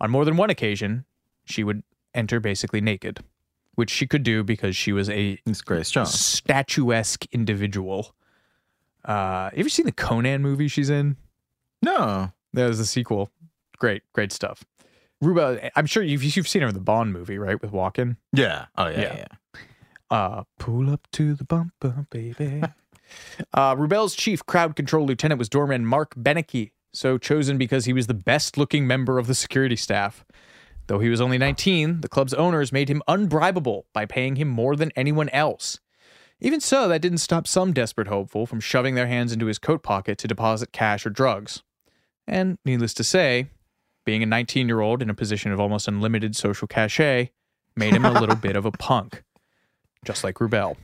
On 0.00 0.10
more 0.10 0.24
than 0.24 0.36
one 0.36 0.50
occasion, 0.50 1.04
she 1.44 1.64
would 1.64 1.82
enter 2.14 2.40
basically 2.40 2.80
naked, 2.80 3.20
which 3.74 3.90
she 3.90 4.06
could 4.06 4.22
do 4.22 4.42
because 4.42 4.76
she 4.76 4.92
was 4.92 5.10
a 5.10 5.38
it's 5.46 5.62
Grace 5.62 5.90
Jones. 5.90 6.12
statuesque 6.12 7.26
individual. 7.32 8.14
Uh, 9.04 9.44
have 9.44 9.54
you 9.54 9.60
ever 9.60 9.68
seen 9.68 9.86
the 9.86 9.92
Conan 9.92 10.42
movie 10.42 10.68
she's 10.68 10.90
in? 10.90 11.16
No, 11.82 12.32
that 12.54 12.66
was 12.66 12.80
a 12.80 12.86
sequel. 12.86 13.30
Great, 13.78 14.02
great 14.12 14.32
stuff. 14.32 14.64
Ruba, 15.20 15.70
I'm 15.76 15.86
sure 15.86 16.02
you've 16.02 16.22
you've 16.24 16.48
seen 16.48 16.62
her 16.62 16.68
in 16.68 16.74
the 16.74 16.80
Bond 16.80 17.12
movie, 17.12 17.38
right, 17.38 17.60
with 17.60 17.72
Walken. 17.72 18.16
Yeah. 18.32 18.66
Oh 18.76 18.88
yeah. 18.88 19.00
Yeah. 19.00 19.16
yeah. 19.16 19.60
Uh, 20.10 20.42
pull 20.58 20.90
up 20.90 21.08
to 21.12 21.34
the 21.34 21.44
bumper, 21.44 22.06
baby. 22.10 22.62
uh, 23.54 23.74
Rubell's 23.76 24.14
chief 24.14 24.44
crowd 24.46 24.76
control 24.76 25.06
lieutenant 25.06 25.38
was 25.38 25.48
doorman 25.48 25.86
Mark 25.86 26.14
Benecke, 26.14 26.70
so 26.92 27.18
chosen 27.18 27.58
because 27.58 27.86
he 27.86 27.92
was 27.92 28.06
the 28.06 28.14
best-looking 28.14 28.86
member 28.86 29.18
of 29.18 29.26
the 29.26 29.34
security 29.34 29.76
staff. 29.76 30.24
Though 30.86 30.98
he 30.98 31.08
was 31.08 31.20
only 31.20 31.38
19, 31.38 32.02
the 32.02 32.08
club's 32.08 32.34
owners 32.34 32.72
made 32.72 32.88
him 32.88 33.02
unbribable 33.08 33.84
by 33.92 34.04
paying 34.04 34.36
him 34.36 34.48
more 34.48 34.76
than 34.76 34.92
anyone 34.94 35.30
else. 35.30 35.80
Even 36.40 36.60
so, 36.60 36.88
that 36.88 37.00
didn't 37.00 37.18
stop 37.18 37.46
some 37.46 37.72
desperate 37.72 38.08
hopeful 38.08 38.46
from 38.46 38.60
shoving 38.60 38.94
their 38.94 39.06
hands 39.06 39.32
into 39.32 39.46
his 39.46 39.58
coat 39.58 39.82
pocket 39.82 40.18
to 40.18 40.28
deposit 40.28 40.72
cash 40.72 41.06
or 41.06 41.10
drugs. 41.10 41.62
And 42.26 42.58
needless 42.64 42.92
to 42.94 43.04
say, 43.04 43.48
being 44.04 44.22
a 44.22 44.26
19 44.26 44.68
year 44.68 44.80
old 44.80 45.00
in 45.00 45.08
a 45.08 45.14
position 45.14 45.52
of 45.52 45.60
almost 45.60 45.88
unlimited 45.88 46.36
social 46.36 46.68
cachet 46.68 47.30
made 47.76 47.94
him 47.94 48.04
a 48.04 48.12
little 48.12 48.36
bit 48.36 48.56
of 48.56 48.66
a 48.66 48.72
punk, 48.72 49.22
just 50.04 50.22
like 50.22 50.36
Rubell. 50.36 50.76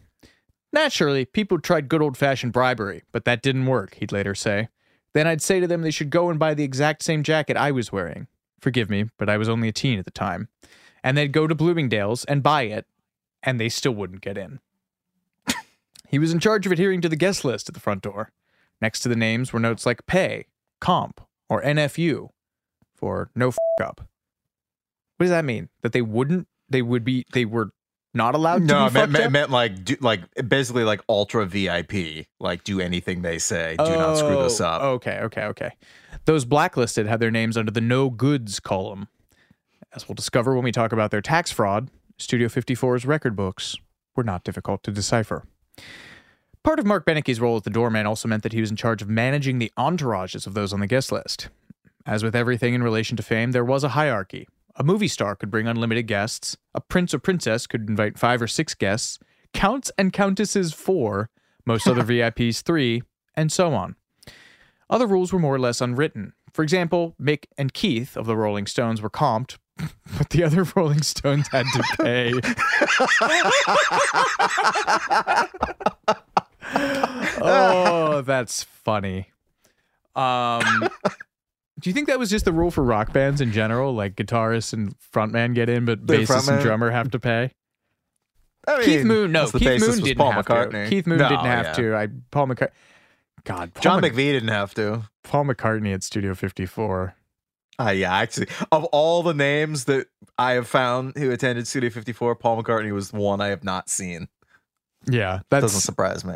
Naturally, 0.72 1.24
people 1.24 1.58
tried 1.58 1.88
good 1.88 2.00
old 2.00 2.16
fashioned 2.16 2.52
bribery, 2.52 3.02
but 3.12 3.24
that 3.24 3.42
didn't 3.42 3.66
work, 3.66 3.94
he'd 3.96 4.12
later 4.12 4.34
say. 4.34 4.68
Then 5.12 5.26
I'd 5.26 5.42
say 5.42 5.60
to 5.60 5.66
them 5.66 5.82
they 5.82 5.90
should 5.90 6.10
go 6.10 6.30
and 6.30 6.38
buy 6.38 6.54
the 6.54 6.64
exact 6.64 7.02
same 7.02 7.22
jacket 7.22 7.56
I 7.56 7.72
was 7.72 7.92
wearing. 7.92 8.28
Forgive 8.60 8.90
me, 8.90 9.06
but 9.18 9.28
I 9.28 9.36
was 9.36 9.48
only 9.48 9.68
a 9.68 9.72
teen 9.72 9.98
at 9.98 10.04
the 10.04 10.10
time. 10.10 10.48
And 11.02 11.16
they'd 11.16 11.32
go 11.32 11.46
to 11.46 11.54
Bloomingdale's 11.54 12.24
and 12.26 12.42
buy 12.42 12.62
it, 12.62 12.86
and 13.42 13.58
they 13.58 13.68
still 13.68 13.92
wouldn't 13.92 14.20
get 14.20 14.36
in. 14.36 14.60
he 16.08 16.18
was 16.18 16.32
in 16.32 16.40
charge 16.40 16.66
of 16.66 16.72
adhering 16.72 17.00
to 17.00 17.08
the 17.08 17.16
guest 17.16 17.44
list 17.44 17.68
at 17.68 17.74
the 17.74 17.80
front 17.80 18.02
door. 18.02 18.32
Next 18.80 19.00
to 19.00 19.08
the 19.08 19.16
names 19.16 19.52
were 19.52 19.60
notes 19.60 19.86
like 19.86 20.06
pay, 20.06 20.46
comp, 20.80 21.20
or 21.48 21.62
NFU 21.62 22.30
for 22.94 23.30
no 23.34 23.48
f 23.48 23.58
up. 23.82 24.02
What 25.16 25.24
does 25.24 25.30
that 25.30 25.44
mean? 25.44 25.68
That 25.82 25.92
they 25.92 26.02
wouldn't? 26.02 26.48
They 26.68 26.82
would 26.82 27.04
be? 27.04 27.24
They 27.32 27.44
were 27.44 27.72
not 28.14 28.34
allowed 28.34 28.62
no, 28.62 28.88
to? 28.88 28.94
No, 28.94 29.02
it 29.02 29.10
meant, 29.10 29.32
meant, 29.32 29.50
like 29.50 29.84
do, 29.84 29.96
like 30.00 30.20
basically 30.48 30.84
like 30.84 31.00
ultra 31.08 31.46
VIP. 31.46 32.26
Like 32.38 32.64
do 32.64 32.80
anything 32.80 33.22
they 33.22 33.38
say. 33.38 33.76
Do 33.78 33.84
oh, 33.84 33.94
not 33.94 34.16
screw 34.16 34.42
this 34.42 34.60
oh, 34.60 34.66
up. 34.66 34.82
Okay, 34.82 35.20
okay, 35.20 35.44
okay. 35.44 35.70
Those 36.24 36.44
blacklisted 36.44 37.06
had 37.06 37.20
their 37.20 37.30
names 37.30 37.56
under 37.56 37.70
the 37.70 37.80
no 37.80 38.10
goods 38.10 38.60
column. 38.60 39.08
As 39.92 40.08
we'll 40.08 40.14
discover 40.14 40.54
when 40.54 40.64
we 40.64 40.72
talk 40.72 40.92
about 40.92 41.10
their 41.10 41.20
tax 41.20 41.50
fraud, 41.50 41.90
Studio 42.18 42.48
54's 42.48 43.06
record 43.06 43.34
books 43.34 43.76
were 44.14 44.24
not 44.24 44.44
difficult 44.44 44.82
to 44.84 44.92
decipher. 44.92 45.44
Part 46.62 46.78
of 46.78 46.84
Mark 46.84 47.06
Benecke's 47.06 47.40
role 47.40 47.56
as 47.56 47.62
the 47.62 47.70
doorman 47.70 48.06
also 48.06 48.28
meant 48.28 48.42
that 48.42 48.52
he 48.52 48.60
was 48.60 48.70
in 48.70 48.76
charge 48.76 49.00
of 49.00 49.08
managing 49.08 49.58
the 49.58 49.72
entourages 49.78 50.46
of 50.46 50.54
those 50.54 50.72
on 50.72 50.80
the 50.80 50.86
guest 50.86 51.10
list. 51.10 51.48
As 52.04 52.22
with 52.22 52.36
everything 52.36 52.74
in 52.74 52.82
relation 52.82 53.16
to 53.16 53.22
fame, 53.22 53.52
there 53.52 53.64
was 53.64 53.82
a 53.82 53.90
hierarchy. 53.90 54.46
A 54.80 54.82
movie 54.82 55.08
star 55.08 55.36
could 55.36 55.50
bring 55.50 55.68
unlimited 55.68 56.06
guests, 56.06 56.56
a 56.74 56.80
prince 56.80 57.12
or 57.12 57.18
princess 57.18 57.66
could 57.66 57.90
invite 57.90 58.18
five 58.18 58.40
or 58.40 58.46
six 58.46 58.72
guests, 58.72 59.18
counts 59.52 59.92
and 59.98 60.10
countesses 60.10 60.72
four, 60.72 61.28
most 61.66 61.86
other 61.86 62.02
VIPs 62.06 62.62
three, 62.62 63.02
and 63.34 63.52
so 63.52 63.74
on. 63.74 63.96
Other 64.88 65.06
rules 65.06 65.34
were 65.34 65.38
more 65.38 65.54
or 65.54 65.58
less 65.58 65.82
unwritten. 65.82 66.32
For 66.54 66.62
example, 66.62 67.14
Mick 67.20 67.44
and 67.58 67.74
Keith 67.74 68.16
of 68.16 68.24
the 68.24 68.38
Rolling 68.38 68.66
Stones 68.66 69.02
were 69.02 69.10
comped, 69.10 69.58
but 70.16 70.30
the 70.30 70.42
other 70.44 70.64
Rolling 70.74 71.02
Stones 71.02 71.48
had 71.48 71.66
to 71.74 71.82
pay. 71.98 72.32
oh, 77.42 78.22
that's 78.24 78.62
funny. 78.62 79.30
Um, 80.16 80.88
do 81.80 81.90
you 81.90 81.94
think 81.94 82.06
that 82.08 82.18
was 82.18 82.30
just 82.30 82.44
the 82.44 82.52
rule 82.52 82.70
for 82.70 82.84
rock 82.84 83.12
bands 83.12 83.40
in 83.40 83.52
general? 83.52 83.94
Like 83.94 84.16
guitarists 84.16 84.72
and 84.72 84.94
frontman 85.12 85.54
get 85.54 85.68
in, 85.68 85.84
but 85.84 86.06
The 86.06 86.18
bassist 86.18 86.52
and 86.52 86.62
drummer 86.62 86.90
have 86.90 87.10
to 87.12 87.18
pay. 87.18 87.52
I 88.68 88.84
Keith 88.84 89.04
Moon, 89.04 89.32
no, 89.32 89.46
Keith 89.50 89.80
Moon 89.80 90.00
didn't 90.02 90.18
Paul 90.18 90.32
have 90.32 90.44
McCartney. 90.46 90.84
to. 90.84 90.90
Keith 90.90 91.06
Moon 91.06 91.18
No, 91.18 91.28
didn't 91.28 91.46
have 91.46 91.66
yeah. 91.66 91.72
to. 91.72 91.96
I 91.96 92.08
Paul 92.30 92.46
McCartney. 92.48 92.70
God, 93.44 93.72
Paul, 93.74 93.82
John 93.82 94.00
Mc- 94.02 94.12
McVie 94.12 94.32
didn't 94.32 94.50
have 94.50 94.74
to. 94.74 95.04
Paul 95.22 95.44
McCartney 95.46 95.94
at 95.94 96.02
Studio 96.02 96.34
54. 96.34 97.14
Uh, 97.80 97.88
yeah, 97.90 98.14
actually, 98.14 98.48
of 98.70 98.84
all 98.86 99.22
the 99.22 99.32
names 99.32 99.86
that 99.86 100.08
I 100.38 100.52
have 100.52 100.68
found 100.68 101.16
who 101.16 101.30
attended 101.30 101.66
Studio 101.66 101.88
54, 101.88 102.34
Paul 102.36 102.62
McCartney 102.62 102.92
was 102.92 103.10
the 103.12 103.16
one 103.18 103.40
I 103.40 103.46
have 103.46 103.64
not 103.64 103.88
seen. 103.88 104.28
Yeah, 105.10 105.40
that 105.48 105.60
Doesn't 105.60 105.80
surprise 105.80 106.22
me. 106.22 106.34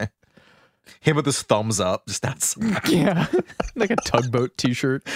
Him 1.00 1.16
with 1.16 1.26
his 1.26 1.42
thumbs 1.42 1.80
up, 1.80 2.06
just 2.06 2.24
outside. 2.24 2.80
yeah, 2.88 3.26
like 3.76 3.90
a 3.90 3.96
tugboat 3.96 4.56
T-shirt. 4.58 5.02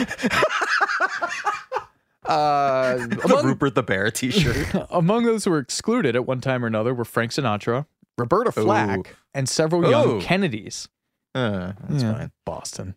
Uh, 2.24 3.06
the 3.06 3.20
among, 3.24 3.46
Rupert 3.46 3.74
the 3.74 3.82
Bear 3.82 4.10
T-shirt. 4.10 4.66
among 4.90 5.24
those 5.24 5.44
who 5.46 5.50
were 5.50 5.58
excluded 5.58 6.14
at 6.14 6.26
one 6.26 6.42
time 6.42 6.62
or 6.62 6.66
another 6.66 6.92
were 6.92 7.06
Frank 7.06 7.32
Sinatra, 7.32 7.86
Roberta 8.18 8.52
Flack, 8.52 8.98
Ooh. 8.98 9.04
and 9.32 9.48
several 9.48 9.88
young 9.88 10.20
Kennedys. 10.20 10.88
Uh, 11.34 11.72
that's 11.88 12.02
Yeah, 12.02 12.12
fine. 12.12 12.32
Boston. 12.44 12.96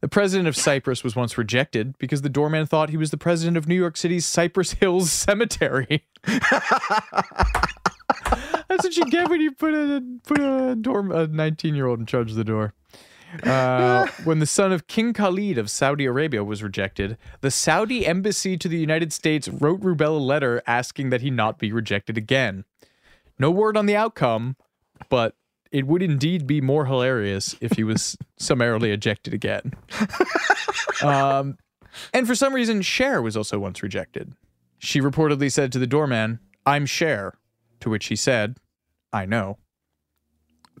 The 0.00 0.06
president 0.08 0.46
of 0.48 0.54
Cyprus 0.54 1.02
was 1.02 1.16
once 1.16 1.36
rejected 1.36 1.98
because 1.98 2.22
the 2.22 2.28
doorman 2.28 2.66
thought 2.66 2.90
he 2.90 2.96
was 2.96 3.10
the 3.10 3.16
president 3.16 3.56
of 3.56 3.66
New 3.66 3.74
York 3.74 3.96
City's 3.96 4.26
Cypress 4.26 4.74
Hills 4.74 5.10
Cemetery. 5.10 6.04
That's 8.68 8.84
what 8.84 8.96
you 8.96 9.04
get 9.06 9.30
when 9.30 9.40
you 9.40 9.52
put 9.52 9.74
a 9.74 10.02
put 10.24 10.38
a 10.38 10.76
dorm 10.76 11.10
a 11.10 11.26
19 11.26 11.74
year 11.74 11.86
old 11.86 12.00
in 12.00 12.06
charge 12.06 12.30
of 12.30 12.36
the 12.36 12.44
door. 12.44 12.74
Uh, 13.42 14.06
when 14.24 14.38
the 14.38 14.46
son 14.46 14.72
of 14.72 14.86
King 14.86 15.12
Khalid 15.12 15.58
of 15.58 15.70
Saudi 15.70 16.04
Arabia 16.04 16.44
was 16.44 16.62
rejected, 16.62 17.18
the 17.40 17.50
Saudi 17.50 18.06
embassy 18.06 18.56
to 18.56 18.68
the 18.68 18.78
United 18.78 19.12
States 19.12 19.48
wrote 19.48 19.80
Rubell 19.80 20.16
a 20.16 20.22
letter 20.22 20.62
asking 20.66 21.10
that 21.10 21.20
he 21.20 21.30
not 21.30 21.58
be 21.58 21.72
rejected 21.72 22.16
again. 22.16 22.64
No 23.38 23.50
word 23.50 23.76
on 23.76 23.86
the 23.86 23.96
outcome, 23.96 24.56
but 25.08 25.34
it 25.70 25.86
would 25.86 26.02
indeed 26.02 26.46
be 26.46 26.60
more 26.60 26.86
hilarious 26.86 27.54
if 27.60 27.72
he 27.72 27.84
was 27.84 28.16
summarily 28.38 28.90
ejected 28.90 29.34
again. 29.34 29.74
Um, 31.02 31.58
and 32.12 32.26
for 32.26 32.34
some 32.34 32.54
reason, 32.54 32.82
Cher 32.82 33.22
was 33.22 33.36
also 33.36 33.58
once 33.58 33.82
rejected. 33.82 34.32
She 34.78 35.00
reportedly 35.00 35.50
said 35.50 35.72
to 35.72 35.78
the 35.78 35.86
doorman, 35.86 36.40
I'm 36.64 36.86
Cher, 36.86 37.34
to 37.80 37.90
which 37.90 38.06
he 38.06 38.16
said, 38.16 38.58
I 39.12 39.26
know. 39.26 39.58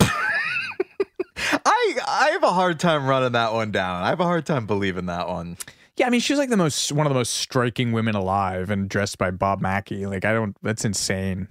I 0.00 1.96
I 2.06 2.30
have 2.32 2.42
a 2.42 2.52
hard 2.52 2.80
time 2.80 3.06
running 3.06 3.32
that 3.32 3.52
one 3.52 3.70
down. 3.70 4.02
I 4.02 4.08
have 4.08 4.20
a 4.20 4.24
hard 4.24 4.46
time 4.46 4.66
believing 4.66 5.06
that 5.06 5.28
one. 5.28 5.56
Yeah, 5.96 6.06
I 6.06 6.10
mean, 6.10 6.20
she's 6.20 6.38
like 6.38 6.50
the 6.50 6.56
most 6.56 6.92
one 6.92 7.06
of 7.06 7.10
the 7.10 7.18
most 7.18 7.34
striking 7.34 7.92
women 7.92 8.14
alive, 8.14 8.70
and 8.70 8.88
dressed 8.88 9.18
by 9.18 9.30
Bob 9.30 9.60
Mackie. 9.60 10.06
Like, 10.06 10.24
I 10.24 10.32
don't. 10.32 10.56
That's 10.62 10.84
insane. 10.84 11.48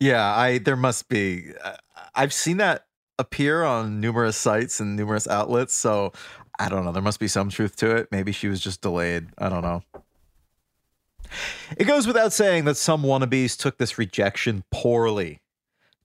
Yeah, 0.00 0.24
I 0.24 0.58
there 0.58 0.76
must 0.76 1.08
be. 1.08 1.52
uh, 1.62 1.76
I've 2.14 2.32
seen 2.32 2.56
that 2.58 2.86
appear 3.18 3.62
on 3.62 4.00
numerous 4.00 4.36
sites 4.36 4.80
and 4.80 4.96
numerous 4.96 5.26
outlets. 5.28 5.74
So 5.74 6.12
I 6.58 6.68
don't 6.68 6.84
know. 6.84 6.92
There 6.92 7.02
must 7.02 7.20
be 7.20 7.28
some 7.28 7.48
truth 7.50 7.76
to 7.76 7.94
it. 7.96 8.08
Maybe 8.10 8.32
she 8.32 8.48
was 8.48 8.60
just 8.60 8.80
delayed. 8.80 9.28
I 9.38 9.48
don't 9.48 9.62
know. 9.62 9.82
It 11.76 11.84
goes 11.84 12.06
without 12.06 12.32
saying 12.32 12.64
that 12.64 12.76
some 12.76 13.02
wannabes 13.02 13.56
took 13.56 13.78
this 13.78 13.98
rejection 13.98 14.64
poorly. 14.70 15.40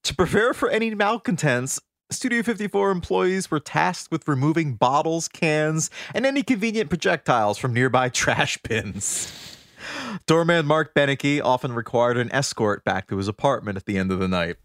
To 0.03 0.15
prepare 0.15 0.53
for 0.53 0.69
any 0.69 0.93
malcontents, 0.95 1.80
Studio 2.10 2.43
54 2.43 2.91
employees 2.91 3.49
were 3.49 3.60
tasked 3.60 4.11
with 4.11 4.27
removing 4.27 4.73
bottles, 4.76 5.27
cans, 5.27 5.89
and 6.14 6.26
any 6.26 6.43
convenient 6.43 6.89
projectiles 6.89 7.57
from 7.57 7.73
nearby 7.73 8.10
trash 8.10 8.57
bins. 8.57 9.31
Doorman 10.27 10.65
Mark 10.65 10.93
Benecke 10.93 11.41
often 11.43 11.73
required 11.73 12.18
an 12.18 12.31
escort 12.31 12.84
back 12.84 13.07
to 13.07 13.18
his 13.18 13.27
apartment 13.27 13.77
at 13.77 13.85
the 13.85 13.98
end 13.98 14.11
of 14.11 14.19
the 14.19 14.27
night. 14.27 14.57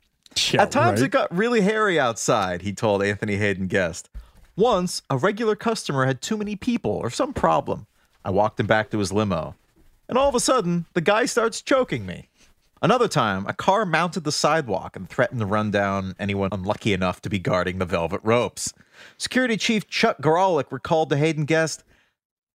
Yeah, 0.53 0.63
At 0.63 0.71
times, 0.71 1.01
right? 1.01 1.07
it 1.07 1.11
got 1.13 1.35
really 1.35 1.63
hairy 1.63 1.99
outside, 1.99 2.63
he 2.63 2.73
told 2.73 3.03
Anthony 3.03 3.37
Haden 3.37 3.69
Guest. 3.69 4.11
Once, 4.57 5.03
a 5.09 5.17
regular 5.17 5.55
customer 5.57 6.05
had 6.07 6.21
too 6.21 6.37
many 6.37 6.57
people 6.57 6.91
or 6.91 7.11
some 7.11 7.33
problem. 7.33 7.87
I 8.25 8.31
walked 8.31 8.59
him 8.59 8.67
back 8.67 8.91
to 8.91 8.99
his 8.99 9.13
limo. 9.13 9.55
And 10.09 10.17
all 10.19 10.29
of 10.29 10.35
a 10.35 10.41
sudden, 10.41 10.87
the 10.95 11.01
guy 11.01 11.27
starts 11.27 11.61
choking 11.63 12.07
me. 12.07 12.29
Another 12.83 13.09
time, 13.09 13.47
a 13.47 13.55
car 13.55 13.87
mounted 13.87 14.25
the 14.25 14.33
sidewalk 14.33 14.97
and 14.97 15.09
threatened 15.09 15.41
to 15.41 15.47
run 15.47 15.71
down 15.71 16.15
anyone 16.19 16.51
unlucky 16.53 16.93
enough 16.93 17.21
to 17.23 17.31
be 17.31 17.39
guarding 17.39 17.79
the 17.79 17.85
velvet 17.87 18.21
ropes. 18.23 18.73
Security 19.17 19.57
Chief 19.57 19.89
Chuck 19.89 20.19
Garelick 20.21 20.71
recalled 20.71 21.11
to 21.11 21.17
Haden 21.17 21.45
Guest 21.47 21.83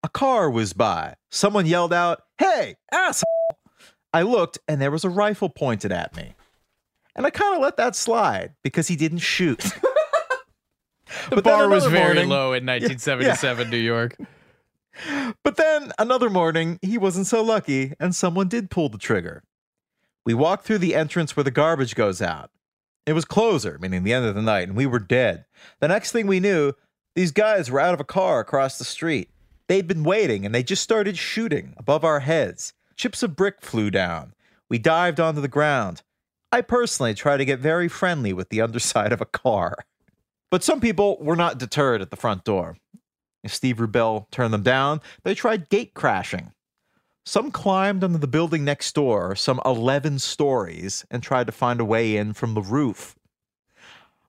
a 0.03 0.09
car 0.09 0.49
whizzed 0.49 0.77
by. 0.77 1.15
Someone 1.29 1.65
yelled 1.65 1.93
out, 1.93 2.23
Hey, 2.37 2.75
asshole! 2.91 3.27
I 4.13 4.23
looked, 4.23 4.57
and 4.67 4.81
there 4.81 4.91
was 4.91 5.03
a 5.03 5.09
rifle 5.09 5.49
pointed 5.49 5.91
at 5.91 6.15
me. 6.15 6.33
And 7.15 7.25
I 7.25 7.29
kind 7.29 7.55
of 7.55 7.61
let 7.61 7.77
that 7.77 7.95
slide 7.95 8.53
because 8.63 8.87
he 8.87 8.95
didn't 8.95 9.19
shoot. 9.19 9.59
the 11.29 11.35
but 11.35 11.43
bar 11.43 11.69
was 11.69 11.85
very 11.85 12.13
morning- 12.15 12.29
low 12.29 12.53
in 12.53 12.65
1977 12.65 13.69
New 13.69 13.77
York. 13.77 14.17
But 15.43 15.55
then 15.55 15.91
another 15.97 16.30
morning, 16.30 16.80
he 16.81 16.97
wasn't 16.97 17.27
so 17.27 17.41
lucky, 17.41 17.93
and 17.99 18.15
someone 18.15 18.47
did 18.47 18.69
pull 18.69 18.89
the 18.89 18.97
trigger. 18.97 19.43
We 20.26 20.34
walked 20.34 20.65
through 20.65 20.80
the 20.80 20.95
entrance 20.95 21.35
where 21.35 21.43
the 21.43 21.51
garbage 21.51 21.95
goes 21.95 22.22
out. 22.22 22.51
It 23.05 23.13
was 23.13 23.26
closer, 23.26 23.80
meaning 23.80 24.03
the 24.03 24.13
end 24.13 24.26
of 24.26 24.35
the 24.35 24.41
night, 24.41 24.68
and 24.68 24.77
we 24.77 24.85
were 24.85 24.99
dead. 24.99 25.45
The 25.80 25.88
next 25.88 26.11
thing 26.11 26.27
we 26.27 26.39
knew, 26.39 26.73
these 27.15 27.31
guys 27.31 27.72
were 27.72 27.80
out 27.80 27.93
of 27.93 27.99
a 27.99 28.05
car 28.05 28.39
across 28.39 28.77
the 28.77 28.85
street. 28.85 29.30
They'd 29.68 29.88
been 29.88 30.03
waiting, 30.03 30.45
and 30.45 30.53
they 30.53 30.63
just 30.63 30.84
started 30.84 31.18
shooting 31.18 31.73
above 31.77 32.03
our 32.03 32.19
heads. 32.19 32.73
Chips 32.95 33.23
of 33.23 33.35
brick 33.35 33.61
flew 33.61 33.89
down. 33.89 34.34
We 34.69 34.77
dived 34.77 35.19
onto 35.19 35.41
the 35.41 35.47
ground. 35.47 36.03
I 36.51 36.61
personally 36.61 37.13
try 37.13 37.38
to 37.38 37.45
get 37.45 37.59
very 37.59 37.88
friendly 37.88 38.34
with 38.34 38.49
the 38.49 38.61
underside 38.61 39.11
of 39.11 39.22
a 39.22 39.26
car. 39.26 39.77
But 40.51 40.63
some 40.63 40.81
people 40.81 41.18
were 41.22 41.35
not 41.35 41.57
deterred 41.57 42.01
at 42.01 42.11
the 42.11 42.18
front 42.18 42.43
door. 42.43 42.77
Steve 43.47 43.77
Rubell 43.77 44.30
turned 44.31 44.53
them 44.53 44.63
down, 44.63 45.01
they 45.23 45.34
tried 45.34 45.69
gate 45.69 45.93
crashing. 45.93 46.51
Some 47.26 47.51
climbed 47.51 48.03
onto 48.03 48.18
the 48.18 48.27
building 48.27 48.63
next 48.63 48.93
door, 48.95 49.35
some 49.35 49.61
11 49.63 50.19
stories, 50.19 51.05
and 51.11 51.22
tried 51.22 51.45
to 51.45 51.51
find 51.51 51.80
a 51.80 51.85
way 51.85 52.18
in 52.18 52.34
from 52.34 52.55
the 52.55 52.61
roof. 52.61 53.15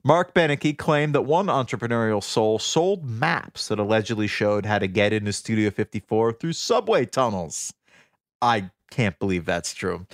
Mark 0.04 0.34
Benecke 0.34 0.76
claimed 0.76 1.14
that 1.14 1.22
one 1.22 1.46
entrepreneurial 1.46 2.22
soul 2.22 2.58
sold 2.58 3.04
maps 3.04 3.68
that 3.68 3.78
allegedly 3.78 4.26
showed 4.26 4.66
how 4.66 4.78
to 4.78 4.88
get 4.88 5.12
into 5.12 5.32
Studio 5.32 5.70
54 5.70 6.32
through 6.32 6.52
subway 6.54 7.06
tunnels. 7.06 7.72
I 8.42 8.70
can't 8.90 9.18
believe 9.18 9.44
that's 9.44 9.72
true. 9.72 10.06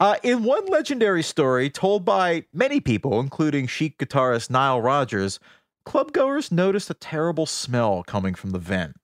Uh, 0.00 0.16
in 0.22 0.42
one 0.42 0.66
legendary 0.66 1.22
story 1.22 1.68
told 1.70 2.04
by 2.04 2.44
many 2.52 2.80
people, 2.80 3.20
including 3.20 3.66
Chic 3.66 3.98
guitarist 3.98 4.50
Nile 4.50 4.80
Rodgers, 4.80 5.38
clubgoers 5.86 6.50
noticed 6.50 6.90
a 6.90 6.94
terrible 6.94 7.46
smell 7.46 8.02
coming 8.02 8.34
from 8.34 8.50
the 8.50 8.58
vent. 8.58 8.96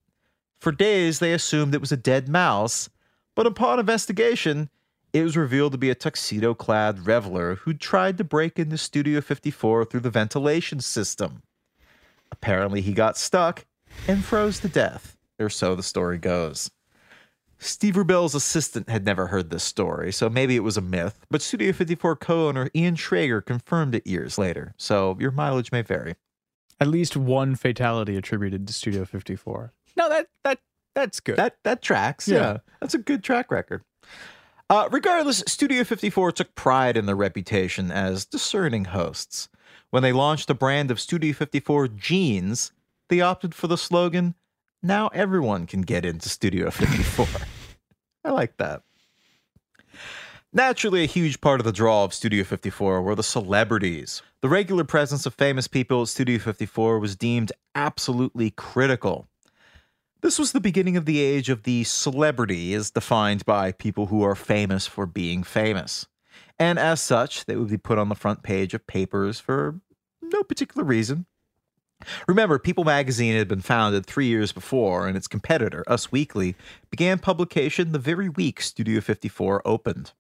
For 0.61 0.73
days, 0.73 1.19
they 1.19 1.33
assumed 1.33 1.75
it 1.75 1.81
was 1.81 1.93
a 1.93 1.97
dead 1.97 2.29
mouse, 2.29 2.91
but 3.35 3.47
upon 3.47 3.79
investigation, 3.79 4.69
it 5.13 5.23
was 5.23 5.37
revealed 5.37 5.73
to 5.73 5.79
be 5.79 5.91
a 5.91 5.95
tuxedo 5.95 6.55
clad 6.55 7.07
reveler 7.07 7.57
who 7.57 7.75
tried 7.75 8.19
to 8.19 8.25
break 8.25 8.59
into 8.59 8.79
Studio 8.79 9.21
54 9.21 9.85
through 9.85 10.01
the 10.01 10.11
ventilation 10.11 10.81
system. 10.81 11.43
Apparently, 12.31 12.81
he 12.81 12.93
got 12.93 13.17
stuck 13.17 13.67
and 14.09 14.25
froze 14.25 14.59
to 14.61 14.69
death, 14.69 15.17
or 15.39 15.51
so 15.51 15.75
the 15.75 15.83
story 15.83 16.19
goes. 16.19 16.71
Steve 17.59 17.97
Rubell's 17.97 18.35
assistant 18.35 18.89
had 18.89 19.05
never 19.05 19.29
heard 19.29 19.51
this 19.51 19.63
story, 19.63 20.13
so 20.13 20.29
maybe 20.29 20.57
it 20.57 20.65
was 20.65 20.77
a 20.77 20.81
myth, 20.81 21.25
but 21.31 21.43
Studio 21.43 21.73
54 21.73 22.17
co 22.17 22.49
owner 22.49 22.71
Ian 22.75 22.97
Schrager 22.97 23.45
confirmed 23.45 23.95
it 23.95 24.07
years 24.07 24.37
later, 24.37 24.75
so 24.79 25.17
your 25.21 25.31
mileage 25.31 25.71
may 25.71 25.83
vary. 25.83 26.17
At 26.83 26.89
least 26.89 27.17
one 27.17 27.55
fatality 27.55 28.17
attributed 28.17 28.67
to 28.67 28.73
Studio 28.73 29.05
54. 29.05 29.73
No, 29.97 30.09
that 30.09 30.27
that 30.43 30.59
that's 30.97 31.21
good. 31.21 31.37
That 31.37 31.57
that 31.63 31.81
tracks. 31.81 32.27
Yeah. 32.27 32.39
Yeah. 32.39 32.57
That's 32.81 32.95
a 32.95 32.99
good 32.99 33.23
track 33.23 33.53
record. 33.53 33.85
Uh, 34.69 34.89
regardless, 34.91 35.45
Studio 35.47 35.85
54 35.85 36.33
took 36.33 36.55
pride 36.57 36.97
in 36.97 37.07
their 37.07 37.15
reputation 37.15 37.93
as 37.93 38.25
discerning 38.25 38.87
hosts. 38.87 39.49
When 39.91 40.03
they 40.03 40.13
launched 40.13 40.51
a 40.51 40.55
brand 40.55 40.91
of 40.91 40.99
Studio 40.99 41.33
54 41.33 41.87
jeans, 41.89 42.73
they 43.09 43.21
opted 43.21 43.55
for 43.55 43.69
the 43.69 43.79
slogan, 43.79 44.35
Now 44.83 45.09
everyone 45.09 45.67
can 45.67 45.83
get 45.83 46.05
into 46.05 46.29
Studio 46.29 46.71
54. 46.71 47.27
I 48.25 48.31
like 48.31 48.57
that. 48.57 48.83
Naturally, 50.55 51.03
a 51.03 51.07
huge 51.07 51.41
part 51.41 51.61
of 51.61 51.65
the 51.65 51.73
draw 51.73 52.05
of 52.05 52.13
Studio 52.13 52.45
54 52.45 53.01
were 53.01 53.15
the 53.15 53.23
celebrities. 53.23 54.21
The 54.43 54.51
regular 54.51 54.85
presence 54.85 55.25
of 55.25 55.33
famous 55.33 55.67
people 55.67 56.03
at 56.03 56.09
Studio 56.09 56.39
54 56.39 56.99
was 56.99 57.17
deemed 57.17 57.53
absolutely 57.75 58.51
critical. 58.51 59.29
This 60.21 60.39
was 60.39 60.53
the 60.53 60.61
beginning 60.61 60.99
of 60.99 61.07
the 61.07 61.21
age 61.21 61.49
of 61.49 61.63
the 61.63 61.85
celebrity, 61.85 62.75
as 62.75 62.91
defined 62.91 63.47
by 63.47 63.73
people 63.73 64.09
who 64.09 64.23
are 64.23 64.35
famous 64.35 64.87
for 64.87 65.07
being 65.07 65.43
famous. 65.43 66.07
And 66.59 66.79
as 66.79 67.01
such, 67.01 67.47
they 67.47 67.57
would 67.57 67.71
be 67.71 67.79
put 67.79 67.97
on 67.97 68.11
the 68.11 68.15
front 68.15 68.43
page 68.43 68.75
of 68.75 68.87
papers 68.87 69.41
for 69.41 69.81
no 70.21 70.43
particular 70.43 70.85
reason. 70.85 71.25
Remember, 72.29 72.59
People 72.59 72.85
magazine 72.85 73.35
had 73.37 73.49
been 73.49 73.63
founded 73.63 74.05
three 74.05 74.27
years 74.27 74.53
before, 74.53 75.09
and 75.09 75.17
its 75.17 75.29
competitor, 75.29 75.83
Us 75.87 76.13
Weekly, 76.13 76.57
began 76.91 77.19
publication 77.19 77.93
the 77.93 77.99
very 77.99 78.29
week 78.29 78.61
Studio 78.61 79.01
54 79.01 79.63
opened. 79.65 80.13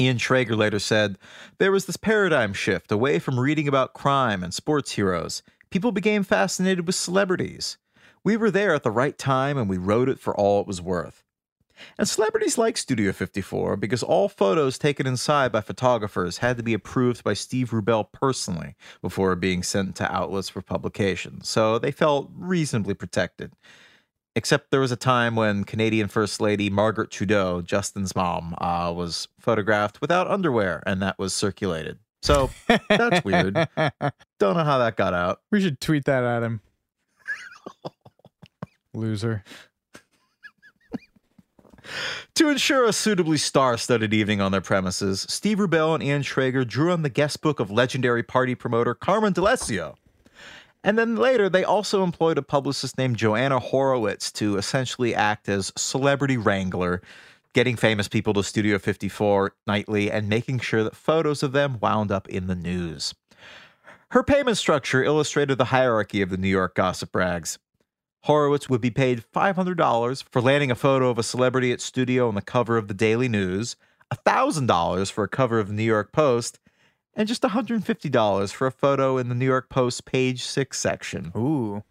Ian 0.00 0.16
Schrager 0.16 0.56
later 0.56 0.78
said, 0.78 1.18
There 1.58 1.70
was 1.70 1.84
this 1.84 1.98
paradigm 1.98 2.54
shift 2.54 2.90
away 2.90 3.18
from 3.18 3.38
reading 3.38 3.68
about 3.68 3.92
crime 3.92 4.42
and 4.42 4.54
sports 4.54 4.92
heroes. 4.92 5.42
People 5.68 5.92
became 5.92 6.22
fascinated 6.24 6.86
with 6.86 6.94
celebrities. 6.94 7.76
We 8.24 8.38
were 8.38 8.50
there 8.50 8.74
at 8.74 8.82
the 8.82 8.90
right 8.90 9.16
time 9.18 9.58
and 9.58 9.68
we 9.68 9.76
wrote 9.76 10.08
it 10.08 10.18
for 10.18 10.34
all 10.34 10.60
it 10.60 10.66
was 10.66 10.80
worth. 10.80 11.22
And 11.98 12.08
celebrities 12.08 12.56
like 12.56 12.78
Studio 12.78 13.12
54 13.12 13.76
because 13.76 14.02
all 14.02 14.28
photos 14.28 14.78
taken 14.78 15.06
inside 15.06 15.52
by 15.52 15.60
photographers 15.60 16.38
had 16.38 16.56
to 16.56 16.62
be 16.62 16.74
approved 16.74 17.22
by 17.22 17.34
Steve 17.34 17.70
Rubell 17.70 18.10
personally 18.10 18.76
before 19.02 19.36
being 19.36 19.62
sent 19.62 19.96
to 19.96 20.12
outlets 20.12 20.48
for 20.48 20.62
publication. 20.62 21.42
So 21.42 21.78
they 21.78 21.92
felt 21.92 22.30
reasonably 22.34 22.94
protected. 22.94 23.52
Except 24.36 24.70
there 24.70 24.80
was 24.80 24.92
a 24.92 24.96
time 24.96 25.34
when 25.34 25.64
Canadian 25.64 26.06
First 26.08 26.40
Lady 26.40 26.70
Margaret 26.70 27.10
Trudeau, 27.10 27.62
Justin's 27.62 28.14
mom, 28.14 28.54
uh, 28.58 28.92
was 28.94 29.26
photographed 29.40 30.00
without 30.00 30.30
underwear, 30.30 30.82
and 30.86 31.02
that 31.02 31.18
was 31.18 31.34
circulated. 31.34 31.98
So 32.22 32.50
that's 32.88 33.24
weird. 33.24 33.54
Don't 34.38 34.56
know 34.56 34.64
how 34.64 34.78
that 34.78 34.96
got 34.96 35.14
out. 35.14 35.40
We 35.50 35.60
should 35.60 35.80
tweet 35.80 36.04
that 36.04 36.22
at 36.22 36.42
him. 36.42 36.60
Loser. 38.94 39.42
To 42.34 42.48
ensure 42.48 42.84
a 42.84 42.92
suitably 42.92 43.38
star 43.38 43.76
studded 43.76 44.14
evening 44.14 44.40
on 44.40 44.52
their 44.52 44.60
premises, 44.60 45.26
Steve 45.28 45.58
Rubell 45.58 45.94
and 45.94 46.02
Ian 46.02 46.22
Schrager 46.22 46.66
drew 46.66 46.92
on 46.92 47.02
the 47.02 47.08
guest 47.08 47.40
book 47.40 47.58
of 47.58 47.70
legendary 47.70 48.22
party 48.22 48.54
promoter 48.54 48.94
Carmen 48.94 49.32
D'Alessio. 49.32 49.96
And 50.82 50.98
then 50.98 51.16
later, 51.16 51.48
they 51.48 51.64
also 51.64 52.02
employed 52.02 52.38
a 52.38 52.42
publicist 52.42 52.96
named 52.96 53.16
Joanna 53.16 53.58
Horowitz 53.58 54.32
to 54.32 54.56
essentially 54.56 55.14
act 55.14 55.48
as 55.48 55.72
celebrity 55.76 56.38
wrangler, 56.38 57.02
getting 57.52 57.76
famous 57.76 58.08
people 58.08 58.32
to 58.34 58.42
Studio 58.42 58.78
54 58.78 59.54
nightly 59.66 60.10
and 60.10 60.28
making 60.28 60.60
sure 60.60 60.82
that 60.82 60.96
photos 60.96 61.42
of 61.42 61.52
them 61.52 61.78
wound 61.80 62.10
up 62.10 62.28
in 62.28 62.46
the 62.46 62.54
news. 62.54 63.14
Her 64.12 64.22
payment 64.22 64.56
structure 64.56 65.04
illustrated 65.04 65.58
the 65.58 65.66
hierarchy 65.66 66.22
of 66.22 66.30
the 66.30 66.36
New 66.36 66.48
York 66.48 66.74
gossip 66.74 67.14
rags. 67.14 67.58
Horowitz 68.24 68.68
would 68.68 68.80
be 68.80 68.90
paid 68.90 69.24
$500 69.34 70.24
for 70.30 70.42
landing 70.42 70.70
a 70.70 70.74
photo 70.74 71.10
of 71.10 71.18
a 71.18 71.22
celebrity 71.22 71.72
at 71.72 71.80
studio 71.80 72.28
on 72.28 72.34
the 72.34 72.42
cover 72.42 72.76
of 72.76 72.88
the 72.88 72.94
Daily 72.94 73.28
News, 73.28 73.76
$1,000 74.12 75.12
for 75.12 75.24
a 75.24 75.28
cover 75.28 75.58
of 75.58 75.68
the 75.68 75.74
New 75.74 75.84
York 75.84 76.12
Post, 76.12 76.58
and 77.14 77.28
just 77.28 77.42
$150 77.42 78.52
for 78.52 78.66
a 78.66 78.72
photo 78.72 79.18
in 79.18 79.28
the 79.28 79.34
New 79.34 79.46
York 79.46 79.68
Post 79.68 80.04
page 80.04 80.44
six 80.44 80.78
section. 80.78 81.32
Ooh. 81.36 81.82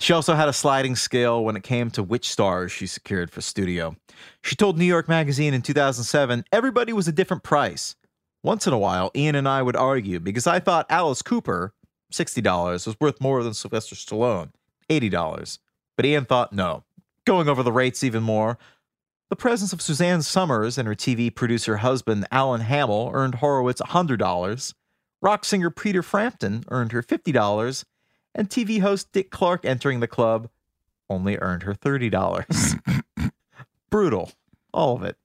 She 0.00 0.12
also 0.12 0.34
had 0.34 0.48
a 0.48 0.52
sliding 0.52 0.94
scale 0.94 1.44
when 1.44 1.56
it 1.56 1.64
came 1.64 1.90
to 1.90 2.02
which 2.02 2.28
stars 2.28 2.70
she 2.70 2.86
secured 2.86 3.30
for 3.30 3.40
studio. 3.40 3.96
She 4.42 4.54
told 4.54 4.78
New 4.78 4.84
York 4.84 5.08
Magazine 5.08 5.54
in 5.54 5.62
2007 5.62 6.44
everybody 6.52 6.92
was 6.92 7.08
a 7.08 7.12
different 7.12 7.42
price. 7.42 7.96
Once 8.44 8.66
in 8.66 8.72
a 8.72 8.78
while, 8.78 9.10
Ian 9.16 9.34
and 9.34 9.48
I 9.48 9.62
would 9.62 9.74
argue 9.74 10.20
because 10.20 10.46
I 10.46 10.60
thought 10.60 10.86
Alice 10.88 11.22
Cooper, 11.22 11.74
$60, 12.12 12.86
was 12.86 12.96
worth 13.00 13.20
more 13.20 13.42
than 13.42 13.54
Sylvester 13.54 13.96
Stallone, 13.96 14.52
$80. 14.88 15.58
But 15.96 16.06
Ian 16.06 16.24
thought 16.24 16.52
no. 16.52 16.84
Going 17.24 17.48
over 17.48 17.64
the 17.64 17.72
rates 17.72 18.04
even 18.04 18.22
more, 18.22 18.56
the 19.28 19.36
presence 19.36 19.72
of 19.72 19.82
Suzanne 19.82 20.22
Somers 20.22 20.78
and 20.78 20.88
her 20.88 20.94
TV 20.94 21.34
producer 21.34 21.78
husband 21.78 22.26
Alan 22.32 22.62
Hamel 22.62 23.10
earned 23.12 23.36
Horowitz 23.36 23.80
$100. 23.82 24.74
Rock 25.20 25.44
singer 25.44 25.70
Peter 25.70 26.02
Frampton 26.02 26.64
earned 26.70 26.92
her 26.92 27.02
$50. 27.02 27.84
And 28.34 28.48
TV 28.48 28.80
host 28.80 29.12
Dick 29.12 29.30
Clark 29.30 29.64
entering 29.64 30.00
the 30.00 30.06
club 30.06 30.48
only 31.10 31.36
earned 31.38 31.64
her 31.64 31.74
$30. 31.74 32.80
Brutal. 33.90 34.32
All 34.72 34.96
of 34.96 35.02
it. 35.02 35.16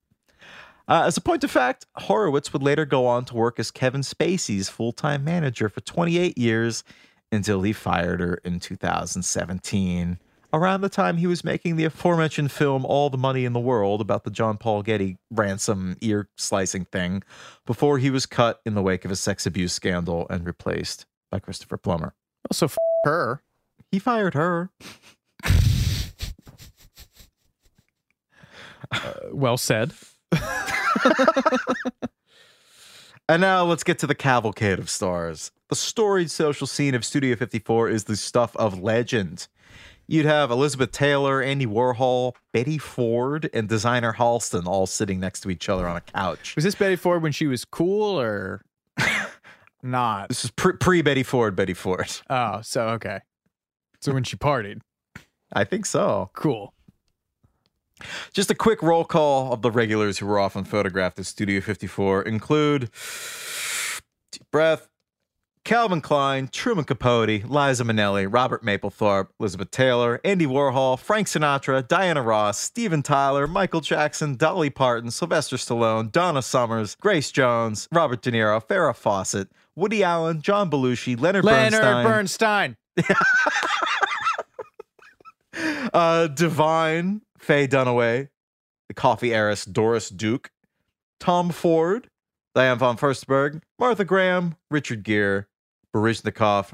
Uh, 0.88 1.04
as 1.06 1.16
a 1.16 1.22
point 1.22 1.44
of 1.44 1.52
fact, 1.52 1.86
Horowitz 1.96 2.52
would 2.52 2.64
later 2.64 2.86
go 2.86 3.06
on 3.06 3.24
to 3.26 3.36
work 3.36 3.60
as 3.60 3.72
Kevin 3.72 4.02
Spacey's 4.02 4.68
full 4.68 4.92
time 4.92 5.24
manager 5.24 5.70
for 5.70 5.82
28 5.82 6.38
years 6.38 6.84
until 7.32 7.62
he 7.62 7.72
fired 7.72 8.20
her 8.20 8.36
in 8.44 8.60
2017 8.60 10.20
around 10.54 10.82
the 10.82 10.90
time 10.90 11.18
he 11.18 11.28
was 11.28 11.44
making 11.44 11.76
the 11.76 11.84
aforementioned 11.86 12.52
film 12.52 12.86
All 12.86 13.10
the 13.10 13.18
Money 13.18 13.44
in 13.44 13.54
the 13.54 13.60
World 13.60 14.00
about 14.00 14.24
the 14.24 14.32
John 14.32 14.58
Paul 14.58 14.84
Getty 14.84 15.18
ransom 15.32 15.98
ear 16.02 16.30
slicing 16.38 16.86
thing 16.86 17.24
before 17.66 17.98
he 17.98 18.10
was 18.10 18.26
cut 18.26 18.62
in 18.66 18.76
the 18.76 18.82
wake 18.82 19.04
of 19.04 19.12
a 19.12 19.16
sex 19.16 19.46
abuse 19.46 19.74
scandal 19.74 20.28
and 20.30 20.46
replaced 20.46 21.06
by 21.32 21.40
Christopher 21.40 21.78
Plummer. 21.78 22.14
Also, 22.50 22.68
f- 22.68 22.78
her. 23.06 23.42
He 23.92 24.00
fired 24.00 24.34
her. 24.36 24.70
Uh, 28.92 29.14
well 29.32 29.58
said. 29.58 29.92
And 33.30 33.40
now 33.40 33.64
let's 33.64 33.86
get 33.86 34.00
to 34.00 34.08
the 34.08 34.16
cavalcade 34.16 34.80
of 34.80 34.90
stars. 34.90 35.52
The 35.70 35.78
storied 35.78 36.30
social 36.30 36.68
scene 36.68 36.94
of 36.94 37.06
Studio 37.06 37.36
54 37.36 37.90
is 37.90 38.04
the 38.04 38.18
stuff 38.18 38.56
of 38.58 38.82
legend. 38.82 39.48
You'd 40.14 40.28
have 40.28 40.52
Elizabeth 40.52 40.92
Taylor, 40.92 41.42
Andy 41.42 41.66
Warhol, 41.66 42.36
Betty 42.52 42.78
Ford, 42.78 43.50
and 43.52 43.68
designer 43.68 44.14
Halston 44.14 44.68
all 44.68 44.86
sitting 44.86 45.20
next 45.20 45.40
to 45.40 45.50
each 45.50 45.68
other 45.70 45.88
on 45.88 45.96
a 45.96 46.02
couch. 46.02 46.56
Was 46.56 46.64
this 46.64 46.76
Betty 46.76 46.98
Ford 46.98 47.24
when 47.24 47.32
she 47.32 47.48
was 47.48 47.66
cool 47.66 48.22
or 48.22 48.62
not? 49.82 50.30
This 50.30 50.46
is 50.46 50.52
pre 50.52 51.02
Betty 51.02 51.24
Ford, 51.24 51.56
Betty 51.56 51.74
Ford. 51.74 52.12
Oh, 52.30 52.62
so 52.62 52.90
okay. 52.90 53.22
So 54.02 54.14
when 54.14 54.24
she 54.24 54.38
partied. 54.38 54.82
I 55.52 55.64
think 55.64 55.88
so. 55.88 56.30
Cool. 56.34 56.76
Just 58.34 58.52
a 58.52 58.56
quick 58.56 58.84
roll 58.84 59.06
call 59.06 59.52
of 59.52 59.64
the 59.64 59.72
regulars 59.72 60.20
who 60.20 60.28
were 60.28 60.38
often 60.38 60.64
photographed 60.64 61.18
at 61.18 61.26
Studio 61.26 61.60
54 61.60 62.22
include 62.22 62.92
deep 64.32 64.44
breath, 64.52 64.90
Calvin 65.66 66.02
Klein, 66.02 66.50
Truman 66.52 66.84
Capote, 66.84 67.46
Liza 67.46 67.86
Minnelli, 67.86 68.28
Robert 68.30 68.66
Mapplethorpe, 68.66 69.30
Elizabeth 69.40 69.72
Taylor, 69.72 70.20
Andy 70.26 70.46
Warhol, 70.46 71.00
Frank 71.00 71.28
Sinatra, 71.28 71.88
Diana 71.88 72.22
Ross, 72.22 72.60
Steven 72.60 73.02
Tyler, 73.02 73.48
Michael 73.48 73.80
Jackson, 73.80 74.36
Dolly 74.36 74.70
Parton, 74.70 75.10
Sylvester 75.10 75.56
Stallone, 75.56 76.12
Donna 76.12 76.42
Summers, 76.42 76.96
Grace 76.96 77.32
Jones, 77.32 77.88
Robert 77.94 78.22
De 78.22 78.32
Niro, 78.32 78.62
Farrah 78.62 78.94
Fawcett, 78.94 79.48
Woody 79.74 80.04
Allen, 80.04 80.42
John 80.42 80.70
Belushi, 80.70 81.20
Leonard, 81.20 81.46
Leonard 81.46 82.04
Bernstein, 82.04 82.76
Bernstein. 82.98 83.16
uh, 85.94 86.28
Divine, 86.28 87.22
Faye 87.38 87.70
Dunaway, 87.70 88.28
the 88.90 88.94
coffee 88.94 89.34
heiress 89.34 89.64
Doris 89.64 90.10
Duke, 90.10 90.52
Tom 91.22 91.52
Ford, 91.52 92.10
Diane 92.54 92.78
von 92.78 92.98
Furstenberg, 92.98 93.62
Martha 93.80 94.04
Graham, 94.04 94.58
Richard 94.70 95.04
Gere, 95.04 95.48
Baryshnikov, 95.94 96.74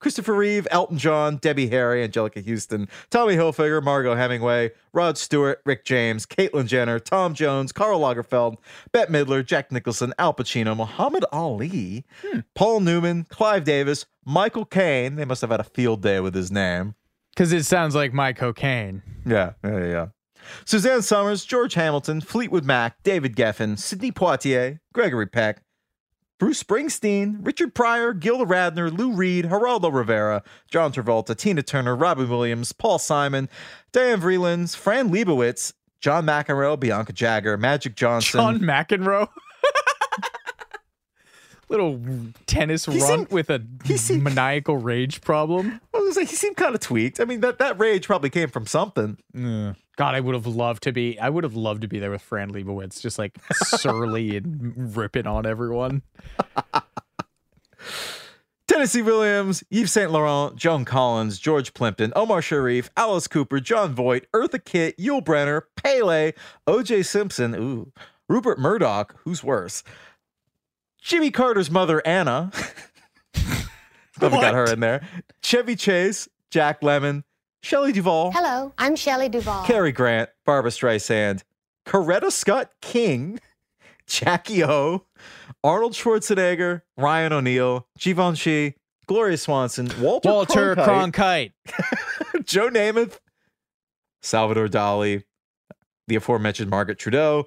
Christopher 0.00 0.34
Reeve, 0.34 0.66
Elton 0.70 0.96
John, 0.96 1.36
Debbie 1.36 1.68
Harry, 1.68 2.06
Anjelica 2.06 2.44
Huston, 2.44 2.88
Tommy 3.10 3.36
Hilfiger, 3.36 3.82
Margaux 3.82 4.16
Hemingway, 4.16 4.70
Rod 4.94 5.18
Stewart, 5.18 5.60
Rick 5.66 5.84
James, 5.84 6.24
Caitlyn 6.24 6.66
Jenner, 6.66 6.98
Tom 6.98 7.34
Jones, 7.34 7.70
Karl 7.70 8.00
Lagerfeld, 8.00 8.56
Bette 8.92 9.12
Midler, 9.12 9.44
Jack 9.44 9.70
Nicholson, 9.70 10.14
Al 10.18 10.32
Pacino, 10.32 10.74
Muhammad 10.74 11.24
Ali, 11.32 12.04
hmm. 12.22 12.40
Paul 12.54 12.80
Newman, 12.80 13.26
Clive 13.28 13.64
Davis, 13.64 14.06
Michael 14.24 14.64
Caine. 14.64 15.16
They 15.16 15.26
must 15.26 15.42
have 15.42 15.50
had 15.50 15.60
a 15.60 15.64
field 15.64 16.02
day 16.02 16.20
with 16.20 16.34
his 16.34 16.50
name. 16.50 16.94
Because 17.34 17.52
it 17.52 17.64
sounds 17.64 17.94
like 17.94 18.14
my 18.14 18.32
cocaine. 18.32 19.02
Yeah, 19.26 19.52
yeah, 19.62 19.84
yeah. 19.84 20.06
Suzanne 20.64 21.02
Somers, 21.02 21.44
George 21.44 21.74
Hamilton, 21.74 22.22
Fleetwood 22.22 22.64
Mac, 22.64 23.02
David 23.02 23.36
Geffen, 23.36 23.78
Sidney 23.78 24.10
Poitier, 24.10 24.80
Gregory 24.94 25.26
Peck, 25.26 25.62
Bruce 26.40 26.62
Springsteen, 26.62 27.46
Richard 27.46 27.74
Pryor, 27.74 28.14
Gilda 28.14 28.46
Radner, 28.46 28.90
Lou 28.96 29.12
Reed, 29.12 29.44
Geraldo 29.44 29.92
Rivera, 29.92 30.42
John 30.70 30.90
Travolta, 30.90 31.36
Tina 31.36 31.62
Turner, 31.62 31.94
Robin 31.94 32.30
Williams, 32.30 32.72
Paul 32.72 32.98
Simon, 32.98 33.46
Diane 33.92 34.18
Vreelands, 34.22 34.74
Fran 34.74 35.10
Lebowitz, 35.10 35.74
John 36.00 36.24
McEnroe, 36.24 36.80
Bianca 36.80 37.12
Jagger, 37.12 37.58
Magic 37.58 37.94
Johnson. 37.94 38.40
John 38.40 38.60
McEnroe. 38.60 39.28
Little 41.70 42.00
tennis 42.46 42.84
He 42.84 42.98
runt 42.98 43.02
seemed- 43.06 43.30
with 43.30 43.48
a 43.48 43.62
seemed- 43.96 44.22
maniacal 44.24 44.76
rage 44.76 45.20
problem. 45.22 45.80
I 45.94 45.98
was 46.00 46.16
like, 46.16 46.28
he 46.28 46.36
seemed 46.36 46.56
kind 46.56 46.74
of 46.74 46.80
tweaked. 46.80 47.20
I 47.20 47.24
mean, 47.24 47.40
that, 47.40 47.58
that 47.60 47.78
rage 47.78 48.06
probably 48.06 48.28
came 48.28 48.50
from 48.50 48.66
something. 48.66 49.16
God, 49.34 50.14
I 50.14 50.20
would 50.20 50.34
have 50.34 50.46
loved 50.46 50.82
to 50.84 50.92
be. 50.92 51.18
I 51.18 51.28
would 51.30 51.44
have 51.44 51.54
loved 51.54 51.82
to 51.82 51.88
be 51.88 51.98
there 51.98 52.10
with 52.10 52.22
Fran 52.22 52.50
Lebowitz, 52.52 53.00
just 53.00 53.18
like 53.18 53.38
surly 53.52 54.36
and 54.36 54.96
ripping 54.96 55.26
on 55.26 55.46
everyone. 55.46 56.02
Tennessee 58.66 59.02
Williams, 59.02 59.64
Yves 59.70 59.90
Saint 59.92 60.12
Laurent, 60.12 60.54
Joan 60.56 60.84
Collins, 60.84 61.38
George 61.40 61.74
Plimpton, 61.74 62.12
Omar 62.14 62.40
Sharif, 62.40 62.88
Alice 62.96 63.26
Cooper, 63.26 63.58
Jon 63.60 63.94
Voight, 63.94 64.26
Eartha 64.32 64.64
Kitt, 64.64 64.96
Yul 64.96 65.22
Brynner, 65.24 65.62
Pele, 65.76 66.32
O.J. 66.68 67.02
Simpson, 67.02 67.54
ooh, 67.56 67.92
Rupert 68.28 68.60
Murdoch, 68.60 69.16
who's 69.24 69.42
worse, 69.42 69.82
Jimmy 71.02 71.30
Carter's 71.30 71.70
mother 71.70 72.02
Anna. 72.06 72.50
Glad 74.18 74.32
we 74.32 74.40
got 74.40 74.54
her 74.54 74.64
in 74.72 74.80
there. 74.80 75.06
Chevy 75.42 75.76
Chase, 75.76 76.28
Jack 76.50 76.82
Lemmon, 76.82 77.24
Shelley 77.62 77.92
Duvall, 77.92 78.32
Hello, 78.32 78.72
I'm 78.78 78.96
Shelley 78.96 79.28
Duvall. 79.28 79.64
Cary 79.64 79.92
Grant, 79.92 80.30
Barbra 80.44 80.70
Streisand, 80.70 81.42
Coretta 81.86 82.30
Scott 82.30 82.70
King, 82.80 83.38
Jackie 84.06 84.64
O, 84.64 85.06
Arnold 85.64 85.92
Schwarzenegger, 85.92 86.82
Ryan 86.96 87.32
O'Neal, 87.32 87.86
Givenchy, 87.98 88.76
Gloria 89.06 89.36
Swanson, 89.36 89.90
Walter, 90.00 90.30
Walter 90.30 90.76
Cronkite, 90.76 91.52
Cronkite. 91.68 92.44
Joe 92.44 92.70
Namath, 92.70 93.18
Salvador 94.22 94.68
Dali, 94.68 95.24
the 96.08 96.16
aforementioned 96.16 96.70
Margaret 96.70 96.98
Trudeau, 96.98 97.46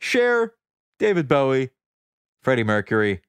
Cher, 0.00 0.52
David 0.98 1.28
Bowie, 1.28 1.70
Freddie 2.44 2.62
Mercury, 2.64 3.22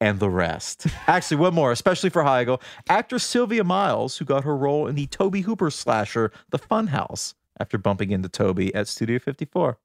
and 0.00 0.20
the 0.20 0.28
rest. 0.28 0.86
Actually, 1.06 1.38
one 1.38 1.54
more, 1.54 1.72
especially 1.72 2.10
for 2.10 2.22
Heigl. 2.22 2.60
Actress 2.88 3.24
Sylvia 3.24 3.64
Miles, 3.64 4.18
who 4.18 4.24
got 4.24 4.44
her 4.44 4.56
role 4.56 4.86
in 4.86 4.94
the 4.94 5.06
Tobe 5.06 5.36
Hooper 5.36 5.70
slasher, 5.70 6.30
The 6.50 6.58
Funhouse, 6.58 7.34
after 7.58 7.78
bumping 7.78 8.10
into 8.10 8.28
Toby 8.28 8.74
at 8.74 8.86
Studio 8.88 9.18
54. 9.18 9.78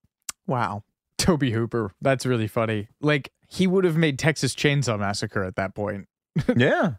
Wow. 0.45 0.83
Tobe 1.17 1.43
Hooper. 1.43 1.91
That's 2.01 2.25
really 2.25 2.47
funny. 2.47 2.89
Like, 3.01 3.31
he 3.47 3.65
would 3.67 3.83
have 3.85 3.95
made 3.97 4.19
Texas 4.19 4.53
Chainsaw 4.53 4.99
Massacre 4.99 5.43
at 5.43 5.55
that 5.55 5.73
point. 5.73 6.07
yeah. 6.55 6.93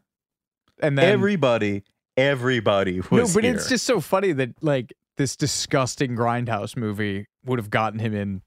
And 0.83 0.97
then 0.97 1.13
everybody, 1.13 1.83
everybody 2.17 3.01
was 3.11 3.11
No, 3.11 3.35
but 3.35 3.45
here. 3.45 3.55
it's 3.55 3.69
just 3.69 3.85
so 3.85 4.01
funny 4.01 4.33
that 4.33 4.51
like 4.63 4.95
this 5.17 5.37
disgusting 5.37 6.17
grindhouse 6.17 6.77
movie 6.77 7.27
would 7.45 7.59
have 7.59 7.69
gotten 7.71 7.99
him 7.99 8.15
in. 8.15 8.43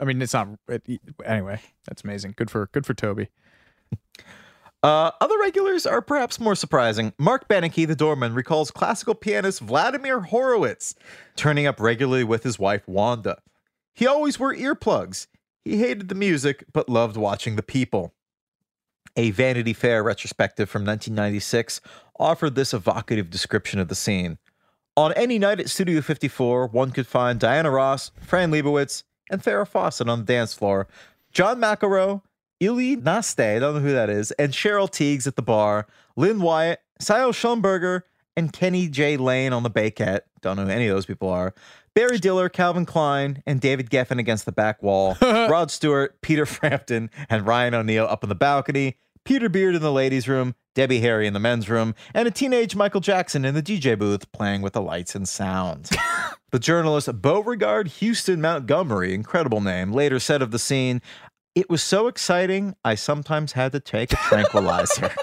I 0.00 0.04
mean, 0.04 0.20
it's 0.22 0.32
not. 0.32 0.48
It, 0.68 0.82
anyway, 1.24 1.60
that's 1.86 2.02
amazing. 2.02 2.34
Good 2.36 2.50
for 2.50 2.68
good 2.72 2.86
for 2.86 2.94
Toby. 2.94 3.28
Uh, 4.84 5.12
other 5.20 5.38
regulars 5.38 5.86
are 5.86 6.02
perhaps 6.02 6.40
more 6.40 6.56
surprising. 6.56 7.12
Mark 7.16 7.46
Benecke, 7.46 7.86
the 7.86 7.94
doorman, 7.94 8.34
recalls 8.34 8.72
classical 8.72 9.14
pianist 9.14 9.60
Vladimir 9.60 10.22
Horowitz 10.22 10.96
turning 11.36 11.68
up 11.68 11.78
regularly 11.78 12.24
with 12.24 12.42
his 12.42 12.58
wife 12.58 12.82
Wanda. 12.88 13.38
He 13.94 14.08
always 14.08 14.40
wore 14.40 14.52
earplugs. 14.52 15.28
He 15.64 15.76
hated 15.76 16.08
the 16.08 16.16
music, 16.16 16.64
but 16.72 16.88
loved 16.88 17.16
watching 17.16 17.54
the 17.54 17.62
people. 17.62 18.12
A 19.16 19.30
Vanity 19.30 19.72
Fair 19.72 20.02
retrospective 20.02 20.68
from 20.68 20.84
1996 20.84 21.80
offered 22.18 22.56
this 22.56 22.74
evocative 22.74 23.30
description 23.30 23.78
of 23.78 23.86
the 23.86 23.94
scene. 23.94 24.38
On 24.96 25.12
any 25.12 25.38
night 25.38 25.60
at 25.60 25.70
Studio 25.70 26.00
54, 26.00 26.66
one 26.66 26.90
could 26.90 27.06
find 27.06 27.38
Diana 27.38 27.70
Ross, 27.70 28.10
Fran 28.20 28.50
Lebowitz, 28.50 29.04
and 29.32 29.42
Farrah 29.42 29.66
Fawcett 29.66 30.08
on 30.08 30.20
the 30.20 30.24
dance 30.24 30.54
floor, 30.54 30.86
John 31.32 31.58
McEnroe, 31.58 32.22
Ilie 32.62 32.96
Nastase, 32.96 33.56
I 33.56 33.58
don't 33.58 33.74
know 33.74 33.80
who 33.80 33.92
that 33.92 34.10
is, 34.10 34.30
and 34.32 34.52
Cheryl 34.52 34.88
Tiegs 34.88 35.26
at 35.26 35.34
the 35.34 35.42
bar, 35.42 35.88
Lynn 36.14 36.40
Wyatt, 36.40 36.80
São 37.00 37.30
Schlumberger, 37.30 38.02
and 38.36 38.52
Kenny 38.52 38.88
J. 38.88 39.16
Lane 39.16 39.52
on 39.52 39.62
the 39.62 39.70
Baycat. 39.70 40.20
Don't 40.40 40.56
know 40.56 40.64
who 40.64 40.70
any 40.70 40.86
of 40.86 40.94
those 40.94 41.06
people 41.06 41.28
are. 41.28 41.54
Barry 41.94 42.18
Diller, 42.18 42.48
Calvin 42.48 42.86
Klein, 42.86 43.42
and 43.46 43.60
David 43.60 43.90
Geffen 43.90 44.18
against 44.18 44.46
the 44.46 44.52
back 44.52 44.82
wall. 44.82 45.16
Rod 45.22 45.70
Stewart, 45.70 46.20
Peter 46.22 46.46
Frampton, 46.46 47.10
and 47.28 47.46
Ryan 47.46 47.74
O'Neal 47.74 48.06
up 48.06 48.24
on 48.24 48.28
the 48.28 48.34
balcony. 48.34 48.96
Peter 49.24 49.48
Beard 49.48 49.74
in 49.74 49.82
the 49.82 49.92
ladies' 49.92 50.28
room, 50.28 50.54
Debbie 50.74 51.00
Harry 51.00 51.26
in 51.26 51.32
the 51.32 51.40
men's 51.40 51.68
room, 51.68 51.94
and 52.12 52.26
a 52.26 52.30
teenage 52.30 52.74
Michael 52.74 53.00
Jackson 53.00 53.44
in 53.44 53.54
the 53.54 53.62
DJ 53.62 53.96
booth 53.98 54.30
playing 54.32 54.62
with 54.62 54.72
the 54.72 54.80
lights 54.80 55.14
and 55.14 55.28
sound. 55.28 55.90
the 56.50 56.58
journalist 56.58 57.08
Beauregard 57.20 57.88
Houston 57.88 58.40
Montgomery, 58.40 59.14
incredible 59.14 59.60
name, 59.60 59.92
later 59.92 60.18
said 60.18 60.42
of 60.42 60.50
the 60.50 60.58
scene, 60.58 61.00
It 61.54 61.70
was 61.70 61.82
so 61.82 62.08
exciting, 62.08 62.74
I 62.84 62.96
sometimes 62.96 63.52
had 63.52 63.72
to 63.72 63.80
take 63.80 64.12
a 64.12 64.16
tranquilizer. 64.16 65.14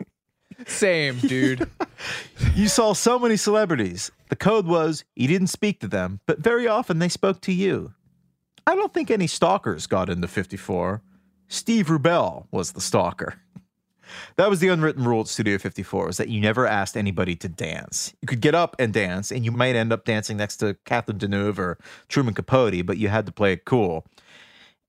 Same, 0.66 1.18
dude. 1.18 1.68
you 2.54 2.68
saw 2.68 2.92
so 2.92 3.18
many 3.18 3.36
celebrities. 3.36 4.12
The 4.28 4.36
code 4.36 4.66
was 4.66 5.04
you 5.16 5.26
didn't 5.26 5.48
speak 5.48 5.80
to 5.80 5.88
them, 5.88 6.20
but 6.26 6.38
very 6.38 6.68
often 6.68 7.00
they 7.00 7.08
spoke 7.08 7.40
to 7.42 7.52
you. 7.52 7.92
I 8.66 8.76
don't 8.76 8.94
think 8.94 9.10
any 9.10 9.26
stalkers 9.26 9.88
got 9.88 10.08
into 10.08 10.28
54. 10.28 11.02
Steve 11.52 11.88
Rubell 11.88 12.46
was 12.50 12.72
the 12.72 12.80
stalker. 12.80 13.34
That 14.36 14.48
was 14.48 14.60
the 14.60 14.68
unwritten 14.68 15.04
rule 15.04 15.20
at 15.20 15.28
Studio 15.28 15.58
54 15.58 16.06
was 16.06 16.16
that 16.16 16.30
you 16.30 16.40
never 16.40 16.66
asked 16.66 16.96
anybody 16.96 17.36
to 17.36 17.46
dance. 17.46 18.14
You 18.22 18.26
could 18.26 18.40
get 18.40 18.54
up 18.54 18.74
and 18.78 18.90
dance, 18.90 19.30
and 19.30 19.44
you 19.44 19.52
might 19.52 19.76
end 19.76 19.92
up 19.92 20.06
dancing 20.06 20.38
next 20.38 20.56
to 20.56 20.78
Catherine 20.86 21.18
Deneuve 21.18 21.58
or 21.58 21.76
Truman 22.08 22.32
Capote, 22.32 22.86
but 22.86 22.96
you 22.96 23.10
had 23.10 23.26
to 23.26 23.32
play 23.32 23.52
it 23.52 23.66
cool. 23.66 24.06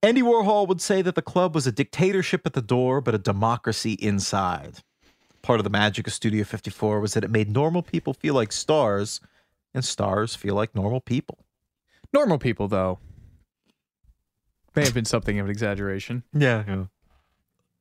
Andy 0.01 0.21
Warhol 0.21 0.65
would 0.69 0.79
say 0.79 1.01
that 1.01 1.15
the 1.15 1.21
club 1.21 1.53
was 1.53 1.67
a 1.67 1.71
dictatorship 1.73 2.45
at 2.45 2.53
the 2.53 2.61
door, 2.61 3.01
but 3.01 3.13
a 3.13 3.19
democracy 3.19 3.93
inside. 3.99 4.79
Part 5.41 5.59
of 5.59 5.65
the 5.65 5.69
magic 5.69 6.07
of 6.07 6.13
Studio 6.13 6.45
54 6.45 7.01
was 7.01 7.13
that 7.13 7.25
it 7.25 7.29
made 7.29 7.51
normal 7.51 7.81
people 7.81 8.13
feel 8.13 8.35
like 8.35 8.53
stars, 8.53 9.19
and 9.73 9.83
stars 9.83 10.33
feel 10.33 10.55
like 10.55 10.73
normal 10.73 11.01
people. 11.01 11.39
Normal 12.13 12.37
people, 12.37 12.69
though, 12.69 12.99
may 14.75 14.83
have 14.83 14.93
been 14.93 15.05
something 15.05 15.39
of 15.39 15.45
an 15.45 15.51
exaggeration. 15.51 16.23
Yeah. 16.33 16.85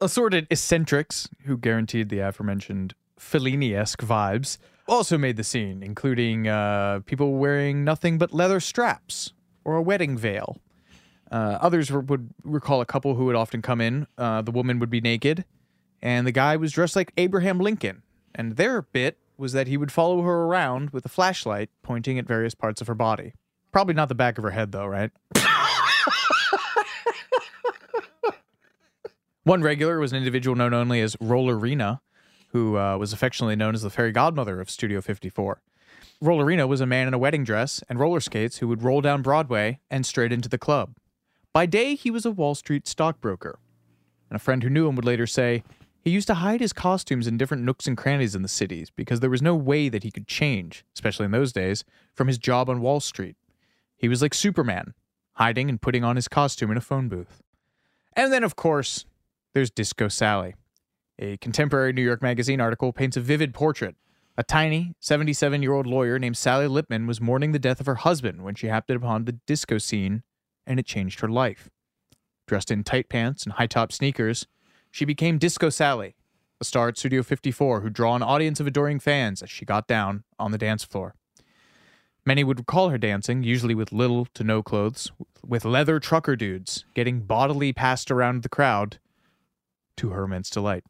Assorted 0.00 0.46
eccentrics 0.50 1.28
who 1.44 1.56
guaranteed 1.56 2.08
the 2.08 2.18
aforementioned 2.20 2.94
Fellini 3.18 3.74
esque 3.74 4.02
vibes 4.02 4.58
also 4.88 5.16
made 5.16 5.36
the 5.36 5.44
scene, 5.44 5.82
including 5.82 6.48
uh, 6.48 7.00
people 7.06 7.34
wearing 7.34 7.84
nothing 7.84 8.18
but 8.18 8.32
leather 8.32 8.60
straps 8.60 9.32
or 9.64 9.76
a 9.76 9.82
wedding 9.82 10.18
veil. 10.18 10.58
Uh, 11.30 11.58
others 11.60 11.90
were, 11.90 12.00
would 12.00 12.30
recall 12.44 12.80
a 12.80 12.86
couple 12.86 13.14
who 13.14 13.24
would 13.24 13.36
often 13.36 13.62
come 13.62 13.80
in. 13.80 14.06
Uh, 14.18 14.42
the 14.42 14.50
woman 14.50 14.78
would 14.78 14.90
be 14.90 15.00
naked, 15.00 15.44
and 16.02 16.26
the 16.26 16.32
guy 16.32 16.56
was 16.56 16.72
dressed 16.72 16.96
like 16.96 17.12
Abraham 17.16 17.58
Lincoln. 17.58 18.02
And 18.34 18.56
their 18.56 18.82
bit 18.82 19.18
was 19.38 19.52
that 19.52 19.66
he 19.66 19.76
would 19.76 19.92
follow 19.92 20.22
her 20.22 20.42
around 20.44 20.90
with 20.90 21.06
a 21.06 21.08
flashlight 21.08 21.70
pointing 21.82 22.18
at 22.18 22.26
various 22.26 22.54
parts 22.54 22.80
of 22.80 22.86
her 22.86 22.94
body. 22.94 23.34
Probably 23.72 23.94
not 23.94 24.08
the 24.08 24.14
back 24.14 24.36
of 24.36 24.44
her 24.44 24.50
head, 24.50 24.72
though, 24.72 24.86
right? 24.86 25.10
One 29.44 29.62
regular 29.62 29.98
was 29.98 30.12
an 30.12 30.18
individual 30.18 30.54
known 30.54 30.72
only 30.72 31.00
as 31.00 31.16
Rollerina, 31.16 31.98
who 32.48 32.78
uh, 32.78 32.96
was 32.96 33.12
affectionately 33.12 33.56
known 33.56 33.74
as 33.74 33.82
the 33.82 33.90
fairy 33.90 34.12
godmother 34.12 34.60
of 34.60 34.70
Studio 34.70 35.00
54. 35.00 35.60
Rollerina 36.22 36.68
was 36.68 36.80
a 36.80 36.86
man 36.86 37.08
in 37.08 37.14
a 37.14 37.18
wedding 37.18 37.42
dress 37.42 37.82
and 37.88 37.98
roller 37.98 38.20
skates 38.20 38.58
who 38.58 38.68
would 38.68 38.84
roll 38.84 39.00
down 39.00 39.20
Broadway 39.20 39.80
and 39.90 40.06
straight 40.06 40.32
into 40.32 40.48
the 40.48 40.58
club. 40.58 40.94
By 41.52 41.66
day, 41.66 41.96
he 41.96 42.08
was 42.08 42.24
a 42.24 42.30
Wall 42.30 42.54
Street 42.54 42.86
stockbroker. 42.86 43.58
And 44.30 44.36
a 44.36 44.38
friend 44.38 44.62
who 44.62 44.70
knew 44.70 44.86
him 44.86 44.94
would 44.94 45.04
later 45.04 45.26
say 45.26 45.64
he 46.00 46.10
used 46.10 46.28
to 46.28 46.34
hide 46.34 46.60
his 46.60 46.72
costumes 46.72 47.26
in 47.26 47.36
different 47.36 47.64
nooks 47.64 47.88
and 47.88 47.96
crannies 47.96 48.36
in 48.36 48.42
the 48.42 48.48
cities 48.48 48.90
because 48.90 49.18
there 49.18 49.28
was 49.28 49.42
no 49.42 49.56
way 49.56 49.88
that 49.88 50.04
he 50.04 50.12
could 50.12 50.28
change, 50.28 50.84
especially 50.94 51.24
in 51.24 51.32
those 51.32 51.52
days, 51.52 51.84
from 52.14 52.28
his 52.28 52.38
job 52.38 52.70
on 52.70 52.80
Wall 52.80 53.00
Street. 53.00 53.34
He 53.96 54.08
was 54.08 54.22
like 54.22 54.34
Superman, 54.34 54.94
hiding 55.32 55.68
and 55.68 55.82
putting 55.82 56.04
on 56.04 56.14
his 56.14 56.28
costume 56.28 56.70
in 56.70 56.76
a 56.76 56.80
phone 56.80 57.08
booth. 57.08 57.42
And 58.14 58.32
then, 58.32 58.44
of 58.44 58.54
course, 58.54 59.04
there's 59.54 59.70
Disco 59.70 60.08
Sally. 60.08 60.54
A 61.18 61.36
contemporary 61.38 61.92
New 61.92 62.02
York 62.02 62.22
Magazine 62.22 62.60
article 62.60 62.92
paints 62.92 63.16
a 63.16 63.20
vivid 63.20 63.52
portrait. 63.54 63.96
A 64.36 64.42
tiny, 64.42 64.94
77 64.98 65.62
year 65.62 65.74
old 65.74 65.86
lawyer 65.86 66.18
named 66.18 66.36
Sally 66.36 66.66
Lippman 66.66 67.06
was 67.06 67.20
mourning 67.20 67.52
the 67.52 67.58
death 67.58 67.80
of 67.80 67.86
her 67.86 67.96
husband 67.96 68.42
when 68.42 68.54
she 68.54 68.68
happened 68.68 68.96
upon 68.96 69.24
the 69.24 69.38
disco 69.46 69.78
scene, 69.78 70.22
and 70.66 70.80
it 70.80 70.86
changed 70.86 71.20
her 71.20 71.28
life. 71.28 71.68
Dressed 72.46 72.70
in 72.70 72.82
tight 72.82 73.08
pants 73.08 73.44
and 73.44 73.52
high 73.54 73.66
top 73.66 73.92
sneakers, 73.92 74.46
she 74.90 75.04
became 75.04 75.38
Disco 75.38 75.68
Sally, 75.68 76.16
a 76.60 76.64
star 76.64 76.88
at 76.88 76.98
Studio 76.98 77.22
54 77.22 77.80
who 77.80 77.90
drew 77.90 78.10
an 78.12 78.22
audience 78.22 78.58
of 78.58 78.66
adoring 78.66 78.98
fans 78.98 79.42
as 79.42 79.50
she 79.50 79.64
got 79.64 79.86
down 79.86 80.24
on 80.38 80.50
the 80.50 80.58
dance 80.58 80.84
floor. 80.84 81.14
Many 82.24 82.44
would 82.44 82.58
recall 82.58 82.88
her 82.88 82.98
dancing, 82.98 83.42
usually 83.42 83.74
with 83.74 83.92
little 83.92 84.26
to 84.34 84.44
no 84.44 84.62
clothes, 84.62 85.10
with 85.44 85.64
leather 85.64 85.98
trucker 85.98 86.36
dudes 86.36 86.84
getting 86.94 87.20
bodily 87.20 87.72
passed 87.72 88.10
around 88.10 88.42
the 88.42 88.48
crowd 88.48 88.98
to 89.96 90.10
her 90.10 90.24
immense 90.24 90.50
delight. 90.50 90.84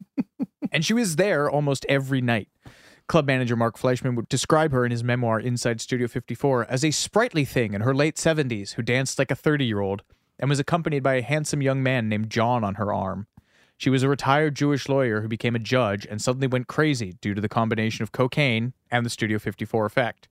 and 0.72 0.84
she 0.84 0.94
was 0.94 1.16
there 1.16 1.50
almost 1.50 1.86
every 1.88 2.20
night, 2.20 2.48
Club 3.08 3.26
manager 3.26 3.54
Mark 3.54 3.78
Fleischman 3.78 4.16
would 4.16 4.28
describe 4.28 4.72
her 4.72 4.84
in 4.84 4.90
his 4.90 5.04
memoir 5.04 5.38
Inside 5.38 5.80
Studio 5.80 6.08
54 6.08 6.66
as 6.68 6.84
a 6.84 6.90
sprightly 6.90 7.44
thing 7.44 7.72
in 7.72 7.82
her 7.82 7.94
late 7.94 8.16
70s 8.16 8.74
who 8.74 8.82
danced 8.82 9.18
like 9.18 9.30
a 9.30 9.36
30 9.36 9.64
year 9.64 9.80
old 9.80 10.02
and 10.40 10.50
was 10.50 10.58
accompanied 10.58 11.04
by 11.04 11.14
a 11.14 11.22
handsome 11.22 11.62
young 11.62 11.82
man 11.82 12.08
named 12.08 12.30
John 12.30 12.64
on 12.64 12.74
her 12.74 12.92
arm. 12.92 13.28
She 13.76 13.90
was 13.90 14.02
a 14.02 14.08
retired 14.08 14.56
Jewish 14.56 14.88
lawyer 14.88 15.20
who 15.20 15.28
became 15.28 15.54
a 15.54 15.60
judge 15.60 16.04
and 16.04 16.20
suddenly 16.20 16.48
went 16.48 16.66
crazy 16.66 17.12
due 17.20 17.34
to 17.34 17.40
the 17.40 17.48
combination 17.48 18.02
of 18.02 18.10
cocaine 18.10 18.72
and 18.90 19.06
the 19.06 19.10
Studio 19.10 19.38
54 19.38 19.86
effect. 19.86 20.28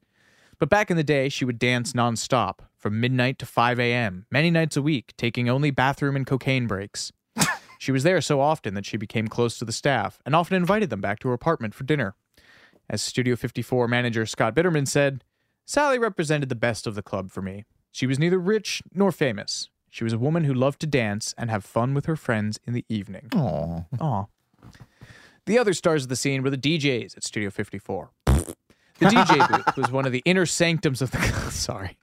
But 0.59 0.69
back 0.69 0.91
in 0.91 0.97
the 0.97 1.03
day, 1.03 1.29
she 1.29 1.45
would 1.45 1.59
dance 1.59 1.93
nonstop 1.93 2.59
from 2.77 2.99
midnight 2.99 3.39
to 3.39 3.45
5 3.45 3.79
a.m., 3.79 4.25
many 4.29 4.51
nights 4.51 4.75
a 4.75 4.81
week, 4.81 5.13
taking 5.17 5.47
only 5.47 5.71
bathroom 5.71 6.15
and 6.15 6.25
cocaine 6.25 6.67
breaks. 6.67 7.11
She 7.77 7.91
was 7.91 8.03
there 8.03 8.21
so 8.21 8.39
often 8.41 8.73
that 8.73 8.85
she 8.85 8.97
became 8.97 9.27
close 9.27 9.57
to 9.57 9.65
the 9.65 9.71
staff 9.71 10.19
and 10.25 10.35
often 10.35 10.55
invited 10.55 10.89
them 10.89 11.01
back 11.01 11.19
to 11.19 11.27
her 11.29 11.33
apartment 11.33 11.73
for 11.73 11.83
dinner. 11.83 12.15
As 12.89 13.01
Studio 13.01 13.35
54 13.35 13.87
manager 13.87 14.25
Scott 14.25 14.55
Bitterman 14.55 14.87
said, 14.87 15.23
Sally 15.65 15.97
represented 15.97 16.49
the 16.49 16.55
best 16.55 16.85
of 16.85 16.95
the 16.95 17.01
club 17.01 17.31
for 17.31 17.41
me. 17.41 17.65
She 17.91 18.05
was 18.05 18.19
neither 18.19 18.37
rich 18.37 18.83
nor 18.93 19.11
famous. 19.11 19.69
She 19.89 20.03
was 20.03 20.13
a 20.13 20.19
woman 20.19 20.43
who 20.43 20.53
loved 20.53 20.81
to 20.81 20.87
dance 20.87 21.33
and 21.37 21.49
have 21.49 21.63
fun 21.63 21.93
with 21.93 22.05
her 22.05 22.15
friends 22.15 22.59
in 22.65 22.73
the 22.73 22.85
evening. 22.89 23.29
Aw. 23.33 23.85
Aw. 23.99 24.25
The 25.45 25.57
other 25.57 25.73
stars 25.73 26.03
of 26.03 26.09
the 26.09 26.15
scene 26.15 26.43
were 26.43 26.49
the 26.49 26.57
DJs 26.57 27.15
at 27.15 27.23
Studio 27.23 27.49
54. 27.49 28.09
The 28.25 29.05
DJ 29.05 29.47
booth 29.65 29.77
was 29.77 29.91
one 29.91 30.05
of 30.05 30.11
the 30.11 30.21
inner 30.25 30.45
sanctums 30.45 31.01
of 31.01 31.11
the 31.11 31.19
sorry. 31.51 31.97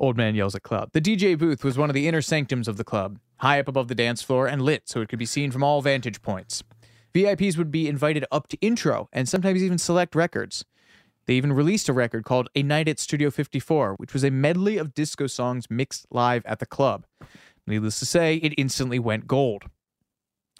Old 0.00 0.16
man 0.16 0.34
yells 0.34 0.54
at 0.54 0.62
club. 0.62 0.90
The 0.92 1.00
DJ 1.00 1.38
booth 1.38 1.62
was 1.62 1.76
one 1.76 1.90
of 1.90 1.94
the 1.94 2.08
inner 2.08 2.22
sanctums 2.22 2.66
of 2.66 2.78
the 2.78 2.84
club, 2.84 3.18
high 3.36 3.60
up 3.60 3.68
above 3.68 3.88
the 3.88 3.94
dance 3.94 4.22
floor 4.22 4.48
and 4.48 4.62
lit 4.62 4.88
so 4.88 5.02
it 5.02 5.10
could 5.10 5.18
be 5.18 5.26
seen 5.26 5.50
from 5.50 5.62
all 5.62 5.82
vantage 5.82 6.22
points. 6.22 6.62
VIPs 7.14 7.58
would 7.58 7.70
be 7.70 7.86
invited 7.86 8.24
up 8.32 8.48
to 8.48 8.56
intro 8.62 9.10
and 9.12 9.28
sometimes 9.28 9.62
even 9.62 9.76
select 9.76 10.14
records. 10.14 10.64
They 11.26 11.34
even 11.34 11.52
released 11.52 11.88
a 11.90 11.92
record 11.92 12.24
called 12.24 12.48
A 12.54 12.62
Night 12.62 12.88
at 12.88 12.98
Studio 12.98 13.30
54, 13.30 13.96
which 13.96 14.14
was 14.14 14.24
a 14.24 14.30
medley 14.30 14.78
of 14.78 14.94
disco 14.94 15.26
songs 15.26 15.66
mixed 15.68 16.06
live 16.10 16.46
at 16.46 16.60
the 16.60 16.66
club. 16.66 17.04
Needless 17.66 17.98
to 17.98 18.06
say, 18.06 18.36
it 18.36 18.54
instantly 18.56 18.98
went 18.98 19.26
gold. 19.26 19.64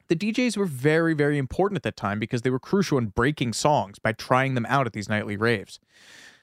The 0.09 0.17
DJs 0.17 0.57
were 0.57 0.67
very, 0.67 1.15
very 1.15 1.39
important 1.39 1.77
at 1.79 1.83
that 1.85 1.97
time 1.97 2.19
because 2.19 2.43
they 2.43 2.51
were 2.51 2.59
crucial 2.59 2.99
in 2.99 3.07
breaking 3.07 3.55
songs 3.55 3.99
by 3.99 4.13
trying 4.13 4.55
them 4.55 4.67
out 4.69 4.87
at 4.87 4.93
these 4.93 5.09
nightly 5.09 5.37
raves. 5.37 5.81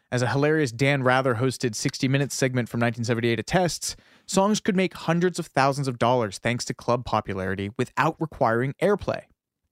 As 0.09 0.21
a 0.21 0.29
hilarious 0.29 0.71
Dan 0.71 1.03
Rather 1.03 1.35
hosted 1.35 1.75
60 1.75 2.07
Minutes 2.07 2.33
segment 2.33 2.69
from 2.69 2.79
1978 2.79 3.39
attests, 3.39 3.97
songs 4.25 4.61
could 4.61 4.75
make 4.75 4.93
hundreds 4.93 5.37
of 5.37 5.47
thousands 5.47 5.87
of 5.87 5.99
dollars 5.99 6.37
thanks 6.37 6.63
to 6.65 6.73
club 6.73 7.03
popularity 7.03 7.71
without 7.77 8.15
requiring 8.17 8.73
airplay. 8.81 9.23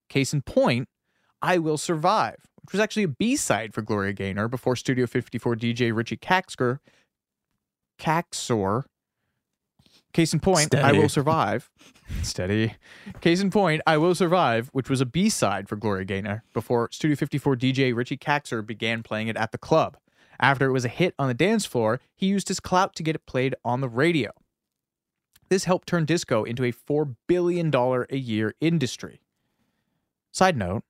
Case 0.09 0.33
in 0.33 0.41
point, 0.41 0.89
I 1.41 1.57
Will 1.57 1.77
Survive, 1.77 2.37
which 2.61 2.73
was 2.73 2.81
actually 2.81 3.03
a 3.03 3.07
B 3.07 3.37
side 3.37 3.73
for 3.73 3.81
Gloria 3.81 4.11
Gaynor 4.11 4.49
before 4.49 4.75
Studio 4.75 5.07
54 5.07 5.55
DJ 5.55 5.95
Richie 5.95 6.17
Kaxker, 6.17 6.79
Kaczor. 7.97 8.83
Case 10.11 10.33
in 10.33 10.41
point, 10.41 10.75
I 10.75 10.91
Will 10.91 11.09
Survive. 11.09 11.69
Steady. 12.23 12.75
Case 13.21 13.39
in 13.39 13.51
point, 13.51 13.81
I 13.87 13.97
Will 13.97 14.15
Survive, 14.15 14.69
which 14.73 14.89
was 14.89 14.99
a 14.99 15.05
B 15.05 15.29
side 15.29 15.69
for 15.69 15.77
Gloria 15.77 16.03
Gaynor 16.03 16.43
before 16.53 16.89
Studio 16.91 17.15
54 17.15 17.55
DJ 17.55 17.95
Richie 17.95 18.17
Kaczor 18.17 18.65
began 18.65 19.01
playing 19.01 19.29
it 19.29 19.37
at 19.37 19.53
the 19.53 19.57
club. 19.57 19.97
After 20.39 20.67
it 20.67 20.71
was 20.71 20.85
a 20.85 20.89
hit 20.89 21.13
on 21.17 21.27
the 21.27 21.33
dance 21.33 21.65
floor, 21.65 21.99
he 22.15 22.27
used 22.27 22.47
his 22.47 22.59
clout 22.59 22.95
to 22.95 23.03
get 23.03 23.15
it 23.15 23.25
played 23.25 23.55
on 23.63 23.81
the 23.81 23.89
radio. 23.89 24.31
This 25.49 25.65
helped 25.65 25.87
turn 25.87 26.05
disco 26.05 26.43
into 26.43 26.63
a 26.63 26.71
$4 26.71 27.15
billion 27.27 27.73
a 27.73 28.17
year 28.17 28.55
industry. 28.59 29.21
Side 30.31 30.57
note, 30.57 30.83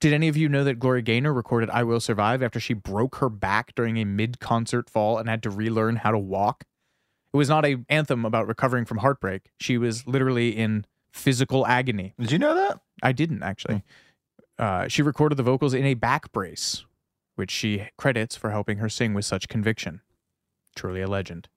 did 0.00 0.12
any 0.12 0.28
of 0.28 0.36
you 0.36 0.48
know 0.48 0.64
that 0.64 0.78
Gloria 0.78 1.02
Gaynor 1.02 1.32
recorded 1.32 1.70
I 1.70 1.84
Will 1.84 2.00
Survive 2.00 2.42
after 2.42 2.60
she 2.60 2.74
broke 2.74 3.16
her 3.16 3.28
back 3.28 3.74
during 3.74 3.98
a 3.98 4.04
mid 4.04 4.40
concert 4.40 4.90
fall 4.90 5.16
and 5.18 5.28
had 5.28 5.42
to 5.44 5.50
relearn 5.50 5.96
how 5.96 6.10
to 6.10 6.18
walk? 6.18 6.64
It 7.32 7.36
was 7.36 7.48
not 7.48 7.64
a 7.64 7.78
anthem 7.88 8.24
about 8.24 8.46
recovering 8.46 8.84
from 8.84 8.98
heartbreak. 8.98 9.50
She 9.58 9.78
was 9.78 10.06
literally 10.06 10.50
in 10.50 10.86
physical 11.12 11.66
agony. 11.66 12.14
Did 12.18 12.32
you 12.32 12.38
know 12.38 12.54
that? 12.54 12.80
I 13.02 13.12
didn't 13.12 13.42
actually. 13.42 13.82
Uh, 14.58 14.88
she 14.88 15.02
recorded 15.02 15.36
the 15.36 15.42
vocals 15.42 15.72
in 15.72 15.84
a 15.84 15.94
back 15.94 16.30
brace, 16.32 16.84
which 17.34 17.50
she 17.50 17.88
credits 17.96 18.36
for 18.36 18.50
helping 18.50 18.78
her 18.78 18.88
sing 18.88 19.14
with 19.14 19.24
such 19.24 19.48
conviction. 19.48 20.00
Truly 20.76 21.00
a 21.00 21.08
legend. 21.08 21.48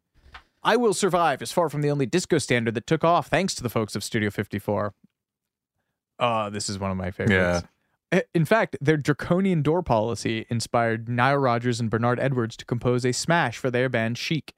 I 0.63 0.77
Will 0.77 0.93
Survive 0.93 1.41
is 1.41 1.51
far 1.51 1.69
from 1.69 1.81
the 1.81 1.91
only 1.91 2.05
disco 2.05 2.37
standard 2.37 2.73
that 2.73 2.87
took 2.87 3.03
off 3.03 3.27
thanks 3.27 3.53
to 3.55 3.63
the 3.63 3.69
folks 3.69 3.95
of 3.95 4.03
Studio 4.03 4.31
54. 4.31 4.93
Uh, 6.17 6.49
this 6.49 6.69
is 6.69 6.79
one 6.79 6.91
of 6.91 6.97
my 6.97 7.11
favorites. 7.11 7.65
Uh, 8.11 8.21
In 8.33 8.45
fact, 8.45 8.77
their 8.79 8.97
draconian 8.97 9.61
door 9.61 9.83
policy 9.83 10.45
inspired 10.49 11.09
Nile 11.09 11.37
Rodgers 11.37 11.79
and 11.79 11.89
Bernard 11.89 12.19
Edwards 12.19 12.55
to 12.57 12.65
compose 12.65 13.05
a 13.05 13.11
smash 13.11 13.57
for 13.57 13.69
their 13.69 13.89
band 13.89 14.17
Chic. 14.17 14.53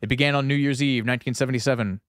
It 0.00 0.08
began 0.08 0.34
on 0.34 0.46
New 0.46 0.54
Year's 0.54 0.82
Eve, 0.82 1.02
1977, 1.02 2.00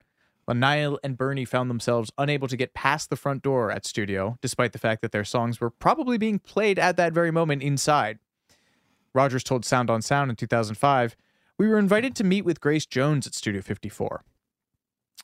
when 0.45 0.59
Nile 0.59 0.99
and 1.03 1.17
Bernie 1.17 1.45
found 1.45 1.69
themselves 1.69 2.11
unable 2.17 2.47
to 2.47 2.57
get 2.57 2.73
past 2.73 3.09
the 3.09 3.15
front 3.15 3.41
door 3.41 3.71
at 3.71 3.85
studio, 3.85 4.37
despite 4.41 4.73
the 4.73 4.79
fact 4.79 5.01
that 5.01 5.11
their 5.11 5.25
songs 5.25 5.59
were 5.59 5.69
probably 5.69 6.17
being 6.17 6.39
played 6.39 6.77
at 6.77 6.97
that 6.97 7.13
very 7.13 7.31
moment 7.31 7.63
inside. 7.63 8.19
Rodgers 9.13 9.43
told 9.43 9.65
Sound 9.65 9.89
on 9.89 10.01
Sound 10.01 10.29
in 10.29 10.35
2005, 10.35 11.15
We 11.57 11.67
were 11.67 11.77
invited 11.77 12.15
to 12.15 12.23
meet 12.23 12.45
with 12.45 12.61
Grace 12.61 12.85
Jones 12.85 13.27
at 13.27 13.35
Studio 13.35 13.61
54. 13.61 14.23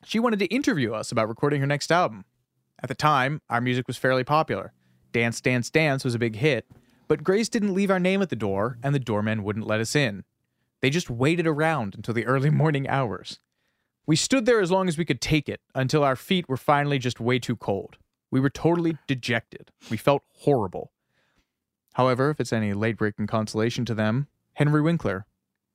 She 0.04 0.18
wanted 0.18 0.38
to 0.40 0.46
interview 0.46 0.92
us 0.92 1.10
about 1.10 1.28
recording 1.28 1.60
her 1.60 1.66
next 1.66 1.90
album. 1.90 2.24
At 2.82 2.88
the 2.88 2.94
time, 2.94 3.40
our 3.48 3.60
music 3.60 3.88
was 3.88 3.96
fairly 3.96 4.24
popular. 4.24 4.72
Dance, 5.12 5.40
Dance, 5.40 5.70
Dance 5.70 6.04
was 6.04 6.14
a 6.14 6.18
big 6.18 6.36
hit, 6.36 6.66
but 7.08 7.24
Grace 7.24 7.48
didn't 7.48 7.74
leave 7.74 7.90
our 7.90 7.98
name 7.98 8.22
at 8.22 8.28
the 8.28 8.36
door, 8.36 8.78
and 8.82 8.94
the 8.94 9.00
doorman 9.00 9.42
wouldn't 9.42 9.66
let 9.66 9.80
us 9.80 9.96
in. 9.96 10.24
They 10.80 10.90
just 10.90 11.10
waited 11.10 11.46
around 11.46 11.94
until 11.94 12.14
the 12.14 12.26
early 12.26 12.50
morning 12.62 12.86
hours. 12.88 13.40
We 14.06 14.16
stood 14.16 14.46
there 14.46 14.60
as 14.60 14.70
long 14.70 14.88
as 14.88 14.96
we 14.96 15.04
could 15.04 15.20
take 15.20 15.48
it 15.48 15.60
until 15.74 16.04
our 16.04 16.16
feet 16.16 16.48
were 16.48 16.56
finally 16.56 16.98
just 16.98 17.20
way 17.20 17.38
too 17.38 17.56
cold. 17.56 17.96
We 18.30 18.40
were 18.40 18.50
totally 18.50 18.98
dejected. 19.06 19.70
We 19.90 19.96
felt 19.96 20.22
horrible. 20.40 20.92
However, 21.98 22.30
if 22.30 22.38
it's 22.38 22.52
any 22.52 22.74
late 22.74 22.96
breaking 22.96 23.26
consolation 23.26 23.84
to 23.86 23.94
them, 23.94 24.28
Henry 24.54 24.80
Winkler, 24.80 25.26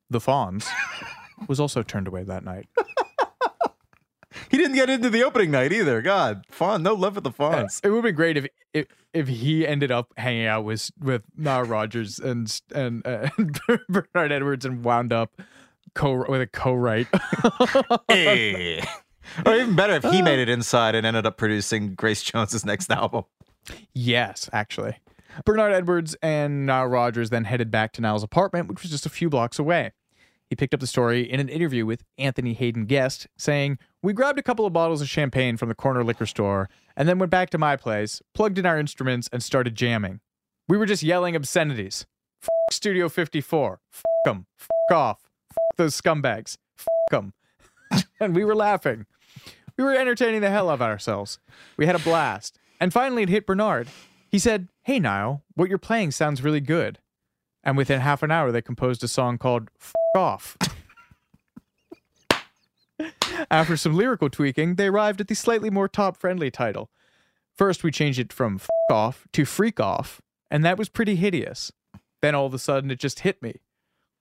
the 0.10 0.20
Fonz, 0.20 0.70
was 1.48 1.60
also 1.60 1.84
turned 1.84 2.08
away 2.08 2.24
that 2.24 2.44
night. 2.44 2.68
He 4.50 4.58
didn't 4.58 4.76
get 4.76 4.90
into 4.90 5.10
the 5.10 5.24
opening 5.24 5.52
night 5.52 5.72
either. 5.72 6.02
God, 6.02 6.46
Fawn, 6.50 6.84
no 6.84 6.94
love 6.94 7.16
for 7.16 7.22
the 7.22 7.32
Fonz. 7.32 7.80
It 7.84 7.90
would 7.90 8.04
be 8.04 8.12
great 8.12 8.38
if, 8.38 8.48
if 8.74 8.88
if 9.14 9.28
he 9.28 9.66
ended 9.66 9.92
up 9.92 10.12
hanging 10.18 10.46
out 10.46 10.64
with 10.64 10.92
with 11.00 11.24
Nile 11.36 11.64
Rodgers 11.64 12.20
and 12.20 12.62
and 12.74 13.06
uh, 13.06 13.30
Bernard 13.90 14.32
Edwards 14.32 14.66
and 14.66 14.84
wound 14.84 15.14
up 15.14 15.40
co 15.96 16.26
with 16.30 16.42
a 16.42 16.48
co-write. 16.48 17.08
Hey. 18.08 18.84
or 19.46 19.56
even 19.56 19.76
better 19.76 19.94
if 19.94 20.04
he 20.04 20.22
made 20.22 20.40
it 20.40 20.50
inside 20.50 20.96
and 20.96 21.06
ended 21.06 21.26
up 21.26 21.38
producing 21.38 21.96
Grace 21.96 22.22
Jones's 22.22 22.66
next 22.66 22.92
album. 22.92 23.24
yes, 23.94 24.50
actually. 24.54 24.98
Bernard 25.46 25.74
Edwards 25.74 26.16
and 26.22 26.66
Nile 26.66 26.88
Rodgers 26.88 27.30
then 27.30 27.46
headed 27.46 27.72
back 27.72 27.92
to 27.94 28.02
Nile's 28.02 28.24
apartment, 28.24 28.68
which 28.68 28.82
was 28.82 28.92
just 28.92 29.06
a 29.06 29.10
few 29.10 29.30
blocks 29.30 29.60
away. 29.60 29.92
He 30.50 30.56
picked 30.56 30.74
up 30.74 30.80
the 30.80 30.88
story 30.88 31.22
in 31.22 31.40
an 31.40 31.50
interview 31.50 31.86
with 31.86 32.04
Anthony 32.18 32.54
Haden 32.54 32.86
Guest, 32.86 33.28
saying, 33.38 33.80
We 34.04 34.14
grabbed 34.14 34.38
a 34.38 34.44
couple 34.44 34.66
of 34.66 34.74
bottles 34.74 35.02
of 35.02 35.10
champagne 35.10 35.58
from 35.58 35.70
the 35.70 35.76
corner 35.76 36.04
liquor 36.04 36.28
store 36.28 36.70
and 36.96 37.10
then 37.10 37.18
went 37.18 37.32
back 37.32 37.50
to 37.52 37.58
my 37.58 37.76
place, 37.76 38.22
plugged 38.34 38.60
in 38.60 38.66
our 38.66 38.78
instruments, 38.78 39.28
and 39.34 39.42
started 39.42 39.76
jamming. 39.76 40.20
We 40.68 40.78
were 40.78 40.86
just 40.86 41.02
yelling 41.02 41.36
obscenities. 41.36 42.06
F 42.44 42.50
Studio 42.72 43.10
54. 43.10 43.80
F 43.92 44.04
them. 44.26 44.46
F 44.60 44.96
off. 44.96 45.30
F 45.50 45.78
those 45.78 46.00
scumbags. 46.00 46.58
F 46.78 46.86
them. 47.10 47.34
and 48.20 48.36
we 48.36 48.46
were 48.46 48.56
laughing. 48.56 49.06
We 49.78 49.84
were 49.84 49.96
entertaining 49.96 50.42
the 50.42 50.52
hell 50.52 50.70
out 50.70 50.76
of 50.76 50.82
ourselves. 50.84 51.40
We 51.78 51.88
had 51.88 51.96
a 51.96 52.00
blast. 52.00 52.60
And 52.80 52.94
finally, 52.94 53.24
it 53.24 53.30
hit 53.30 53.48
Bernard. 53.48 53.88
He 54.30 54.38
said, 54.40 54.68
Hey, 54.84 55.00
Nile, 55.00 55.44
what 55.56 55.70
you're 55.70 55.78
playing 55.78 56.12
sounds 56.12 56.44
really 56.44 56.60
good. 56.60 57.00
And 57.64 57.78
within 57.78 58.02
half 58.02 58.22
an 58.22 58.32
hour, 58.32 58.52
they 58.52 58.62
composed 58.62 59.02
a 59.04 59.08
song 59.08 59.38
called 59.38 59.70
F 59.80 59.94
Off. 60.16 60.58
After 63.50 63.78
some 63.78 63.96
lyrical 63.96 64.30
tweaking, 64.30 64.76
they 64.76 64.88
arrived 64.88 65.22
at 65.22 65.30
the 65.30 65.36
slightly 65.36 65.70
more 65.70 65.88
top 65.88 66.18
friendly 66.18 66.52
title. 66.52 66.90
First, 67.56 67.84
we 67.84 67.92
changed 67.92 68.20
it 68.20 68.34
from 68.34 68.56
F 68.56 68.68
Off 68.92 69.26
to 69.32 69.46
Freak 69.46 69.80
Off, 69.80 70.22
and 70.52 70.66
that 70.66 70.78
was 70.78 70.90
pretty 70.90 71.16
hideous. 71.16 71.72
Then 72.22 72.36
all 72.36 72.46
of 72.46 72.54
a 72.54 72.60
sudden, 72.60 72.92
it 72.92 73.00
just 73.00 73.22
hit 73.22 73.42
me. 73.42 73.62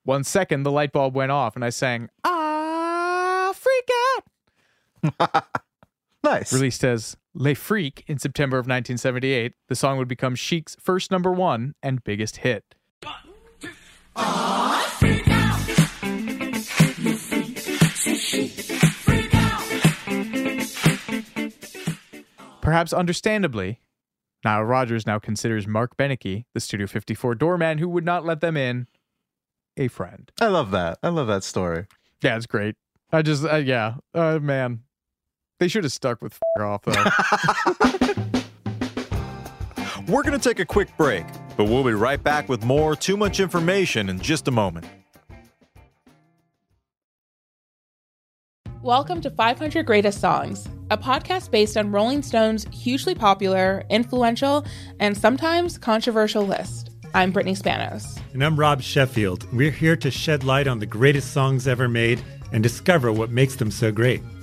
One 0.05 0.23
second, 0.23 0.63
the 0.63 0.71
light 0.71 0.93
bulb 0.93 1.13
went 1.13 1.31
off, 1.31 1.55
and 1.55 1.65
I 1.65 1.69
sang, 1.69 2.09
Ah, 2.23 3.53
freak 3.53 3.89
out! 5.33 5.45
Nice. 6.23 6.53
Released 6.53 6.85
as 6.85 7.17
Le 7.35 7.55
Freak 7.55 8.03
in 8.07 8.19
September 8.19 8.57
of 8.57 8.65
1978, 8.65 9.53
the 9.67 9.75
song 9.75 9.97
would 9.97 10.07
become 10.07 10.35
Chic's 10.35 10.75
first 10.79 11.09
number 11.09 11.31
one 11.31 11.73
and 11.81 12.03
biggest 12.03 12.37
hit. 12.37 12.75
Perhaps 22.61 22.93
understandably, 22.93 23.79
Nile 24.45 24.63
Rodgers 24.63 25.07
now 25.07 25.17
considers 25.17 25.67
Mark 25.67 25.97
Benecke, 25.97 26.45
the 26.53 26.59
Studio 26.59 26.85
54 26.85 27.33
doorman 27.33 27.79
who 27.79 27.89
would 27.89 28.05
not 28.05 28.23
let 28.23 28.41
them 28.41 28.55
in, 28.55 28.85
a 29.75 29.87
friend. 29.87 30.31
I 30.39 30.47
love 30.47 30.69
that. 30.69 30.99
I 31.01 31.09
love 31.09 31.25
that 31.27 31.43
story. 31.43 31.87
Yeah, 32.21 32.37
it's 32.37 32.45
great. 32.45 32.75
I 33.11 33.23
just, 33.23 33.43
uh, 33.43 33.55
yeah, 33.55 33.95
uh, 34.13 34.37
man. 34.39 34.83
They 35.59 35.67
should 35.67 35.83
have 35.83 35.93
stuck 35.93 36.21
with 36.21 36.33
f- 36.33 36.39
off, 36.61 36.81
though. 36.83 36.93
We're 40.11 40.23
going 40.23 40.37
to 40.37 40.49
take 40.49 40.59
a 40.59 40.65
quick 40.65 40.89
break, 40.97 41.25
but 41.55 41.65
we'll 41.65 41.83
be 41.83 41.93
right 41.93 42.21
back 42.21 42.49
with 42.49 42.63
more 42.65 42.95
Too 42.95 43.15
Much 43.15 43.39
Information 43.39 44.09
in 44.09 44.19
just 44.19 44.47
a 44.47 44.51
moment. 44.51 44.85
Welcome 48.81 49.21
to 49.21 49.29
500 49.29 49.85
Greatest 49.85 50.19
Songs, 50.19 50.67
a 50.91 50.97
podcast 50.97 51.51
based 51.51 51.77
on 51.77 51.89
Rolling 51.91 52.21
Stone's 52.21 52.65
hugely 52.73 53.15
popular, 53.15 53.85
influential, 53.89 54.65
and 54.99 55.15
sometimes 55.17 55.77
controversial 55.77 56.45
list. 56.45 56.89
I'm 57.13 57.31
Brittany 57.31 57.55
Spanos. 57.55 58.19
And 58.33 58.43
I'm 58.43 58.59
Rob 58.59 58.81
Sheffield. 58.81 59.47
We're 59.53 59.71
here 59.71 59.95
to 59.97 60.11
shed 60.11 60.43
light 60.43 60.67
on 60.67 60.79
the 60.79 60.85
greatest 60.85 61.31
songs 61.31 61.65
ever 61.67 61.87
made 61.87 62.21
and 62.51 62.61
discover 62.61 63.13
what 63.13 63.29
makes 63.29 63.55
them 63.55 63.71
so 63.71 63.91
great. 63.91 64.21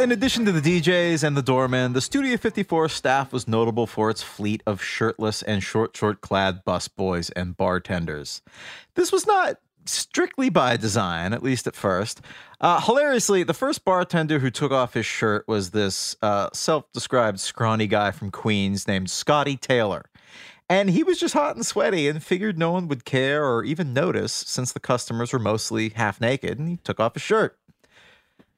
In 0.00 0.12
addition 0.12 0.46
to 0.46 0.52
the 0.52 0.60
DJs 0.60 1.22
and 1.22 1.36
the 1.36 1.42
doormen, 1.42 1.92
the 1.92 2.00
Studio 2.00 2.36
54 2.36 2.88
staff 2.88 3.32
was 3.32 3.46
notable 3.46 3.86
for 3.86 4.08
its 4.08 4.22
fleet 4.22 4.62
of 4.66 4.82
shirtless 4.82 5.42
and 5.42 5.62
short, 5.62 5.94
short 5.94 6.22
clad 6.22 6.64
busboys 6.64 7.30
and 7.36 7.56
bartenders. 7.56 8.40
This 8.94 9.12
was 9.12 9.26
not 9.26 9.58
strictly 9.84 10.48
by 10.48 10.76
design, 10.78 11.34
at 11.34 11.42
least 11.42 11.66
at 11.66 11.76
first. 11.76 12.22
Uh, 12.60 12.80
hilariously, 12.80 13.42
the 13.42 13.54
first 13.54 13.84
bartender 13.84 14.38
who 14.38 14.50
took 14.50 14.72
off 14.72 14.94
his 14.94 15.06
shirt 15.06 15.46
was 15.46 15.70
this 15.70 16.16
uh, 16.22 16.48
self 16.54 16.90
described 16.92 17.38
scrawny 17.38 17.86
guy 17.86 18.10
from 18.10 18.30
Queens 18.30 18.88
named 18.88 19.10
Scotty 19.10 19.56
Taylor. 19.56 20.06
And 20.68 20.90
he 20.90 21.02
was 21.02 21.18
just 21.18 21.34
hot 21.34 21.56
and 21.56 21.66
sweaty 21.66 22.08
and 22.08 22.22
figured 22.22 22.56
no 22.56 22.70
one 22.70 22.88
would 22.88 23.04
care 23.04 23.44
or 23.44 23.64
even 23.64 23.92
notice 23.92 24.32
since 24.32 24.72
the 24.72 24.80
customers 24.80 25.32
were 25.32 25.38
mostly 25.38 25.90
half 25.90 26.20
naked 26.20 26.58
and 26.58 26.68
he 26.68 26.76
took 26.78 27.00
off 27.00 27.14
his 27.14 27.22
shirt. 27.22 27.58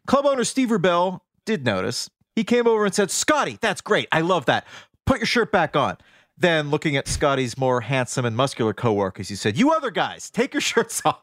Club 0.06 0.26
owner 0.26 0.44
Steve 0.44 0.68
Rubell 0.68 1.20
did 1.44 1.64
notice. 1.64 2.08
He 2.34 2.44
came 2.44 2.66
over 2.66 2.84
and 2.84 2.94
said, 2.94 3.10
Scotty, 3.10 3.58
that's 3.60 3.80
great. 3.80 4.08
I 4.12 4.20
love 4.20 4.46
that. 4.46 4.66
Put 5.04 5.18
your 5.18 5.26
shirt 5.26 5.52
back 5.52 5.76
on. 5.76 5.98
Then, 6.38 6.70
looking 6.70 6.96
at 6.96 7.06
Scotty's 7.08 7.58
more 7.58 7.82
handsome 7.82 8.24
and 8.24 8.34
muscular 8.34 8.72
coworkers, 8.72 9.28
he 9.28 9.36
said, 9.36 9.56
You 9.58 9.70
other 9.72 9.90
guys, 9.90 10.30
take 10.30 10.54
your 10.54 10.60
shirts 10.62 11.02
off. 11.04 11.22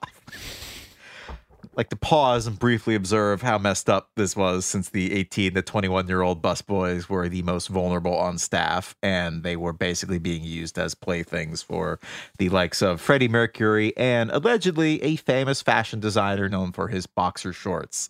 like 1.76 1.90
to 1.90 1.96
pause 1.96 2.46
and 2.46 2.60
briefly 2.60 2.94
observe 2.94 3.42
how 3.42 3.58
messed 3.58 3.90
up 3.90 4.10
this 4.16 4.36
was 4.36 4.66
since 4.66 4.90
the 4.90 5.14
18 5.14 5.54
to 5.54 5.62
21 5.62 6.08
year 6.08 6.22
old 6.22 6.42
busboys 6.42 7.08
were 7.08 7.30
the 7.30 7.42
most 7.44 7.68
vulnerable 7.68 8.16
on 8.16 8.38
staff 8.38 8.96
and 9.02 9.44
they 9.44 9.56
were 9.56 9.72
basically 9.72 10.20
being 10.20 10.44
used 10.44 10.78
as 10.78 10.94
playthings 10.94 11.62
for 11.62 12.00
the 12.38 12.50
likes 12.50 12.82
of 12.82 13.00
Freddie 13.00 13.30
Mercury 13.30 13.96
and 13.96 14.30
allegedly 14.32 15.02
a 15.02 15.16
famous 15.16 15.62
fashion 15.62 16.00
designer 16.00 16.50
known 16.50 16.72
for 16.72 16.90
his 16.90 17.08
boxer 17.08 17.54
shorts. 17.54 18.10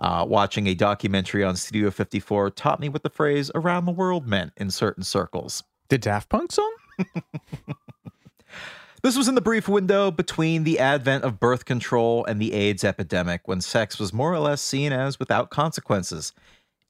Uh, 0.00 0.24
watching 0.26 0.66
a 0.66 0.74
documentary 0.74 1.44
on 1.44 1.56
Studio 1.56 1.90
54 1.90 2.50
taught 2.50 2.80
me 2.80 2.88
what 2.88 3.02
the 3.02 3.10
phrase 3.10 3.50
around 3.54 3.84
the 3.84 3.92
world 3.92 4.26
meant 4.26 4.52
in 4.56 4.70
certain 4.70 5.02
circles. 5.02 5.62
The 5.88 5.98
Daft 5.98 6.28
Punk 6.28 6.52
song? 6.52 6.74
This 9.02 9.16
was 9.16 9.28
in 9.28 9.34
the 9.34 9.40
brief 9.40 9.66
window 9.66 10.10
between 10.10 10.64
the 10.64 10.78
advent 10.78 11.24
of 11.24 11.40
birth 11.40 11.64
control 11.64 12.22
and 12.26 12.38
the 12.38 12.52
AIDS 12.52 12.84
epidemic 12.84 13.48
when 13.48 13.62
sex 13.62 13.98
was 13.98 14.12
more 14.12 14.30
or 14.30 14.40
less 14.40 14.60
seen 14.60 14.92
as 14.92 15.18
without 15.18 15.48
consequences. 15.48 16.34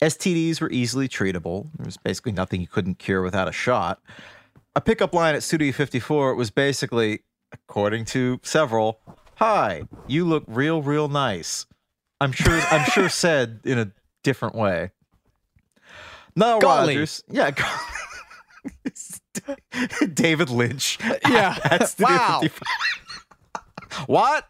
STDs 0.02 0.60
were 0.60 0.70
easily 0.72 1.08
treatable. 1.08 1.68
There 1.76 1.84
was 1.84 1.98
basically 1.98 2.32
nothing 2.32 2.60
you 2.60 2.66
couldn't 2.66 2.98
cure 2.98 3.22
without 3.22 3.46
a 3.46 3.52
shot. 3.52 4.00
A 4.74 4.80
pickup 4.80 5.14
line 5.14 5.36
at 5.36 5.44
Studio 5.44 5.70
54 5.70 6.34
was 6.34 6.50
basically, 6.50 7.20
according 7.52 8.06
to 8.06 8.40
several, 8.42 8.98
"Hi, 9.36 9.84
you 10.08 10.24
look 10.24 10.42
real, 10.48 10.82
real 10.82 11.06
nice." 11.06 11.66
I'm 12.20 12.32
sure. 12.32 12.60
I'm 12.70 12.88
sure 12.90 13.09
said 13.20 13.60
in 13.64 13.78
a 13.78 13.92
different 14.22 14.55
way. 14.55 14.90
Nile 16.36 16.60
Golly. 16.60 16.94
Rodgers, 16.94 17.24
yeah. 17.28 17.51
David 20.14 20.51
Lynch. 20.51 20.98
Yeah. 21.28 21.59
at 21.64 21.94
Wow. 21.98 22.40
55. 22.42 24.06
what? 24.06 24.47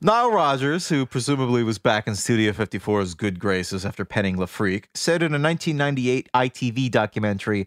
Nile 0.00 0.30
Rodgers, 0.30 0.88
who 0.88 1.04
presumably 1.04 1.62
was 1.62 1.78
back 1.78 2.06
in 2.06 2.14
Studio 2.14 2.52
54's 2.52 3.14
good 3.14 3.38
graces 3.38 3.84
after 3.84 4.04
penning 4.04 4.38
Le 4.38 4.46
Freak, 4.46 4.88
said 4.94 5.22
in 5.22 5.34
a 5.34 5.38
1998 5.38 6.28
ITV 6.32 6.90
documentary 6.90 7.66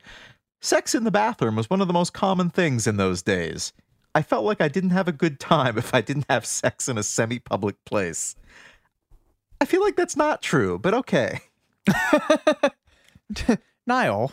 Sex 0.64 0.94
in 0.94 1.06
the 1.06 1.11
bathroom 1.11 1.56
was 1.56 1.72
one 1.72 1.82
of 1.82 1.88
the 1.88 1.94
most 1.94 2.14
common 2.14 2.52
things 2.52 2.86
in 2.86 2.98
those 2.98 3.23
days. 3.23 3.73
I 4.14 4.22
felt 4.22 4.44
like 4.44 4.62
I 4.62 4.68
didn't 4.68 4.90
have 4.92 5.08
a 5.08 5.14
good 5.14 5.40
time 5.40 5.78
if 5.78 5.94
I 5.94 6.02
didn't 6.02 6.26
have 6.30 6.46
sex 6.46 6.90
in 6.90 6.98
a 6.98 7.04
semi 7.04 7.40
public 7.40 7.84
place. 7.86 8.36
I 9.60 9.66
feel 9.66 9.82
like 9.82 9.96
that's 9.96 10.18
not 10.18 10.42
true, 10.42 10.80
but 10.80 10.94
okay. 10.94 11.40
Nile, 13.88 14.32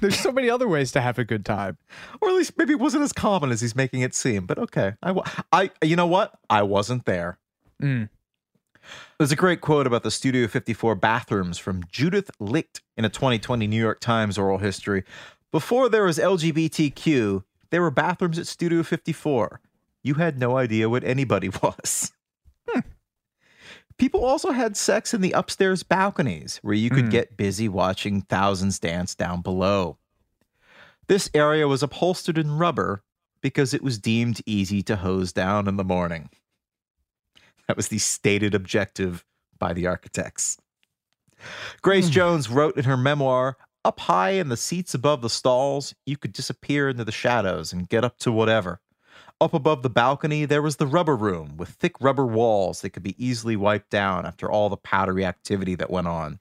there's 0.00 0.18
so 0.18 0.30
many 0.30 0.50
other 0.50 0.68
ways 0.68 0.92
to 0.92 1.00
have 1.00 1.18
a 1.18 1.24
good 1.24 1.44
time. 1.44 1.78
Or 2.20 2.28
at 2.28 2.34
least 2.34 2.56
maybe 2.56 2.72
it 2.72 2.78
wasn't 2.78 3.02
as 3.02 3.12
common 3.12 3.50
as 3.50 3.60
he's 3.60 3.74
making 3.74 4.02
it 4.02 4.14
seem, 4.14 4.46
but 4.46 4.58
okay. 4.58 4.94
I, 5.02 5.20
I 5.52 5.70
you 5.82 5.96
know 5.96 6.06
what? 6.06 6.38
I 6.48 6.62
wasn't 6.62 7.04
there. 7.04 7.38
Mm. 7.82 8.08
There's 9.18 9.32
a 9.32 9.36
great 9.36 9.60
quote 9.60 9.86
about 9.86 10.02
the 10.02 10.10
Studio 10.10 10.46
54 10.46 10.94
bathrooms 10.94 11.58
from 11.58 11.82
Judith 11.90 12.30
Licht 12.38 12.82
in 12.96 13.04
a 13.04 13.08
2020 13.08 13.66
New 13.66 13.80
York 13.80 14.00
Times 14.00 14.38
oral 14.38 14.58
history. 14.58 15.04
Before 15.52 15.88
there 15.88 16.04
was 16.04 16.18
LGBTQ, 16.18 17.42
there 17.70 17.82
were 17.82 17.90
bathrooms 17.90 18.38
at 18.38 18.46
Studio 18.46 18.82
54. 18.82 19.60
You 20.02 20.14
had 20.14 20.38
no 20.38 20.56
idea 20.56 20.88
what 20.88 21.04
anybody 21.04 21.48
was. 21.62 22.12
Hmm. 22.68 22.80
People 23.98 24.24
also 24.24 24.50
had 24.52 24.76
sex 24.76 25.14
in 25.14 25.20
the 25.20 25.32
upstairs 25.32 25.82
balconies 25.82 26.58
where 26.62 26.74
you 26.74 26.90
could 26.90 27.06
Hmm. 27.06 27.10
get 27.10 27.36
busy 27.36 27.68
watching 27.68 28.22
thousands 28.22 28.78
dance 28.78 29.14
down 29.14 29.40
below. 29.40 29.98
This 31.08 31.30
area 31.34 31.68
was 31.68 31.82
upholstered 31.82 32.36
in 32.38 32.58
rubber 32.58 33.02
because 33.40 33.72
it 33.72 33.82
was 33.82 33.98
deemed 33.98 34.40
easy 34.44 34.82
to 34.82 34.96
hose 34.96 35.32
down 35.32 35.68
in 35.68 35.76
the 35.76 35.84
morning. 35.84 36.30
That 37.68 37.76
was 37.76 37.88
the 37.88 37.98
stated 37.98 38.54
objective 38.54 39.24
by 39.58 39.72
the 39.72 39.86
architects. 39.86 40.58
Grace 41.82 42.08
Jones 42.08 42.48
wrote 42.48 42.76
in 42.76 42.84
her 42.84 42.96
memoir 42.96 43.56
Up 43.86 44.00
high 44.00 44.30
in 44.30 44.48
the 44.48 44.56
seats 44.56 44.94
above 44.94 45.22
the 45.22 45.30
stalls, 45.30 45.94
you 46.04 46.16
could 46.16 46.32
disappear 46.32 46.88
into 46.88 47.04
the 47.04 47.12
shadows 47.12 47.72
and 47.72 47.88
get 47.88 48.02
up 48.02 48.18
to 48.18 48.32
whatever. 48.32 48.80
Up 49.40 49.54
above 49.54 49.84
the 49.84 49.88
balcony, 49.88 50.44
there 50.44 50.60
was 50.60 50.74
the 50.78 50.88
rubber 50.88 51.14
room 51.14 51.56
with 51.56 51.68
thick 51.68 51.92
rubber 52.00 52.26
walls 52.26 52.80
that 52.80 52.90
could 52.90 53.04
be 53.04 53.14
easily 53.24 53.54
wiped 53.54 53.88
down 53.88 54.26
after 54.26 54.50
all 54.50 54.68
the 54.68 54.76
powdery 54.76 55.24
activity 55.24 55.76
that 55.76 55.88
went 55.88 56.08
on. 56.08 56.40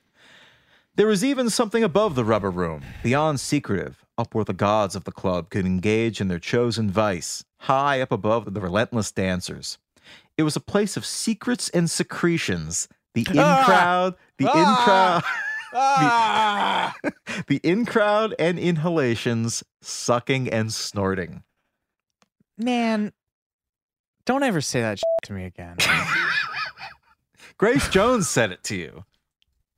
There 0.95 1.05
was 1.05 1.23
even 1.23 1.51
something 1.51 1.83
above 1.83 2.15
the 2.15 2.25
rubber 2.25 2.49
room, 2.49 2.83
beyond 3.03 3.39
secretive, 3.39 4.03
up 4.17 4.33
where 4.33 4.43
the 4.45 4.53
gods 4.53 4.95
of 4.95 5.03
the 5.03 5.11
club 5.11 5.51
could 5.51 5.67
engage 5.67 6.19
in 6.19 6.29
their 6.29 6.39
chosen 6.39 6.89
vice, 6.89 7.43
high 7.59 8.01
up 8.01 8.11
above 8.11 8.55
the 8.55 8.59
relentless 8.61 9.11
dancers. 9.11 9.77
It 10.35 10.41
was 10.41 10.55
a 10.55 10.59
place 10.59 10.97
of 10.97 11.05
secrets 11.05 11.69
and 11.69 11.91
secretions. 11.91 12.87
The 13.13 13.27
in 13.29 13.37
Ah! 13.37 13.63
crowd, 13.67 14.15
the 14.39 14.45
in 14.45 14.51
crowd, 14.83 15.23
Ah! 15.75 16.95
the 17.47 17.59
in 17.63 17.85
crowd 17.85 18.33
and 18.39 18.57
inhalations, 18.57 19.63
sucking 19.81 20.49
and 20.49 20.73
snorting. 20.73 21.43
Man, 22.57 23.11
don't 24.25 24.43
ever 24.43 24.61
say 24.61 24.81
that 24.81 24.99
shit 24.99 25.05
to 25.25 25.33
me 25.33 25.45
again. 25.45 25.77
Grace 27.57 27.87
Jones 27.89 28.29
said 28.29 28.51
it 28.51 28.63
to 28.63 28.75
you. 28.75 29.05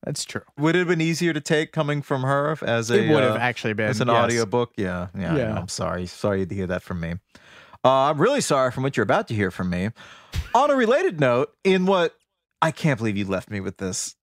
That's 0.05 0.23
true. 0.23 0.41
Would 0.57 0.75
it 0.75 0.79
have 0.79 0.87
been 0.87 1.01
easier 1.01 1.33
to 1.33 1.41
take 1.41 1.71
coming 1.71 2.01
from 2.01 2.21
her 2.21 2.57
as 2.61 2.89
a 2.91 3.03
It 3.03 3.13
would 3.13 3.23
have 3.23 3.35
uh, 3.35 3.39
actually 3.39 3.73
been 3.73 3.89
as 3.89 3.99
an 3.99 4.07
yes. 4.07 4.23
audiobook? 4.23 4.71
Yeah, 4.77 5.07
yeah. 5.17 5.35
Yeah. 5.35 5.59
I'm 5.59 5.67
sorry. 5.67 6.05
Sorry 6.05 6.45
to 6.45 6.55
hear 6.55 6.67
that 6.67 6.81
from 6.81 6.99
me. 6.99 7.15
Uh, 7.83 7.89
I'm 7.89 8.19
really 8.19 8.41
sorry 8.41 8.71
from 8.71 8.83
what 8.83 8.95
you're 8.95 9.03
about 9.03 9.27
to 9.29 9.35
hear 9.35 9.51
from 9.51 9.69
me. 9.69 9.89
On 10.53 10.69
a 10.69 10.75
related 10.75 11.19
note, 11.19 11.49
in 11.63 11.85
what 11.85 12.15
I 12.61 12.71
can't 12.71 12.97
believe 12.97 13.17
you 13.17 13.25
left 13.25 13.49
me 13.49 13.59
with 13.59 13.77
this. 13.77 14.15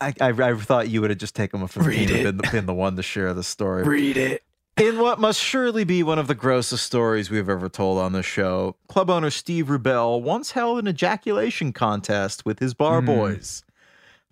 I, 0.00 0.14
I, 0.20 0.28
I 0.30 0.54
thought 0.54 0.88
you 0.88 1.00
would 1.00 1.10
have 1.10 1.18
just 1.18 1.34
taken 1.36 1.62
a 1.62 1.68
15 1.68 1.86
Read 1.88 2.10
and 2.10 2.18
it. 2.20 2.22
been 2.24 2.36
the, 2.38 2.48
been 2.50 2.66
the 2.66 2.74
one 2.74 2.96
to 2.96 3.02
share 3.02 3.34
the 3.34 3.42
story. 3.44 3.82
Read 3.84 4.16
it. 4.16 4.42
In 4.76 4.98
what 4.98 5.18
must 5.20 5.38
surely 5.40 5.84
be 5.84 6.02
one 6.02 6.18
of 6.18 6.26
the 6.26 6.34
grossest 6.34 6.86
stories 6.86 7.28
we've 7.28 7.50
ever 7.50 7.68
told 7.68 7.98
on 7.98 8.12
the 8.12 8.22
show, 8.22 8.76
club 8.88 9.10
owner 9.10 9.28
Steve 9.28 9.66
Rubell 9.66 10.22
once 10.22 10.52
held 10.52 10.78
an 10.78 10.88
ejaculation 10.88 11.72
contest 11.74 12.46
with 12.46 12.60
his 12.60 12.72
bar 12.72 13.00
Hmm. 13.00 13.06
boys. 13.06 13.62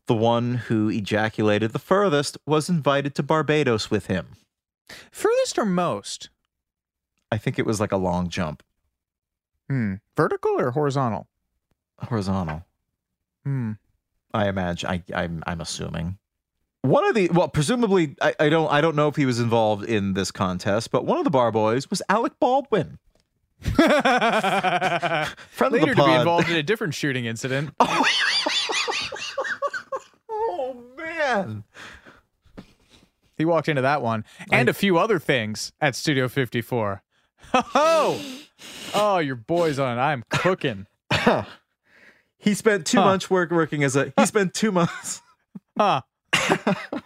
The 0.07 0.15
one 0.15 0.55
who 0.55 0.89
ejaculated 0.89 1.73
the 1.73 1.79
furthest 1.79 2.39
was 2.47 2.71
invited 2.71 3.15
to 3.17 3.23
Barbados 3.23 3.91
with 3.91 4.07
him. 4.07 4.29
Furthest 5.11 5.59
or 5.59 5.67
most? 5.67 6.31
I 7.31 7.37
think 7.37 7.59
it 7.59 7.67
was 7.67 7.79
like 7.79 7.93
a 7.93 7.99
long 7.99 8.31
jump, 8.31 8.63
Hmm. 9.69 9.95
Vertical 10.17 10.53
or 10.59 10.71
horizontal? 10.71 11.27
horizontal. 11.99 12.65
Hmm. 13.45 13.73
I 14.33 14.49
imagine. 14.49 14.89
I, 14.91 15.03
I'm 15.15 15.43
I'm 15.47 15.61
assuming. 15.61 16.19
One 16.83 17.05
of 17.05 17.15
the 17.15 17.29
well, 17.31 17.49
presumably, 17.49 18.17
I, 18.21 18.35
I 18.39 18.49
don't 18.49 18.71
I 18.71 18.81
don't 18.81 18.97
know 18.97 19.09
if 19.09 19.17
he 19.17 19.27
was 19.27 19.41
involved 19.41 19.85
in 19.85 20.15
this 20.15 20.31
contest, 20.31 20.91
but 20.91 21.05
one 21.05 21.19
of 21.19 21.25
the 21.25 21.31
bar 21.31 21.51
boys 21.51 21.91
was 21.91 22.01
Alec 22.09 22.35
Baldwin, 22.39 22.99
friend 23.61 23.85
of 25.61 25.73
Later 25.73 25.95
to 25.95 26.05
be 26.05 26.13
involved 26.13 26.49
in 26.49 26.57
a 26.57 26.63
different 26.63 26.95
shooting 26.95 27.25
incident. 27.25 27.71
oh 30.31 30.85
man. 30.97 31.65
He 33.37 33.45
walked 33.45 33.69
into 33.69 33.83
that 33.83 34.03
one 34.03 34.25
and 34.51 34.69
a 34.69 34.75
few 34.75 34.99
other 34.99 35.19
things 35.19 35.73
at 35.81 35.95
Studio 35.95 36.29
54. 36.29 37.03
Oh, 37.55 38.21
oh, 38.95 39.19
your 39.19 39.37
boy's 39.37 39.79
on. 39.79 39.97
It. 39.97 40.01
I'm 40.03 40.23
cooking. 40.29 40.87
He 42.39 42.55
spent 42.55 42.87
two 42.87 42.99
Huh. 42.99 43.05
months 43.05 43.29
work 43.31 43.51
working 43.51 43.83
as 43.85 43.97
a 43.97 44.13
he 44.17 44.27
spent 44.27 44.55
two 44.55 44.73
months 44.73 45.23
Huh. 45.77 46.03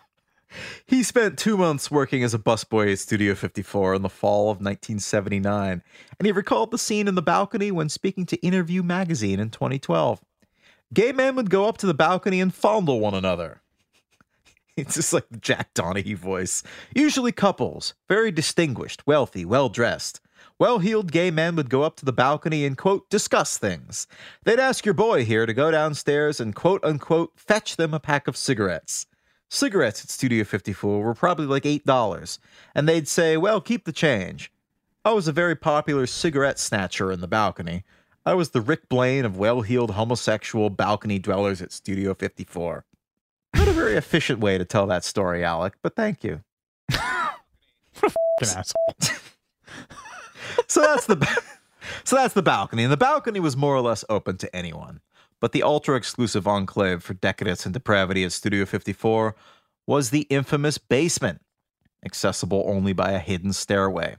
he 0.86 1.02
spent 1.02 1.38
two 1.38 1.56
months 1.56 1.90
working 1.90 2.22
as 2.22 2.34
a 2.34 2.38
busboy 2.38 2.92
at 2.92 2.98
Studio 2.98 3.34
54 3.34 3.94
in 3.94 4.02
the 4.02 4.08
fall 4.08 4.44
of 4.50 4.58
1979, 4.58 5.82
and 6.18 6.26
he 6.26 6.32
recalled 6.32 6.70
the 6.70 6.78
scene 6.78 7.08
in 7.08 7.14
the 7.14 7.22
balcony 7.22 7.70
when 7.70 7.88
speaking 7.88 8.26
to 8.26 8.36
Interview 8.38 8.82
magazine 8.82 9.40
in 9.40 9.50
2012. 9.50 10.20
Gay 10.94 11.12
men 11.12 11.36
would 11.36 11.48
go 11.50 11.66
up 11.66 11.78
to 11.78 11.86
the 11.86 11.94
balcony 11.94 12.40
and 12.40 12.54
fondle 12.54 13.00
one 13.00 13.14
another. 13.14 13.60
It's 14.74 14.94
just 14.94 15.12
like 15.12 15.28
the 15.30 15.36
Jack 15.36 15.74
Donaghy 15.74 16.16
voice. 16.16 16.62
Usually 16.94 17.30
couples, 17.30 17.92
very 18.08 18.30
distinguished, 18.30 19.06
wealthy, 19.06 19.44
well 19.44 19.68
dressed. 19.68 20.22
Well 20.58 20.78
heeled 20.78 21.12
gay 21.12 21.30
men 21.30 21.56
would 21.56 21.70
go 21.70 21.82
up 21.82 21.96
to 21.96 22.04
the 22.04 22.12
balcony 22.12 22.64
and, 22.64 22.76
quote, 22.76 23.08
discuss 23.10 23.58
things. 23.58 24.06
They'd 24.44 24.60
ask 24.60 24.84
your 24.84 24.94
boy 24.94 25.24
here 25.24 25.46
to 25.46 25.54
go 25.54 25.70
downstairs 25.70 26.40
and, 26.40 26.54
quote 26.54 26.84
unquote, 26.84 27.32
fetch 27.36 27.76
them 27.76 27.94
a 27.94 28.00
pack 28.00 28.28
of 28.28 28.36
cigarettes. 28.36 29.06
Cigarettes 29.48 30.02
at 30.02 30.10
Studio 30.10 30.44
54 30.44 31.02
were 31.02 31.14
probably 31.14 31.44
like 31.44 31.64
$8, 31.64 32.38
and 32.74 32.88
they'd 32.88 33.06
say, 33.06 33.36
well, 33.36 33.60
keep 33.60 33.84
the 33.84 33.92
change. 33.92 34.50
I 35.04 35.12
was 35.12 35.28
a 35.28 35.32
very 35.32 35.56
popular 35.56 36.06
cigarette 36.06 36.58
snatcher 36.58 37.12
in 37.12 37.20
the 37.20 37.28
balcony. 37.28 37.84
I 38.24 38.34
was 38.34 38.50
the 38.50 38.60
Rick 38.60 38.88
Blaine 38.88 39.24
of 39.24 39.36
well 39.36 39.62
heeled 39.62 39.90
homosexual 39.90 40.70
balcony 40.70 41.18
dwellers 41.18 41.60
at 41.60 41.72
Studio 41.72 42.14
54. 42.14 42.84
Not 43.54 43.68
a 43.68 43.72
very 43.72 43.96
efficient 43.96 44.38
way 44.38 44.58
to 44.58 44.64
tell 44.64 44.86
that 44.86 45.04
story, 45.04 45.44
Alec, 45.44 45.74
but 45.82 45.96
thank 45.96 46.22
you. 46.22 46.42
Fucking 46.90 48.16
asshole. 48.42 48.94
so 50.66 50.80
that's 50.80 51.06
the 51.06 51.42
so 52.04 52.16
that's 52.16 52.34
the 52.34 52.42
balcony, 52.42 52.82
and 52.82 52.92
the 52.92 52.96
balcony 52.96 53.40
was 53.40 53.56
more 53.56 53.74
or 53.74 53.80
less 53.80 54.04
open 54.08 54.36
to 54.38 54.54
anyone. 54.56 55.00
But 55.40 55.52
the 55.52 55.64
ultra 55.64 55.96
exclusive 55.96 56.46
enclave 56.46 57.02
for 57.02 57.14
decadence 57.14 57.66
and 57.66 57.72
depravity 57.72 58.22
at 58.24 58.32
Studio 58.32 58.64
54 58.64 59.34
was 59.86 60.10
the 60.10 60.22
infamous 60.30 60.78
basement, 60.78 61.40
accessible 62.04 62.64
only 62.68 62.92
by 62.92 63.10
a 63.10 63.18
hidden 63.18 63.52
stairway. 63.52 64.16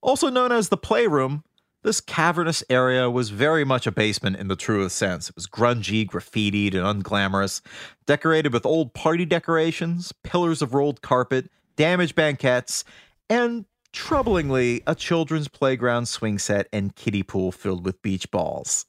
Also 0.00 0.30
known 0.30 0.52
as 0.52 0.68
the 0.68 0.76
playroom, 0.76 1.42
this 1.82 2.00
cavernous 2.00 2.62
area 2.70 3.10
was 3.10 3.30
very 3.30 3.64
much 3.64 3.86
a 3.86 3.92
basement 3.92 4.36
in 4.36 4.48
the 4.48 4.56
truest 4.56 4.96
sense. 4.96 5.28
It 5.28 5.34
was 5.34 5.46
grungy, 5.46 6.06
graffitied, 6.06 6.74
and 6.74 6.84
unglamorous, 6.84 7.60
decorated 8.06 8.52
with 8.52 8.66
old 8.66 8.94
party 8.94 9.24
decorations, 9.24 10.12
pillars 10.22 10.62
of 10.62 10.74
rolled 10.74 11.02
carpet, 11.02 11.50
damaged 11.76 12.14
banquettes, 12.14 12.84
and 13.30 13.64
troublingly, 13.92 14.82
a 14.86 14.94
children's 14.94 15.48
playground 15.48 16.06
swing 16.06 16.38
set 16.38 16.68
and 16.72 16.94
kiddie 16.94 17.22
pool 17.22 17.52
filled 17.52 17.84
with 17.84 18.02
beach 18.02 18.30
balls. 18.30 18.86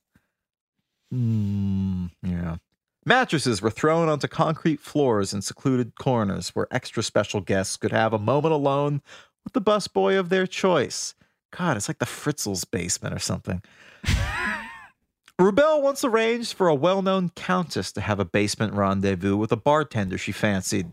Hmm, 1.11 2.07
yeah. 2.21 2.57
Mattresses 3.05 3.61
were 3.61 3.71
thrown 3.71 4.09
onto 4.09 4.27
concrete 4.27 4.79
floors 4.79 5.33
in 5.33 5.41
secluded 5.41 5.95
corners 5.95 6.49
where 6.49 6.67
extra 6.69 7.01
special 7.01 7.41
guests 7.41 7.77
could 7.77 7.91
have 7.91 8.13
a 8.13 8.19
moment 8.19 8.53
alone 8.53 9.01
with 9.43 9.53
the 9.53 9.61
busboy 9.61 10.19
of 10.19 10.29
their 10.29 10.45
choice. 10.45 11.15
God, 11.51 11.77
it's 11.77 11.87
like 11.87 11.99
the 11.99 12.05
Fritzl's 12.05 12.65
basement 12.65 13.15
or 13.15 13.19
something. 13.19 13.63
Rubell 15.39 15.81
once 15.81 16.03
arranged 16.03 16.53
for 16.53 16.67
a 16.67 16.75
well 16.75 17.01
known 17.01 17.29
countess 17.29 17.91
to 17.93 18.01
have 18.01 18.19
a 18.19 18.25
basement 18.25 18.73
rendezvous 18.73 19.37
with 19.37 19.51
a 19.51 19.57
bartender 19.57 20.17
she 20.17 20.33
fancied. 20.33 20.91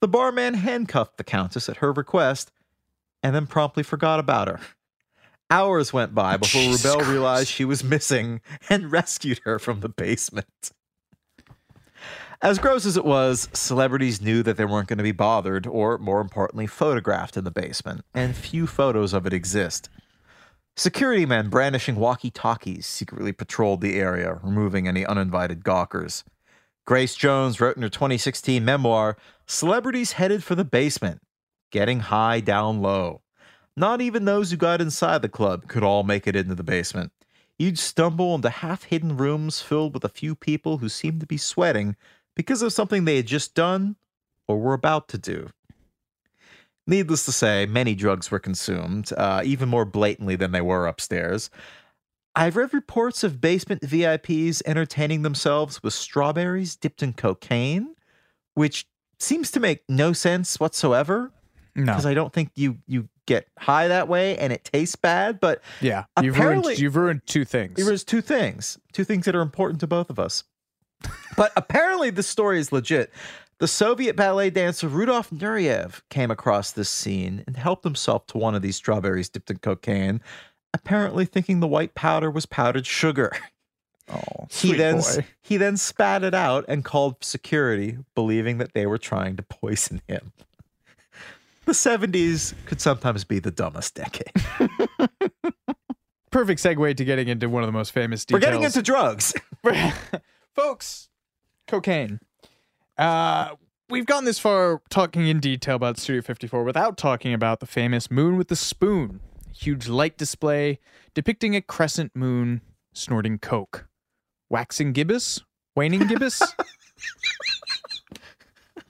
The 0.00 0.08
barman 0.08 0.54
handcuffed 0.54 1.16
the 1.16 1.24
countess 1.24 1.68
at 1.68 1.78
her 1.78 1.92
request 1.92 2.50
and 3.22 3.34
then 3.34 3.46
promptly 3.46 3.82
forgot 3.82 4.20
about 4.20 4.48
her. 4.48 4.60
Hours 5.50 5.92
went 5.92 6.14
by 6.14 6.36
before 6.38 6.60
Jesus 6.60 6.84
Rubell 6.84 6.96
Christ. 6.96 7.10
realized 7.10 7.48
she 7.48 7.64
was 7.64 7.82
missing 7.82 8.40
and 8.68 8.92
rescued 8.92 9.40
her 9.44 9.58
from 9.58 9.80
the 9.80 9.88
basement. 9.88 10.72
As 12.40 12.60
gross 12.60 12.86
as 12.86 12.96
it 12.96 13.04
was, 13.04 13.48
celebrities 13.52 14.20
knew 14.20 14.44
that 14.44 14.56
they 14.56 14.64
weren't 14.64 14.86
going 14.86 14.98
to 14.98 15.04
be 15.04 15.10
bothered 15.10 15.66
or, 15.66 15.98
more 15.98 16.20
importantly, 16.20 16.68
photographed 16.68 17.36
in 17.36 17.42
the 17.42 17.50
basement, 17.50 18.02
and 18.14 18.36
few 18.36 18.68
photos 18.68 19.12
of 19.12 19.26
it 19.26 19.32
exist. 19.32 19.88
Security 20.76 21.26
men 21.26 21.48
brandishing 21.48 21.96
walkie 21.96 22.30
talkies 22.30 22.86
secretly 22.86 23.32
patrolled 23.32 23.80
the 23.80 23.98
area, 23.98 24.38
removing 24.44 24.86
any 24.86 25.04
uninvited 25.04 25.64
gawkers. 25.64 26.22
Grace 26.86 27.16
Jones 27.16 27.60
wrote 27.60 27.76
in 27.76 27.82
her 27.82 27.88
2016 27.88 28.64
memoir 28.64 29.16
Celebrities 29.48 30.12
headed 30.12 30.44
for 30.44 30.54
the 30.54 30.64
basement, 30.64 31.20
getting 31.70 32.00
high 32.00 32.40
down 32.40 32.80
low. 32.80 33.22
Not 33.76 34.00
even 34.00 34.24
those 34.24 34.50
who 34.50 34.56
got 34.56 34.80
inside 34.80 35.22
the 35.22 35.28
club 35.28 35.68
could 35.68 35.84
all 35.84 36.02
make 36.02 36.26
it 36.26 36.34
into 36.34 36.54
the 36.54 36.64
basement. 36.64 37.12
You'd 37.58 37.78
stumble 37.78 38.34
into 38.34 38.50
half 38.50 38.84
hidden 38.84 39.16
rooms 39.16 39.60
filled 39.60 39.94
with 39.94 40.04
a 40.04 40.08
few 40.08 40.34
people 40.34 40.78
who 40.78 40.88
seemed 40.88 41.20
to 41.20 41.26
be 41.26 41.36
sweating 41.36 41.96
because 42.36 42.62
of 42.62 42.72
something 42.72 43.04
they 43.04 43.16
had 43.16 43.26
just 43.26 43.54
done 43.54 43.96
or 44.46 44.58
were 44.58 44.74
about 44.74 45.08
to 45.08 45.18
do. 45.18 45.50
Needless 46.86 47.24
to 47.26 47.32
say, 47.32 47.66
many 47.66 47.94
drugs 47.94 48.30
were 48.30 48.38
consumed, 48.38 49.12
uh, 49.16 49.42
even 49.44 49.68
more 49.68 49.84
blatantly 49.84 50.36
than 50.36 50.52
they 50.52 50.60
were 50.60 50.86
upstairs. 50.86 51.50
I've 52.34 52.56
read 52.56 52.72
reports 52.72 53.24
of 53.24 53.40
basement 53.40 53.82
VIPs 53.82 54.62
entertaining 54.64 55.22
themselves 55.22 55.82
with 55.82 55.92
strawberries 55.92 56.76
dipped 56.76 57.02
in 57.02 57.12
cocaine, 57.12 57.94
which 58.54 58.86
seems 59.18 59.50
to 59.50 59.60
make 59.60 59.82
no 59.88 60.12
sense 60.12 60.58
whatsoever 60.60 61.32
No. 61.78 61.92
because 61.92 62.06
I 62.06 62.14
don't 62.14 62.32
think 62.32 62.50
you 62.54 62.78
you 62.86 63.08
get 63.26 63.46
high 63.58 63.88
that 63.88 64.08
way 64.08 64.36
and 64.38 64.52
it 64.52 64.64
tastes 64.64 64.96
bad. 64.96 65.38
But 65.40 65.60
Yeah. 65.80 66.04
You've 66.22 66.38
ruined, 66.38 66.78
you've 66.78 66.96
ruined 66.96 67.22
two 67.26 67.44
things. 67.44 67.84
there's 67.84 68.04
two 68.04 68.20
things, 68.22 68.78
two 68.92 69.04
things 69.04 69.24
that 69.26 69.34
are 69.36 69.42
important 69.42 69.80
to 69.80 69.86
both 69.86 70.10
of 70.10 70.18
us. 70.18 70.44
But 71.36 71.52
apparently, 71.56 72.10
this 72.10 72.26
story 72.26 72.58
is 72.58 72.72
legit. 72.72 73.12
The 73.60 73.68
Soviet 73.68 74.16
ballet 74.16 74.50
dancer 74.50 74.88
Rudolf 74.88 75.30
Nureyev 75.30 76.00
came 76.10 76.30
across 76.32 76.72
this 76.72 76.88
scene 76.88 77.44
and 77.46 77.56
helped 77.56 77.84
himself 77.84 78.26
to 78.28 78.38
one 78.38 78.54
of 78.56 78.62
these 78.62 78.74
strawberries 78.76 79.28
dipped 79.28 79.50
in 79.50 79.58
cocaine, 79.58 80.20
apparently 80.74 81.24
thinking 81.26 81.60
the 81.60 81.68
white 81.68 81.94
powder 81.94 82.28
was 82.30 82.46
powdered 82.46 82.86
sugar. 82.86 83.30
oh, 84.12 84.46
He 84.50 84.72
then 84.72 84.96
boy. 84.98 85.24
he 85.40 85.56
then 85.56 85.76
spat 85.76 86.24
it 86.24 86.34
out 86.34 86.64
and 86.66 86.84
called 86.84 87.22
security, 87.22 87.98
believing 88.16 88.58
that 88.58 88.74
they 88.74 88.86
were 88.86 88.98
trying 88.98 89.36
to 89.36 89.42
poison 89.44 90.02
him. 90.08 90.32
The 91.68 91.74
70s 91.74 92.54
could 92.64 92.80
sometimes 92.80 93.24
be 93.24 93.40
the 93.40 93.50
dumbest 93.50 93.94
decade. 93.94 94.32
Perfect 96.30 96.62
segue 96.62 96.96
to 96.96 97.04
getting 97.04 97.28
into 97.28 97.50
one 97.50 97.62
of 97.62 97.66
the 97.66 97.72
most 97.72 97.92
famous 97.92 98.24
We're 98.30 98.38
getting 98.38 98.62
into 98.62 98.80
drugs. 98.80 99.34
folks 100.54 101.10
cocaine. 101.66 102.20
Uh 102.96 103.50
we've 103.90 104.06
gotten 104.06 104.24
this 104.24 104.38
far 104.38 104.80
talking 104.88 105.26
in 105.26 105.40
detail 105.40 105.76
about 105.76 105.98
studio 105.98 106.22
54 106.22 106.64
without 106.64 106.96
talking 106.96 107.34
about 107.34 107.60
the 107.60 107.66
famous 107.66 108.10
moon 108.10 108.38
with 108.38 108.48
the 108.48 108.56
spoon 108.56 109.20
huge 109.54 109.88
light 109.88 110.16
display 110.16 110.78
depicting 111.12 111.54
a 111.54 111.60
crescent 111.60 112.16
moon 112.16 112.62
snorting 112.94 113.38
coke. 113.38 113.88
Waxing 114.48 114.94
gibbous? 114.94 115.42
Waning 115.76 116.06
gibbous? 116.06 116.40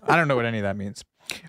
I 0.04 0.14
don't 0.14 0.28
know 0.28 0.36
what 0.36 0.46
any 0.46 0.58
of 0.58 0.62
that 0.62 0.76
means 0.76 1.04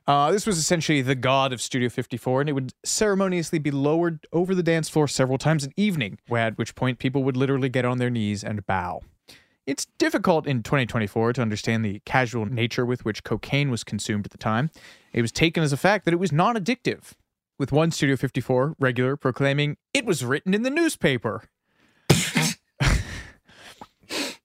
uh, 0.10 0.31
this 0.31 0.48
was 0.48 0.57
essentially 0.57 1.03
the 1.03 1.14
god 1.14 1.53
of 1.53 1.61
Studio 1.61 1.88
54, 1.88 2.41
and 2.41 2.49
it 2.49 2.53
would 2.53 2.73
ceremoniously 2.84 3.60
be 3.60 3.69
lowered 3.69 4.26
over 4.34 4.56
the 4.56 4.64
dance 4.64 4.90
floor 4.90 5.07
several 5.07 5.38
times 5.38 5.64
an 5.64 5.72
evening, 5.77 6.18
at 6.36 6.57
which 6.57 6.73
point 6.73 6.98
people 6.98 7.23
would 7.23 7.38
literally 7.38 7.69
get 7.69 7.86
on 7.86 7.99
their 7.99 8.10
knees 8.10 8.44
and 8.44 8.65
bow. 8.65 9.02
It's 9.68 9.86
difficult 9.99 10.48
in 10.48 10.64
2024 10.64 11.34
to 11.34 11.44
understand 11.44 11.86
the 11.86 12.02
casual 12.06 12.48
nature 12.48 12.88
with 12.88 13.06
which 13.06 13.23
cocaine 13.23 13.69
was 13.69 13.84
consumed 13.84 14.26
at 14.26 14.31
the 14.31 14.40
time. 14.40 14.72
It 15.14 15.22
was 15.22 15.31
taken 15.31 15.61
as 15.61 15.72
a 15.72 15.77
fact 15.77 16.06
that 16.06 16.14
it 16.15 16.19
was 16.19 16.31
non 16.31 16.56
addictive, 16.56 17.11
with 17.60 17.72
one 17.72 17.91
Studio 17.91 18.15
54 18.15 18.77
regular 18.80 19.15
proclaiming 19.15 19.77
it 19.94 20.06
was 20.06 20.26
written 20.26 20.56
in 20.56 20.64
the 20.64 20.72
newspaper. 20.72 21.44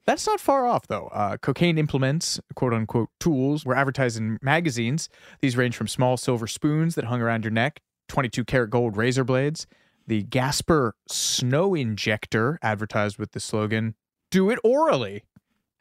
That's 0.07 0.27
not 0.27 0.39
far 0.41 0.67
off, 0.67 0.87
though. 0.87 1.09
Uh, 1.13 1.37
cocaine 1.39 1.79
implements, 1.79 2.39
quote 2.55 2.75
unquote 2.75 3.09
tools, 3.21 3.65
were 3.65 3.75
advertised 3.75 4.19
in 4.19 4.39
magazines. 4.43 5.09
These 5.41 5.57
range 5.57 5.77
from 5.77 5.89
small 5.89 6.17
silver 6.17 6.47
spoons 6.47 6.95
that 6.95 7.05
hung 7.07 7.23
around 7.23 7.45
your 7.45 7.51
neck, 7.51 7.81
22 8.09 8.45
karat 8.45 8.71
gold 8.71 8.97
razor 8.97 9.25
blades, 9.25 9.67
the 10.07 10.23
Gasper 10.25 10.95
snow 11.09 11.75
injector, 11.75 12.59
advertised 12.63 13.19
with 13.19 13.33
the 13.33 13.41
slogan, 13.41 13.95
Do 14.31 14.51
it 14.51 14.59
orally. 14.63 15.25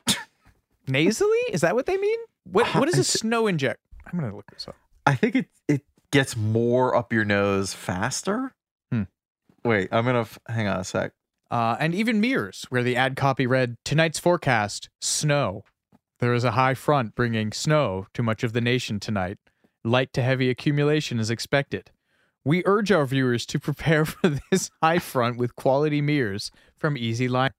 Nasally? 0.87 1.37
Is 1.51 1.61
that 1.61 1.75
what 1.75 1.85
they 1.85 1.97
mean? 1.97 2.19
What, 2.45 2.67
what 2.75 2.87
is 2.87 2.97
a 2.97 3.03
snow 3.19 3.47
inject? 3.47 3.81
I'm 4.05 4.17
going 4.19 4.29
to 4.31 4.35
look 4.35 4.49
this 4.51 4.67
up. 4.67 4.75
I 5.05 5.15
think 5.15 5.35
it 5.35 5.47
it 5.67 5.81
gets 6.11 6.37
more 6.37 6.95
up 6.95 7.11
your 7.11 7.25
nose 7.25 7.73
faster. 7.73 8.53
Hmm. 8.91 9.03
Wait, 9.65 9.89
I'm 9.91 10.05
gonna 10.05 10.21
f- 10.21 10.39
hang 10.47 10.67
on 10.67 10.79
a 10.79 10.83
sec. 10.85 11.11
Uh, 11.53 11.77
and 11.79 11.93
even 11.93 12.19
mirrors, 12.19 12.65
where 12.69 12.81
the 12.81 12.95
ad 12.95 13.15
copy 13.15 13.45
read, 13.45 13.75
Tonight's 13.85 14.17
forecast, 14.17 14.89
snow. 14.99 15.63
There 16.17 16.33
is 16.33 16.43
a 16.43 16.53
high 16.53 16.73
front 16.73 17.13
bringing 17.13 17.51
snow 17.51 18.07
to 18.15 18.23
much 18.23 18.43
of 18.43 18.53
the 18.53 18.59
nation 18.59 18.99
tonight. 18.99 19.37
Light 19.83 20.11
to 20.13 20.23
heavy 20.23 20.49
accumulation 20.49 21.19
is 21.19 21.29
expected. 21.29 21.91
We 22.43 22.63
urge 22.65 22.91
our 22.91 23.05
viewers 23.05 23.45
to 23.45 23.59
prepare 23.67 24.03
for 24.03 24.29
this 24.49 24.71
high 24.81 24.97
front 24.97 25.37
with 25.37 25.55
quality 25.55 26.01
mirrors 26.01 26.49
from 26.75 26.97
Easy 26.97 27.27
Line. 27.27 27.51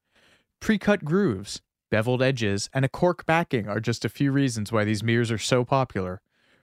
Pre 0.59 0.77
cut 0.77 1.05
grooves, 1.05 1.63
beveled 1.89 2.21
edges, 2.21 2.69
and 2.75 2.85
a 2.85 2.89
cork 2.89 3.25
backing 3.27 3.69
are 3.69 3.79
just 3.79 4.05
a 4.05 4.09
few 4.09 4.33
reasons 4.33 4.73
why 4.73 4.83
these 4.83 5.05
mirrors 5.05 5.31
are 5.31 5.39
so 5.39 5.65
popular. 5.65 6.21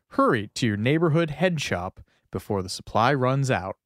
Hurry 0.09 0.49
to 0.55 0.67
your 0.67 0.75
neighborhood 0.75 1.29
head 1.29 1.61
shop 1.61 2.01
before 2.29 2.61
the 2.61 2.67
supply 2.67 3.13
runs 3.13 3.49
out. 3.49 3.77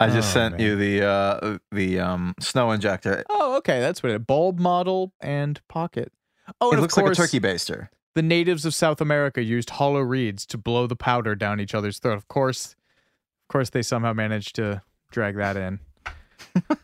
I 0.00 0.08
just 0.08 0.30
Oh, 0.30 0.34
sent 0.40 0.58
man. 0.58 0.66
you 0.66 0.76
the 0.76 1.04
uh 1.06 1.58
the 1.70 2.00
um 2.00 2.34
snow 2.40 2.70
injector. 2.72 3.24
Oh, 3.30 3.56
okay. 3.58 3.80
That's 3.80 4.02
what 4.02 4.10
it 4.12 4.26
bulb 4.26 4.58
model 4.58 5.12
and 5.20 5.60
pocket. 5.68 6.12
Oh, 6.60 6.72
it 6.72 6.80
looks 6.80 6.94
course, 6.94 7.18
like 7.18 7.26
a 7.26 7.30
turkey 7.30 7.38
baster. 7.40 7.88
the 8.14 8.22
natives 8.22 8.64
of 8.64 8.74
South 8.74 9.00
America 9.00 9.42
used 9.42 9.70
hollow 9.70 10.00
reeds 10.00 10.44
to 10.46 10.58
blow 10.58 10.86
the 10.88 10.96
powder 10.96 11.34
down 11.36 11.60
each 11.60 11.74
other's 11.74 11.98
throat. 12.00 12.16
Of 12.16 12.26
course, 12.28 12.74
of 12.74 13.52
course, 13.52 13.70
they 13.70 13.82
somehow 13.82 14.12
managed 14.12 14.56
to 14.56 14.82
drag 15.12 15.36
that 15.36 15.56
in. 15.56 15.78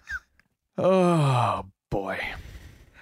oh 0.79 1.67
boy. 1.91 2.19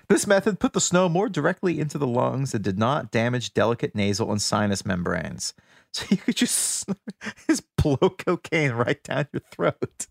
This 0.09 0.27
method 0.27 0.61
put 0.61 0.73
the 0.73 0.81
snow 0.81 1.09
more 1.09 1.29
directly 1.29 1.81
into 1.81 1.99
the 1.99 2.07
lungs 2.07 2.55
and 2.55 2.63
did 2.63 2.79
not 2.79 3.11
damage 3.11 3.53
delicate 3.55 3.95
nasal 3.95 4.31
and 4.31 4.41
sinus 4.41 4.87
membranes. 4.87 5.53
So 5.97 6.05
you 6.11 6.19
could 6.19 6.37
just, 6.37 6.91
just 7.47 7.65
blow 7.77 7.97
cocaine 7.97 8.73
right 8.73 9.03
down 9.03 9.29
your 9.33 9.41
throat. 9.51 10.09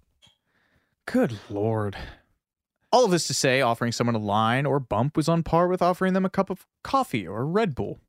Good 1.05 1.37
lord. 1.47 1.95
All 2.91 3.05
of 3.05 3.11
this 3.11 3.27
to 3.27 3.35
say, 3.35 3.61
offering 3.61 3.91
someone 3.91 4.15
a 4.15 4.19
line 4.19 4.65
or 4.65 4.79
bump 4.79 5.15
was 5.15 5.29
on 5.29 5.43
par 5.43 5.67
with 5.67 5.83
offering 5.83 6.13
them 6.13 6.25
a 6.25 6.29
cup 6.29 6.49
of 6.49 6.65
coffee 6.83 7.27
or 7.27 7.41
a 7.41 7.45
Red 7.45 7.75
Bull, 7.75 7.99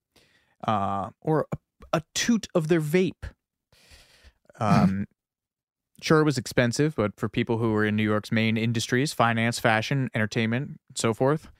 uh, 0.66 1.10
or 1.20 1.46
a, 1.52 1.58
a 1.92 2.02
toot 2.14 2.46
of 2.54 2.68
their 2.68 2.80
vape. 2.80 3.30
Um, 4.58 5.06
sure, 6.00 6.20
it 6.20 6.24
was 6.24 6.38
expensive, 6.38 6.94
but 6.96 7.20
for 7.20 7.28
people 7.28 7.58
who 7.58 7.72
were 7.72 7.84
in 7.84 7.94
New 7.94 8.04
York's 8.04 8.32
main 8.32 8.56
industries 8.56 9.12
finance, 9.12 9.58
fashion, 9.58 10.08
entertainment, 10.14 10.78
and 10.88 10.96
so 10.96 11.12
forth 11.12 11.50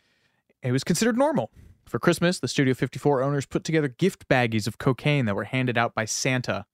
it 0.63 0.73
was 0.73 0.85
considered 0.85 1.17
normal. 1.17 1.51
For 1.89 1.99
Christmas, 2.01 2.41
the 2.41 2.49
Studio 2.49 2.75
54 2.75 3.23
owners 3.23 3.47
put 3.47 3.63
together 3.65 3.89
gift 3.89 4.29
baggies 4.29 4.67
of 4.67 4.79
cocaine 4.79 5.25
that 5.27 5.37
were 5.37 5.45
handed 5.45 5.79
out 5.79 5.95
by 5.95 6.05
Santa. 6.05 6.67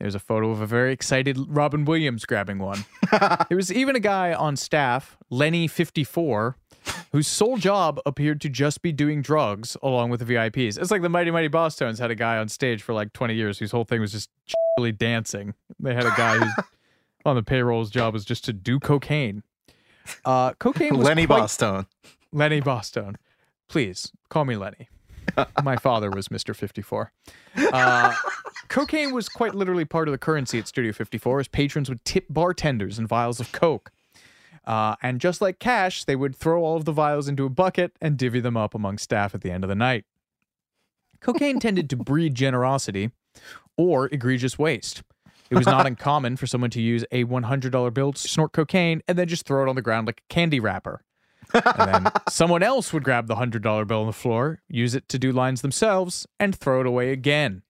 There's 0.00 0.14
a 0.14 0.20
photo 0.20 0.50
of 0.50 0.60
a 0.60 0.66
very 0.66 0.92
excited 0.92 1.36
Robin 1.48 1.84
Williams 1.84 2.24
grabbing 2.24 2.58
one. 2.58 2.84
there 3.48 3.56
was 3.56 3.72
even 3.72 3.96
a 3.96 4.00
guy 4.00 4.32
on 4.32 4.56
staff, 4.56 5.16
Lenny54, 5.30 6.54
whose 7.12 7.26
sole 7.26 7.56
job 7.56 8.00
appeared 8.06 8.40
to 8.42 8.48
just 8.48 8.82
be 8.82 8.92
doing 8.92 9.22
drugs 9.22 9.76
along 9.82 10.10
with 10.10 10.20
the 10.24 10.34
VIPs. 10.34 10.78
It's 10.78 10.90
like 10.90 11.02
the 11.02 11.08
Mighty 11.08 11.30
Mighty 11.30 11.48
Bosstones 11.48 11.98
had 11.98 12.10
a 12.10 12.14
guy 12.14 12.38
on 12.38 12.48
stage 12.48 12.82
for 12.82 12.92
like 12.92 13.12
20 13.12 13.34
years 13.34 13.58
whose 13.58 13.70
whole 13.72 13.84
thing 13.84 14.00
was 14.00 14.12
just 14.12 14.28
really 14.76 14.92
dancing. 14.92 15.54
They 15.80 15.94
had 15.94 16.06
a 16.06 16.14
guy 16.16 16.38
who's 16.38 16.52
on 17.24 17.34
the 17.36 17.42
payroll's 17.42 17.90
job 17.90 18.12
was 18.14 18.24
just 18.24 18.44
to 18.46 18.52
do 18.52 18.78
cocaine. 18.78 19.42
Uh, 20.24 20.52
cocaine 20.54 20.96
was 20.96 21.06
Lenny 21.06 21.26
quite- 21.26 21.42
Bostone. 21.42 21.86
Lenny 22.32 22.60
Bostone. 22.60 23.16
Please 23.68 24.12
call 24.28 24.44
me 24.44 24.56
Lenny. 24.56 24.88
My 25.62 25.76
father 25.76 26.10
was 26.10 26.28
Mr. 26.28 26.54
54. 26.54 27.12
Uh, 27.56 28.14
Cocaine 28.68 29.12
was 29.12 29.28
quite 29.28 29.54
literally 29.54 29.84
part 29.84 30.08
of 30.08 30.12
the 30.12 30.18
currency 30.18 30.58
at 30.58 30.66
Studio 30.66 30.92
54 30.92 31.40
as 31.40 31.48
patrons 31.48 31.88
would 31.88 32.04
tip 32.04 32.26
bartenders 32.28 32.98
in 32.98 33.06
vials 33.06 33.40
of 33.40 33.52
Coke. 33.52 33.90
Uh, 34.66 34.96
and 35.02 35.20
just 35.20 35.40
like 35.40 35.58
cash, 35.58 36.04
they 36.04 36.16
would 36.16 36.36
throw 36.36 36.62
all 36.62 36.76
of 36.76 36.84
the 36.84 36.92
vials 36.92 37.28
into 37.28 37.46
a 37.46 37.48
bucket 37.48 37.92
and 38.00 38.18
divvy 38.18 38.40
them 38.40 38.56
up 38.56 38.74
among 38.74 38.98
staff 38.98 39.34
at 39.34 39.40
the 39.40 39.50
end 39.50 39.64
of 39.64 39.68
the 39.68 39.74
night. 39.74 40.04
Cocaine 41.20 41.58
tended 41.58 41.88
to 41.90 41.96
breed 41.96 42.34
generosity 42.34 43.10
or 43.76 44.06
egregious 44.06 44.58
waste. 44.58 45.02
It 45.50 45.56
was 45.56 45.66
not 45.66 45.86
uncommon 45.86 46.36
for 46.36 46.46
someone 46.46 46.70
to 46.70 46.82
use 46.82 47.04
a 47.10 47.24
$100 47.24 47.94
bill 47.94 48.12
to 48.12 48.28
snort 48.28 48.52
cocaine 48.52 49.02
and 49.08 49.18
then 49.18 49.26
just 49.26 49.46
throw 49.46 49.64
it 49.64 49.68
on 49.68 49.76
the 49.76 49.82
ground 49.82 50.06
like 50.06 50.22
a 50.28 50.32
candy 50.32 50.60
wrapper. 50.60 51.02
And 51.54 52.04
then 52.04 52.12
someone 52.28 52.62
else 52.62 52.92
would 52.92 53.04
grab 53.04 53.26
the 53.26 53.36
$100 53.36 53.86
bill 53.86 54.00
on 54.00 54.06
the 54.06 54.12
floor, 54.12 54.60
use 54.68 54.94
it 54.94 55.08
to 55.08 55.18
do 55.18 55.32
lines 55.32 55.62
themselves, 55.62 56.26
and 56.38 56.54
throw 56.54 56.80
it 56.80 56.86
away 56.86 57.10
again. 57.10 57.62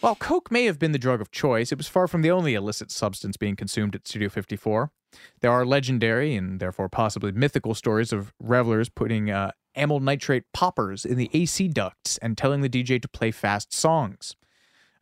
While 0.00 0.14
coke 0.14 0.50
may 0.50 0.64
have 0.66 0.78
been 0.78 0.92
the 0.92 0.98
drug 0.98 1.20
of 1.20 1.32
choice, 1.32 1.72
it 1.72 1.78
was 1.78 1.88
far 1.88 2.06
from 2.06 2.22
the 2.22 2.30
only 2.30 2.54
illicit 2.54 2.90
substance 2.90 3.36
being 3.36 3.56
consumed 3.56 3.96
at 3.96 4.06
Studio 4.06 4.28
54. 4.28 4.92
There 5.40 5.50
are 5.50 5.66
legendary 5.66 6.36
and 6.36 6.60
therefore 6.60 6.88
possibly 6.88 7.32
mythical 7.32 7.74
stories 7.74 8.12
of 8.12 8.32
revelers 8.38 8.88
putting 8.88 9.30
uh, 9.30 9.52
amyl 9.74 10.00
nitrate 10.00 10.44
poppers 10.52 11.04
in 11.04 11.16
the 11.16 11.30
AC 11.32 11.68
ducts 11.68 12.18
and 12.18 12.38
telling 12.38 12.60
the 12.60 12.68
DJ 12.68 13.00
to 13.02 13.08
play 13.08 13.30
fast 13.30 13.72
songs. 13.72 14.36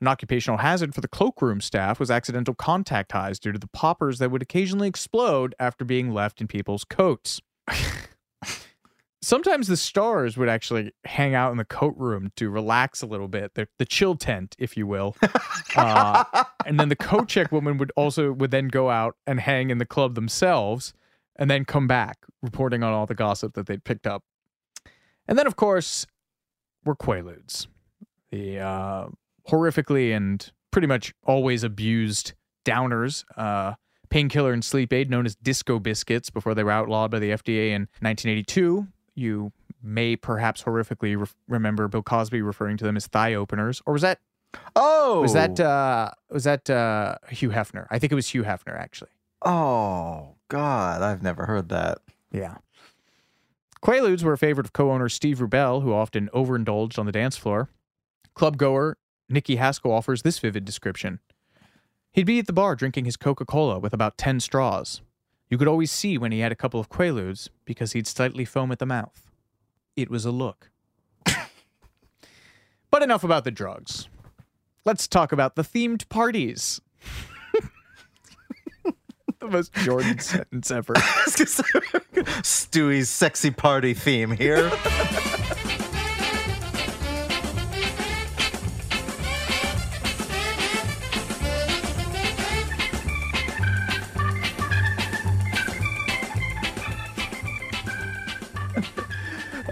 An 0.00 0.08
occupational 0.08 0.58
hazard 0.58 0.94
for 0.94 1.00
the 1.00 1.08
cloakroom 1.08 1.60
staff 1.60 1.98
was 1.98 2.10
accidental 2.10 2.54
contact 2.54 3.12
highs 3.12 3.38
due 3.38 3.52
to 3.52 3.58
the 3.58 3.68
poppers 3.68 4.18
that 4.18 4.30
would 4.30 4.42
occasionally 4.42 4.88
explode 4.88 5.54
after 5.58 5.84
being 5.84 6.12
left 6.12 6.40
in 6.40 6.46
people's 6.46 6.84
coats. 6.84 7.40
Sometimes 9.22 9.66
the 9.66 9.76
stars 9.76 10.36
would 10.36 10.48
actually 10.48 10.92
hang 11.04 11.34
out 11.34 11.50
in 11.50 11.56
the 11.56 11.64
coat 11.64 11.94
room 11.96 12.30
to 12.36 12.48
relax 12.48 13.02
a 13.02 13.06
little 13.06 13.26
bit, 13.26 13.54
the, 13.54 13.66
the 13.78 13.84
chill 13.84 14.14
tent, 14.14 14.54
if 14.58 14.76
you 14.76 14.86
will. 14.86 15.16
Uh, 15.74 16.24
and 16.64 16.80
then 16.80 16.88
the 16.88 16.96
coat 16.96 17.28
check 17.28 17.52
woman 17.52 17.76
would 17.76 17.92
also 17.96 18.32
would 18.32 18.50
then 18.50 18.68
go 18.68 18.88
out 18.88 19.14
and 19.26 19.38
hang 19.40 19.68
in 19.68 19.76
the 19.76 19.84
club 19.84 20.14
themselves, 20.14 20.94
and 21.38 21.50
then 21.50 21.66
come 21.66 21.86
back 21.86 22.16
reporting 22.40 22.82
on 22.82 22.94
all 22.94 23.04
the 23.04 23.14
gossip 23.14 23.52
that 23.52 23.66
they'd 23.66 23.84
picked 23.84 24.06
up. 24.06 24.22
And 25.28 25.38
then, 25.38 25.46
of 25.46 25.56
course, 25.56 26.06
were 26.86 26.96
Quaaludes, 26.96 27.66
the 28.30 28.58
uh, 28.58 29.08
horrifically 29.50 30.16
and 30.16 30.50
pretty 30.70 30.86
much 30.86 31.12
always 31.24 31.62
abused 31.62 32.32
downers, 32.64 33.24
uh, 33.36 33.74
painkiller 34.06 34.52
and 34.52 34.64
sleep 34.64 34.92
aid 34.92 35.10
known 35.10 35.26
as 35.26 35.34
disco 35.36 35.78
biscuits 35.78 36.30
before 36.30 36.54
they 36.54 36.64
were 36.64 36.70
outlawed 36.70 37.10
by 37.10 37.18
the 37.18 37.30
FDA 37.30 37.68
in 37.70 37.82
1982. 38.00 38.86
You 39.14 39.52
may 39.82 40.16
perhaps 40.16 40.62
horrifically 40.64 41.18
re- 41.18 41.26
remember 41.48 41.88
Bill 41.88 42.02
Cosby 42.02 42.42
referring 42.42 42.76
to 42.78 42.84
them 42.84 42.96
as 42.96 43.06
thigh 43.06 43.34
openers, 43.34 43.82
or 43.86 43.92
was 43.92 44.02
that 44.02 44.18
Oh, 44.74 45.20
was 45.20 45.32
that 45.34 45.58
uh, 45.60 46.10
was 46.30 46.44
that 46.44 46.68
uh, 46.70 47.16
Hugh 47.28 47.50
Hefner? 47.50 47.86
I 47.90 47.98
think 47.98 48.12
it 48.12 48.14
was 48.14 48.28
Hugh 48.28 48.44
Hefner 48.44 48.78
actually. 48.78 49.10
Oh 49.42 50.36
God, 50.48 51.02
I've 51.02 51.22
never 51.22 51.46
heard 51.46 51.68
that. 51.68 51.98
Yeah. 52.30 52.56
Quaaludes 53.82 54.22
were 54.22 54.32
a 54.32 54.38
favorite 54.38 54.66
of 54.66 54.72
co-owner 54.72 55.08
Steve 55.08 55.38
Rubell, 55.38 55.82
who 55.82 55.92
often 55.92 56.28
overindulged 56.32 56.98
on 56.98 57.06
the 57.06 57.12
dance 57.12 57.36
floor. 57.36 57.68
Club 58.34 58.56
goer 58.56 58.96
Nicky 59.28 59.56
Haskell 59.56 59.92
offers 59.92 60.22
this 60.22 60.38
vivid 60.38 60.64
description. 60.64 61.20
He'd 62.16 62.24
be 62.24 62.38
at 62.38 62.46
the 62.46 62.54
bar 62.54 62.74
drinking 62.74 63.04
his 63.04 63.18
Coca-Cola 63.18 63.78
with 63.78 63.92
about 63.92 64.16
10 64.16 64.40
straws. 64.40 65.02
You 65.50 65.58
could 65.58 65.68
always 65.68 65.92
see 65.92 66.16
when 66.16 66.32
he 66.32 66.40
had 66.40 66.50
a 66.50 66.56
couple 66.56 66.80
of 66.80 66.88
Quaaludes 66.88 67.50
because 67.66 67.92
he'd 67.92 68.06
slightly 68.06 68.46
foam 68.46 68.72
at 68.72 68.78
the 68.78 68.86
mouth. 68.86 69.30
It 69.96 70.08
was 70.08 70.24
a 70.24 70.30
look. 70.30 70.70
but 72.90 73.02
enough 73.02 73.22
about 73.22 73.44
the 73.44 73.50
drugs. 73.50 74.08
Let's 74.86 75.06
talk 75.06 75.30
about 75.30 75.56
the 75.56 75.62
themed 75.62 76.08
parties. 76.08 76.80
the 79.38 79.48
most 79.48 79.74
Jordan 79.74 80.18
sentence 80.18 80.70
ever. 80.70 80.94
Stewie's 82.42 83.10
sexy 83.10 83.50
party 83.50 83.92
theme 83.92 84.30
here. 84.30 84.70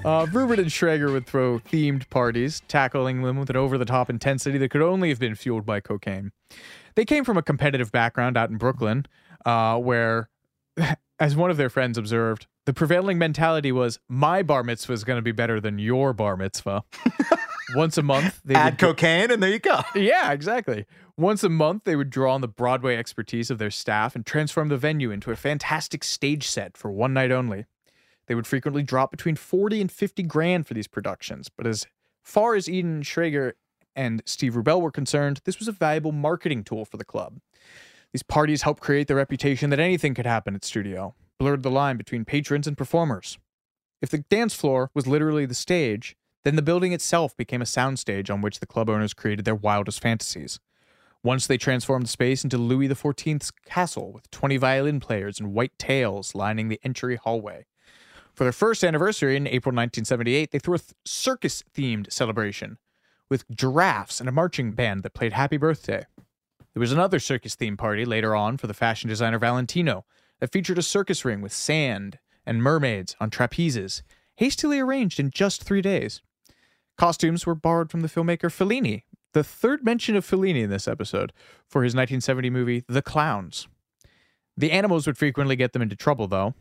Uh, 0.04 0.26
Rubell 0.26 0.58
and 0.58 0.66
Schrager 0.66 1.10
would 1.10 1.26
throw 1.26 1.58
themed 1.60 2.10
parties, 2.10 2.60
tackling 2.68 3.22
them 3.22 3.38
with 3.38 3.48
an 3.48 3.56
over 3.56 3.78
the 3.78 3.86
top 3.86 4.10
intensity 4.10 4.58
that 4.58 4.68
could 4.70 4.82
only 4.82 5.08
have 5.08 5.18
been 5.18 5.34
fueled 5.34 5.64
by 5.64 5.80
cocaine. 5.80 6.30
They 6.94 7.06
came 7.06 7.24
from 7.24 7.38
a 7.38 7.42
competitive 7.42 7.90
background 7.90 8.36
out 8.36 8.50
in 8.50 8.58
Brooklyn, 8.58 9.06
uh, 9.46 9.78
where, 9.78 10.28
as 11.18 11.34
one 11.34 11.50
of 11.50 11.56
their 11.56 11.70
friends 11.70 11.96
observed, 11.96 12.46
the 12.66 12.74
prevailing 12.74 13.16
mentality 13.16 13.72
was 13.72 13.98
my 14.06 14.42
bar 14.42 14.62
mitzvah 14.62 14.92
is 14.92 15.04
going 15.04 15.16
to 15.16 15.22
be 15.22 15.32
better 15.32 15.58
than 15.58 15.78
your 15.78 16.12
bar 16.12 16.36
mitzvah. 16.36 16.84
Once 17.74 17.96
a 17.96 18.02
month, 18.02 18.42
they 18.44 18.54
Add 18.54 18.78
cocaine, 18.78 19.30
and 19.30 19.42
there 19.42 19.50
you 19.50 19.58
go. 19.58 19.80
yeah, 19.94 20.32
exactly. 20.32 20.84
Once 21.16 21.42
a 21.42 21.48
month, 21.48 21.84
they 21.84 21.96
would 21.96 22.10
draw 22.10 22.34
on 22.34 22.42
the 22.42 22.48
Broadway 22.48 22.96
expertise 22.96 23.50
of 23.50 23.56
their 23.56 23.70
staff 23.70 24.14
and 24.14 24.26
transform 24.26 24.68
the 24.68 24.76
venue 24.76 25.10
into 25.10 25.30
a 25.30 25.36
fantastic 25.36 26.04
stage 26.04 26.46
set 26.46 26.76
for 26.76 26.90
one 26.90 27.14
night 27.14 27.32
only. 27.32 27.64
They 28.26 28.34
would 28.34 28.46
frequently 28.46 28.82
drop 28.82 29.10
between 29.10 29.36
40 29.36 29.80
and 29.80 29.92
50 29.92 30.22
grand 30.24 30.66
for 30.66 30.74
these 30.74 30.88
productions, 30.88 31.48
but 31.48 31.66
as 31.66 31.86
far 32.22 32.54
as 32.54 32.68
Ian 32.68 33.02
Schrager 33.02 33.52
and 33.94 34.22
Steve 34.24 34.54
Rubell 34.54 34.80
were 34.80 34.90
concerned, 34.90 35.40
this 35.44 35.58
was 35.58 35.68
a 35.68 35.72
valuable 35.72 36.12
marketing 36.12 36.64
tool 36.64 36.84
for 36.84 36.96
the 36.96 37.04
club. 37.04 37.38
These 38.12 38.22
parties 38.22 38.62
helped 38.62 38.82
create 38.82 39.08
the 39.08 39.14
reputation 39.14 39.70
that 39.70 39.80
anything 39.80 40.14
could 40.14 40.26
happen 40.26 40.54
at 40.54 40.64
studio, 40.64 41.14
blurred 41.38 41.62
the 41.62 41.70
line 41.70 41.96
between 41.96 42.24
patrons 42.24 42.66
and 42.66 42.78
performers. 42.78 43.38
If 44.00 44.10
the 44.10 44.18
dance 44.18 44.54
floor 44.54 44.90
was 44.94 45.06
literally 45.06 45.46
the 45.46 45.54
stage, 45.54 46.16
then 46.44 46.56
the 46.56 46.62
building 46.62 46.92
itself 46.92 47.36
became 47.36 47.62
a 47.62 47.66
soundstage 47.66 48.30
on 48.30 48.40
which 48.40 48.60
the 48.60 48.66
club 48.66 48.88
owners 48.88 49.14
created 49.14 49.44
their 49.44 49.54
wildest 49.54 50.00
fantasies. 50.00 50.60
Once 51.22 51.46
they 51.46 51.56
transformed 51.56 52.04
the 52.04 52.10
space 52.10 52.44
into 52.44 52.58
Louis 52.58 52.88
XIV's 52.88 53.50
castle 53.64 54.12
with 54.12 54.30
20 54.30 54.58
violin 54.58 55.00
players 55.00 55.40
and 55.40 55.54
white 55.54 55.76
tails 55.78 56.34
lining 56.34 56.68
the 56.68 56.80
entry 56.84 57.16
hallway. 57.16 57.64
For 58.34 58.44
their 58.44 58.52
first 58.52 58.82
anniversary 58.82 59.36
in 59.36 59.46
April 59.46 59.70
1978, 59.70 60.50
they 60.50 60.58
threw 60.58 60.74
a 60.74 60.78
th- 60.78 60.92
circus 61.04 61.62
themed 61.74 62.12
celebration 62.12 62.78
with 63.30 63.48
giraffes 63.48 64.18
and 64.18 64.28
a 64.28 64.32
marching 64.32 64.72
band 64.72 65.04
that 65.04 65.14
played 65.14 65.32
Happy 65.32 65.56
Birthday. 65.56 66.04
There 66.74 66.80
was 66.80 66.90
another 66.90 67.20
circus 67.20 67.54
themed 67.54 67.78
party 67.78 68.04
later 68.04 68.34
on 68.34 68.56
for 68.56 68.66
the 68.66 68.74
fashion 68.74 69.08
designer 69.08 69.38
Valentino 69.38 70.04
that 70.40 70.52
featured 70.52 70.78
a 70.78 70.82
circus 70.82 71.24
ring 71.24 71.40
with 71.40 71.52
sand 71.52 72.18
and 72.44 72.60
mermaids 72.60 73.14
on 73.20 73.30
trapezes, 73.30 74.02
hastily 74.36 74.80
arranged 74.80 75.20
in 75.20 75.30
just 75.30 75.62
three 75.62 75.80
days. 75.80 76.20
Costumes 76.98 77.46
were 77.46 77.54
borrowed 77.54 77.90
from 77.90 78.00
the 78.00 78.08
filmmaker 78.08 78.50
Fellini, 78.50 79.04
the 79.32 79.44
third 79.44 79.84
mention 79.84 80.16
of 80.16 80.26
Fellini 80.26 80.64
in 80.64 80.70
this 80.70 80.88
episode, 80.88 81.32
for 81.68 81.84
his 81.84 81.94
1970 81.94 82.50
movie 82.50 82.84
The 82.88 83.02
Clowns. 83.02 83.68
The 84.56 84.72
animals 84.72 85.06
would 85.06 85.18
frequently 85.18 85.56
get 85.56 85.72
them 85.72 85.82
into 85.82 85.96
trouble, 85.96 86.26
though. 86.26 86.54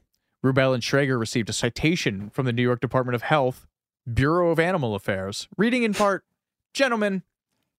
Rubell 0.43 0.73
and 0.73 0.83
Schrager 0.83 1.19
received 1.19 1.49
a 1.49 1.53
citation 1.53 2.29
from 2.29 2.45
the 2.45 2.53
New 2.53 2.61
York 2.61 2.81
Department 2.81 3.15
of 3.15 3.21
Health, 3.21 3.65
Bureau 4.11 4.49
of 4.51 4.59
Animal 4.59 4.95
Affairs, 4.95 5.47
reading 5.57 5.83
in 5.83 5.93
part 5.93 6.25
Gentlemen, 6.73 7.21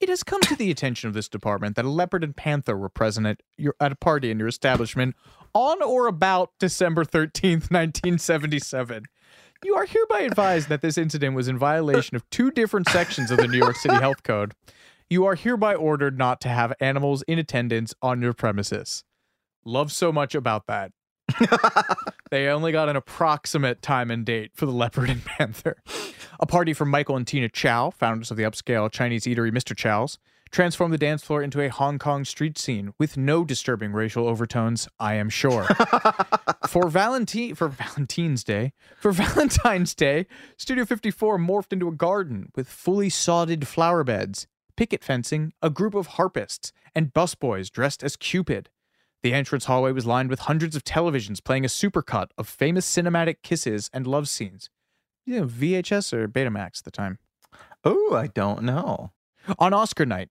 it 0.00 0.08
has 0.08 0.22
come 0.22 0.40
to 0.42 0.56
the 0.56 0.70
attention 0.70 1.08
of 1.08 1.14
this 1.14 1.28
department 1.28 1.76
that 1.76 1.84
a 1.84 1.90
leopard 1.90 2.22
and 2.22 2.36
panther 2.36 2.76
were 2.76 2.88
present 2.88 3.26
at, 3.26 3.42
your, 3.56 3.74
at 3.80 3.92
a 3.92 3.96
party 3.96 4.30
in 4.30 4.38
your 4.38 4.48
establishment 4.48 5.16
on 5.52 5.82
or 5.82 6.06
about 6.06 6.52
December 6.60 7.04
13th, 7.04 7.70
1977. 7.70 9.04
You 9.64 9.74
are 9.74 9.86
hereby 9.86 10.20
advised 10.20 10.68
that 10.68 10.82
this 10.82 10.98
incident 10.98 11.34
was 11.34 11.48
in 11.48 11.58
violation 11.58 12.16
of 12.16 12.28
two 12.30 12.50
different 12.50 12.88
sections 12.88 13.30
of 13.30 13.38
the 13.38 13.48
New 13.48 13.58
York 13.58 13.76
City 13.76 13.94
Health 13.96 14.22
Code. 14.22 14.52
You 15.08 15.24
are 15.26 15.34
hereby 15.34 15.74
ordered 15.74 16.18
not 16.18 16.40
to 16.42 16.48
have 16.48 16.74
animals 16.80 17.22
in 17.22 17.38
attendance 17.38 17.94
on 18.02 18.20
your 18.20 18.34
premises. 18.34 19.04
Love 19.64 19.90
so 19.90 20.12
much 20.12 20.34
about 20.34 20.66
that. 20.66 20.92
they 22.30 22.48
only 22.48 22.72
got 22.72 22.88
an 22.88 22.96
approximate 22.96 23.82
time 23.82 24.10
and 24.10 24.24
date 24.24 24.52
for 24.54 24.66
the 24.66 24.72
leopard 24.72 25.10
and 25.10 25.24
panther. 25.24 25.76
A 26.40 26.46
party 26.46 26.72
from 26.72 26.90
Michael 26.90 27.16
and 27.16 27.26
Tina 27.26 27.48
Chow, 27.48 27.90
founders 27.90 28.30
of 28.30 28.36
the 28.36 28.42
upscale 28.42 28.90
Chinese 28.90 29.24
eatery 29.24 29.50
Mr. 29.50 29.76
Chow's, 29.76 30.18
transformed 30.50 30.94
the 30.94 30.98
dance 30.98 31.24
floor 31.24 31.42
into 31.42 31.60
a 31.60 31.68
Hong 31.68 31.98
Kong 31.98 32.24
street 32.24 32.56
scene 32.56 32.94
with 32.96 33.16
no 33.16 33.44
disturbing 33.44 33.92
racial 33.92 34.28
overtones, 34.28 34.88
I 35.00 35.14
am 35.14 35.28
sure. 35.28 35.64
for 36.68 36.88
Valentine 36.88 37.56
for 37.56 37.68
Valentine's 37.68 38.44
Day, 38.44 38.72
for 39.00 39.10
Valentine's 39.10 39.94
Day, 39.94 40.26
Studio 40.56 40.84
54 40.84 41.38
morphed 41.38 41.72
into 41.72 41.88
a 41.88 41.92
garden 41.92 42.50
with 42.54 42.68
fully 42.68 43.10
sodded 43.10 43.66
flower 43.66 44.04
beds, 44.04 44.46
picket 44.76 45.02
fencing, 45.02 45.52
a 45.60 45.70
group 45.70 45.94
of 45.94 46.06
harpists, 46.06 46.72
and 46.94 47.12
busboys 47.12 47.68
dressed 47.68 48.04
as 48.04 48.14
Cupid. 48.14 48.70
The 49.24 49.32
entrance 49.32 49.64
hallway 49.64 49.92
was 49.92 50.04
lined 50.04 50.28
with 50.28 50.40
hundreds 50.40 50.76
of 50.76 50.84
televisions 50.84 51.42
playing 51.42 51.64
a 51.64 51.68
supercut 51.68 52.26
of 52.36 52.46
famous 52.46 52.86
cinematic 52.86 53.36
kisses 53.42 53.88
and 53.90 54.06
love 54.06 54.28
scenes. 54.28 54.68
You 55.24 55.40
know, 55.40 55.46
VHS 55.46 56.12
or 56.12 56.28
Betamax 56.28 56.80
at 56.80 56.84
the 56.84 56.90
time. 56.90 57.18
Oh, 57.84 58.14
I 58.14 58.26
don't 58.26 58.64
know. 58.64 59.12
On 59.58 59.72
Oscar 59.72 60.04
night, 60.04 60.28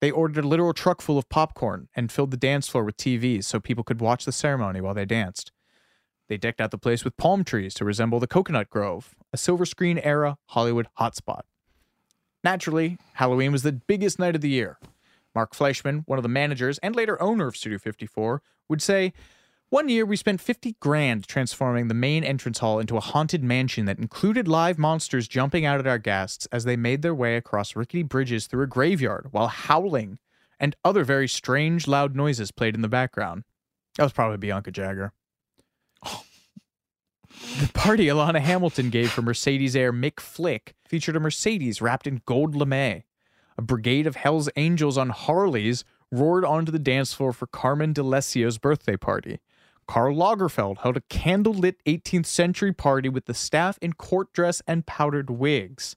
They 0.00 0.12
ordered 0.12 0.44
a 0.44 0.46
literal 0.46 0.74
truck 0.74 1.00
full 1.00 1.18
of 1.18 1.28
popcorn 1.28 1.88
and 1.96 2.12
filled 2.12 2.30
the 2.30 2.36
dance 2.36 2.68
floor 2.68 2.84
with 2.84 2.96
TVs 2.96 3.42
so 3.42 3.58
people 3.58 3.82
could 3.82 4.00
watch 4.00 4.24
the 4.24 4.30
ceremony 4.30 4.80
while 4.80 4.94
they 4.94 5.06
danced. 5.06 5.50
They 6.28 6.36
decked 6.36 6.60
out 6.60 6.70
the 6.70 6.78
place 6.78 7.04
with 7.04 7.16
palm 7.16 7.42
trees 7.42 7.74
to 7.74 7.84
resemble 7.84 8.20
the 8.20 8.28
Coconut 8.28 8.70
Grove, 8.70 9.16
a 9.32 9.36
silver 9.36 9.66
screen 9.66 9.98
era 9.98 10.38
Hollywood 10.50 10.86
hotspot. 11.00 11.42
Naturally, 12.44 12.98
Halloween 13.14 13.50
was 13.50 13.64
the 13.64 13.72
biggest 13.72 14.20
night 14.20 14.36
of 14.36 14.40
the 14.40 14.50
year. 14.50 14.78
Mark 15.36 15.54
Fleischman, 15.54 16.02
one 16.06 16.18
of 16.18 16.22
the 16.22 16.30
managers 16.30 16.78
and 16.78 16.96
later 16.96 17.20
owner 17.22 17.46
of 17.46 17.58
Studio 17.58 17.78
54, 17.78 18.42
would 18.70 18.80
say, 18.80 19.12
One 19.68 19.90
year 19.90 20.06
we 20.06 20.16
spent 20.16 20.40
50 20.40 20.76
grand 20.80 21.28
transforming 21.28 21.88
the 21.88 21.94
main 21.94 22.24
entrance 22.24 22.60
hall 22.60 22.80
into 22.80 22.96
a 22.96 23.00
haunted 23.00 23.44
mansion 23.44 23.84
that 23.84 23.98
included 23.98 24.48
live 24.48 24.78
monsters 24.78 25.28
jumping 25.28 25.66
out 25.66 25.78
at 25.78 25.86
our 25.86 25.98
guests 25.98 26.46
as 26.50 26.64
they 26.64 26.74
made 26.74 27.02
their 27.02 27.14
way 27.14 27.36
across 27.36 27.76
rickety 27.76 28.02
bridges 28.02 28.46
through 28.46 28.64
a 28.64 28.66
graveyard 28.66 29.28
while 29.30 29.48
howling 29.48 30.18
and 30.58 30.74
other 30.82 31.04
very 31.04 31.28
strange, 31.28 31.86
loud 31.86 32.16
noises 32.16 32.50
played 32.50 32.74
in 32.74 32.80
the 32.80 32.88
background. 32.88 33.44
That 33.98 34.04
was 34.04 34.14
probably 34.14 34.38
Bianca 34.38 34.70
Jagger. 34.70 35.12
The 37.60 37.70
party 37.74 38.06
Alana 38.06 38.40
Hamilton 38.40 38.88
gave 38.88 39.10
for 39.10 39.20
Mercedes 39.20 39.76
heir 39.76 39.92
Mick 39.92 40.20
Flick 40.20 40.74
featured 40.88 41.16
a 41.16 41.20
Mercedes 41.20 41.82
wrapped 41.82 42.06
in 42.06 42.22
gold 42.24 42.54
lame. 42.54 43.02
A 43.58 43.62
brigade 43.62 44.06
of 44.06 44.16
Hell's 44.16 44.48
Angels 44.56 44.98
on 44.98 45.10
Harleys 45.10 45.84
roared 46.12 46.44
onto 46.44 46.70
the 46.70 46.78
dance 46.78 47.12
floor 47.14 47.32
for 47.32 47.46
Carmen 47.46 47.92
D'Alessio's 47.92 48.58
birthday 48.58 48.96
party. 48.96 49.38
Karl 49.88 50.16
Lagerfeld 50.16 50.78
held 50.78 50.96
a 50.96 51.00
candlelit 51.02 51.76
18th 51.86 52.26
century 52.26 52.72
party 52.72 53.08
with 53.08 53.26
the 53.26 53.34
staff 53.34 53.78
in 53.80 53.92
court 53.92 54.32
dress 54.32 54.60
and 54.66 54.84
powdered 54.84 55.30
wigs. 55.30 55.96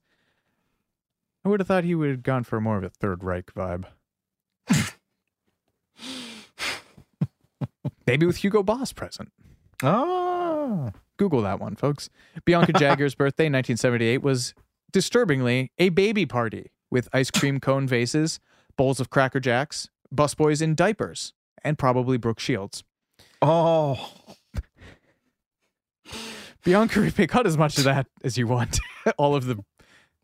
I 1.43 1.49
would 1.49 1.59
have 1.59 1.67
thought 1.67 1.83
he 1.83 1.95
would 1.95 2.09
have 2.09 2.23
gone 2.23 2.43
for 2.43 2.61
more 2.61 2.77
of 2.77 2.83
a 2.83 2.89
Third 2.89 3.23
Reich 3.23 3.51
vibe. 3.53 3.85
Maybe 8.05 8.25
with 8.25 8.37
Hugo 8.37 8.63
Boss 8.63 8.93
present. 8.93 9.31
Oh. 9.81 10.91
Google 11.17 11.41
that 11.41 11.59
one, 11.59 11.75
folks. 11.75 12.09
Bianca 12.45 12.73
Jagger's 12.79 13.15
birthday, 13.15 13.45
1978, 13.45 14.21
was 14.21 14.53
disturbingly 14.91 15.71
a 15.77 15.89
baby 15.89 16.25
party 16.25 16.71
with 16.91 17.07
ice 17.13 17.31
cream 17.31 17.59
cone 17.59 17.87
vases, 17.87 18.39
bowls 18.77 18.99
of 18.99 19.09
Cracker 19.09 19.39
Jacks, 19.39 19.89
busboys 20.13 20.61
in 20.61 20.75
diapers, 20.75 21.33
and 21.63 21.77
probably 21.77 22.17
Brooke 22.17 22.39
Shields. 22.39 22.83
Oh. 23.41 24.11
Bianca 26.63 27.11
may 27.17 27.27
cut 27.27 27.47
as 27.47 27.57
much 27.57 27.77
of 27.77 27.83
that 27.85 28.07
as 28.23 28.37
you 28.37 28.47
want. 28.47 28.79
all 29.17 29.35
of 29.35 29.45
the 29.45 29.63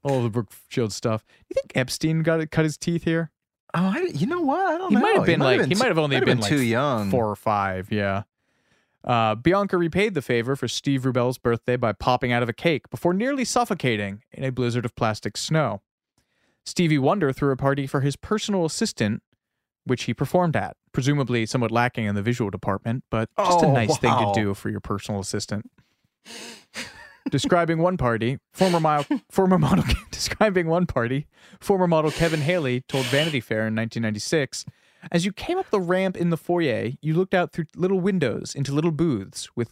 all 0.03 0.17
of 0.17 0.23
the 0.23 0.29
Brooke 0.29 0.51
Shields 0.69 0.95
stuff. 0.95 1.23
You 1.49 1.53
think 1.55 1.71
Epstein 1.75 2.21
got 2.21 2.39
it, 2.39 2.51
cut 2.51 2.63
his 2.65 2.77
teeth 2.77 3.03
here? 3.05 3.31
Oh, 3.73 3.91
I, 3.95 4.01
you 4.13 4.27
know 4.27 4.41
what? 4.41 4.65
I 4.73 4.77
don't 4.77 4.89
He 4.89 4.95
know. 4.95 5.01
might 5.01 5.15
have 5.15 5.25
been 5.25 5.39
like 5.39 5.61
he 5.65 5.73
too- 5.73 5.79
might 5.79 5.87
have 5.87 5.97
only 5.97 6.15
might 6.15 6.25
been, 6.25 6.37
been 6.37 6.41
like 6.41 6.49
too 6.49 6.61
young. 6.61 7.09
four 7.09 7.27
or 7.29 7.35
five. 7.35 7.91
Yeah. 7.91 8.23
Uh, 9.03 9.35
Bianca 9.35 9.77
repaid 9.77 10.13
the 10.13 10.21
favor 10.21 10.55
for 10.55 10.67
Steve 10.67 11.05
Rubell's 11.05 11.37
birthday 11.37 11.75
by 11.75 11.91
popping 11.93 12.31
out 12.31 12.41
of 12.43 12.49
a 12.49 12.53
cake 12.53 12.89
before 12.89 13.13
nearly 13.13 13.45
suffocating 13.45 14.23
in 14.31 14.43
a 14.43 14.51
blizzard 14.51 14.83
of 14.85 14.95
plastic 14.95 15.37
snow. 15.37 15.81
Stevie 16.65 16.97
Wonder 16.97 17.31
threw 17.31 17.51
a 17.51 17.57
party 17.57 17.85
for 17.87 18.01
his 18.01 18.15
personal 18.15 18.65
assistant, 18.65 19.21
which 19.85 20.03
he 20.03 20.13
performed 20.13 20.55
at, 20.55 20.75
presumably 20.91 21.45
somewhat 21.45 21.71
lacking 21.71 22.05
in 22.05 22.15
the 22.15 22.21
visual 22.23 22.49
department, 22.49 23.03
but 23.11 23.29
just 23.37 23.61
a 23.63 23.67
Oh, 23.67 23.73
nice 23.73 23.97
thing 23.97 24.11
to 24.17 24.31
do 24.33 24.53
for 24.53 24.69
your 24.69 24.79
personal 24.79 25.19
assistant. 25.21 25.69
describing 27.29 27.79
one 27.79 27.97
party, 27.97 28.39
former 28.53 28.79
mile, 28.79 29.05
former 29.29 29.57
model 29.57 29.83
describing 30.11 30.67
one 30.67 30.85
party, 30.85 31.27
former 31.59 31.87
model 31.87 32.11
Kevin 32.11 32.41
Haley 32.41 32.81
told 32.87 33.05
Vanity 33.05 33.39
Fair 33.39 33.67
in 33.67 33.75
1996, 33.75 34.65
as 35.11 35.23
you 35.23 35.31
came 35.31 35.57
up 35.59 35.69
the 35.69 35.79
ramp 35.79 36.17
in 36.17 36.31
the 36.31 36.37
foyer, 36.37 36.91
you 37.01 37.13
looked 37.13 37.35
out 37.35 37.51
through 37.51 37.65
little 37.75 37.99
windows 37.99 38.55
into 38.55 38.73
little 38.73 38.91
booths 38.91 39.49
with 39.55 39.71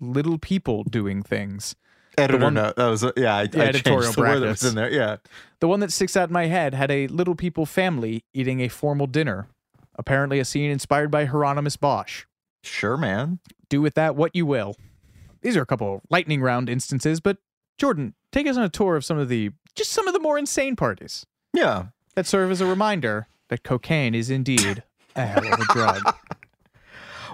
little 0.00 0.38
people 0.38 0.82
doing 0.82 1.22
things. 1.22 1.76
Editor 2.18 2.44
one- 2.44 2.54
note. 2.54 2.76
That 2.76 2.86
was 2.88 3.02
a- 3.04 3.12
yeah. 3.16 3.34
I, 3.36 3.40
I 3.40 3.44
editorial 3.60 4.12
the 4.12 4.20
word 4.20 4.40
that 4.40 4.46
was 4.48 4.64
in 4.64 4.74
there. 4.74 4.90
Yeah. 4.90 5.16
The 5.60 5.68
one 5.68 5.80
that 5.80 5.92
sticks 5.92 6.16
out 6.16 6.28
in 6.28 6.32
my 6.32 6.46
head 6.46 6.74
had 6.74 6.90
a 6.90 7.06
little 7.08 7.34
people 7.34 7.66
family 7.66 8.24
eating 8.34 8.60
a 8.60 8.68
formal 8.68 9.06
dinner, 9.06 9.48
apparently 9.98 10.38
a 10.38 10.44
scene 10.44 10.70
inspired 10.70 11.10
by 11.10 11.24
Hieronymus 11.26 11.76
Bosch. 11.76 12.24
Sure, 12.62 12.96
man. 12.96 13.38
Do 13.68 13.80
with 13.82 13.94
that 13.94 14.16
what 14.16 14.34
you 14.34 14.46
will. 14.46 14.76
These 15.42 15.56
are 15.56 15.62
a 15.62 15.66
couple 15.66 15.96
of 15.96 16.00
lightning 16.10 16.40
round 16.40 16.68
instances, 16.68 17.20
but 17.20 17.38
Jordan, 17.78 18.14
take 18.32 18.46
us 18.46 18.56
on 18.56 18.62
a 18.64 18.68
tour 18.68 18.96
of 18.96 19.04
some 19.04 19.18
of 19.18 19.28
the 19.28 19.50
just 19.74 19.90
some 19.92 20.08
of 20.08 20.14
the 20.14 20.20
more 20.20 20.38
insane 20.38 20.74
parties 20.76 21.26
Yeah. 21.52 21.86
that 22.14 22.26
serve 22.26 22.50
as 22.50 22.60
a 22.62 22.66
reminder 22.66 23.28
that 23.48 23.62
cocaine 23.62 24.14
is 24.14 24.30
indeed 24.30 24.82
a 25.14 25.26
hell 25.26 25.46
of 25.52 25.60
a 25.60 25.64
drug. 25.72 26.14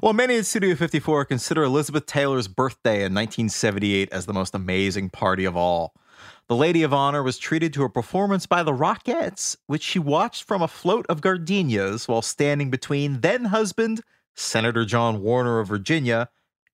Well, 0.03 0.15
many 0.15 0.37
at 0.37 0.47
Studio 0.47 0.75
54 0.75 1.27
consider 1.27 1.63
Elizabeth 1.63 2.07
Taylor's 2.07 2.49
birthday 2.49 3.05
in 3.05 3.15
1978 3.15 4.09
as 4.11 4.27
the 4.27 4.33
most 4.33 4.53
amazing 4.53 5.11
party 5.11 5.45
of 5.45 5.57
all. 5.57 5.95
The 6.49 6.57
Lady 6.57 6.83
of 6.83 6.93
Honor 6.93 7.23
was 7.23 7.39
treated 7.39 7.73
to 7.75 7.85
a 7.85 7.89
performance 7.89 8.45
by 8.45 8.65
the 8.65 8.73
Rockettes, 8.73 9.57
which 9.69 9.85
she 9.85 10.01
watched 10.01 10.43
from 10.43 10.61
a 10.61 10.67
float 10.67 11.07
of 11.09 11.21
gardenias 11.21 12.09
while 12.09 12.21
standing 12.21 12.69
between 12.69 13.21
then 13.21 13.45
husband, 13.45 14.01
Senator 14.35 14.85
John 14.85 15.23
Warner 15.23 15.61
of 15.61 15.69
Virginia, 15.69 16.31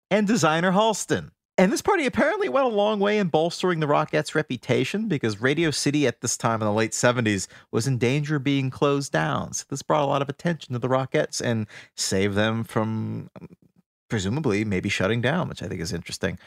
and 0.09 0.25
designer 0.25 0.71
Halston. 0.71 1.31
And 1.59 1.73
this 1.73 1.81
party 1.81 2.05
apparently 2.05 2.49
went 2.49 2.67
a 2.67 2.69
long 2.69 2.99
way 2.99 3.17
in 3.17 3.29
bolstering 3.29 3.79
the 3.79 3.87
Rockettes' 3.87 4.35
reputation 4.35 5.07
because 5.07 5.41
Radio 5.41 5.71
City 5.71 6.05
at 6.05 6.21
this 6.21 6.37
time 6.37 6.61
in 6.61 6.67
the 6.67 6.73
late 6.73 6.91
70s 6.91 7.47
was 7.71 7.87
in 7.87 7.97
danger 7.97 8.35
of 8.35 8.43
being 8.43 8.69
closed 8.69 9.11
down. 9.11 9.53
So 9.53 9.65
this 9.67 9.81
brought 9.81 10.03
a 10.03 10.05
lot 10.05 10.21
of 10.21 10.29
attention 10.29 10.73
to 10.73 10.79
the 10.79 10.87
Rockettes 10.87 11.41
and 11.41 11.65
saved 11.95 12.35
them 12.35 12.63
from 12.63 13.31
um, 13.41 13.49
presumably 14.07 14.65
maybe 14.65 14.87
shutting 14.87 15.19
down, 15.19 15.49
which 15.49 15.63
I 15.63 15.67
think 15.67 15.81
is 15.81 15.91
interesting. 15.91 16.37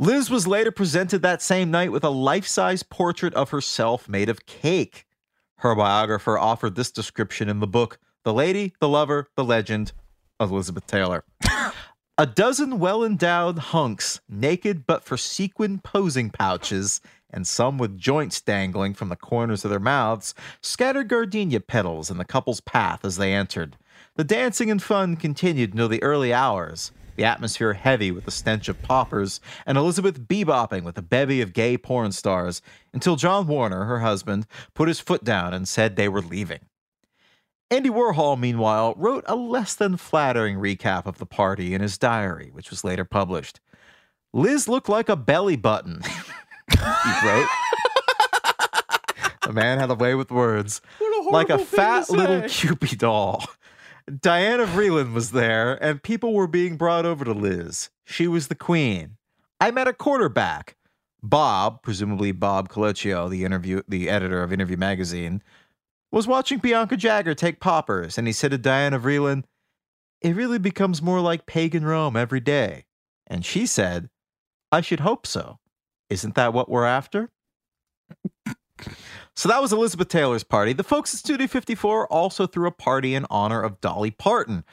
Liz 0.00 0.28
was 0.28 0.48
later 0.48 0.72
presented 0.72 1.22
that 1.22 1.40
same 1.40 1.70
night 1.70 1.92
with 1.92 2.02
a 2.02 2.10
life 2.10 2.48
size 2.48 2.82
portrait 2.82 3.34
of 3.34 3.50
herself 3.50 4.08
made 4.08 4.28
of 4.28 4.46
cake. 4.46 5.06
Her 5.58 5.76
biographer 5.76 6.36
offered 6.36 6.74
this 6.74 6.90
description 6.90 7.48
in 7.48 7.60
the 7.60 7.68
book 7.68 8.00
The 8.24 8.34
Lady, 8.34 8.74
the 8.80 8.88
Lover, 8.88 9.28
the 9.36 9.44
Legend 9.44 9.92
Elizabeth 10.40 10.88
Taylor. 10.88 11.22
A 12.16 12.26
dozen 12.26 12.78
well 12.78 13.02
endowed 13.02 13.58
hunks, 13.58 14.20
naked 14.28 14.86
but 14.86 15.02
for 15.02 15.16
sequin 15.16 15.80
posing 15.80 16.30
pouches, 16.30 17.00
and 17.28 17.44
some 17.44 17.76
with 17.76 17.98
joints 17.98 18.40
dangling 18.40 18.94
from 18.94 19.08
the 19.08 19.16
corners 19.16 19.64
of 19.64 19.70
their 19.70 19.80
mouths, 19.80 20.32
scattered 20.60 21.08
gardenia 21.08 21.58
petals 21.58 22.12
in 22.12 22.18
the 22.18 22.24
couple's 22.24 22.60
path 22.60 23.04
as 23.04 23.16
they 23.16 23.34
entered. 23.34 23.76
The 24.14 24.22
dancing 24.22 24.70
and 24.70 24.80
fun 24.80 25.16
continued 25.16 25.72
until 25.72 25.88
the 25.88 26.04
early 26.04 26.32
hours, 26.32 26.92
the 27.16 27.24
atmosphere 27.24 27.72
heavy 27.72 28.12
with 28.12 28.26
the 28.26 28.30
stench 28.30 28.68
of 28.68 28.80
poppers, 28.80 29.40
and 29.66 29.76
Elizabeth 29.76 30.28
bebopping 30.28 30.84
with 30.84 30.96
a 30.96 31.02
bevy 31.02 31.40
of 31.40 31.52
gay 31.52 31.76
porn 31.76 32.12
stars, 32.12 32.62
until 32.92 33.16
John 33.16 33.48
Warner, 33.48 33.86
her 33.86 33.98
husband, 33.98 34.46
put 34.72 34.86
his 34.86 35.00
foot 35.00 35.24
down 35.24 35.52
and 35.52 35.66
said 35.66 35.96
they 35.96 36.08
were 36.08 36.22
leaving. 36.22 36.60
Andy 37.74 37.90
Warhol, 37.90 38.38
meanwhile, 38.38 38.94
wrote 38.96 39.24
a 39.26 39.34
less 39.34 39.74
than 39.74 39.96
flattering 39.96 40.58
recap 40.58 41.06
of 41.06 41.18
the 41.18 41.26
party 41.26 41.74
in 41.74 41.80
his 41.80 41.98
diary, 41.98 42.50
which 42.52 42.70
was 42.70 42.84
later 42.84 43.04
published. 43.04 43.58
Liz 44.32 44.68
looked 44.68 44.88
like 44.88 45.08
a 45.08 45.16
belly 45.16 45.56
button, 45.56 46.00
he 46.70 47.26
wrote. 47.26 47.48
the 49.44 49.52
man 49.52 49.80
had 49.80 49.90
a 49.90 49.96
way 49.96 50.14
with 50.14 50.30
words. 50.30 50.80
like 51.32 51.50
a 51.50 51.58
thing 51.58 51.66
to 51.66 51.76
fat 51.76 52.10
little. 52.10 52.42
Cupid 52.42 52.96
doll. 52.98 53.44
Diana 54.20 54.66
Vreeland 54.66 55.12
was 55.12 55.32
there, 55.32 55.74
and 55.82 56.00
people 56.00 56.32
were 56.32 56.46
being 56.46 56.76
brought 56.76 57.04
over 57.04 57.24
to 57.24 57.32
Liz. 57.32 57.90
She 58.04 58.28
was 58.28 58.46
the 58.46 58.54
queen. 58.54 59.16
I 59.60 59.72
met 59.72 59.88
a 59.88 59.92
quarterback. 59.92 60.76
Bob, 61.24 61.82
presumably 61.82 62.30
Bob 62.30 62.68
Colacello, 62.68 63.28
the 63.28 63.44
interview, 63.44 63.82
the 63.88 64.10
editor 64.10 64.44
of 64.44 64.52
Interview 64.52 64.76
Magazine, 64.76 65.42
was 66.14 66.26
watching 66.26 66.58
Bianca 66.58 66.96
Jagger 66.96 67.34
take 67.34 67.60
poppers, 67.60 68.16
and 68.16 68.26
he 68.26 68.32
said 68.32 68.52
to 68.52 68.58
Diana 68.58 68.98
Vreeland, 68.98 69.44
"It 70.20 70.36
really 70.36 70.58
becomes 70.58 71.02
more 71.02 71.20
like 71.20 71.46
pagan 71.46 71.84
Rome 71.84 72.16
every 72.16 72.40
day." 72.40 72.86
And 73.26 73.44
she 73.44 73.66
said, 73.66 74.10
"I 74.70 74.80
should 74.80 75.00
hope 75.00 75.26
so. 75.26 75.58
Isn't 76.08 76.34
that 76.34 76.52
what 76.52 76.68
we're 76.68 76.86
after?" 76.86 77.30
So 79.36 79.48
that 79.48 79.60
was 79.60 79.72
Elizabeth 79.72 80.08
Taylor's 80.08 80.44
party. 80.44 80.72
The 80.72 80.84
folks 80.84 81.12
at 81.12 81.18
Studio 81.18 81.46
54 81.48 82.06
also 82.06 82.46
threw 82.46 82.68
a 82.68 82.72
party 82.72 83.14
in 83.14 83.26
honor 83.30 83.60
of 83.60 83.80
Dolly 83.80 84.12
Parton. 84.12 84.64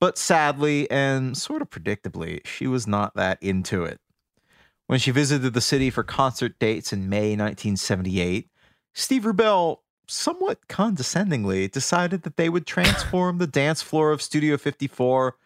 But 0.00 0.18
sadly 0.18 0.90
and 0.90 1.36
sort 1.36 1.62
of 1.62 1.70
predictably, 1.70 2.44
she 2.46 2.66
was 2.66 2.86
not 2.86 3.14
that 3.16 3.42
into 3.42 3.84
it. 3.84 4.00
When 4.86 4.98
she 4.98 5.10
visited 5.10 5.52
the 5.52 5.60
city 5.60 5.90
for 5.90 6.02
concert 6.02 6.58
dates 6.58 6.92
in 6.92 7.08
May 7.08 7.30
1978, 7.30 8.48
Steve 8.94 9.22
Rubell 9.22 9.78
somewhat 10.06 10.68
condescendingly 10.68 11.68
decided 11.68 12.22
that 12.22 12.36
they 12.36 12.48
would 12.48 12.66
transform 12.66 13.38
the 13.38 13.46
dance 13.46 13.82
floor 13.82 14.12
of 14.12 14.22
Studio 14.22 14.56
54 14.56 15.36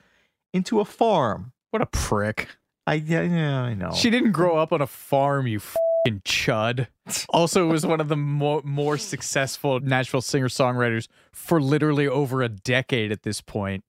into 0.53 0.81
a 0.81 0.85
farm. 0.85 1.53
What 1.71 1.83
a 1.83 1.87
prick. 1.87 2.49
I 2.87 2.95
yeah, 2.95 3.23
yeah 3.23 3.63
I 3.63 3.75
know. 3.75 3.93
She 3.93 4.11
didn't 4.11 4.33
grow 4.33 4.57
up 4.57 4.73
on 4.73 4.81
a 4.81 4.87
farm, 4.87 5.47
you 5.47 5.59
f- 5.59 5.77
fing 6.05 6.23
chud. 6.25 6.89
Also, 7.31 7.67
was 7.67 7.85
one 7.85 8.01
of 8.01 8.07
the 8.07 8.17
more, 8.17 8.63
more 8.65 8.97
successful 8.97 9.81
Nashville 9.81 10.21
singer 10.21 10.47
songwriters 10.47 11.09
for 11.33 11.61
literally 11.61 12.07
over 12.07 12.41
a 12.41 12.49
decade 12.49 13.11
at 13.11 13.25
this 13.25 13.41
point. 13.41 13.83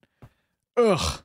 Ugh. 0.76 1.22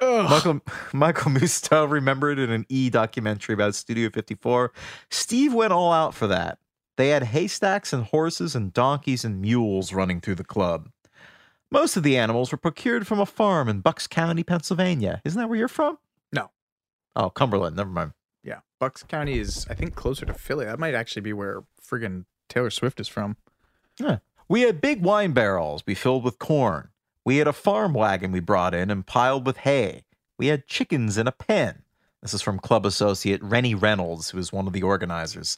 Ugh. 0.00 0.30
Michael 0.30 0.60
Michael 0.92 1.32
Musto 1.32 1.90
remembered 1.90 2.38
in 2.38 2.50
an 2.50 2.64
E 2.68 2.90
documentary 2.90 3.54
about 3.54 3.74
Studio 3.74 4.08
54. 4.10 4.72
Steve 5.10 5.52
went 5.52 5.72
all 5.72 5.92
out 5.92 6.14
for 6.14 6.28
that. 6.28 6.58
They 6.98 7.10
had 7.10 7.22
haystacks 7.22 7.92
and 7.92 8.02
horses 8.02 8.56
and 8.56 8.72
donkeys 8.72 9.24
and 9.24 9.40
mules 9.40 9.92
running 9.92 10.20
through 10.20 10.34
the 10.34 10.42
club. 10.42 10.90
Most 11.70 11.96
of 11.96 12.02
the 12.02 12.18
animals 12.18 12.50
were 12.50 12.58
procured 12.58 13.06
from 13.06 13.20
a 13.20 13.26
farm 13.26 13.68
in 13.68 13.82
Bucks 13.82 14.08
County, 14.08 14.42
Pennsylvania. 14.42 15.22
Isn't 15.24 15.40
that 15.40 15.48
where 15.48 15.60
you're 15.60 15.68
from? 15.68 15.98
No. 16.32 16.50
Oh, 17.14 17.30
Cumberland. 17.30 17.76
Never 17.76 17.90
mind. 17.90 18.14
Yeah. 18.42 18.60
Bucks 18.80 19.04
County 19.04 19.38
is, 19.38 19.64
I 19.70 19.74
think, 19.74 19.94
closer 19.94 20.26
to 20.26 20.34
Philly. 20.34 20.64
That 20.64 20.80
might 20.80 20.94
actually 20.94 21.22
be 21.22 21.32
where 21.32 21.62
friggin' 21.80 22.24
Taylor 22.48 22.70
Swift 22.70 22.98
is 22.98 23.06
from. 23.06 23.36
Yeah. 24.00 24.18
We 24.48 24.62
had 24.62 24.80
big 24.80 25.00
wine 25.00 25.30
barrels 25.30 25.84
we 25.86 25.94
filled 25.94 26.24
with 26.24 26.40
corn. 26.40 26.88
We 27.24 27.36
had 27.36 27.46
a 27.46 27.52
farm 27.52 27.94
wagon 27.94 28.32
we 28.32 28.40
brought 28.40 28.74
in 28.74 28.90
and 28.90 29.06
piled 29.06 29.46
with 29.46 29.58
hay. 29.58 30.02
We 30.36 30.48
had 30.48 30.66
chickens 30.66 31.16
in 31.16 31.28
a 31.28 31.32
pen. 31.32 31.82
This 32.22 32.34
is 32.34 32.42
from 32.42 32.58
club 32.58 32.84
associate 32.84 33.40
Rennie 33.40 33.76
Reynolds, 33.76 34.30
who 34.30 34.38
is 34.38 34.52
one 34.52 34.66
of 34.66 34.72
the 34.72 34.82
organizers. 34.82 35.56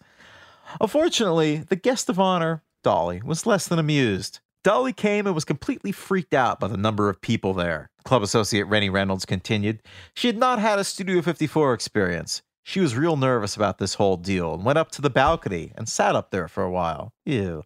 Unfortunately, 0.81 1.59
the 1.59 1.77
guest 1.77 2.09
of 2.09 2.21
honor, 2.21 2.63
Dolly, 2.83 3.23
was 3.25 3.47
less 3.47 3.67
than 3.67 3.79
amused. 3.79 4.41
Dolly 4.63 4.93
came 4.93 5.27
and 5.27 5.35
was 5.35 5.45
completely 5.45 5.91
freaked 5.93 6.35
out 6.35 6.61
by 6.61 6.69
the 6.69 6.77
number 6.77 7.09
of 7.09 7.21
people 7.21 7.55
there. 7.55 7.91
Club 8.05 8.23
associate 8.23 8.65
Rennie 8.65 8.91
Reynolds 8.91 9.25
continued. 9.25 9.83
She 10.15 10.27
had 10.27 10.37
not 10.37 10.59
had 10.59 10.79
a 10.79 10.85
Studio 10.85 11.23
54 11.23 11.73
experience. 11.73 12.43
She 12.63 12.81
was 12.81 12.95
real 12.95 13.17
nervous 13.17 13.57
about 13.57 13.79
this 13.79 13.95
whole 13.95 14.17
deal 14.17 14.55
and 14.55 14.65
went 14.65 14.79
up 14.79 14.91
to 14.93 15.03
the 15.03 15.11
balcony 15.11 15.73
and 15.77 15.89
sat 15.89 16.15
up 16.15 16.31
there 16.31 16.47
for 16.47 16.63
a 16.63 16.71
while. 16.71 17.13
Ew. 17.25 17.65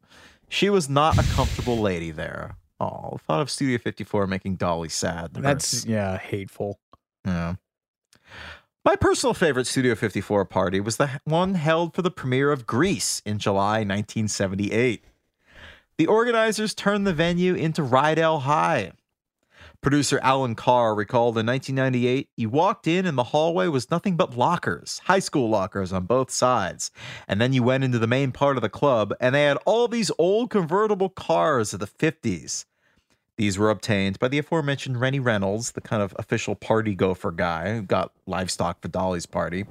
She 0.48 0.70
was 0.70 0.88
not 0.88 1.18
a 1.18 1.34
comfortable 1.34 1.78
lady 1.78 2.12
there. 2.12 2.56
Oh, 2.78 3.18
thought 3.26 3.40
of 3.40 3.50
Studio 3.50 3.78
54 3.78 4.26
making 4.26 4.56
Dolly 4.56 4.88
sad. 4.88 5.34
That's, 5.34 5.84
yeah, 5.84 6.16
hateful. 6.18 6.78
Yeah. 7.24 7.54
My 8.86 8.96
personal 8.96 9.32
favorite 9.32 9.66
Studio 9.66 9.94
54 9.94 10.44
party 10.44 10.78
was 10.78 10.98
the 10.98 11.18
one 11.24 11.54
held 11.54 11.94
for 11.94 12.02
the 12.02 12.10
premiere 12.10 12.52
of 12.52 12.66
Grease 12.66 13.22
in 13.24 13.38
July 13.38 13.78
1978. 13.78 15.02
The 15.96 16.06
organizers 16.06 16.74
turned 16.74 17.06
the 17.06 17.14
venue 17.14 17.54
into 17.54 17.80
Rydell 17.80 18.42
High. 18.42 18.92
Producer 19.80 20.20
Allan 20.22 20.54
Carr 20.54 20.94
recalled 20.94 21.38
in 21.38 21.46
1998, 21.46 22.28
you 22.36 22.50
walked 22.50 22.86
in 22.86 23.06
and 23.06 23.16
the 23.16 23.24
hallway 23.24 23.68
was 23.68 23.90
nothing 23.90 24.18
but 24.18 24.36
lockers, 24.36 25.00
high 25.04 25.18
school 25.18 25.48
lockers 25.48 25.90
on 25.90 26.04
both 26.04 26.30
sides. 26.30 26.90
And 27.26 27.40
then 27.40 27.54
you 27.54 27.62
went 27.62 27.84
into 27.84 27.98
the 27.98 28.06
main 28.06 28.32
part 28.32 28.58
of 28.58 28.62
the 28.62 28.68
club 28.68 29.14
and 29.18 29.34
they 29.34 29.44
had 29.44 29.56
all 29.64 29.88
these 29.88 30.10
old 30.18 30.50
convertible 30.50 31.08
cars 31.08 31.72
of 31.72 31.80
the 31.80 31.86
50s. 31.86 32.66
These 33.36 33.58
were 33.58 33.70
obtained 33.70 34.18
by 34.18 34.28
the 34.28 34.38
aforementioned 34.38 35.00
Renny 35.00 35.18
Reynolds, 35.18 35.72
the 35.72 35.80
kind 35.80 36.02
of 36.02 36.14
official 36.18 36.54
party 36.54 36.94
gopher 36.94 37.32
guy 37.32 37.74
who 37.74 37.82
got 37.82 38.12
livestock 38.26 38.80
for 38.80 38.88
Dolly's 38.88 39.26
party. 39.26 39.64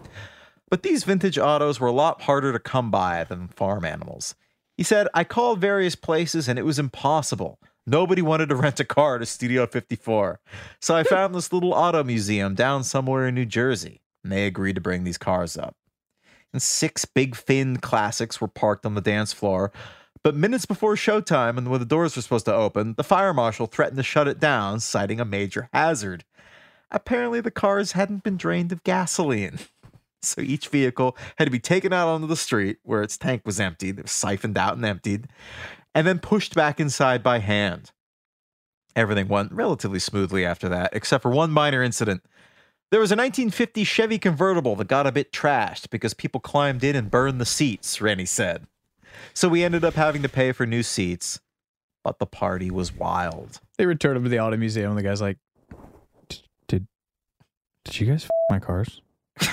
But 0.70 0.84
these 0.84 1.04
vintage 1.04 1.38
autos 1.38 1.80
were 1.80 1.88
a 1.88 1.94
lot 1.94 2.24
harder 2.24 2.52
to 2.52 2.60
come 2.60 2.92
by 2.92 3.24
than 3.24 3.48
farm 3.48 3.86
animals. 3.86 4.36
He 4.76 4.84
said, 4.84 5.08
I 5.14 5.24
called 5.24 5.60
various 5.60 5.96
places 5.96 6.48
and 6.48 6.58
it 6.58 6.66
was 6.66 6.80
impossible. 6.80 7.60
Nobody 7.86 8.22
wanted 8.22 8.50
to 8.50 8.56
rent 8.56 8.80
a 8.80 8.86
car 8.86 9.18
to 9.18 9.26
Studio 9.26 9.68
54. 9.68 10.40
So 10.80 10.96
I 10.96 11.04
found 11.04 11.36
this 11.36 11.52
little 11.52 11.74
auto 11.74 12.04
museum 12.04 12.56
down 12.56 12.84
somewhere 12.84 13.28
in 13.28 13.36
New 13.36 13.46
Jersey, 13.46 14.02
and 14.24 14.32
they 14.32 14.46
agreed 14.46 14.76
to 14.76 14.82
bring 14.82 15.04
these 15.04 15.18
cars 15.18 15.58
up. 15.58 15.76
And 16.54 16.62
six 16.62 17.04
big 17.04 17.36
fin 17.36 17.78
classics 17.78 18.40
were 18.40 18.48
parked 18.48 18.86
on 18.86 18.96
the 18.96 19.02
dance 19.02 19.34
floor. 19.34 19.72
But 20.24 20.36
minutes 20.36 20.66
before 20.66 20.96
showtime 20.96 21.58
and 21.58 21.70
when 21.70 21.82
the 21.82 21.86
doors 21.86 22.16
were 22.16 22.22
supposed 22.22 22.46
to 22.46 22.54
open, 22.54 22.94
the 22.96 23.04
fire 23.04 23.34
marshal 23.34 23.68
threatened 23.68 23.98
to 23.98 24.04
shut 24.04 24.28
it 24.28 24.40
down, 24.40 24.80
citing 24.80 25.20
a 25.20 25.26
major 25.26 25.68
hazard. 25.74 26.24
Apparently, 26.90 27.42
the 27.42 27.52
cars 27.52 27.92
hadn't 27.92 28.24
been 28.24 28.38
drained 28.38 28.72
of 28.72 28.84
gasoline. 28.84 29.60
So 30.26 30.40
each 30.40 30.70
vehicle 30.70 31.18
had 31.38 31.44
to 31.44 31.52
be 31.52 31.60
taken 31.60 31.92
out 31.92 32.08
onto 32.08 32.28
the 32.28 32.38
street 32.38 32.78
where 32.84 33.04
its 33.04 33.18
tank 33.18 33.42
was 33.46 33.60
emptied, 33.60 34.00
it 34.00 34.04
was 34.04 34.12
siphoned 34.14 34.58
out 34.58 34.78
and 34.78 34.86
emptied, 34.86 35.28
and 35.94 36.08
then 36.08 36.20
pushed 36.20 36.56
back 36.56 36.80
inside 36.80 37.22
by 37.22 37.40
hand. 37.40 37.92
Everything 38.96 39.28
went 39.28 39.52
relatively 39.52 40.00
smoothly 40.00 40.46
after 40.46 40.70
that, 40.70 40.92
except 40.94 41.24
for 41.24 41.32
one 41.32 41.52
minor 41.52 41.84
incident. 41.84 42.24
There 42.90 43.02
was 43.02 43.12
a 43.12 43.18
1950 43.18 43.84
Chevy 43.84 44.18
convertible 44.18 44.78
that 44.78 44.88
got 44.88 45.06
a 45.06 45.12
bit 45.12 45.34
trashed 45.34 45.90
because 45.90 46.14
people 46.14 46.40
climbed 46.40 46.86
in 46.86 46.96
and 46.96 47.12
burned 47.12 47.42
the 47.42 47.46
seats, 47.46 48.00
Renny 48.00 48.26
said. 48.26 48.66
So 49.34 49.50
we 49.50 49.64
ended 49.64 49.84
up 49.84 49.94
having 49.94 50.22
to 50.24 50.30
pay 50.30 50.52
for 50.52 50.66
new 50.66 50.84
seats, 50.84 51.40
but 52.04 52.20
the 52.20 52.26
party 52.26 52.70
was 52.72 52.94
wild. 52.94 53.60
They 53.78 53.86
returned 53.86 54.18
him 54.18 54.24
to 54.24 54.30
the 54.30 54.40
auto 54.40 54.58
museum, 54.58 54.90
and 54.90 54.98
the 54.98 55.04
guy's 55.04 55.22
like, 55.22 55.38
"Did 56.68 56.88
did 57.86 58.00
you 58.00 58.08
guys 58.08 58.26
f- 58.26 58.30
my 58.50 58.60
cars?" 58.60 59.02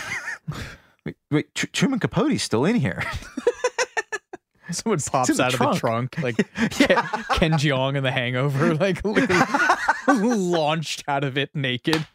Wait, 1.07 1.16
wait 1.31 1.55
Tr- 1.55 1.66
Truman 1.73 1.99
Capote's 1.99 2.43
still 2.43 2.66
in 2.66 2.77
here. 2.77 3.03
Someone 4.70 5.01
pops 5.01 5.41
out 5.41 5.53
of 5.55 5.59
the 5.59 5.73
trunk, 5.73 6.19
like 6.23 6.37
Ken, 6.70 7.03
Ken 7.35 7.53
Jeong 7.53 7.97
in 7.97 8.05
The 8.05 8.12
Hangover, 8.12 8.74
like 8.74 9.01
launched 10.07 11.05
out 11.09 11.24
of 11.24 11.37
it 11.39 11.51
naked. 11.55 12.07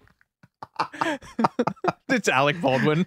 it's 2.08 2.30
Alec 2.30 2.62
Baldwin. 2.62 3.06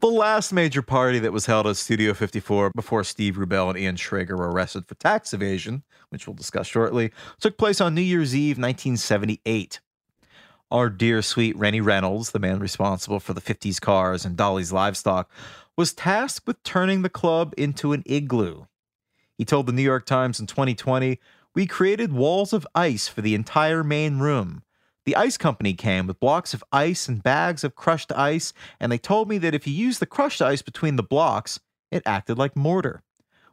The 0.00 0.06
last 0.06 0.52
major 0.52 0.80
party 0.80 1.18
that 1.18 1.32
was 1.32 1.46
held 1.46 1.66
at 1.66 1.76
Studio 1.76 2.14
54 2.14 2.70
before 2.70 3.02
Steve 3.02 3.34
Rubell 3.34 3.68
and 3.68 3.76
Ian 3.76 3.96
Schrager 3.96 4.38
were 4.38 4.48
arrested 4.48 4.86
for 4.86 4.94
tax 4.94 5.34
evasion, 5.34 5.82
which 6.10 6.24
we'll 6.24 6.36
discuss 6.36 6.68
shortly, 6.68 7.10
took 7.40 7.58
place 7.58 7.80
on 7.80 7.96
New 7.96 8.02
Year's 8.02 8.32
Eve 8.32 8.58
1978. 8.58 9.80
Our 10.70 10.88
dear 10.88 11.20
sweet 11.20 11.56
Renny 11.56 11.80
Reynolds, 11.80 12.30
the 12.30 12.38
man 12.38 12.60
responsible 12.60 13.18
for 13.18 13.32
the 13.32 13.40
50s 13.40 13.80
cars 13.80 14.24
and 14.24 14.36
Dolly's 14.36 14.70
livestock, 14.70 15.28
was 15.76 15.92
tasked 15.92 16.46
with 16.46 16.62
turning 16.62 17.02
the 17.02 17.08
club 17.08 17.52
into 17.58 17.92
an 17.92 18.04
igloo. 18.06 18.66
He 19.36 19.44
told 19.44 19.66
the 19.66 19.72
New 19.72 19.82
York 19.82 20.06
Times 20.06 20.38
in 20.38 20.46
2020, 20.46 21.18
We 21.56 21.66
created 21.66 22.12
walls 22.12 22.52
of 22.52 22.68
ice 22.72 23.08
for 23.08 23.20
the 23.20 23.34
entire 23.34 23.82
main 23.82 24.20
room. 24.20 24.62
The 25.08 25.16
ice 25.16 25.38
company 25.38 25.72
came 25.72 26.06
with 26.06 26.20
blocks 26.20 26.52
of 26.52 26.62
ice 26.70 27.08
and 27.08 27.22
bags 27.22 27.64
of 27.64 27.74
crushed 27.74 28.12
ice, 28.12 28.52
and 28.78 28.92
they 28.92 28.98
told 28.98 29.26
me 29.26 29.38
that 29.38 29.54
if 29.54 29.66
you 29.66 29.72
used 29.72 30.00
the 30.00 30.04
crushed 30.04 30.42
ice 30.42 30.60
between 30.60 30.96
the 30.96 31.02
blocks, 31.02 31.58
it 31.90 32.02
acted 32.04 32.36
like 32.36 32.54
mortar. 32.54 33.02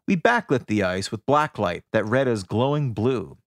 We 0.06 0.18
backlit 0.18 0.65
the 0.65 0.84
ice 0.84 1.11
with 1.11 1.26
blacklight 1.26 1.84
that 1.94 2.06
read 2.06 2.27
as 2.27 2.44
glowing 2.44 2.91
blue. 2.91 3.38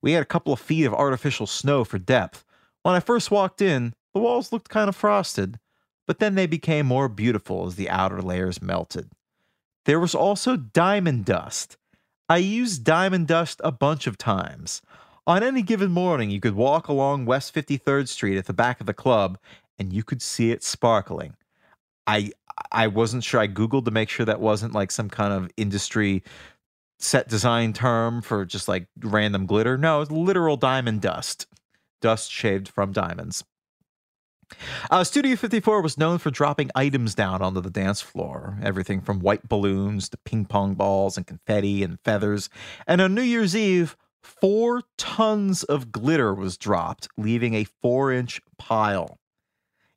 We 0.00 0.12
had 0.12 0.22
a 0.22 0.24
couple 0.24 0.52
of 0.52 0.60
feet 0.60 0.84
of 0.84 0.94
artificial 0.94 1.48
snow 1.48 1.82
for 1.82 1.98
depth. 1.98 2.44
When 2.84 2.94
I 2.94 3.00
first 3.00 3.32
walked 3.32 3.60
in, 3.60 3.92
the 4.14 4.20
walls 4.20 4.52
looked 4.52 4.68
kind 4.68 4.88
of 4.88 4.94
frosted, 4.94 5.58
but 6.06 6.20
then 6.20 6.36
they 6.36 6.46
became 6.46 6.86
more 6.86 7.08
beautiful 7.08 7.66
as 7.66 7.74
the 7.74 7.90
outer 7.90 8.22
layers 8.22 8.62
melted. 8.62 9.10
There 9.84 9.98
was 9.98 10.14
also 10.14 10.56
diamond 10.56 11.24
dust. 11.24 11.76
I 12.28 12.36
used 12.36 12.84
diamond 12.84 13.26
dust 13.26 13.60
a 13.64 13.72
bunch 13.72 14.06
of 14.06 14.16
times. 14.16 14.80
On 15.26 15.42
any 15.42 15.62
given 15.62 15.92
morning, 15.92 16.30
you 16.30 16.40
could 16.40 16.56
walk 16.56 16.88
along 16.88 17.26
West 17.26 17.54
53rd 17.54 18.08
Street 18.08 18.38
at 18.38 18.46
the 18.46 18.52
back 18.52 18.80
of 18.80 18.86
the 18.86 18.94
club 18.94 19.38
and 19.78 19.92
you 19.92 20.02
could 20.02 20.20
see 20.20 20.50
it 20.50 20.64
sparkling. 20.64 21.34
I 22.06 22.32
I 22.70 22.88
wasn't 22.88 23.24
sure. 23.24 23.40
I 23.40 23.48
googled 23.48 23.84
to 23.84 23.90
make 23.90 24.08
sure 24.08 24.26
that 24.26 24.40
wasn't 24.40 24.74
like 24.74 24.90
some 24.90 25.08
kind 25.08 25.32
of 25.32 25.50
industry 25.56 26.22
set 26.98 27.28
design 27.28 27.72
term 27.72 28.22
for 28.22 28.44
just 28.44 28.68
like 28.68 28.88
random 29.00 29.46
glitter. 29.46 29.78
No, 29.78 30.00
it's 30.00 30.10
literal 30.10 30.56
diamond 30.56 31.00
dust. 31.00 31.46
Dust 32.00 32.30
shaved 32.30 32.68
from 32.68 32.92
diamonds. 32.92 33.44
Uh, 34.90 35.02
Studio 35.02 35.34
54 35.34 35.80
was 35.80 35.96
known 35.96 36.18
for 36.18 36.30
dropping 36.30 36.70
items 36.74 37.14
down 37.14 37.40
onto 37.40 37.60
the 37.60 37.70
dance 37.70 38.02
floor, 38.02 38.58
everything 38.62 39.00
from 39.00 39.20
white 39.20 39.48
balloons 39.48 40.08
to 40.10 40.18
ping 40.24 40.44
pong 40.44 40.74
balls 40.74 41.16
and 41.16 41.26
confetti 41.26 41.82
and 41.82 41.98
feathers. 42.04 42.50
And 42.86 43.00
on 43.00 43.14
New 43.14 43.22
Year's 43.22 43.56
Eve, 43.56 43.96
four 44.22 44.82
tons 44.96 45.62
of 45.64 45.92
glitter 45.92 46.34
was 46.34 46.56
dropped, 46.56 47.08
leaving 47.16 47.54
a 47.54 47.64
four 47.64 48.12
inch 48.12 48.40
pile. 48.58 49.18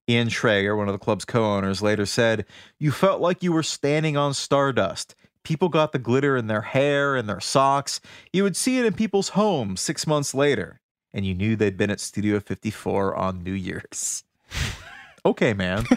Ian 0.08 0.28
Schrager, 0.28 0.78
one 0.78 0.88
of 0.88 0.94
the 0.94 1.00
club's 1.00 1.26
co 1.26 1.44
owners, 1.44 1.82
later 1.82 2.06
said, 2.06 2.46
You 2.80 2.92
felt 2.92 3.22
like 3.22 3.42
you 3.42 3.52
were 3.52 3.64
standing 3.64 4.18
on 4.18 4.34
stardust. 4.34 5.16
People 5.44 5.70
got 5.70 5.92
the 5.92 6.00
glitter 6.00 6.38
in 6.38 6.48
their 6.48 6.62
hair 6.62 7.16
and 7.16 7.30
their 7.30 7.40
socks. 7.40 8.02
You 8.34 8.44
would 8.44 8.56
see 8.56 8.80
it 8.80 8.86
in 8.86 8.94
people's 8.94 9.30
homes 9.30 9.80
six 9.82 10.08
months 10.08 10.34
later, 10.34 10.82
and 11.14 11.26
you 11.26 11.34
knew 11.34 11.56
they'd 11.56 11.78
been 11.78 11.92
at 11.92 12.00
Studio 12.00 12.40
54 12.40 13.16
on 13.16 13.44
New 13.44 13.54
Year's. 13.54 14.24
okay, 15.26 15.54
man. 15.54 15.86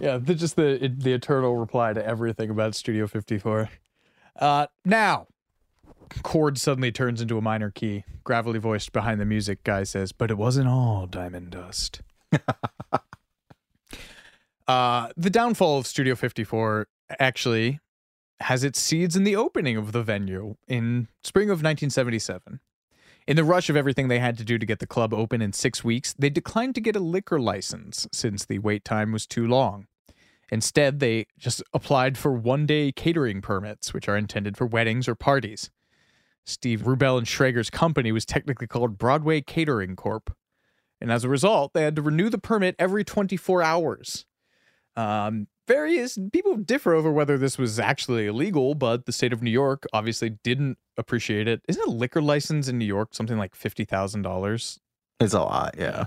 Yeah, 0.00 0.18
just 0.18 0.56
the 0.56 0.90
the 0.96 1.12
eternal 1.12 1.56
reply 1.56 1.92
to 1.92 2.04
everything 2.04 2.48
about 2.48 2.74
Studio 2.74 3.06
54. 3.06 3.68
Uh, 4.40 4.66
now, 4.84 5.26
chord 6.22 6.58
suddenly 6.58 6.90
turns 6.90 7.20
into 7.20 7.38
a 7.38 7.42
minor 7.42 7.70
key. 7.70 8.04
Gravelly 8.24 8.58
voiced 8.58 8.92
behind 8.92 9.20
the 9.20 9.26
music 9.26 9.62
guy 9.62 9.84
says, 9.84 10.12
"But 10.12 10.30
it 10.30 10.38
wasn't 10.38 10.68
all 10.68 11.06
diamond 11.06 11.50
dust." 11.50 12.00
uh, 14.66 15.08
the 15.16 15.30
downfall 15.30 15.78
of 15.78 15.86
Studio 15.86 16.14
54 16.14 16.88
actually 17.18 17.80
has 18.40 18.64
its 18.64 18.80
seeds 18.80 19.16
in 19.16 19.24
the 19.24 19.36
opening 19.36 19.76
of 19.76 19.92
the 19.92 20.02
venue 20.02 20.56
in 20.66 21.08
spring 21.22 21.48
of 21.50 21.58
1977. 21.58 22.60
In 23.26 23.36
the 23.36 23.44
rush 23.44 23.68
of 23.68 23.76
everything 23.76 24.08
they 24.08 24.18
had 24.18 24.38
to 24.38 24.44
do 24.44 24.58
to 24.58 24.66
get 24.66 24.78
the 24.78 24.86
club 24.86 25.12
open 25.12 25.42
in 25.42 25.52
six 25.52 25.84
weeks, 25.84 26.14
they 26.18 26.30
declined 26.30 26.74
to 26.74 26.80
get 26.80 26.96
a 26.96 27.00
liquor 27.00 27.38
license 27.38 28.08
since 28.12 28.44
the 28.44 28.58
wait 28.58 28.84
time 28.84 29.12
was 29.12 29.26
too 29.26 29.46
long. 29.46 29.86
Instead, 30.50 30.98
they 30.98 31.26
just 31.38 31.62
applied 31.72 32.18
for 32.18 32.32
one 32.32 32.66
day 32.66 32.92
catering 32.92 33.40
permits, 33.40 33.94
which 33.94 34.08
are 34.08 34.16
intended 34.16 34.56
for 34.56 34.66
weddings 34.66 35.08
or 35.08 35.14
parties. 35.14 35.70
Steve 36.44 36.82
Rubell 36.82 37.18
and 37.18 37.26
Schrager's 37.26 37.70
company 37.70 38.10
was 38.12 38.24
technically 38.24 38.66
called 38.66 38.98
Broadway 38.98 39.40
Catering 39.40 39.94
Corp. 39.94 40.34
And 41.00 41.10
as 41.10 41.24
a 41.24 41.28
result, 41.28 41.72
they 41.72 41.82
had 41.82 41.96
to 41.96 42.02
renew 42.02 42.28
the 42.28 42.38
permit 42.38 42.74
every 42.78 43.04
24 43.04 43.62
hours. 43.62 44.26
Um, 44.96 45.46
various 45.66 46.18
people 46.32 46.56
differ 46.56 46.94
over 46.94 47.12
whether 47.12 47.38
this 47.38 47.56
was 47.56 47.78
actually 47.78 48.26
illegal, 48.26 48.74
but 48.74 49.06
the 49.06 49.12
state 49.12 49.32
of 49.32 49.42
New 49.42 49.50
York 49.50 49.86
obviously 49.92 50.30
didn't 50.42 50.78
appreciate 50.96 51.46
it. 51.46 51.62
Isn't 51.68 51.86
a 51.86 51.90
liquor 51.90 52.20
license 52.20 52.68
in 52.68 52.76
New 52.76 52.84
York 52.84 53.14
something 53.14 53.38
like 53.38 53.56
$50,000? 53.56 54.78
It's 55.20 55.34
a 55.34 55.40
lot, 55.40 55.76
yeah. 55.78 56.06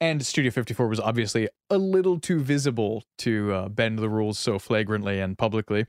And 0.00 0.24
Studio 0.24 0.50
54 0.50 0.88
was 0.88 0.98
obviously 0.98 1.48
a 1.68 1.76
little 1.76 2.18
too 2.18 2.40
visible 2.40 3.04
to 3.18 3.52
uh, 3.52 3.68
bend 3.68 3.98
the 3.98 4.08
rules 4.08 4.38
so 4.38 4.58
flagrantly 4.58 5.20
and 5.20 5.36
publicly. 5.36 5.86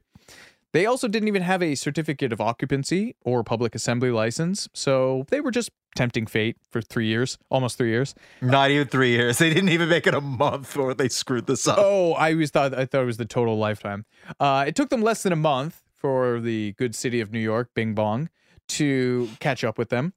They 0.74 0.86
also 0.86 1.08
didn't 1.08 1.28
even 1.28 1.42
have 1.42 1.62
a 1.62 1.76
certificate 1.76 2.32
of 2.32 2.40
occupancy 2.40 3.16
or 3.26 3.44
public 3.44 3.76
assembly 3.76 4.10
license, 4.10 4.70
so 4.74 5.26
they 5.30 5.42
were 5.42 5.52
just 5.52 5.70
tempting 5.96 6.26
fate 6.26 6.56
for 6.70 6.82
three 6.82 7.08
years, 7.08 7.38
almost 7.50 7.78
three 7.78 7.90
years. 7.90 8.16
Not 8.42 8.72
even 8.72 8.88
three 8.88 9.12
years. 9.12 9.38
They 9.38 9.50
didn't 9.54 9.70
even 9.70 9.90
make 9.90 10.08
it 10.08 10.14
a 10.14 10.22
month 10.22 10.62
before 10.74 10.94
they 10.94 11.10
screwed 11.10 11.48
this 11.48 11.68
up. 11.68 11.78
Oh, 11.80 12.14
I 12.14 12.32
always 12.32 12.52
thought 12.52 12.74
I 12.74 12.86
thought 12.86 13.04
it 13.04 13.06
was 13.06 13.18
the 13.18 13.26
total 13.26 13.58
lifetime. 13.58 14.06
Uh, 14.40 14.66
it 14.68 14.76
took 14.76 14.90
them 14.90 15.02
less 15.02 15.24
than 15.24 15.34
a 15.34 15.38
month 15.38 15.84
for 15.94 16.40
the 16.40 16.74
good 16.74 16.96
city 16.96 17.20
of 17.20 17.32
New 17.32 17.40
York, 17.40 17.70
Bing 17.76 17.94
Bong, 17.94 18.30
to 18.70 19.30
catch 19.40 19.64
up 19.64 19.78
with 19.78 19.90
them. 19.90 20.14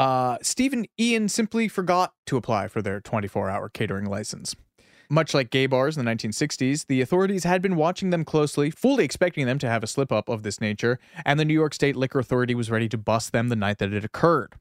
Uh, 0.00 0.38
Steve 0.40 0.72
and 0.72 0.88
Ian 0.98 1.28
simply 1.28 1.68
forgot 1.68 2.14
to 2.24 2.38
apply 2.38 2.68
for 2.68 2.80
their 2.80 3.02
24-hour 3.02 3.68
catering 3.68 4.06
license. 4.06 4.56
Much 5.10 5.34
like 5.34 5.50
gay 5.50 5.66
bars 5.66 5.94
in 5.98 6.02
the 6.02 6.10
1960s, 6.10 6.86
the 6.86 7.02
authorities 7.02 7.44
had 7.44 7.60
been 7.60 7.76
watching 7.76 8.08
them 8.08 8.24
closely, 8.24 8.70
fully 8.70 9.04
expecting 9.04 9.44
them 9.44 9.58
to 9.58 9.68
have 9.68 9.82
a 9.82 9.86
slip 9.86 10.10
up 10.10 10.30
of 10.30 10.42
this 10.42 10.58
nature, 10.58 10.98
and 11.26 11.38
the 11.38 11.44
New 11.44 11.52
York 11.52 11.74
State 11.74 11.96
Liquor 11.96 12.18
Authority 12.18 12.54
was 12.54 12.70
ready 12.70 12.88
to 12.88 12.96
bust 12.96 13.32
them 13.32 13.48
the 13.48 13.56
night 13.56 13.76
that 13.76 13.92
it 13.92 14.02
occurred. 14.02 14.54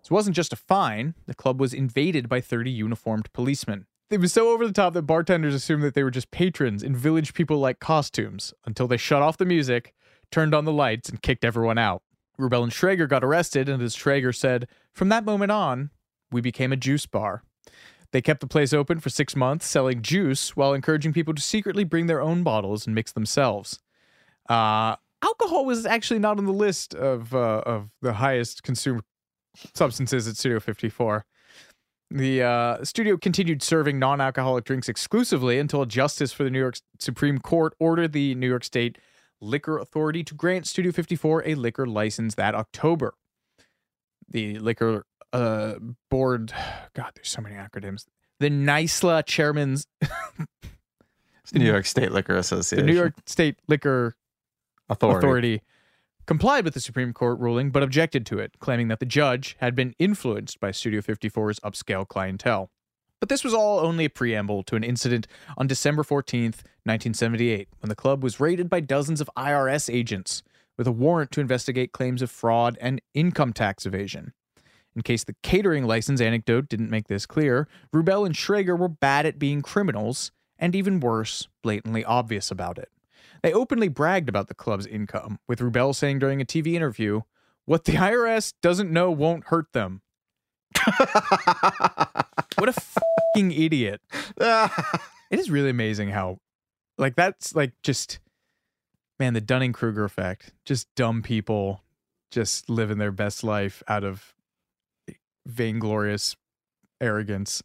This 0.00 0.10
wasn't 0.10 0.36
just 0.36 0.54
a 0.54 0.56
fine, 0.56 1.14
the 1.26 1.34
club 1.34 1.60
was 1.60 1.74
invaded 1.74 2.26
by 2.26 2.40
30 2.40 2.70
uniformed 2.70 3.30
policemen. 3.34 3.84
It 4.08 4.22
was 4.22 4.32
so 4.32 4.52
over 4.52 4.66
the 4.66 4.72
top 4.72 4.94
that 4.94 5.02
bartenders 5.02 5.54
assumed 5.54 5.82
that 5.82 5.92
they 5.92 6.02
were 6.02 6.10
just 6.10 6.30
patrons 6.30 6.82
in 6.82 6.96
village 6.96 7.34
people 7.34 7.58
like 7.58 7.78
costumes 7.78 8.54
until 8.64 8.88
they 8.88 8.96
shut 8.96 9.20
off 9.20 9.36
the 9.36 9.44
music, 9.44 9.92
turned 10.30 10.54
on 10.54 10.64
the 10.64 10.72
lights, 10.72 11.10
and 11.10 11.20
kicked 11.20 11.44
everyone 11.44 11.76
out. 11.76 12.02
Rubell 12.38 12.62
and 12.62 12.72
Schrager 12.72 13.08
got 13.08 13.24
arrested, 13.24 13.68
and 13.68 13.82
as 13.82 13.96
Schrager 13.96 14.34
said, 14.34 14.68
from 14.92 15.08
that 15.08 15.24
moment 15.24 15.52
on, 15.52 15.90
we 16.30 16.40
became 16.40 16.72
a 16.72 16.76
juice 16.76 17.06
bar. 17.06 17.42
They 18.12 18.22
kept 18.22 18.40
the 18.40 18.46
place 18.46 18.72
open 18.72 19.00
for 19.00 19.10
six 19.10 19.36
months, 19.36 19.66
selling 19.66 20.02
juice 20.02 20.56
while 20.56 20.72
encouraging 20.72 21.12
people 21.12 21.34
to 21.34 21.42
secretly 21.42 21.84
bring 21.84 22.06
their 22.06 22.22
own 22.22 22.42
bottles 22.42 22.86
and 22.86 22.94
mix 22.94 23.12
themselves. 23.12 23.80
Uh, 24.48 24.96
alcohol 25.22 25.66
was 25.66 25.84
actually 25.84 26.20
not 26.20 26.38
on 26.38 26.46
the 26.46 26.52
list 26.52 26.94
of 26.94 27.34
uh, 27.34 27.62
of 27.66 27.90
the 28.00 28.14
highest 28.14 28.62
consumed 28.62 29.02
substances 29.74 30.26
at 30.26 30.36
Studio 30.36 30.60
54. 30.60 31.26
The 32.10 32.42
uh, 32.42 32.84
studio 32.84 33.18
continued 33.18 33.62
serving 33.62 33.98
non 33.98 34.20
alcoholic 34.20 34.64
drinks 34.64 34.88
exclusively 34.88 35.58
until 35.58 35.82
a 35.82 35.86
justice 35.86 36.32
for 36.32 36.44
the 36.44 36.50
New 36.50 36.58
York 36.58 36.76
Supreme 36.98 37.38
Court 37.38 37.74
ordered 37.78 38.12
the 38.12 38.34
New 38.34 38.48
York 38.48 38.64
State 38.64 38.96
Liquor 39.40 39.78
Authority 39.78 40.24
to 40.24 40.34
grant 40.34 40.66
Studio 40.66 40.92
54 40.92 41.44
a 41.46 41.54
liquor 41.54 41.86
license 41.86 42.34
that 42.36 42.54
October. 42.54 43.14
The 44.28 44.58
liquor 44.58 45.04
uh, 45.32 45.74
board, 46.10 46.52
God, 46.94 47.12
there's 47.14 47.28
so 47.28 47.40
many 47.40 47.56
acronyms. 47.56 48.04
The 48.40 48.50
NYSLA 48.50 49.26
chairman's, 49.26 49.86
the 50.00 51.58
New 51.58 51.64
York 51.64 51.86
State 51.86 52.12
Liquor 52.12 52.36
Association. 52.36 52.86
the. 52.86 52.92
New 52.92 52.98
York 52.98 53.14
State 53.26 53.58
Liquor 53.66 54.14
Authority. 54.88 55.18
Authority 55.18 55.62
complied 56.26 56.64
with 56.64 56.74
the 56.74 56.80
Supreme 56.80 57.12
Court 57.12 57.38
ruling 57.40 57.70
but 57.70 57.82
objected 57.82 58.26
to 58.26 58.38
it, 58.38 58.52
claiming 58.60 58.88
that 58.88 59.00
the 59.00 59.06
judge 59.06 59.56
had 59.60 59.74
been 59.74 59.94
influenced 59.98 60.60
by 60.60 60.70
Studio 60.70 61.00
54's 61.00 61.58
upscale 61.60 62.06
clientele. 62.06 62.70
But 63.20 63.28
this 63.28 63.42
was 63.42 63.54
all 63.54 63.80
only 63.80 64.04
a 64.04 64.10
preamble 64.10 64.62
to 64.64 64.76
an 64.76 64.84
incident 64.84 65.26
on 65.56 65.66
December 65.66 66.02
14th, 66.02 66.62
1978, 66.84 67.68
when 67.80 67.88
the 67.88 67.96
club 67.96 68.22
was 68.22 68.40
raided 68.40 68.70
by 68.70 68.80
dozens 68.80 69.20
of 69.20 69.30
IRS 69.36 69.92
agents 69.92 70.42
with 70.76 70.86
a 70.86 70.92
warrant 70.92 71.32
to 71.32 71.40
investigate 71.40 71.92
claims 71.92 72.22
of 72.22 72.30
fraud 72.30 72.78
and 72.80 73.02
income 73.14 73.52
tax 73.52 73.84
evasion. 73.84 74.32
In 74.94 75.02
case 75.02 75.24
the 75.24 75.36
catering 75.42 75.84
license 75.84 76.20
anecdote 76.20 76.68
didn't 76.68 76.90
make 76.90 77.08
this 77.08 77.26
clear, 77.26 77.68
Rubell 77.92 78.24
and 78.24 78.34
Schrager 78.34 78.78
were 78.78 78.88
bad 78.88 79.26
at 79.26 79.38
being 79.38 79.62
criminals, 79.62 80.30
and 80.58 80.74
even 80.74 81.00
worse, 81.00 81.48
blatantly 81.62 82.04
obvious 82.04 82.50
about 82.50 82.78
it. 82.78 82.88
They 83.42 83.52
openly 83.52 83.88
bragged 83.88 84.28
about 84.28 84.48
the 84.48 84.54
club's 84.54 84.86
income, 84.86 85.38
with 85.46 85.60
Rubell 85.60 85.94
saying 85.94 86.20
during 86.20 86.40
a 86.40 86.44
TV 86.44 86.74
interview, 86.74 87.22
What 87.64 87.84
the 87.84 87.92
IRS 87.92 88.54
doesn't 88.62 88.90
know 88.90 89.10
won't 89.10 89.48
hurt 89.48 89.72
them. 89.72 90.02
what 92.56 92.68
a 92.68 92.72
fucking 92.72 93.52
idiot. 93.52 94.00
It 95.30 95.38
is 95.38 95.50
really 95.50 95.68
amazing 95.68 96.08
how, 96.08 96.38
like, 96.96 97.14
that's 97.14 97.54
like 97.54 97.74
just, 97.82 98.18
man, 99.18 99.34
the 99.34 99.42
Dunning 99.42 99.74
Kruger 99.74 100.04
effect. 100.04 100.54
Just 100.64 100.88
dumb 100.94 101.20
people 101.20 101.82
just 102.30 102.70
living 102.70 102.96
their 102.96 103.12
best 103.12 103.44
life 103.44 103.82
out 103.88 104.04
of 104.04 104.34
vainglorious 105.46 106.34
arrogance. 106.98 107.62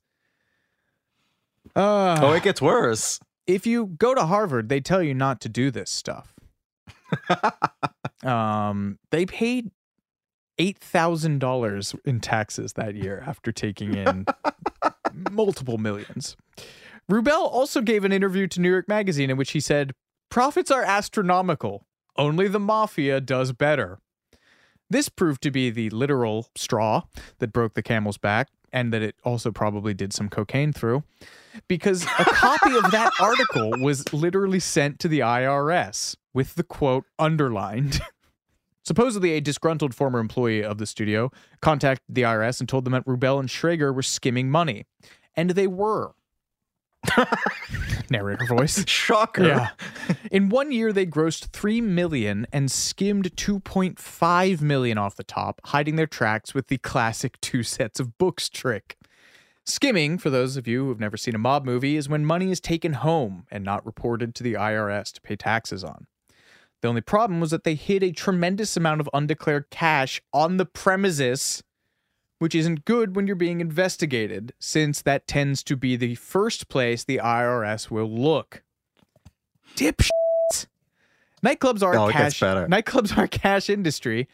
Uh, 1.73 2.17
oh, 2.21 2.33
it 2.33 2.43
gets 2.43 2.61
worse. 2.61 3.19
if 3.47 3.65
you 3.65 3.87
go 3.97 4.13
to 4.13 4.25
Harvard, 4.25 4.69
they 4.69 4.79
tell 4.79 5.01
you 5.01 5.13
not 5.13 5.41
to 5.41 5.49
do 5.49 5.71
this 5.71 5.89
stuff. 5.89 6.33
um, 8.23 8.97
they 9.11 9.25
paid 9.25 9.71
eight 10.57 10.77
thousand 10.77 11.39
dollars 11.39 11.95
in 12.05 12.19
taxes 12.19 12.73
that 12.73 12.95
year 12.95 13.23
after 13.25 13.51
taking 13.51 13.95
in 13.95 14.25
multiple 15.31 15.77
millions. 15.77 16.35
Rubell 17.09 17.51
also 17.51 17.81
gave 17.81 18.05
an 18.05 18.11
interview 18.11 18.47
to 18.47 18.61
New 18.61 18.71
York 18.71 18.87
Magazine 18.87 19.29
in 19.29 19.37
which 19.37 19.51
he 19.51 19.59
said, 19.59 19.93
"Profits 20.29 20.71
are 20.71 20.83
astronomical. 20.83 21.85
Only 22.17 22.47
the 22.47 22.59
mafia 22.59 23.19
does 23.19 23.51
better." 23.51 23.99
This 24.89 25.09
proved 25.09 25.41
to 25.43 25.51
be 25.51 25.69
the 25.69 25.89
literal 25.89 26.49
straw 26.55 27.03
that 27.39 27.51
broke 27.51 27.73
the 27.73 27.81
camel's 27.81 28.17
back, 28.17 28.49
and 28.71 28.93
that 28.93 29.01
it 29.01 29.15
also 29.23 29.51
probably 29.51 29.93
did 29.93 30.13
some 30.13 30.29
cocaine 30.29 30.71
through, 30.71 31.03
because 31.67 32.03
a 32.03 32.25
copy 32.25 32.75
of 32.75 32.91
that 32.91 33.11
article 33.19 33.71
was 33.79 34.11
literally 34.13 34.59
sent 34.59 34.99
to 34.99 35.07
the 35.07 35.19
IRS 35.19 36.15
with 36.33 36.55
the 36.55 36.63
quote 36.63 37.05
underlined. 37.17 38.01
Supposedly, 38.83 39.31
a 39.31 39.41
disgruntled 39.41 39.95
former 39.95 40.19
employee 40.19 40.63
of 40.63 40.77
the 40.77 40.85
studio 40.85 41.31
contacted 41.61 42.03
the 42.09 42.23
IRS 42.23 42.59
and 42.59 42.67
told 42.67 42.85
them 42.85 42.93
that 42.93 43.05
Rubell 43.05 43.39
and 43.39 43.49
Schrager 43.49 43.93
were 43.93 44.01
skimming 44.01 44.49
money. 44.49 44.85
And 45.35 45.51
they 45.51 45.67
were. 45.67 46.13
Narrator 48.09 48.45
voice. 48.45 48.85
Shocker. 48.87 49.45
Yeah. 49.45 49.69
In 50.31 50.49
one 50.49 50.71
year, 50.71 50.93
they 50.93 51.05
grossed 51.05 51.47
three 51.47 51.81
million 51.81 52.47
and 52.51 52.71
skimmed 52.71 53.35
two 53.35 53.59
point 53.59 53.99
five 53.99 54.61
million 54.61 54.97
off 54.97 55.15
the 55.15 55.23
top, 55.23 55.61
hiding 55.65 55.95
their 55.95 56.07
tracks 56.07 56.53
with 56.53 56.67
the 56.67 56.77
classic 56.77 57.39
two 57.41 57.63
sets 57.63 57.99
of 57.99 58.17
books 58.17 58.49
trick. 58.49 58.97
Skimming, 59.65 60.17
for 60.17 60.29
those 60.29 60.57
of 60.57 60.67
you 60.67 60.83
who 60.83 60.89
have 60.89 60.99
never 60.99 61.15
seen 61.15 61.35
a 61.35 61.39
mob 61.39 61.63
movie, 61.63 61.95
is 61.95 62.09
when 62.09 62.25
money 62.25 62.51
is 62.51 62.59
taken 62.59 62.93
home 62.93 63.45
and 63.49 63.63
not 63.63 63.85
reported 63.85 64.35
to 64.35 64.43
the 64.43 64.53
IRS 64.53 65.13
to 65.13 65.21
pay 65.21 65.37
taxes 65.37 65.85
on. 65.85 66.07
The 66.83 66.89
only 66.89 66.99
problem 66.99 67.39
was 67.39 67.51
that 67.51 67.63
they 67.63 67.75
hid 67.75 68.03
a 68.03 68.11
tremendous 68.11 68.75
amount 68.75 68.99
of 68.99 69.09
undeclared 69.13 69.69
cash 69.69 70.21
on 70.33 70.57
the 70.57 70.65
premises, 70.65 71.63
which 72.39 72.53
isn't 72.53 72.83
good 72.83 73.15
when 73.15 73.25
you're 73.25 73.37
being 73.37 73.61
investigated, 73.61 74.51
since 74.59 75.01
that 75.03 75.25
tends 75.25 75.63
to 75.63 75.77
be 75.77 75.95
the 75.95 76.15
first 76.15 76.67
place 76.67 77.05
the 77.05 77.21
IRS 77.23 77.89
will 77.89 78.11
look. 78.11 78.63
Dipshits. 79.77 80.67
Nightclubs 81.41 81.83
are 81.83 81.95
Oh, 81.95 82.07
a 82.07 82.09
it 82.09 82.13
gets 82.15 82.37
cash. 82.37 82.67
Nightclubs 82.67 83.17
are 83.17 83.23
a 83.23 83.29
cash 83.29 83.69
industry, 83.69 84.27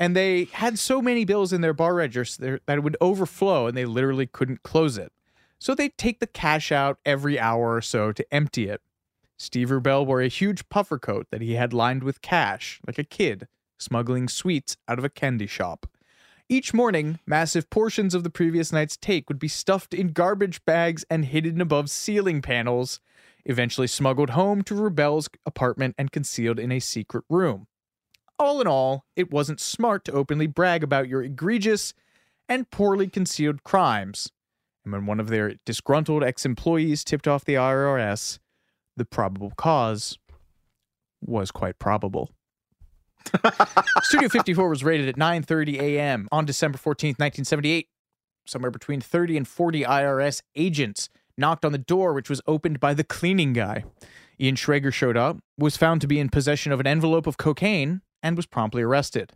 and 0.00 0.16
they 0.16 0.46
had 0.46 0.80
so 0.80 1.00
many 1.00 1.24
bills 1.24 1.52
in 1.52 1.60
their 1.60 1.72
bar 1.72 1.94
register 1.94 2.58
that 2.66 2.78
it 2.78 2.82
would 2.82 2.96
overflow, 3.00 3.68
and 3.68 3.76
they 3.76 3.84
literally 3.84 4.26
couldn't 4.26 4.64
close 4.64 4.98
it. 4.98 5.12
So 5.60 5.72
they 5.72 5.90
take 5.90 6.18
the 6.18 6.26
cash 6.26 6.72
out 6.72 6.98
every 7.06 7.38
hour 7.38 7.76
or 7.76 7.80
so 7.80 8.10
to 8.10 8.34
empty 8.34 8.68
it. 8.68 8.80
Steve 9.42 9.70
Rubell 9.70 10.06
wore 10.06 10.20
a 10.20 10.28
huge 10.28 10.68
puffer 10.68 11.00
coat 11.00 11.26
that 11.32 11.40
he 11.40 11.54
had 11.54 11.72
lined 11.72 12.04
with 12.04 12.22
cash, 12.22 12.80
like 12.86 12.96
a 12.96 13.02
kid 13.02 13.48
smuggling 13.76 14.28
sweets 14.28 14.76
out 14.86 15.00
of 15.00 15.04
a 15.04 15.10
candy 15.10 15.48
shop. 15.48 15.88
Each 16.48 16.72
morning, 16.72 17.18
massive 17.26 17.68
portions 17.68 18.14
of 18.14 18.22
the 18.22 18.30
previous 18.30 18.72
night's 18.72 18.96
take 18.96 19.28
would 19.28 19.40
be 19.40 19.48
stuffed 19.48 19.94
in 19.94 20.12
garbage 20.12 20.64
bags 20.64 21.04
and 21.10 21.24
hidden 21.24 21.60
above 21.60 21.90
ceiling 21.90 22.40
panels, 22.40 23.00
eventually 23.44 23.88
smuggled 23.88 24.30
home 24.30 24.62
to 24.62 24.74
Rubell's 24.74 25.28
apartment 25.44 25.96
and 25.98 26.12
concealed 26.12 26.60
in 26.60 26.70
a 26.70 26.78
secret 26.78 27.24
room. 27.28 27.66
All 28.38 28.60
in 28.60 28.68
all, 28.68 29.06
it 29.16 29.32
wasn't 29.32 29.58
smart 29.58 30.04
to 30.04 30.12
openly 30.12 30.46
brag 30.46 30.84
about 30.84 31.08
your 31.08 31.20
egregious 31.20 31.94
and 32.48 32.70
poorly 32.70 33.08
concealed 33.08 33.64
crimes. 33.64 34.30
And 34.84 34.92
when 34.92 35.06
one 35.06 35.18
of 35.18 35.30
their 35.30 35.54
disgruntled 35.66 36.22
ex 36.22 36.46
employees 36.46 37.02
tipped 37.02 37.26
off 37.26 37.44
the 37.44 37.54
IRS, 37.54 38.38
the 38.96 39.04
probable 39.04 39.52
cause 39.56 40.18
was 41.20 41.50
quite 41.50 41.78
probable. 41.78 42.30
Studio 44.02 44.28
54 44.28 44.68
was 44.68 44.84
raided 44.84 45.08
at 45.08 45.16
9:30 45.16 45.80
a.m. 45.80 46.28
on 46.32 46.44
December 46.44 46.78
14th, 46.78 47.18
1978. 47.18 47.88
Somewhere 48.44 48.72
between 48.72 49.00
30 49.00 49.36
and 49.36 49.46
40 49.46 49.82
IRS 49.82 50.42
agents 50.56 51.08
knocked 51.38 51.64
on 51.64 51.72
the 51.72 51.78
door 51.78 52.12
which 52.12 52.28
was 52.28 52.40
opened 52.46 52.80
by 52.80 52.92
the 52.92 53.04
cleaning 53.04 53.52
guy. 53.52 53.84
Ian 54.40 54.56
Schrager 54.56 54.92
showed 54.92 55.16
up, 55.16 55.38
was 55.56 55.76
found 55.76 56.00
to 56.00 56.08
be 56.08 56.18
in 56.18 56.28
possession 56.28 56.72
of 56.72 56.80
an 56.80 56.86
envelope 56.86 57.28
of 57.28 57.36
cocaine 57.36 58.00
and 58.22 58.36
was 58.36 58.46
promptly 58.46 58.82
arrested. 58.82 59.32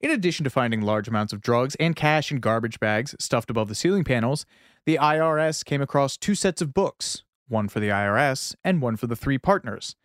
In 0.00 0.10
addition 0.10 0.42
to 0.42 0.50
finding 0.50 0.80
large 0.80 1.06
amounts 1.06 1.32
of 1.32 1.40
drugs 1.40 1.76
and 1.76 1.94
cash 1.94 2.32
in 2.32 2.40
garbage 2.40 2.80
bags 2.80 3.14
stuffed 3.20 3.50
above 3.50 3.68
the 3.68 3.74
ceiling 3.76 4.02
panels, 4.02 4.44
the 4.84 4.98
IRS 5.00 5.64
came 5.64 5.80
across 5.80 6.16
two 6.16 6.34
sets 6.34 6.60
of 6.60 6.74
books, 6.74 7.22
one 7.48 7.68
for 7.68 7.80
the 7.80 7.88
IRS 7.88 8.54
and 8.64 8.80
one 8.80 8.96
for 8.96 9.06
the 9.06 9.16
three 9.16 9.38
partners. 9.38 9.96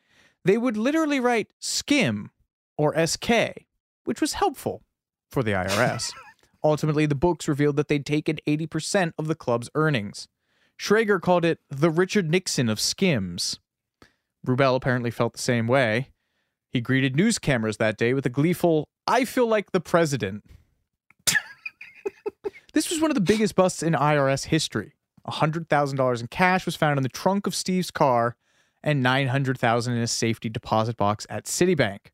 They 0.46 0.58
would 0.58 0.78
literally 0.78 1.20
write 1.20 1.52
skim 1.60 2.32
or 2.78 2.94
SK, 3.06 3.66
which 4.06 4.22
was 4.22 4.34
helpful 4.34 4.84
for 5.30 5.44
the 5.44 5.52
IRS. 5.52 6.12
Ultimately, 6.64 7.06
the 7.06 7.16
books 7.16 7.48
revealed 7.48 7.76
that 7.76 7.88
they'd 7.88 8.06
taken 8.06 8.40
80% 8.48 9.14
of 9.18 9.28
the 9.28 9.36
club's 9.36 9.70
earnings. 9.76 10.28
Schrager 10.80 11.22
called 11.22 11.46
it 11.46 11.60
the 11.70 11.90
Richard 11.90 12.30
Nixon 12.30 12.70
of 12.70 12.80
skims. 12.80 13.60
Rubell 14.46 14.76
apparently 14.76 15.12
felt 15.12 15.34
the 15.34 15.40
same 15.40 15.68
way. 15.68 16.10
He 16.72 16.82
greeted 16.82 17.16
news 17.16 17.40
cameras 17.40 17.78
that 17.78 17.98
day 17.98 18.14
with 18.14 18.26
a 18.26 18.30
gleeful, 18.30 18.88
I 19.06 19.26
feel 19.26 19.48
like 19.48 19.72
the 19.72 19.80
president. 19.80 20.44
this 22.74 22.90
was 22.90 23.02
one 23.02 23.12
of 23.12 23.16
the 23.16 23.22
biggest 23.22 23.56
busts 23.56 23.82
in 23.82 23.94
IRS 23.94 24.46
history. 24.46 24.94
$100,000 25.28 26.22
in 26.22 26.28
cash 26.28 26.66
was 26.66 26.76
found 26.76 26.98
in 26.98 27.04
the 27.04 27.10
trunk 27.10 27.48
of 27.48 27.56
Steve's 27.56 27.92
car 27.92 28.36
and 28.84 29.04
900,000 29.04 29.94
in 29.94 30.02
a 30.02 30.08
safety 30.08 30.50
deposit 30.50 30.98
box 30.98 31.26
at 31.30 31.46
Citibank. 31.46 32.12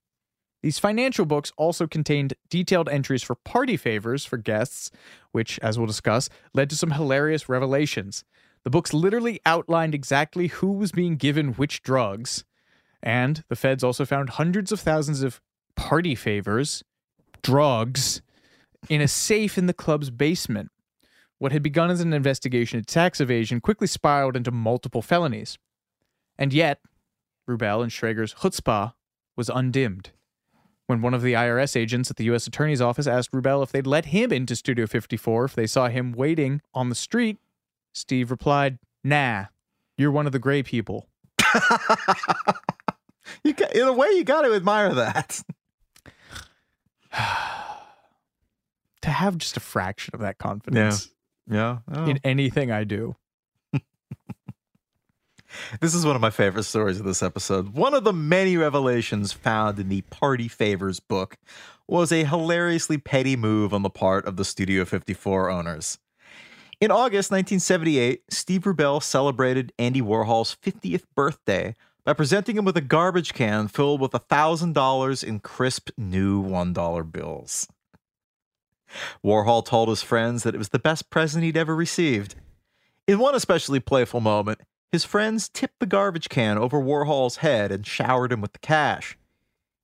These 0.62 0.80
financial 0.80 1.26
books 1.26 1.52
also 1.58 1.88
contained 1.88 2.36
detailed 2.50 2.88
entries 2.88 3.22
for 3.22 3.36
party 3.36 3.76
favors 3.76 4.24
for 4.24 4.38
guests, 4.38 4.92
which, 5.34 5.60
as 5.62 5.78
we'll 5.78 5.88
discuss, 5.88 6.30
led 6.54 6.70
to 6.70 6.78
some 6.78 6.92
hilarious 6.92 7.50
revelations. 7.50 8.24
The 8.64 8.70
books 8.70 8.94
literally 8.94 9.42
outlined 9.46 9.94
exactly 9.94 10.48
who 10.48 10.72
was 10.72 10.94
being 10.94 11.18
given 11.18 11.54
which 11.54 11.82
drugs, 11.84 12.46
and 13.02 13.44
the 13.50 13.58
feds 13.58 13.84
also 13.84 14.06
found 14.06 14.32
hundreds 14.32 14.72
of 14.72 14.80
thousands 14.80 15.22
of 15.22 15.42
party 15.76 16.16
favors, 16.16 16.82
drugs, 17.42 18.22
in 18.90 19.02
a 19.02 19.08
safe 19.08 19.58
in 19.58 19.66
the 19.66 19.74
club's 19.74 20.10
basement. 20.10 20.72
What 21.44 21.52
had 21.52 21.62
begun 21.62 21.92
as 21.92 22.00
an 22.00 22.14
investigation 22.14 22.78
into 22.78 22.94
tax 22.94 23.20
evasion 23.20 23.60
quickly 23.60 23.86
spiraled 23.86 24.38
into 24.38 24.50
multiple 24.50 25.02
felonies. 25.02 25.58
And 26.38 26.54
yet, 26.54 26.80
Rubell 27.50 27.84
and 27.84 27.92
Schrager's 27.92 28.36
chutzpah 28.36 28.94
was 29.36 29.50
undimmed. 29.50 30.12
When 30.88 31.02
one 31.02 31.14
of 31.14 31.22
the 31.22 31.34
IRS 31.34 31.76
agents 31.76 32.10
at 32.10 32.16
the 32.16 32.24
U.S. 32.24 32.48
Attorney's 32.48 32.80
Office 32.80 33.08
asked 33.08 33.34
Rubell 33.34 33.62
if 33.62 33.74
they'd 33.74 33.86
let 33.86 34.06
him 34.06 34.32
into 34.32 34.56
Studio 34.56 34.88
54 34.88 35.44
if 35.44 35.54
they 35.54 35.68
saw 35.68 35.90
him 35.90 36.14
waiting 36.14 36.62
on 36.74 36.88
the 36.88 36.96
street, 36.96 37.40
Steve 37.92 38.32
replied, 38.32 38.80
Nah, 39.04 39.48
you're 39.98 40.12
one 40.12 40.26
of 40.26 40.32
the 40.32 40.40
gray 40.40 40.64
people. 40.64 41.10
you 43.44 43.52
got, 43.52 43.76
in 43.76 43.86
a 43.86 43.92
way, 43.92 44.08
you 44.12 44.24
got 44.24 44.44
to 44.44 44.54
admire 44.54 44.94
that. 44.94 45.44
to 49.02 49.10
have 49.10 49.38
just 49.38 49.58
a 49.58 49.60
fraction 49.60 50.12
of 50.14 50.22
that 50.22 50.38
confidence 50.38 51.10
Yeah. 51.50 51.80
Oh. 51.92 52.06
in 52.06 52.20
anything 52.24 52.72
I 52.72 52.84
do. 52.84 53.16
This 55.82 55.94
is 55.94 56.06
one 56.06 56.16
of 56.16 56.22
my 56.22 56.32
favorite 56.32 56.64
stories 56.64 57.00
of 57.00 57.06
this 57.06 57.22
episode. 57.22 57.76
One 57.76 57.94
of 57.94 58.04
the 58.04 58.14
many 58.14 58.58
revelations 58.58 59.34
found 59.34 59.78
in 59.80 59.90
the 59.90 60.02
Party 60.02 60.48
Favors 60.48 61.00
book 61.00 61.38
was 61.88 62.12
a 62.12 62.24
hilariously 62.26 62.98
petty 62.98 63.36
move 63.36 63.74
on 63.74 63.84
the 63.84 63.90
part 63.90 64.26
of 64.26 64.36
the 64.36 64.46
Studio 64.46 64.86
54 64.86 65.50
owners. 65.50 66.00
In 66.82 66.92
August 66.92 67.32
1978, 67.32 68.24
Steve 68.30 68.64
Rubell 68.64 69.02
celebrated 69.02 69.72
Andy 69.78 70.02
Warhol's 70.02 70.58
50th 70.64 71.04
birthday 71.16 71.76
by 72.04 72.14
presenting 72.14 72.58
him 72.58 72.66
with 72.66 72.76
a 72.76 72.82
garbage 72.82 73.34
can 73.34 73.68
filled 73.68 74.02
with 74.02 74.12
$1,000 74.12 75.24
in 75.24 75.40
crisp 75.40 75.90
new 75.98 76.44
$1 76.44 77.12
bills. 77.12 77.68
Warhol 79.24 79.66
told 79.66 79.90
his 79.90 80.02
friends 80.02 80.44
that 80.44 80.56
it 80.56 80.58
was 80.58 80.70
the 80.70 80.80
best 80.80 81.10
present 81.10 81.44
he'd 81.44 81.58
ever 81.58 81.76
received. 81.76 82.36
In 83.08 83.20
one 83.20 83.36
especially 83.36 83.80
playful 83.80 84.22
moment, 84.22 84.62
his 84.92 85.04
friends 85.04 85.50
tipped 85.50 85.80
the 85.80 85.86
garbage 85.86 86.30
can 86.30 86.58
over 86.58 86.80
Warhol's 86.80 87.38
head 87.38 87.72
and 87.72 87.86
showered 87.86 88.32
him 88.32 88.42
with 88.42 88.54
the 88.54 88.60
cash. 88.60 89.18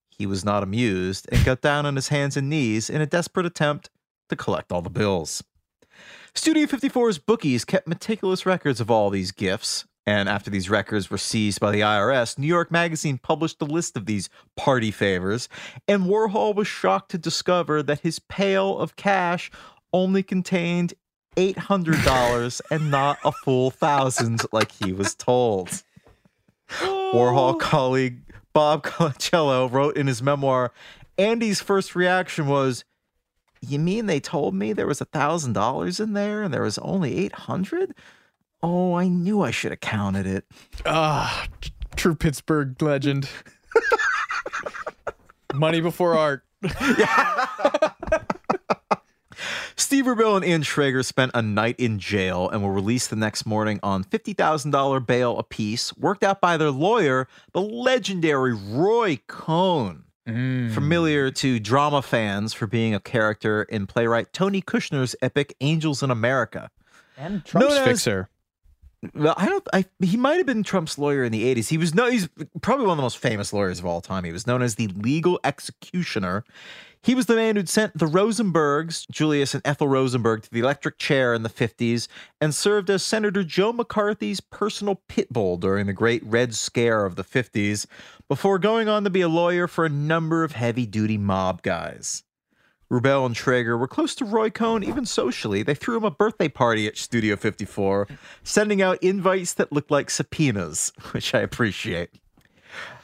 He 0.09 0.25
was 0.25 0.45
not 0.45 0.63
amused 0.63 1.27
and 1.31 1.43
got 1.43 1.61
down 1.61 1.85
on 1.85 1.95
his 1.95 2.09
hands 2.09 2.37
and 2.37 2.49
knees 2.49 2.89
in 2.89 3.01
a 3.01 3.05
desperate 3.05 3.45
attempt 3.45 3.89
to 4.29 4.35
collect 4.35 4.71
all 4.71 4.81
the 4.81 4.89
bills. 4.89 5.43
Studio 6.35 6.67
54's 6.67 7.17
bookies 7.17 7.65
kept 7.65 7.87
meticulous 7.87 8.45
records 8.45 8.79
of 8.79 8.91
all 8.91 9.09
these 9.09 9.31
gifts, 9.31 9.85
and 10.09 10.27
after 10.27 10.49
these 10.49 10.71
records 10.71 11.11
were 11.11 11.19
seized 11.19 11.59
by 11.59 11.69
the 11.69 11.81
IRS, 11.81 12.39
New 12.39 12.47
York 12.47 12.71
Magazine 12.71 13.19
published 13.19 13.61
a 13.61 13.65
list 13.65 13.95
of 13.95 14.07
these 14.07 14.27
party 14.57 14.89
favors, 14.89 15.47
and 15.87 16.05
Warhol 16.05 16.55
was 16.55 16.67
shocked 16.67 17.11
to 17.11 17.19
discover 17.19 17.83
that 17.83 17.99
his 17.99 18.17
pail 18.17 18.79
of 18.79 18.95
cash 18.95 19.51
only 19.93 20.23
contained 20.23 20.95
$800 21.37 22.61
and 22.71 22.89
not 22.89 23.19
a 23.23 23.31
full 23.31 23.69
thousand 23.69 24.41
like 24.51 24.71
he 24.71 24.91
was 24.91 25.13
told. 25.13 25.83
Warhol 26.69 27.53
oh. 27.53 27.57
colleague 27.59 28.21
Bob 28.51 28.83
Colacello 28.83 29.71
wrote 29.71 29.95
in 29.95 30.07
his 30.07 30.23
memoir 30.23 30.73
Andy's 31.19 31.61
first 31.61 31.95
reaction 31.95 32.47
was, 32.47 32.83
You 33.61 33.77
mean 33.77 34.07
they 34.07 34.19
told 34.19 34.55
me 34.55 34.73
there 34.73 34.87
was 34.87 35.01
a 35.01 35.05
thousand 35.05 35.53
dollars 35.53 35.99
in 35.99 36.13
there 36.13 36.41
and 36.41 36.51
there 36.51 36.63
was 36.63 36.79
only 36.79 37.15
800? 37.15 37.93
Oh, 38.61 38.93
I 38.93 39.07
knew 39.07 39.41
I 39.41 39.51
should 39.51 39.71
have 39.71 39.79
counted 39.79 40.25
it. 40.25 40.45
Ah, 40.85 41.47
true 41.95 42.15
Pittsburgh 42.15 42.81
legend. 42.81 43.29
Money 45.53 45.81
before 45.81 46.17
art. 46.17 46.43
Steve 49.75 50.05
Rubell 50.05 50.35
and 50.35 50.45
Ian 50.45 50.61
Schrager 50.61 51.03
spent 51.03 51.31
a 51.33 51.41
night 51.41 51.79
in 51.79 51.97
jail 51.99 52.49
and 52.49 52.61
were 52.63 52.73
released 52.73 53.09
the 53.09 53.15
next 53.15 53.45
morning 53.45 53.79
on 53.81 54.03
$50,000 54.03 55.07
bail 55.07 55.39
apiece, 55.39 55.95
worked 55.97 56.23
out 56.23 56.41
by 56.41 56.57
their 56.57 56.69
lawyer, 56.69 57.27
the 57.53 57.61
legendary 57.61 58.53
Roy 58.53 59.19
Cohn. 59.27 60.03
Familiar 60.27 61.31
to 61.31 61.59
drama 61.59 62.03
fans 62.03 62.53
for 62.53 62.67
being 62.67 62.93
a 62.93 62.99
character 62.99 63.63
in 63.63 63.87
playwright 63.87 64.31
Tony 64.31 64.61
Kushner's 64.61 65.15
epic 65.23 65.55
Angels 65.59 66.03
in 66.03 66.11
America. 66.11 66.69
And 67.17 67.43
Trump's 67.43 67.79
fixer. 67.79 68.29
Well, 69.13 69.33
I 69.37 69.47
don't. 69.47 69.67
I 69.71 69.85
he 69.99 70.17
might 70.17 70.37
have 70.37 70.45
been 70.45 70.63
Trump's 70.63 70.97
lawyer 70.97 71.23
in 71.23 71.31
the 71.31 71.43
'80s. 71.55 71.69
He 71.69 71.77
was 71.77 71.95
no. 71.95 72.09
He's 72.09 72.27
probably 72.61 72.85
one 72.85 72.93
of 72.93 72.97
the 72.97 73.03
most 73.03 73.17
famous 73.17 73.53
lawyers 73.53 73.79
of 73.79 73.85
all 73.85 74.01
time. 74.01 74.25
He 74.25 74.31
was 74.31 74.45
known 74.45 74.61
as 74.61 74.75
the 74.75 74.87
legal 74.87 75.39
executioner. 75.43 76.43
He 77.01 77.15
was 77.15 77.27
the 77.27 77.35
man 77.35 77.55
who'd 77.55 77.69
sent 77.69 77.97
the 77.97 78.07
Rosenbergs, 78.07 79.09
Julius 79.09 79.53
and 79.53 79.65
Ethel 79.65 79.87
Rosenberg, 79.87 80.43
to 80.43 80.51
the 80.51 80.59
electric 80.59 80.97
chair 80.97 81.33
in 81.33 81.43
the 81.43 81.49
50s 81.49 82.09
and 82.41 82.53
served 82.53 82.89
as 82.89 83.01
Senator 83.01 83.41
Joe 83.41 83.71
McCarthy's 83.71 84.41
personal 84.41 85.01
pit 85.07 85.31
bull 85.31 85.55
during 85.55 85.85
the 85.85 85.93
Great 85.93 86.21
Red 86.25 86.53
Scare 86.53 87.05
of 87.05 87.15
the 87.15 87.23
50s, 87.23 87.85
before 88.27 88.59
going 88.59 88.89
on 88.89 89.05
to 89.05 89.09
be 89.09 89.21
a 89.21 89.29
lawyer 89.29 89.65
for 89.65 89.85
a 89.85 89.89
number 89.89 90.43
of 90.43 90.51
heavy 90.51 90.85
duty 90.85 91.17
mob 91.17 91.61
guys. 91.61 92.23
Rubell 92.91 93.25
and 93.25 93.35
Schrager 93.35 93.77
were 93.77 93.87
close 93.87 94.15
to 94.15 94.25
Roy 94.25 94.49
Cohn, 94.49 94.83
even 94.83 95.05
socially. 95.05 95.61
They 95.61 95.75
threw 95.75 95.97
him 95.97 96.03
a 96.03 96.11
birthday 96.11 96.49
party 96.49 96.87
at 96.87 96.97
Studio 96.97 97.35
54, 97.35 98.07
sending 98.43 98.81
out 98.81 99.01
invites 99.03 99.53
that 99.53 99.71
looked 99.71 99.91
like 99.91 100.09
subpoenas, 100.09 100.91
which 101.11 101.35
I 101.35 101.39
appreciate. 101.39 102.09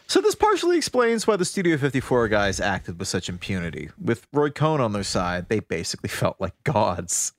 So, 0.08 0.22
this 0.22 0.36
partially 0.36 0.78
explains 0.78 1.26
why 1.26 1.36
the 1.36 1.46
Studio 1.46 1.78
54 1.78 2.28
guys 2.28 2.60
acted 2.60 3.00
with 3.00 3.08
such 3.08 3.28
impunity. 3.28 3.90
With 4.00 4.28
Roy 4.32 4.52
Cohn 4.52 4.80
on 4.80 4.94
their 4.94 5.04
side, 5.04 5.50
they 5.50 5.60
basically 5.60 6.10
felt 6.22 6.40
like 6.40 6.54
gods. 6.64 7.34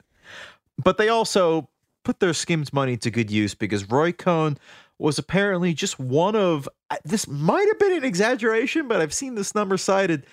But 0.83 0.99
they 0.99 1.09
also 1.09 1.69
put 2.05 2.21
their 2.21 2.35
skimmed 2.35 2.73
money 2.73 2.97
to 2.99 3.11
good 3.11 3.31
use 3.31 3.55
because 3.55 3.89
Roy 3.89 4.13
Cohn 4.13 4.59
was 4.99 5.19
apparently 5.19 5.75
just 5.75 5.99
one 5.99 6.35
of 6.35 6.69
this 7.05 7.29
might 7.29 7.67
have 7.67 7.79
been 7.79 7.93
an 7.99 8.05
exaggeration, 8.05 8.89
but 8.89 9.01
I've 9.01 9.13
seen 9.13 9.35
this 9.35 9.55
number 9.55 9.77
cited 9.77 10.25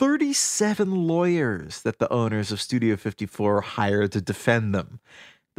37 0.00 1.06
lawyers 1.06 1.82
that 1.82 1.98
the 1.98 2.10
owners 2.10 2.50
of 2.50 2.58
Studio 2.58 2.96
54 2.96 3.60
hired 3.60 4.12
to 4.12 4.22
defend 4.22 4.74
them. 4.74 4.98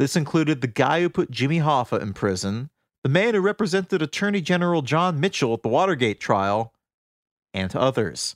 This 0.00 0.16
included 0.16 0.60
the 0.60 0.66
guy 0.66 1.00
who 1.00 1.08
put 1.08 1.30
Jimmy 1.30 1.60
Hoffa 1.60 2.02
in 2.02 2.12
prison, 2.12 2.68
the 3.04 3.08
man 3.08 3.34
who 3.34 3.40
represented 3.40 4.02
Attorney 4.02 4.40
General 4.40 4.82
John 4.82 5.20
Mitchell 5.20 5.54
at 5.54 5.62
the 5.62 5.68
Watergate 5.68 6.18
trial, 6.18 6.74
and 7.54 7.76
others. 7.76 8.34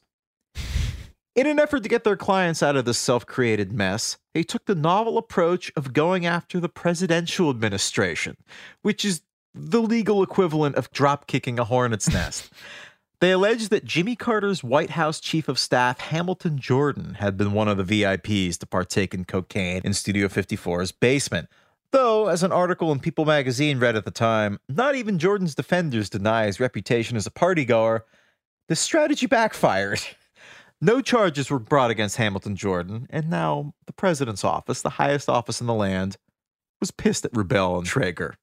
In 1.35 1.49
an 1.49 1.59
effort 1.59 1.83
to 1.83 1.89
get 1.89 2.05
their 2.05 2.17
clients 2.17 2.63
out 2.63 2.77
of 2.77 2.85
this 2.85 2.99
self 2.99 3.27
created 3.27 3.73
mess, 3.73 4.17
they 4.33 4.45
took 4.45 4.67
the 4.67 4.77
novel 4.77 5.19
approach 5.19 5.73
of 5.75 5.93
going 5.93 6.25
after 6.25 6.61
the 6.61 6.69
presidential 6.69 7.51
administration, 7.51 8.37
which 8.83 9.05
is 9.05 9.23
the 9.53 9.83
legal 9.83 10.23
equivalent 10.23 10.77
of 10.77 10.89
drop 10.93 11.27
kicking 11.27 11.59
a 11.59 11.65
hornet's 11.65 12.09
nest. 12.09 12.53
They 13.21 13.33
alleged 13.33 13.71
that 13.71 13.85
Jimmy 13.85 14.15
Carter's 14.15 14.63
White 14.63 14.91
House 14.91 15.21
chief 15.21 15.49
of 15.49 15.59
staff, 15.59 16.01
Hamilton 16.01 16.59
Jordan, 16.59 17.15
had 17.15 17.39
been 17.39 17.53
one 17.53 17.67
of 17.67 17.79
the 17.79 18.03
VIPs 18.03 18.59
to 18.59 18.67
partake 18.67 19.15
in 19.15 19.25
cocaine 19.25 19.81
in 19.85 19.95
Studio 19.95 20.29
54's 20.29 20.93
basement. 20.93 21.49
Though, 21.93 22.29
as 22.29 22.43
an 22.43 22.53
article 22.53 22.93
in 22.93 23.01
People 23.01 23.25
magazine 23.25 23.79
read 23.79 23.97
at 23.97 24.05
the 24.05 24.11
time, 24.11 24.61
not 24.69 24.97
even 24.97 25.19
Jordan's 25.19 25.55
defenders 25.55 26.11
deny 26.11 26.45
his 26.45 26.61
reputation 26.61 27.17
as 27.17 27.27
a 27.27 27.31
partygoer. 27.31 28.01
The 28.69 28.77
strategy 28.77 29.27
backfired. 29.27 30.01
No 30.79 31.01
charges 31.01 31.49
were 31.49 31.59
brought 31.59 31.91
against 31.91 32.17
Hamilton 32.19 32.55
Jordan, 32.55 33.07
and 33.09 33.31
now 33.31 33.73
the 33.87 33.95
president's 33.95 34.45
office, 34.45 34.83
the 34.83 34.91
highest 34.91 35.27
office 35.27 35.63
in 35.63 35.67
the 35.67 35.73
land, 35.73 36.19
was 36.81 36.91
pissed 36.91 37.25
at 37.25 37.33
Rubell 37.33 37.79
and 37.79 37.87
Schrager. 37.87 38.35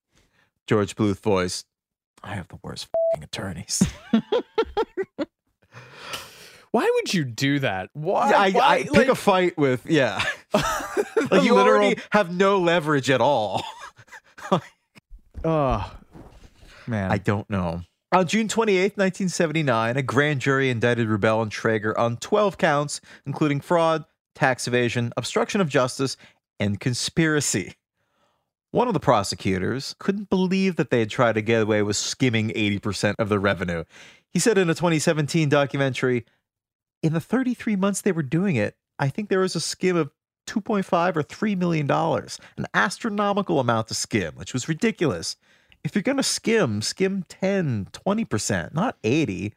George 0.66 0.96
Bluth 0.96 1.20
voiced, 1.20 1.68
I 2.24 2.34
have 2.34 2.48
the 2.48 2.58
worst 2.64 2.88
attorneys. 3.22 3.84
Why 6.74 6.90
would 6.96 7.14
you 7.14 7.24
do 7.24 7.60
that? 7.60 7.92
Why? 7.94 8.32
I, 8.32 8.50
why? 8.50 8.64
I 8.64 8.84
pick 8.92 9.08
a 9.08 9.14
fight 9.14 9.56
with, 9.60 9.86
yeah. 9.86 10.24
like 10.54 11.44
you 11.44 11.54
literal- 11.54 11.84
already 11.84 12.02
have 12.10 12.36
no 12.36 12.60
leverage 12.60 13.10
at 13.10 13.22
all. 13.22 13.64
Oh, 15.46 15.92
man. 16.88 17.12
I 17.12 17.18
don't 17.18 17.50
know. 17.50 17.82
On 18.14 18.26
June 18.26 18.48
28th, 18.48 18.96
1979, 18.96 19.98
a 19.98 20.02
grand 20.02 20.40
jury 20.40 20.70
indicted 20.70 21.10
Rubell 21.10 21.42
and 21.42 21.52
Schrager 21.52 21.94
on 21.98 22.16
12 22.16 22.58
counts, 22.58 23.02
including 23.26 23.60
fraud, 23.60 24.06
tax 24.36 24.70
evasion, 24.70 25.12
obstruction 25.18 25.60
of 25.60 25.68
justice, 25.68 26.16
and 26.62 26.80
conspiracy. 26.80 27.74
One 28.72 28.88
of 28.88 28.94
the 28.94 29.02
prosecutors 29.02 29.96
couldn't 30.00 30.30
believe 30.30 30.78
that 30.78 30.92
they 30.92 31.00
had 31.00 31.10
tried 31.10 31.34
to 31.36 31.42
get 31.42 31.62
away 31.64 31.82
with 31.82 31.98
skimming 31.98 32.50
80% 32.52 33.16
of 33.20 33.28
the 33.28 33.40
revenue. 33.40 33.84
He 34.32 34.40
said 34.40 34.58
in 34.58 34.70
a 34.70 34.74
2017 34.76 35.50
documentary, 35.50 36.26
in 37.04 37.14
the 37.14 37.20
33 37.22 37.76
months 37.76 38.02
they 38.02 38.12
were 38.12 38.24
doing 38.24 38.56
it, 38.56 38.76
I 38.98 39.10
think 39.10 39.30
there 39.30 39.40
was 39.42 39.56
a 39.56 39.60
skim 39.60 39.96
of 39.96 40.10
2.5 40.48 41.16
or 41.16 41.24
3 41.24 41.56
million 41.56 41.86
dollars, 41.88 42.40
an 42.58 42.66
astronomical 42.74 43.60
amount 43.60 43.90
to 43.90 43.94
skim, 43.94 44.34
which 44.36 44.54
was 44.54 44.68
ridiculous. 44.68 45.36
If 45.84 45.94
you're 45.96 46.02
going 46.02 46.18
to 46.18 46.24
skim, 46.24 46.82
skim 46.82 47.24
10, 47.30 47.88
20%, 47.92 48.74
not 48.74 48.98
80. 49.04 49.54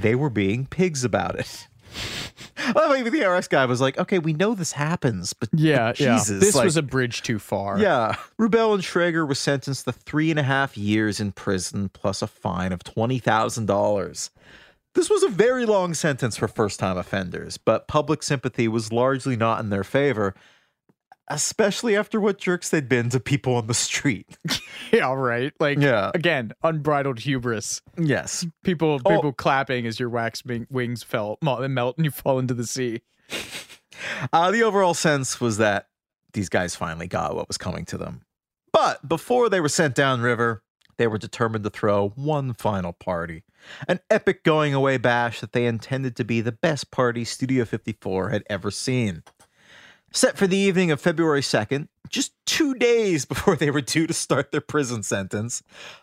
They 0.00 0.14
were 0.14 0.30
being 0.30 0.66
pigs 0.66 1.02
about 1.04 1.36
it. 1.38 1.66
Love 2.74 2.96
even 2.96 3.12
the 3.12 3.20
IRS 3.20 3.48
guy 3.48 3.64
was 3.66 3.80
like, 3.80 3.98
okay, 3.98 4.18
we 4.18 4.32
know 4.32 4.54
this 4.54 4.72
happens, 4.72 5.32
but 5.32 5.48
yeah, 5.52 5.88
but 5.90 6.00
yeah. 6.00 6.14
Jesus, 6.16 6.40
This 6.40 6.54
like- 6.54 6.64
was 6.64 6.76
a 6.76 6.82
bridge 6.82 7.22
too 7.22 7.38
far. 7.38 7.78
yeah. 7.78 8.16
Rubell 8.40 8.74
and 8.74 8.82
Schrager 8.82 9.26
were 9.26 9.34
sentenced 9.34 9.84
to 9.84 9.92
three 9.92 10.30
and 10.30 10.38
a 10.38 10.42
half 10.44 10.76
years 10.76 11.20
in 11.20 11.32
prison 11.32 11.88
plus 11.88 12.22
a 12.22 12.26
fine 12.26 12.72
of 12.72 12.80
$20,000. 12.84 14.30
This 14.94 15.10
was 15.10 15.22
a 15.22 15.28
very 15.28 15.66
long 15.66 15.94
sentence 15.94 16.36
for 16.36 16.46
first 16.48 16.78
time 16.80 16.96
offenders, 16.96 17.56
but 17.58 17.88
public 17.88 18.22
sympathy 18.22 18.68
was 18.68 18.92
largely 18.92 19.36
not 19.36 19.60
in 19.60 19.70
their 19.70 19.84
favor, 19.84 20.34
especially 21.28 21.96
after 21.96 22.20
what 22.20 22.38
jerks 22.38 22.68
they'd 22.70 22.88
been 22.88 23.08
to 23.10 23.18
people 23.20 23.56
on 23.56 23.66
the 23.66 23.74
street. 23.74 24.36
yeah, 24.92 25.12
right. 25.12 25.52
Like, 25.58 25.78
Yeah. 25.78 26.10
again, 26.14 26.52
unbridled 26.62 27.20
hubris. 27.20 27.82
yes. 27.98 28.46
People, 28.62 29.00
Oh. 29.04 29.10
people 29.16 29.32
clapping 29.32 29.86
as 29.86 29.98
your 29.98 30.10
wax 30.10 30.44
wing- 30.44 30.66
wings 30.70 31.02
fell 31.02 31.38
melt, 31.42 31.68
melt 31.70 31.96
and 31.96 32.04
you 32.04 32.10
fall 32.10 32.38
into 32.38 32.54
the 32.54 32.66
sea. 32.66 33.00
Uh, 34.32 34.50
the 34.50 34.62
overall 34.62 34.92
sense 34.92 35.40
was 35.40 35.58
that 35.58 35.86
these 36.32 36.48
guys 36.48 36.74
finally 36.74 37.06
got 37.06 37.36
what 37.36 37.46
was 37.46 37.56
coming 37.56 37.84
to 37.86 37.96
them. 37.96 38.22
But 38.72 39.08
before 39.08 39.48
they 39.48 39.60
were 39.60 39.68
sent 39.68 39.94
downriver, 39.94 40.64
they 40.98 41.06
were 41.06 41.16
determined 41.16 41.62
to 41.62 41.70
throw 41.70 42.08
one 42.10 42.54
final 42.54 42.92
party. 42.92 43.44
An 43.88 44.00
epic 44.10 44.44
going 44.44 44.74
away 44.74 44.96
bash 44.96 45.40
that 45.40 45.52
they 45.52 45.66
intended 45.66 46.16
to 46.16 46.24
be 46.24 46.40
the 46.40 46.52
best 46.52 46.90
party 46.90 47.24
Studio 47.24 47.64
54 47.64 48.30
had 48.30 48.44
ever 48.48 48.70
seen. 48.70 49.22
Set 50.12 50.36
for 50.36 50.46
the 50.46 50.56
evening 50.56 50.92
of 50.92 51.00
February 51.00 51.40
2nd, 51.40 51.88
just 52.08 52.32
two 52.46 52.74
days 52.74 53.24
before 53.24 53.56
they 53.56 53.70
were 53.70 53.80
due 53.80 54.06
to 54.06 54.14
start 54.14 54.52
their 54.52 54.60
prison 54.60 55.02
sentence, 55.02 55.62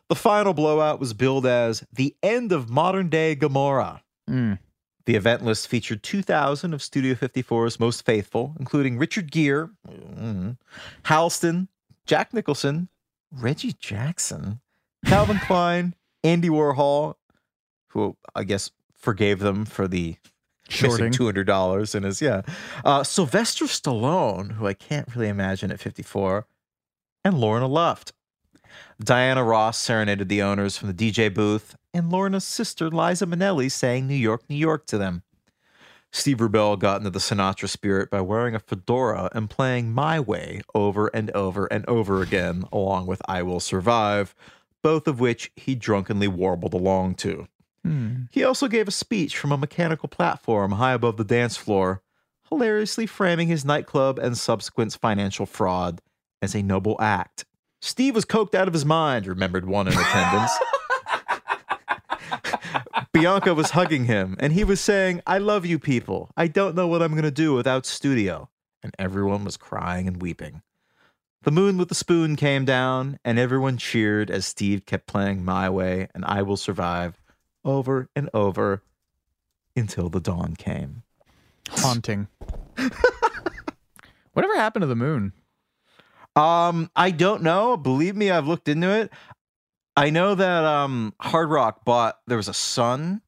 the 0.09 0.15
final 0.15 0.53
blowout 0.53 0.99
was 0.99 1.13
billed 1.13 1.45
as 1.45 1.85
the 1.93 2.15
end 2.21 2.51
of 2.51 2.69
modern 2.69 3.09
day 3.09 3.35
Gomorrah. 3.35 4.03
Mm. 4.29 4.59
The 5.05 5.15
event 5.15 5.43
list 5.43 5.67
featured 5.67 6.03
2,000 6.03 6.73
of 6.73 6.81
Studio 6.81 7.15
54's 7.15 7.79
most 7.79 8.05
faithful, 8.05 8.55
including 8.59 8.97
Richard 8.97 9.31
Gere, 9.31 9.67
mm, 9.87 10.57
Halston, 11.03 11.69
Jack 12.05 12.33
Nicholson, 12.33 12.89
Reggie 13.31 13.73
Jackson, 13.73 14.59
Calvin 15.05 15.39
Klein, 15.47 15.95
Andy 16.23 16.49
Warhol, 16.49 17.15
who 17.91 18.17
I 18.35 18.43
guess 18.43 18.71
forgave 18.95 19.39
them 19.39 19.65
for 19.65 19.87
the 19.87 20.17
Shorting. 20.69 21.09
missing 21.09 21.27
$200 21.27 21.95
in 21.95 22.03
his, 22.03 22.21
yeah. 22.21 22.41
Uh, 22.85 23.03
Sylvester 23.03 23.65
Stallone, 23.65 24.53
who 24.53 24.67
I 24.67 24.73
can't 24.73 25.13
really 25.13 25.27
imagine 25.27 25.71
at 25.71 25.79
54, 25.79 26.47
and 27.25 27.39
Lorna 27.39 27.67
Luft. 27.67 28.13
Diana 29.03 29.43
Ross 29.43 29.77
serenaded 29.77 30.29
the 30.29 30.41
owners 30.41 30.77
from 30.77 30.93
the 30.93 30.93
DJ 30.93 31.33
booth, 31.33 31.75
and 31.93 32.09
Lorna's 32.09 32.45
sister 32.45 32.89
Liza 32.89 33.25
Minnelli 33.25 33.69
sang 33.69 34.07
New 34.07 34.15
York, 34.15 34.43
New 34.47 34.55
York 34.55 34.85
to 34.87 34.97
them. 34.97 35.23
Steve 36.13 36.37
Rubell 36.37 36.77
got 36.77 36.97
into 36.97 37.09
the 37.09 37.19
Sinatra 37.19 37.69
spirit 37.69 38.09
by 38.09 38.19
wearing 38.21 38.53
a 38.53 38.59
fedora 38.59 39.29
and 39.33 39.49
playing 39.49 39.93
My 39.93 40.19
Way 40.19 40.61
over 40.75 41.07
and 41.07 41.31
over 41.31 41.65
and 41.67 41.85
over 41.87 42.21
again, 42.21 42.65
along 42.71 43.07
with 43.07 43.21
I 43.27 43.43
Will 43.43 43.61
Survive, 43.61 44.35
both 44.83 45.07
of 45.07 45.19
which 45.19 45.51
he 45.55 45.73
drunkenly 45.73 46.27
warbled 46.27 46.73
along 46.73 47.15
to. 47.15 47.47
Hmm. 47.83 48.23
He 48.31 48.43
also 48.43 48.67
gave 48.67 48.87
a 48.87 48.91
speech 48.91 49.37
from 49.37 49.51
a 49.51 49.57
mechanical 49.57 50.07
platform 50.07 50.73
high 50.73 50.93
above 50.93 51.17
the 51.17 51.23
dance 51.23 51.57
floor, 51.57 52.01
hilariously 52.49 53.07
framing 53.07 53.47
his 53.47 53.65
nightclub 53.65 54.19
and 54.19 54.37
subsequent 54.37 54.93
financial 54.93 55.45
fraud 55.45 56.01
as 56.41 56.55
a 56.55 56.61
noble 56.61 56.95
act. 56.99 57.45
Steve 57.81 58.13
was 58.13 58.25
coked 58.25 58.53
out 58.53 58.67
of 58.67 58.73
his 58.73 58.85
mind, 58.85 59.25
remembered 59.25 59.65
one 59.65 59.87
in 59.87 59.93
attendance. 59.93 60.51
Bianca 63.13 63.53
was 63.53 63.71
hugging 63.71 64.05
him, 64.05 64.35
and 64.39 64.53
he 64.53 64.63
was 64.63 64.79
saying, 64.79 65.21
I 65.25 65.39
love 65.39 65.65
you 65.65 65.79
people. 65.79 66.29
I 66.37 66.47
don't 66.47 66.75
know 66.75 66.87
what 66.87 67.01
I'm 67.01 67.11
going 67.11 67.23
to 67.23 67.31
do 67.31 67.53
without 67.53 67.85
studio. 67.85 68.49
And 68.83 68.95
everyone 68.97 69.43
was 69.43 69.57
crying 69.57 70.07
and 70.07 70.21
weeping. 70.21 70.61
The 71.43 71.51
moon 71.51 71.77
with 71.77 71.89
the 71.89 71.95
spoon 71.95 72.35
came 72.35 72.65
down, 72.65 73.19
and 73.25 73.39
everyone 73.39 73.77
cheered 73.77 74.29
as 74.29 74.45
Steve 74.45 74.85
kept 74.85 75.07
playing 75.07 75.43
My 75.43 75.69
Way 75.69 76.07
and 76.13 76.23
I 76.23 76.43
Will 76.43 76.57
Survive 76.57 77.19
over 77.63 78.09
and 78.15 78.29
over 78.33 78.83
until 79.75 80.09
the 80.09 80.19
dawn 80.19 80.55
came. 80.55 81.03
Haunting. 81.69 82.27
Whatever 84.33 84.55
happened 84.55 84.83
to 84.83 84.87
the 84.87 84.95
moon? 84.95 85.33
Um, 86.35 86.89
I 86.95 87.11
don't 87.11 87.43
know. 87.43 87.75
Believe 87.77 88.15
me, 88.15 88.31
I've 88.31 88.47
looked 88.47 88.67
into 88.69 88.89
it. 88.89 89.11
I 89.97 90.09
know 90.09 90.35
that 90.35 90.63
um 90.63 91.13
Hard 91.19 91.49
Rock 91.49 91.83
bought 91.83 92.19
there 92.27 92.37
was 92.37 92.47
a 92.47 92.53
Sun 92.53 93.21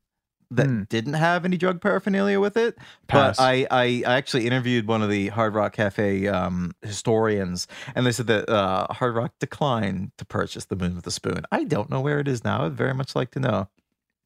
that 0.51 0.67
Hmm. 0.67 0.83
didn't 0.83 1.13
have 1.15 1.43
any 1.45 1.57
drug 1.57 1.81
paraphernalia 1.81 2.39
with 2.39 2.55
it. 2.55 2.77
Pass. 3.07 3.37
But 3.37 3.43
I, 3.43 3.67
I 3.69 4.03
I 4.07 4.13
actually 4.15 4.47
interviewed 4.47 4.87
one 4.87 5.01
of 5.01 5.09
the 5.09 5.27
Hard 5.27 5.55
Rock 5.55 5.73
Cafe 5.73 6.25
um 6.27 6.71
historians 6.81 7.67
and 7.95 8.05
they 8.05 8.13
said 8.13 8.27
that 8.27 8.47
uh 8.47 8.87
Hard 8.93 9.15
Rock 9.15 9.33
declined 9.39 10.11
to 10.17 10.25
purchase 10.25 10.65
the 10.65 10.77
moon 10.77 10.95
with 10.95 11.03
the 11.03 11.11
spoon. 11.11 11.43
I 11.51 11.65
don't 11.65 11.89
know 11.89 11.99
where 11.99 12.19
it 12.19 12.29
is 12.29 12.45
now. 12.45 12.65
I'd 12.65 12.73
very 12.73 12.93
much 12.93 13.13
like 13.15 13.31
to 13.31 13.39
know. 13.41 13.67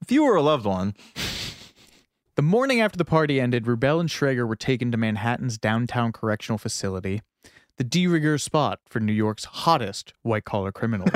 If 0.01 0.11
you 0.11 0.23
were 0.23 0.35
a 0.35 0.41
loved 0.41 0.65
one, 0.65 0.93
The 2.37 2.43
morning 2.43 2.79
after 2.81 2.99
the 2.99 3.03
party 3.03 3.41
ended, 3.41 3.63
Rubell 3.65 3.99
and 3.99 4.07
Schrager 4.07 4.47
were 4.47 4.55
taken 4.55 4.91
to 4.91 4.97
Manhattan's 4.97 5.57
downtown 5.57 6.11
correctional 6.11 6.59
facility, 6.59 7.23
the 7.77 7.83
de 7.83 8.05
rigueur 8.05 8.37
spot 8.37 8.79
for 8.87 8.99
New 8.99 9.11
York's 9.11 9.45
hottest 9.45 10.13
white 10.21 10.45
collar 10.45 10.71
criminals, 10.71 11.09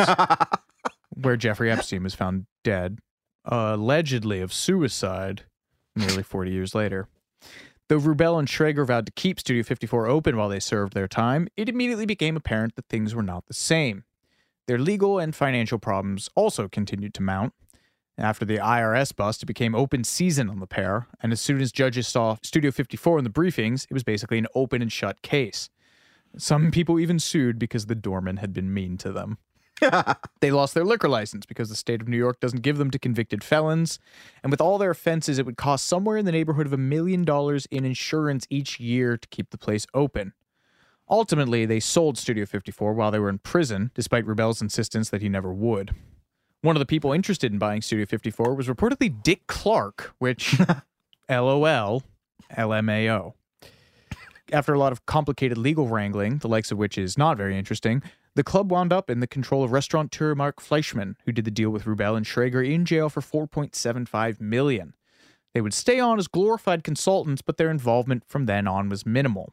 where 1.14 1.38
Jeffrey 1.38 1.70
Epstein 1.70 2.02
was 2.02 2.16
found 2.16 2.48
dead, 2.64 2.98
allegedly 3.46 4.42
of 4.42 4.52
suicide, 4.52 5.44
nearly 5.96 6.24
40 6.24 6.50
years 6.50 6.74
later. 6.74 7.08
Though 7.88 8.00
Rubell 8.00 8.40
and 8.40 8.48
Schrager 8.48 8.88
vowed 8.88 9.06
to 9.06 9.12
keep 9.12 9.40
Studio 9.40 9.62
54 9.62 10.08
open 10.08 10.38
while 10.38 10.50
they 10.50 10.60
served 10.60 10.94
their 10.96 11.08
time, 11.08 11.48
it 11.56 11.70
immediately 11.70 12.08
became 12.08 12.36
apparent 12.36 12.76
that 12.78 12.88
things 12.90 13.14
were 13.14 13.22
not 13.22 13.46
the 13.46 13.54
same. 13.54 14.06
Their 14.66 14.80
legal 14.80 15.20
and 15.20 15.36
financial 15.36 15.78
problems 15.78 16.32
also 16.34 16.68
continued 16.68 17.14
to 17.14 17.22
mount, 17.22 17.54
After 18.22 18.46
the 18.46 18.58
IRS 18.58 19.16
bust, 19.16 19.42
it 19.42 19.48
became 19.48 19.74
open 19.74 20.04
season 20.04 20.48
on 20.48 20.60
the 20.60 20.68
pair, 20.68 21.08
and 21.24 21.32
as 21.32 21.42
soon 21.42 21.60
as 21.60 21.72
judges 21.72 22.08
saw 22.08 22.38
Studio 22.44 22.70
54 22.70 23.18
in 23.18 23.24
the 23.24 23.32
briefings, 23.32 23.88
it 23.90 23.94
was 23.96 24.04
basically 24.04 24.38
an 24.38 24.46
open 24.54 24.80
and 24.80 24.92
shut 24.92 25.24
case. 25.24 25.72
Some 26.38 26.70
people 26.70 27.00
even 27.00 27.18
sued 27.18 27.58
because 27.58 27.88
the 27.88 27.96
doorman 27.96 28.38
had 28.38 28.54
been 28.54 28.72
mean 28.72 28.98
to 29.00 29.12
them. 29.12 29.40
they 30.40 30.52
lost 30.52 30.76
their 30.76 30.86
liquor 30.86 31.10
license 31.10 31.48
because 31.48 31.70
the 31.70 31.76
state 31.76 32.00
of 32.00 32.08
New 32.08 32.18
York 32.18 32.40
doesn't 32.40 32.62
give 32.62 32.78
them 32.78 32.92
to 32.92 33.00
convicted 33.00 33.44
felons. 33.44 33.98
And 34.44 34.52
with 34.52 34.62
all 34.62 34.78
their 34.78 34.92
offenses, 34.92 35.40
it 35.40 35.46
would 35.48 35.58
cost 35.58 35.88
somewhere 35.88 36.18
in 36.18 36.26
the 36.26 36.32
neighborhood 36.32 36.68
of 36.68 36.74
a 36.74 36.78
million 36.78 37.26
dollars 37.26 37.66
in 37.72 37.86
insurance 37.86 38.46
each 38.52 38.80
year 38.80 39.18
to 39.18 39.28
keep 39.30 39.50
the 39.50 39.58
place 39.58 39.88
open. 39.96 40.34
Ultimately, 41.10 41.66
they 41.66 41.80
sold 41.80 42.20
Studio 42.20 42.46
54 42.46 42.94
while 42.94 43.10
they 43.10 43.20
were 43.20 43.30
in 43.30 43.40
prison, 43.40 43.90
despite 43.96 44.28
Rubell's 44.28 44.62
insistence 44.62 45.10
that 45.10 45.24
he 45.24 45.28
never 45.28 45.52
would. 45.52 45.96
One 46.64 46.76
of 46.76 46.80
the 46.80 46.86
people 46.86 47.12
interested 47.12 47.52
in 47.52 47.58
buying 47.58 47.82
Studio 47.82 48.06
54 48.06 48.54
was 48.54 48.68
reportedly 48.68 49.24
Dick 49.24 49.48
Clark, 49.48 50.14
which, 50.20 50.60
LOL, 51.30 52.04
LMAO. 52.56 53.34
After 54.52 54.74
a 54.74 54.78
lot 54.78 54.92
of 54.92 55.08
complicated 55.08 55.58
legal 55.58 55.88
wrangling, 55.88 56.38
the 56.38 56.48
likes 56.48 56.72
of 56.72 56.78
which 56.78 57.00
is 57.00 57.18
not 57.18 57.38
very 57.38 57.58
interesting, 57.58 58.04
the 58.36 58.44
club 58.44 58.72
wound 58.72 58.94
up 58.94 59.10
in 59.10 59.22
the 59.22 59.28
control 59.28 59.64
of 59.64 59.72
restaurateur 59.72 60.36
Mark 60.36 60.62
Fleischman, 60.62 61.16
who 61.26 61.32
did 61.32 61.46
the 61.46 61.52
deal 61.52 61.72
with 61.72 61.86
Rubell 61.86 62.16
and 62.16 62.28
Schrager 62.28 62.64
in 62.64 62.86
jail 62.86 63.10
for 63.10 63.22
4.75 63.22 64.40
million. 64.40 64.94
They 65.56 65.62
would 65.62 65.74
stay 65.74 66.00
on 66.00 66.20
as 66.20 66.28
glorified 66.28 66.84
consultants, 66.84 67.42
but 67.42 67.58
their 67.58 67.72
involvement 67.72 68.24
from 68.28 68.46
then 68.46 68.68
on 68.68 68.88
was 68.88 69.04
minimal. 69.04 69.52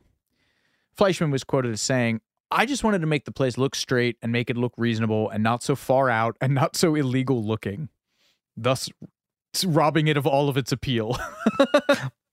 Fleischman 0.96 1.32
was 1.32 1.42
quoted 1.42 1.72
as 1.72 1.80
saying, 1.80 2.20
I 2.50 2.64
just 2.66 2.82
wanted 2.84 3.00
to 3.00 3.06
make 3.06 3.24
the 3.24 3.32
place 3.32 3.58
look 3.58 3.74
straight 3.74 4.16
and 4.22 4.32
make 4.32 4.48
it 4.50 4.56
look 4.56 4.72
reasonable 4.76 5.28
and 5.30 5.42
not 5.42 5.62
so 5.62 5.76
far 5.76 6.08
out 6.08 6.36
and 6.40 6.54
not 6.54 6.76
so 6.76 6.94
illegal 6.94 7.44
looking, 7.44 7.88
thus 8.56 8.88
robbing 9.66 10.08
it 10.08 10.16
of 10.16 10.26
all 10.26 10.48
of 10.48 10.56
its 10.56 10.72
appeal. 10.72 11.18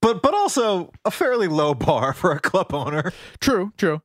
but 0.01 0.21
but 0.21 0.33
also 0.33 0.91
a 1.03 1.11
fairly 1.11 1.47
low 1.47 1.73
bar 1.73 2.13
for 2.13 2.31
a 2.31 2.39
club 2.39 2.73
owner. 2.73 3.11
True, 3.39 3.73
true. 3.77 4.01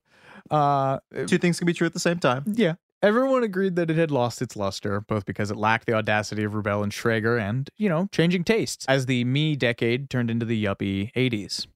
Uh, 0.50 0.98
Two 1.26 1.38
things 1.38 1.58
can 1.58 1.66
be 1.66 1.72
true 1.72 1.86
at 1.86 1.92
the 1.92 2.00
same 2.00 2.18
time. 2.18 2.44
yeah. 2.54 2.74
Everyone 3.02 3.42
agreed 3.42 3.76
that 3.76 3.88
it 3.88 3.96
had 3.96 4.10
lost 4.10 4.42
its 4.42 4.56
luster, 4.56 5.00
both 5.00 5.24
because 5.24 5.50
it 5.50 5.56
lacked 5.56 5.86
the 5.86 5.94
audacity 5.94 6.44
of 6.44 6.52
Rubell 6.52 6.82
and 6.82 6.92
Schrager 6.92 7.40
and, 7.40 7.70
you 7.78 7.88
know, 7.88 8.08
changing 8.12 8.44
tastes, 8.44 8.84
as 8.88 9.06
the 9.06 9.24
me 9.24 9.56
decade 9.56 10.10
turned 10.10 10.30
into 10.30 10.44
the 10.44 10.62
yuppie 10.62 11.10
80s. 11.14 11.66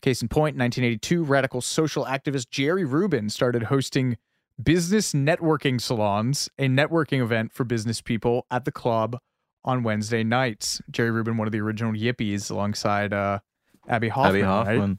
Case 0.00 0.22
in 0.22 0.28
point, 0.28 0.56
1982, 0.56 1.24
radical 1.24 1.60
social 1.60 2.06
activist 2.06 2.50
Jerry 2.50 2.84
Rubin 2.84 3.28
started 3.28 3.64
hosting 3.64 4.16
business 4.62 5.12
networking 5.12 5.80
salons, 5.80 6.48
a 6.58 6.68
networking 6.68 7.22
event 7.22 7.52
for 7.52 7.64
business 7.64 8.00
people 8.00 8.46
at 8.50 8.64
the 8.64 8.72
club 8.72 9.18
on 9.64 9.82
Wednesday 9.82 10.22
nights. 10.22 10.80
Jerry 10.90 11.10
Rubin, 11.10 11.36
one 11.36 11.46
of 11.46 11.52
the 11.52 11.60
original 11.60 11.92
yippies, 11.92 12.50
alongside 12.50 13.12
uh, 13.12 13.40
Abbie 13.88 14.08
Hoffman. 14.08 14.42
Abbie 14.42 14.42
right? 14.42 14.66
Hoffman. 14.66 14.98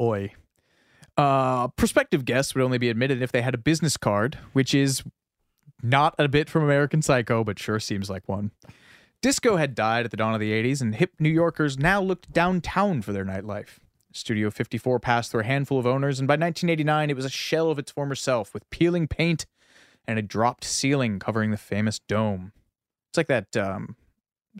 Oi. 0.00 0.32
Uh, 1.16 1.68
prospective 1.68 2.24
guests 2.24 2.54
would 2.54 2.62
only 2.62 2.78
be 2.78 2.90
admitted 2.90 3.22
if 3.22 3.32
they 3.32 3.40
had 3.40 3.54
a 3.54 3.58
business 3.58 3.96
card, 3.96 4.38
which 4.52 4.74
is 4.74 5.02
not 5.82 6.14
a 6.18 6.28
bit 6.28 6.50
from 6.50 6.62
American 6.62 7.00
Psycho, 7.00 7.44
but 7.44 7.58
sure 7.58 7.80
seems 7.80 8.10
like 8.10 8.28
one. 8.28 8.50
Disco 9.22 9.56
had 9.56 9.74
died 9.74 10.04
at 10.04 10.10
the 10.10 10.16
dawn 10.16 10.34
of 10.34 10.40
the 10.40 10.52
80s, 10.52 10.82
and 10.82 10.94
hip 10.94 11.12
New 11.18 11.30
Yorkers 11.30 11.78
now 11.78 12.02
looked 12.02 12.30
downtown 12.32 13.00
for 13.00 13.12
their 13.12 13.24
nightlife. 13.24 13.78
Studio 14.16 14.50
54 14.50 14.98
passed 15.00 15.30
through 15.30 15.40
a 15.40 15.44
handful 15.44 15.78
of 15.78 15.86
owners, 15.86 16.18
and 16.18 16.26
by 16.26 16.32
1989, 16.32 17.10
it 17.10 17.16
was 17.16 17.24
a 17.24 17.30
shell 17.30 17.70
of 17.70 17.78
its 17.78 17.90
former 17.90 18.14
self 18.14 18.52
with 18.54 18.68
peeling 18.70 19.06
paint 19.08 19.46
and 20.08 20.18
a 20.18 20.22
dropped 20.22 20.64
ceiling 20.64 21.18
covering 21.18 21.50
the 21.50 21.56
famous 21.56 21.98
dome. 21.98 22.52
It's 23.10 23.16
like 23.16 23.26
that 23.28 23.56
um, 23.56 23.96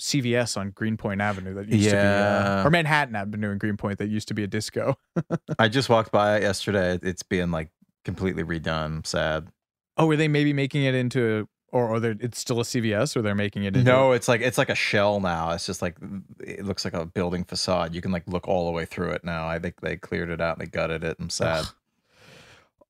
CVS 0.01 0.57
on 0.57 0.71
Greenpoint 0.71 1.21
Avenue 1.21 1.55
that 1.55 1.69
used 1.69 1.85
to 1.85 1.91
be, 1.91 1.97
Yeah. 1.97 2.61
uh, 2.63 2.67
or 2.67 2.71
Manhattan 2.71 3.15
Avenue 3.17 3.51
in 3.51 3.59
Greenpoint 3.59 3.99
that 3.99 4.09
used 4.09 4.29
to 4.29 4.35
be 4.35 4.43
a 4.43 4.47
disco. 4.47 4.99
I 5.59 5.69
just 5.69 5.89
walked 5.89 6.11
by 6.13 6.37
it 6.37 6.43
yesterday. 6.43 6.99
It's 7.03 7.23
being 7.23 7.51
like 7.51 7.71
completely 8.05 8.43
redone. 8.45 9.07
Sad. 9.07 9.49
Oh, 9.97 10.07
were 10.07 10.17
they 10.17 10.29
maybe 10.29 10.53
making 10.53 10.85
it 10.85 10.95
into, 10.95 11.49
or, 11.73 11.97
or 11.97 12.05
it's 12.05 12.39
still 12.39 12.61
a 12.61 12.65
CVS, 12.65 13.17
or 13.17 13.23
they're 13.23 13.35
making 13.35 13.65
it 13.65 13.77
into? 13.77 13.83
No, 13.83 14.13
it's 14.13 14.29
like 14.29 14.41
it's 14.41 14.59
like 14.59 14.71
a 14.71 14.75
shell 14.75 15.21
now. 15.21 15.51
It's 15.51 15.67
just 15.67 15.83
like 15.83 15.97
it 16.41 16.65
looks 16.65 16.85
like 16.85 16.95
a 16.95 17.07
building 17.07 17.45
facade. 17.45 17.95
You 17.95 18.01
can 18.01 18.13
like 18.13 18.27
look 18.27 18.49
all 18.49 18.67
the 18.67 18.73
way 18.73 18.85
through 18.85 19.11
it 19.11 19.25
now. 19.25 19.49
I 19.49 19.59
think 19.59 19.81
they 19.81 19.97
cleared 19.97 20.31
it 20.31 20.41
out 20.41 20.59
and 20.59 20.67
they 20.67 20.71
gutted 20.71 21.05
it. 21.05 21.17
I'm 21.21 21.31
sad. 21.31 21.67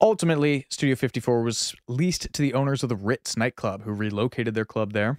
Ultimately, 0.00 0.66
Studio 0.68 0.94
54 0.94 1.42
was 1.42 1.74
leased 1.88 2.32
to 2.32 2.42
the 2.42 2.52
owners 2.52 2.82
of 2.82 2.90
the 2.90 2.96
Ritz 2.96 3.36
nightclub, 3.36 3.82
who 3.82 3.92
relocated 3.92 4.54
their 4.54 4.66
club 4.66 4.92
there. 4.92 5.18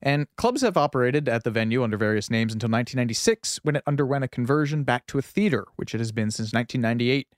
And 0.00 0.26
clubs 0.36 0.62
have 0.62 0.76
operated 0.76 1.28
at 1.28 1.44
the 1.44 1.50
venue 1.50 1.82
under 1.82 1.96
various 1.96 2.30
names 2.30 2.52
until 2.52 2.68
1996, 2.68 3.60
when 3.62 3.76
it 3.76 3.82
underwent 3.86 4.24
a 4.24 4.28
conversion 4.28 4.84
back 4.84 5.06
to 5.08 5.18
a 5.18 5.22
theater, 5.22 5.66
which 5.76 5.94
it 5.94 5.98
has 5.98 6.12
been 6.12 6.30
since 6.30 6.52
1998. 6.52 7.28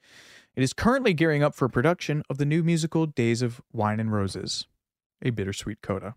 It 0.54 0.62
is 0.62 0.72
currently 0.72 1.14
gearing 1.14 1.42
up 1.42 1.54
for 1.54 1.68
production 1.68 2.22
of 2.28 2.38
the 2.38 2.44
new 2.44 2.62
musical 2.62 3.06
Days 3.06 3.42
of 3.42 3.60
Wine 3.72 4.00
and 4.00 4.12
Roses, 4.12 4.66
a 5.22 5.30
bittersweet 5.30 5.82
coda. 5.82 6.14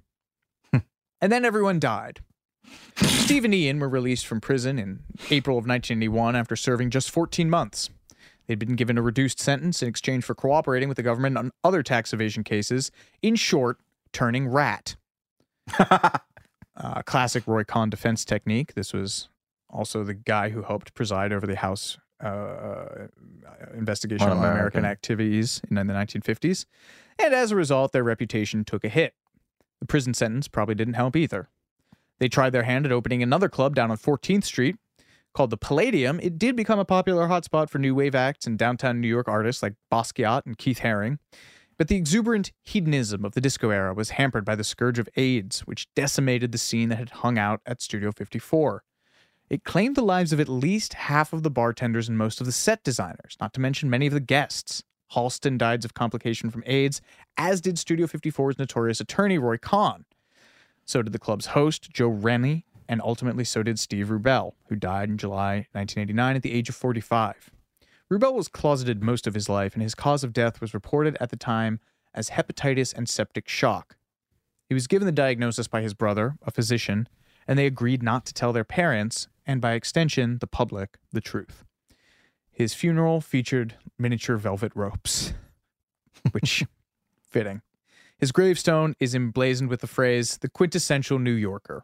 and 0.73 1.31
then 1.31 1.45
everyone 1.45 1.79
died. 1.79 2.21
Steve 2.95 3.45
and 3.45 3.53
Ian 3.53 3.79
were 3.79 3.89
released 3.89 4.25
from 4.27 4.41
prison 4.41 4.77
in 4.77 4.99
April 5.29 5.57
of 5.57 5.65
1981 5.65 6.35
after 6.35 6.55
serving 6.55 6.89
just 6.89 7.09
14 7.09 7.49
months. 7.49 7.89
They'd 8.47 8.59
been 8.59 8.75
given 8.75 8.97
a 8.97 9.01
reduced 9.01 9.39
sentence 9.39 9.81
in 9.81 9.87
exchange 9.87 10.23
for 10.23 10.35
cooperating 10.35 10.89
with 10.89 10.97
the 10.97 11.03
government 11.03 11.37
on 11.37 11.51
other 11.63 11.83
tax 11.83 12.13
evasion 12.13 12.43
cases. 12.43 12.91
In 13.21 13.35
short, 13.35 13.79
turning 14.11 14.47
rat. 14.47 14.95
uh, 15.79 16.19
classic 17.05 17.43
Roy 17.47 17.63
Cohn 17.63 17.89
defense 17.89 18.25
technique. 18.25 18.73
This 18.73 18.93
was 18.93 19.29
also 19.69 20.03
the 20.03 20.13
guy 20.13 20.49
who 20.49 20.63
helped 20.63 20.93
preside 20.93 21.31
over 21.31 21.47
the 21.47 21.55
House 21.55 21.97
uh, 22.21 23.07
investigation 23.75 24.29
On 24.29 24.37
American. 24.37 24.85
activities 24.85 25.61
in 25.69 25.75
the 25.75 25.81
1950s. 25.93 26.65
And 27.19 27.33
as 27.33 27.51
a 27.51 27.55
result, 27.55 27.91
their 27.91 28.03
reputation 28.03 28.63
took 28.65 28.83
a 28.83 28.89
hit. 28.89 29.13
The 29.79 29.85
prison 29.85 30.13
sentence 30.13 30.47
probably 30.47 30.75
didn't 30.75 30.93
help 30.93 31.15
either. 31.15 31.49
They 32.19 32.27
tried 32.29 32.51
their 32.51 32.63
hand 32.63 32.85
at 32.85 32.91
opening 32.91 33.23
another 33.23 33.49
club 33.49 33.75
down 33.75 33.89
on 33.89 33.97
14th 33.97 34.43
Street 34.43 34.75
called 35.33 35.49
the 35.49 35.57
Palladium. 35.57 36.19
It 36.19 36.37
did 36.37 36.55
become 36.55 36.77
a 36.77 36.85
popular 36.85 37.27
hotspot 37.27 37.69
for 37.69 37.79
new 37.79 37.95
wave 37.95 38.15
acts 38.15 38.45
and 38.45 38.57
downtown 38.57 39.01
New 39.01 39.07
York 39.07 39.27
artists 39.27 39.63
like 39.63 39.73
Basquiat 39.91 40.45
and 40.45 40.57
Keith 40.57 40.79
Haring. 40.79 41.17
But 41.77 41.87
the 41.87 41.95
exuberant 41.95 42.51
hedonism 42.61 43.25
of 43.25 43.33
the 43.33 43.41
disco 43.41 43.71
era 43.71 43.93
was 43.93 44.11
hampered 44.11 44.45
by 44.45 44.55
the 44.55 44.63
scourge 44.63 44.99
of 44.99 45.09
AIDS, 45.15 45.61
which 45.61 45.87
decimated 45.95 46.51
the 46.51 46.59
scene 46.59 46.89
that 46.89 46.97
had 46.99 47.09
hung 47.09 47.39
out 47.39 47.61
at 47.65 47.81
Studio 47.81 48.11
54. 48.11 48.83
It 49.51 49.65
claimed 49.65 49.97
the 49.97 50.01
lives 50.01 50.31
of 50.31 50.39
at 50.39 50.47
least 50.47 50.93
half 50.93 51.33
of 51.33 51.43
the 51.43 51.49
bartenders 51.49 52.07
and 52.07 52.17
most 52.17 52.39
of 52.39 52.45
the 52.45 52.53
set 52.53 52.85
designers, 52.85 53.35
not 53.41 53.53
to 53.53 53.59
mention 53.59 53.89
many 53.89 54.07
of 54.07 54.13
the 54.13 54.21
guests. 54.21 54.81
Halston 55.13 55.57
died 55.57 55.83
of 55.83 55.93
complication 55.93 56.49
from 56.49 56.63
AIDS, 56.65 57.01
as 57.35 57.59
did 57.59 57.77
Studio 57.77 58.07
54's 58.07 58.57
notorious 58.57 59.01
attorney, 59.01 59.37
Roy 59.37 59.57
Cohn. 59.57 60.05
So 60.85 61.01
did 61.01 61.11
the 61.11 61.19
club's 61.19 61.47
host, 61.47 61.91
Joe 61.91 62.07
Rennie, 62.07 62.63
and 62.87 63.01
ultimately 63.03 63.43
so 63.43 63.61
did 63.61 63.77
Steve 63.77 64.07
Rubell, 64.07 64.53
who 64.69 64.77
died 64.77 65.09
in 65.09 65.17
July 65.17 65.67
1989 65.73 66.37
at 66.37 66.43
the 66.43 66.53
age 66.53 66.69
of 66.69 66.75
45. 66.75 67.51
Rubell 68.09 68.33
was 68.33 68.47
closeted 68.47 69.03
most 69.03 69.27
of 69.27 69.33
his 69.33 69.49
life, 69.49 69.73
and 69.73 69.83
his 69.83 69.95
cause 69.95 70.23
of 70.23 70.31
death 70.31 70.61
was 70.61 70.73
reported 70.73 71.17
at 71.19 71.29
the 71.29 71.35
time 71.35 71.81
as 72.13 72.29
hepatitis 72.29 72.93
and 72.93 73.09
septic 73.09 73.49
shock. 73.49 73.97
He 74.69 74.73
was 74.73 74.87
given 74.87 75.07
the 75.07 75.11
diagnosis 75.11 75.67
by 75.67 75.81
his 75.81 75.93
brother, 75.93 76.37
a 76.41 76.51
physician, 76.51 77.09
and 77.45 77.59
they 77.59 77.65
agreed 77.65 78.01
not 78.01 78.25
to 78.27 78.33
tell 78.33 78.53
their 78.53 78.63
parents, 78.63 79.27
and 79.45 79.61
by 79.61 79.73
extension, 79.73 80.37
the 80.39 80.47
public, 80.47 80.97
the 81.11 81.21
truth. 81.21 81.63
His 82.51 82.73
funeral 82.73 83.21
featured 83.21 83.75
miniature 83.97 84.37
velvet 84.37 84.71
ropes, 84.75 85.33
which 86.31 86.65
fitting. 87.21 87.61
His 88.17 88.31
gravestone 88.31 88.95
is 88.99 89.15
emblazoned 89.15 89.69
with 89.69 89.81
the 89.81 89.87
phrase, 89.87 90.37
the 90.37 90.49
quintessential 90.49 91.17
New 91.17 91.31
Yorker. 91.33 91.83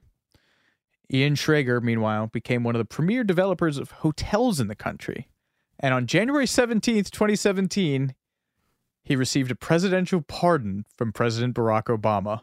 Ian 1.11 1.35
Schrager, 1.35 1.81
meanwhile, 1.81 2.27
became 2.27 2.63
one 2.63 2.75
of 2.75 2.79
the 2.79 2.85
premier 2.85 3.23
developers 3.23 3.77
of 3.77 3.91
hotels 3.91 4.59
in 4.59 4.67
the 4.67 4.75
country. 4.75 5.29
And 5.79 5.93
on 5.93 6.05
January 6.05 6.45
17th, 6.45 7.11
2017, 7.11 8.13
he 9.03 9.15
received 9.15 9.51
a 9.51 9.55
presidential 9.55 10.21
pardon 10.21 10.85
from 10.97 11.13
President 11.13 11.55
Barack 11.55 11.85
Obama. 11.85 12.41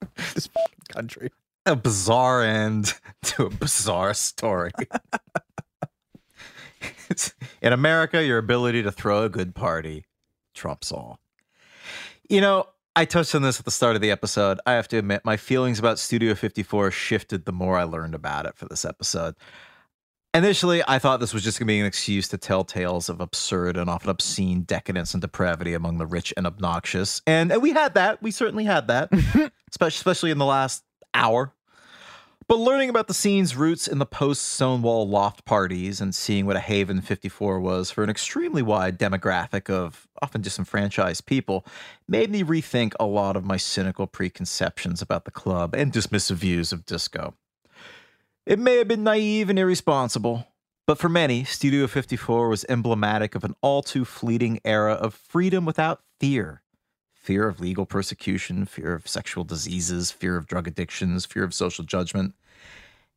this 0.34 0.48
country. 0.92 1.30
A 1.64 1.76
bizarre 1.76 2.42
end 2.42 2.94
to 3.22 3.46
a 3.46 3.50
bizarre 3.50 4.14
story. 4.14 4.72
In 7.62 7.72
America, 7.72 8.24
your 8.24 8.38
ability 8.38 8.82
to 8.82 8.92
throw 8.92 9.24
a 9.24 9.28
good 9.28 9.54
party 9.54 10.04
trumps 10.54 10.92
all. 10.92 11.20
You 12.28 12.40
know, 12.40 12.66
I 12.96 13.04
touched 13.04 13.34
on 13.34 13.42
this 13.42 13.58
at 13.58 13.64
the 13.64 13.70
start 13.70 13.94
of 13.94 14.02
the 14.02 14.10
episode. 14.10 14.58
I 14.66 14.72
have 14.72 14.88
to 14.88 14.98
admit, 14.98 15.22
my 15.24 15.36
feelings 15.36 15.78
about 15.78 15.98
Studio 15.98 16.34
54 16.34 16.90
shifted 16.90 17.44
the 17.44 17.52
more 17.52 17.76
I 17.76 17.84
learned 17.84 18.14
about 18.14 18.46
it 18.46 18.56
for 18.56 18.66
this 18.66 18.84
episode. 18.84 19.34
Initially, 20.36 20.82
I 20.86 20.98
thought 20.98 21.20
this 21.20 21.32
was 21.32 21.42
just 21.42 21.58
going 21.58 21.66
to 21.66 21.72
be 21.72 21.80
an 21.80 21.86
excuse 21.86 22.28
to 22.28 22.36
tell 22.36 22.62
tales 22.62 23.08
of 23.08 23.22
absurd 23.22 23.78
and 23.78 23.88
often 23.88 24.10
obscene 24.10 24.64
decadence 24.64 25.14
and 25.14 25.20
depravity 25.22 25.72
among 25.72 25.96
the 25.96 26.04
rich 26.04 26.34
and 26.36 26.46
obnoxious. 26.46 27.22
And, 27.26 27.50
and 27.50 27.62
we 27.62 27.72
had 27.72 27.94
that. 27.94 28.22
We 28.22 28.30
certainly 28.30 28.64
had 28.64 28.88
that, 28.88 29.10
especially, 29.70 29.96
especially 29.96 30.30
in 30.32 30.36
the 30.36 30.44
last 30.44 30.84
hour. 31.14 31.54
But 32.48 32.58
learning 32.58 32.90
about 32.90 33.08
the 33.08 33.14
scene's 33.14 33.56
roots 33.56 33.88
in 33.88 33.98
the 33.98 34.04
post 34.04 34.42
Stonewall 34.42 35.08
loft 35.08 35.46
parties 35.46 36.02
and 36.02 36.14
seeing 36.14 36.44
what 36.44 36.56
a 36.56 36.60
haven 36.60 37.00
54 37.00 37.58
was 37.58 37.90
for 37.90 38.04
an 38.04 38.10
extremely 38.10 38.60
wide 38.60 38.98
demographic 38.98 39.70
of 39.70 40.06
often 40.20 40.42
disenfranchised 40.42 41.24
people 41.24 41.64
made 42.06 42.30
me 42.30 42.42
rethink 42.42 42.92
a 43.00 43.06
lot 43.06 43.36
of 43.36 43.46
my 43.46 43.56
cynical 43.56 44.06
preconceptions 44.06 45.00
about 45.00 45.24
the 45.24 45.30
club 45.30 45.74
and 45.74 45.94
dismissive 45.94 46.36
views 46.36 46.72
of 46.72 46.84
disco. 46.84 47.32
It 48.46 48.60
may 48.60 48.76
have 48.76 48.86
been 48.86 49.02
naive 49.02 49.50
and 49.50 49.58
irresponsible, 49.58 50.46
but 50.86 50.98
for 50.98 51.08
many, 51.08 51.42
Studio 51.42 51.88
54 51.88 52.48
was 52.48 52.64
emblematic 52.68 53.34
of 53.34 53.42
an 53.42 53.56
all 53.60 53.82
too 53.82 54.04
fleeting 54.04 54.60
era 54.64 54.92
of 54.92 55.14
freedom 55.14 55.64
without 55.64 56.02
fear 56.20 56.62
fear 57.12 57.48
of 57.48 57.58
legal 57.58 57.84
persecution, 57.86 58.64
fear 58.64 58.94
of 58.94 59.08
sexual 59.08 59.42
diseases, 59.42 60.12
fear 60.12 60.36
of 60.36 60.46
drug 60.46 60.68
addictions, 60.68 61.26
fear 61.26 61.42
of 61.42 61.52
social 61.52 61.82
judgment. 61.82 62.36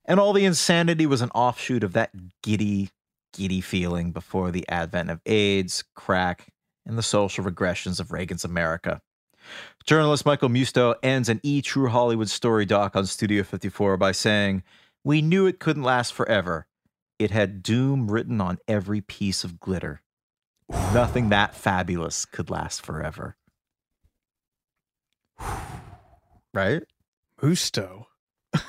And 0.04 0.20
all 0.20 0.34
the 0.34 0.46
insanity 0.46 1.06
was 1.06 1.22
an 1.22 1.30
offshoot 1.36 1.84
of 1.84 1.94
that 1.94 2.10
giddy, 2.42 2.90
giddy 3.34 3.62
feeling 3.62 4.12
before 4.12 4.50
the 4.50 4.68
advent 4.68 5.12
of 5.12 5.22
AIDS, 5.28 5.84
crack, 5.94 6.48
and 6.88 6.98
the 6.98 7.04
social 7.04 7.46
regressions 7.46 8.00
of 8.00 8.12
Reagan's 8.12 8.44
America. 8.44 9.00
Journalist 9.86 10.26
Michael 10.26 10.50
Musto 10.50 10.96
ends 11.04 11.30
an 11.30 11.40
E 11.44 11.62
True 11.62 11.90
Hollywood 11.90 12.30
story 12.32 12.66
doc 12.66 12.96
on 12.96 13.06
Studio 13.06 13.44
54 13.44 13.96
by 13.98 14.12
saying, 14.12 14.64
We 15.10 15.24
knew 15.24 15.48
it 15.48 15.60
couldn't 15.60 15.82
last 15.82 16.14
forever. 16.14 16.68
It 17.18 17.32
had 17.32 17.64
doom 17.64 18.12
written 18.12 18.40
on 18.40 18.60
every 18.68 19.02
piece 19.02 19.44
of 19.44 19.60
glitter. 19.60 20.04
Nothing 20.70 21.30
that 21.30 21.56
fabulous 21.56 22.26
could 22.26 22.52
last 22.52 22.86
forever. 22.86 23.36
right? 26.54 26.84
Musto. 27.42 28.06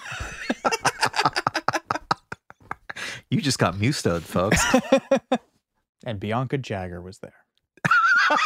You 3.30 3.42
just 3.42 3.58
got 3.58 3.74
mustoed, 3.74 4.22
folks. 4.22 4.64
And 6.06 6.18
Bianca 6.18 6.56
Jagger 6.56 7.02
was 7.02 7.18
there. 7.18 7.34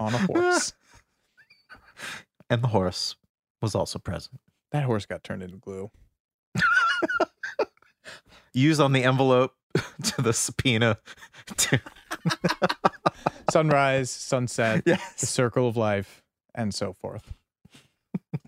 On 0.00 0.12
a 0.12 0.18
horse. 0.18 0.72
and 2.50 2.62
the 2.62 2.68
horse 2.68 3.14
was 3.62 3.76
also 3.76 4.00
present. 4.00 4.40
That 4.74 4.82
horse 4.82 5.06
got 5.06 5.22
turned 5.22 5.40
into 5.44 5.56
glue. 5.56 5.88
Used 8.52 8.80
on 8.80 8.92
the 8.92 9.04
envelope 9.04 9.54
to 10.02 10.20
the 10.20 10.32
subpoena. 10.32 10.98
to- 11.56 11.80
Sunrise, 13.50 14.10
sunset, 14.10 14.84
the 14.84 14.98
circle 15.16 15.68
of 15.68 15.76
life, 15.76 16.24
and 16.56 16.74
so 16.74 16.92
forth. 16.92 17.34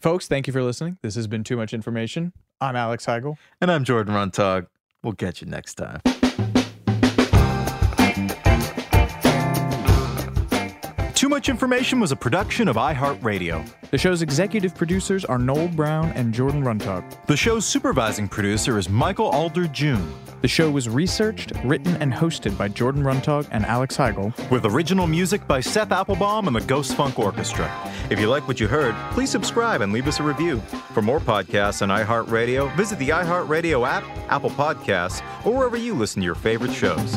Folks, 0.01 0.27
thank 0.27 0.49
you 0.49 0.53
for 0.53 0.65
listening. 0.65 0.99
This 1.01 1.15
has 1.15 1.29
been 1.29 1.45
Too 1.45 1.57
Much 1.57 1.73
Information. 1.73 2.33
I'm 2.61 2.75
Alex 2.75 3.07
Heigl. 3.07 3.37
And 3.61 3.71
I'm 3.71 3.85
Jordan 3.85 4.13
Runtagh. 4.13 4.67
We'll 5.05 5.13
catch 5.13 5.43
you 5.43 5.47
next 5.47 5.75
time. 5.75 6.01
Too 11.17 11.31
Much 11.31 11.49
Information 11.49 11.99
was 11.99 12.13
a 12.13 12.17
production 12.17 12.69
of 12.69 12.77
iHeartRadio. 12.77 13.67
The 13.91 13.97
show's 13.97 14.21
executive 14.21 14.75
producers 14.75 15.25
are 15.25 15.39
Noel 15.39 15.69
Brown 15.69 16.11
and 16.11 16.33
Jordan 16.35 16.63
Runtagh. 16.63 17.03
The 17.25 17.37
show's 17.39 17.65
supervising 17.65 18.29
producer 18.29 18.77
is 18.77 18.91
Michael 18.91 19.29
Alder 19.29 19.67
June, 19.67 20.13
The 20.43 20.49
show 20.49 20.71
was 20.71 20.91
researched, 20.91 21.53
written, 21.65 21.97
and 22.03 22.13
hosted 22.13 22.59
by 22.59 22.69
Jordan 22.69 23.03
Runtagh 23.03 23.49
and 23.51 23.65
Alex 23.65 23.97
Heigl. 23.97 24.31
with 24.51 24.67
original 24.67 25.07
music 25.07 25.47
by 25.49 25.59
Seth 25.59 25.91
Applebaum 25.91 26.49
and 26.49 26.55
the 26.55 26.61
Ghost 26.61 26.95
Funk 26.95 27.19
Orchestra. 27.19 27.67
If 28.11 28.21
you 28.21 28.29
like 28.29 28.47
what 28.47 28.61
you 28.61 28.69
heard, 28.69 28.95
please 29.13 29.31
subscribe 29.31 29.81
and 29.81 29.95
leave 29.95 30.09
us 30.09 30.21
a 30.21 30.23
review. 30.23 30.61
For 30.93 31.01
more 31.01 31.19
podcasts 31.19 31.81
on 31.81 31.89
iHeartRadio, 31.89 32.77
visit 32.77 32.99
the 32.99 33.09
iHeartRadio 33.09 33.89
app, 33.89 34.05
Apple 34.31 34.51
Podcasts, 34.51 35.23
or 35.47 35.55
wherever 35.55 35.79
you 35.79 35.95
listen 35.95 36.21
to 36.21 36.27
your 36.27 36.35
favorite 36.35 36.75
shows. 36.75 37.17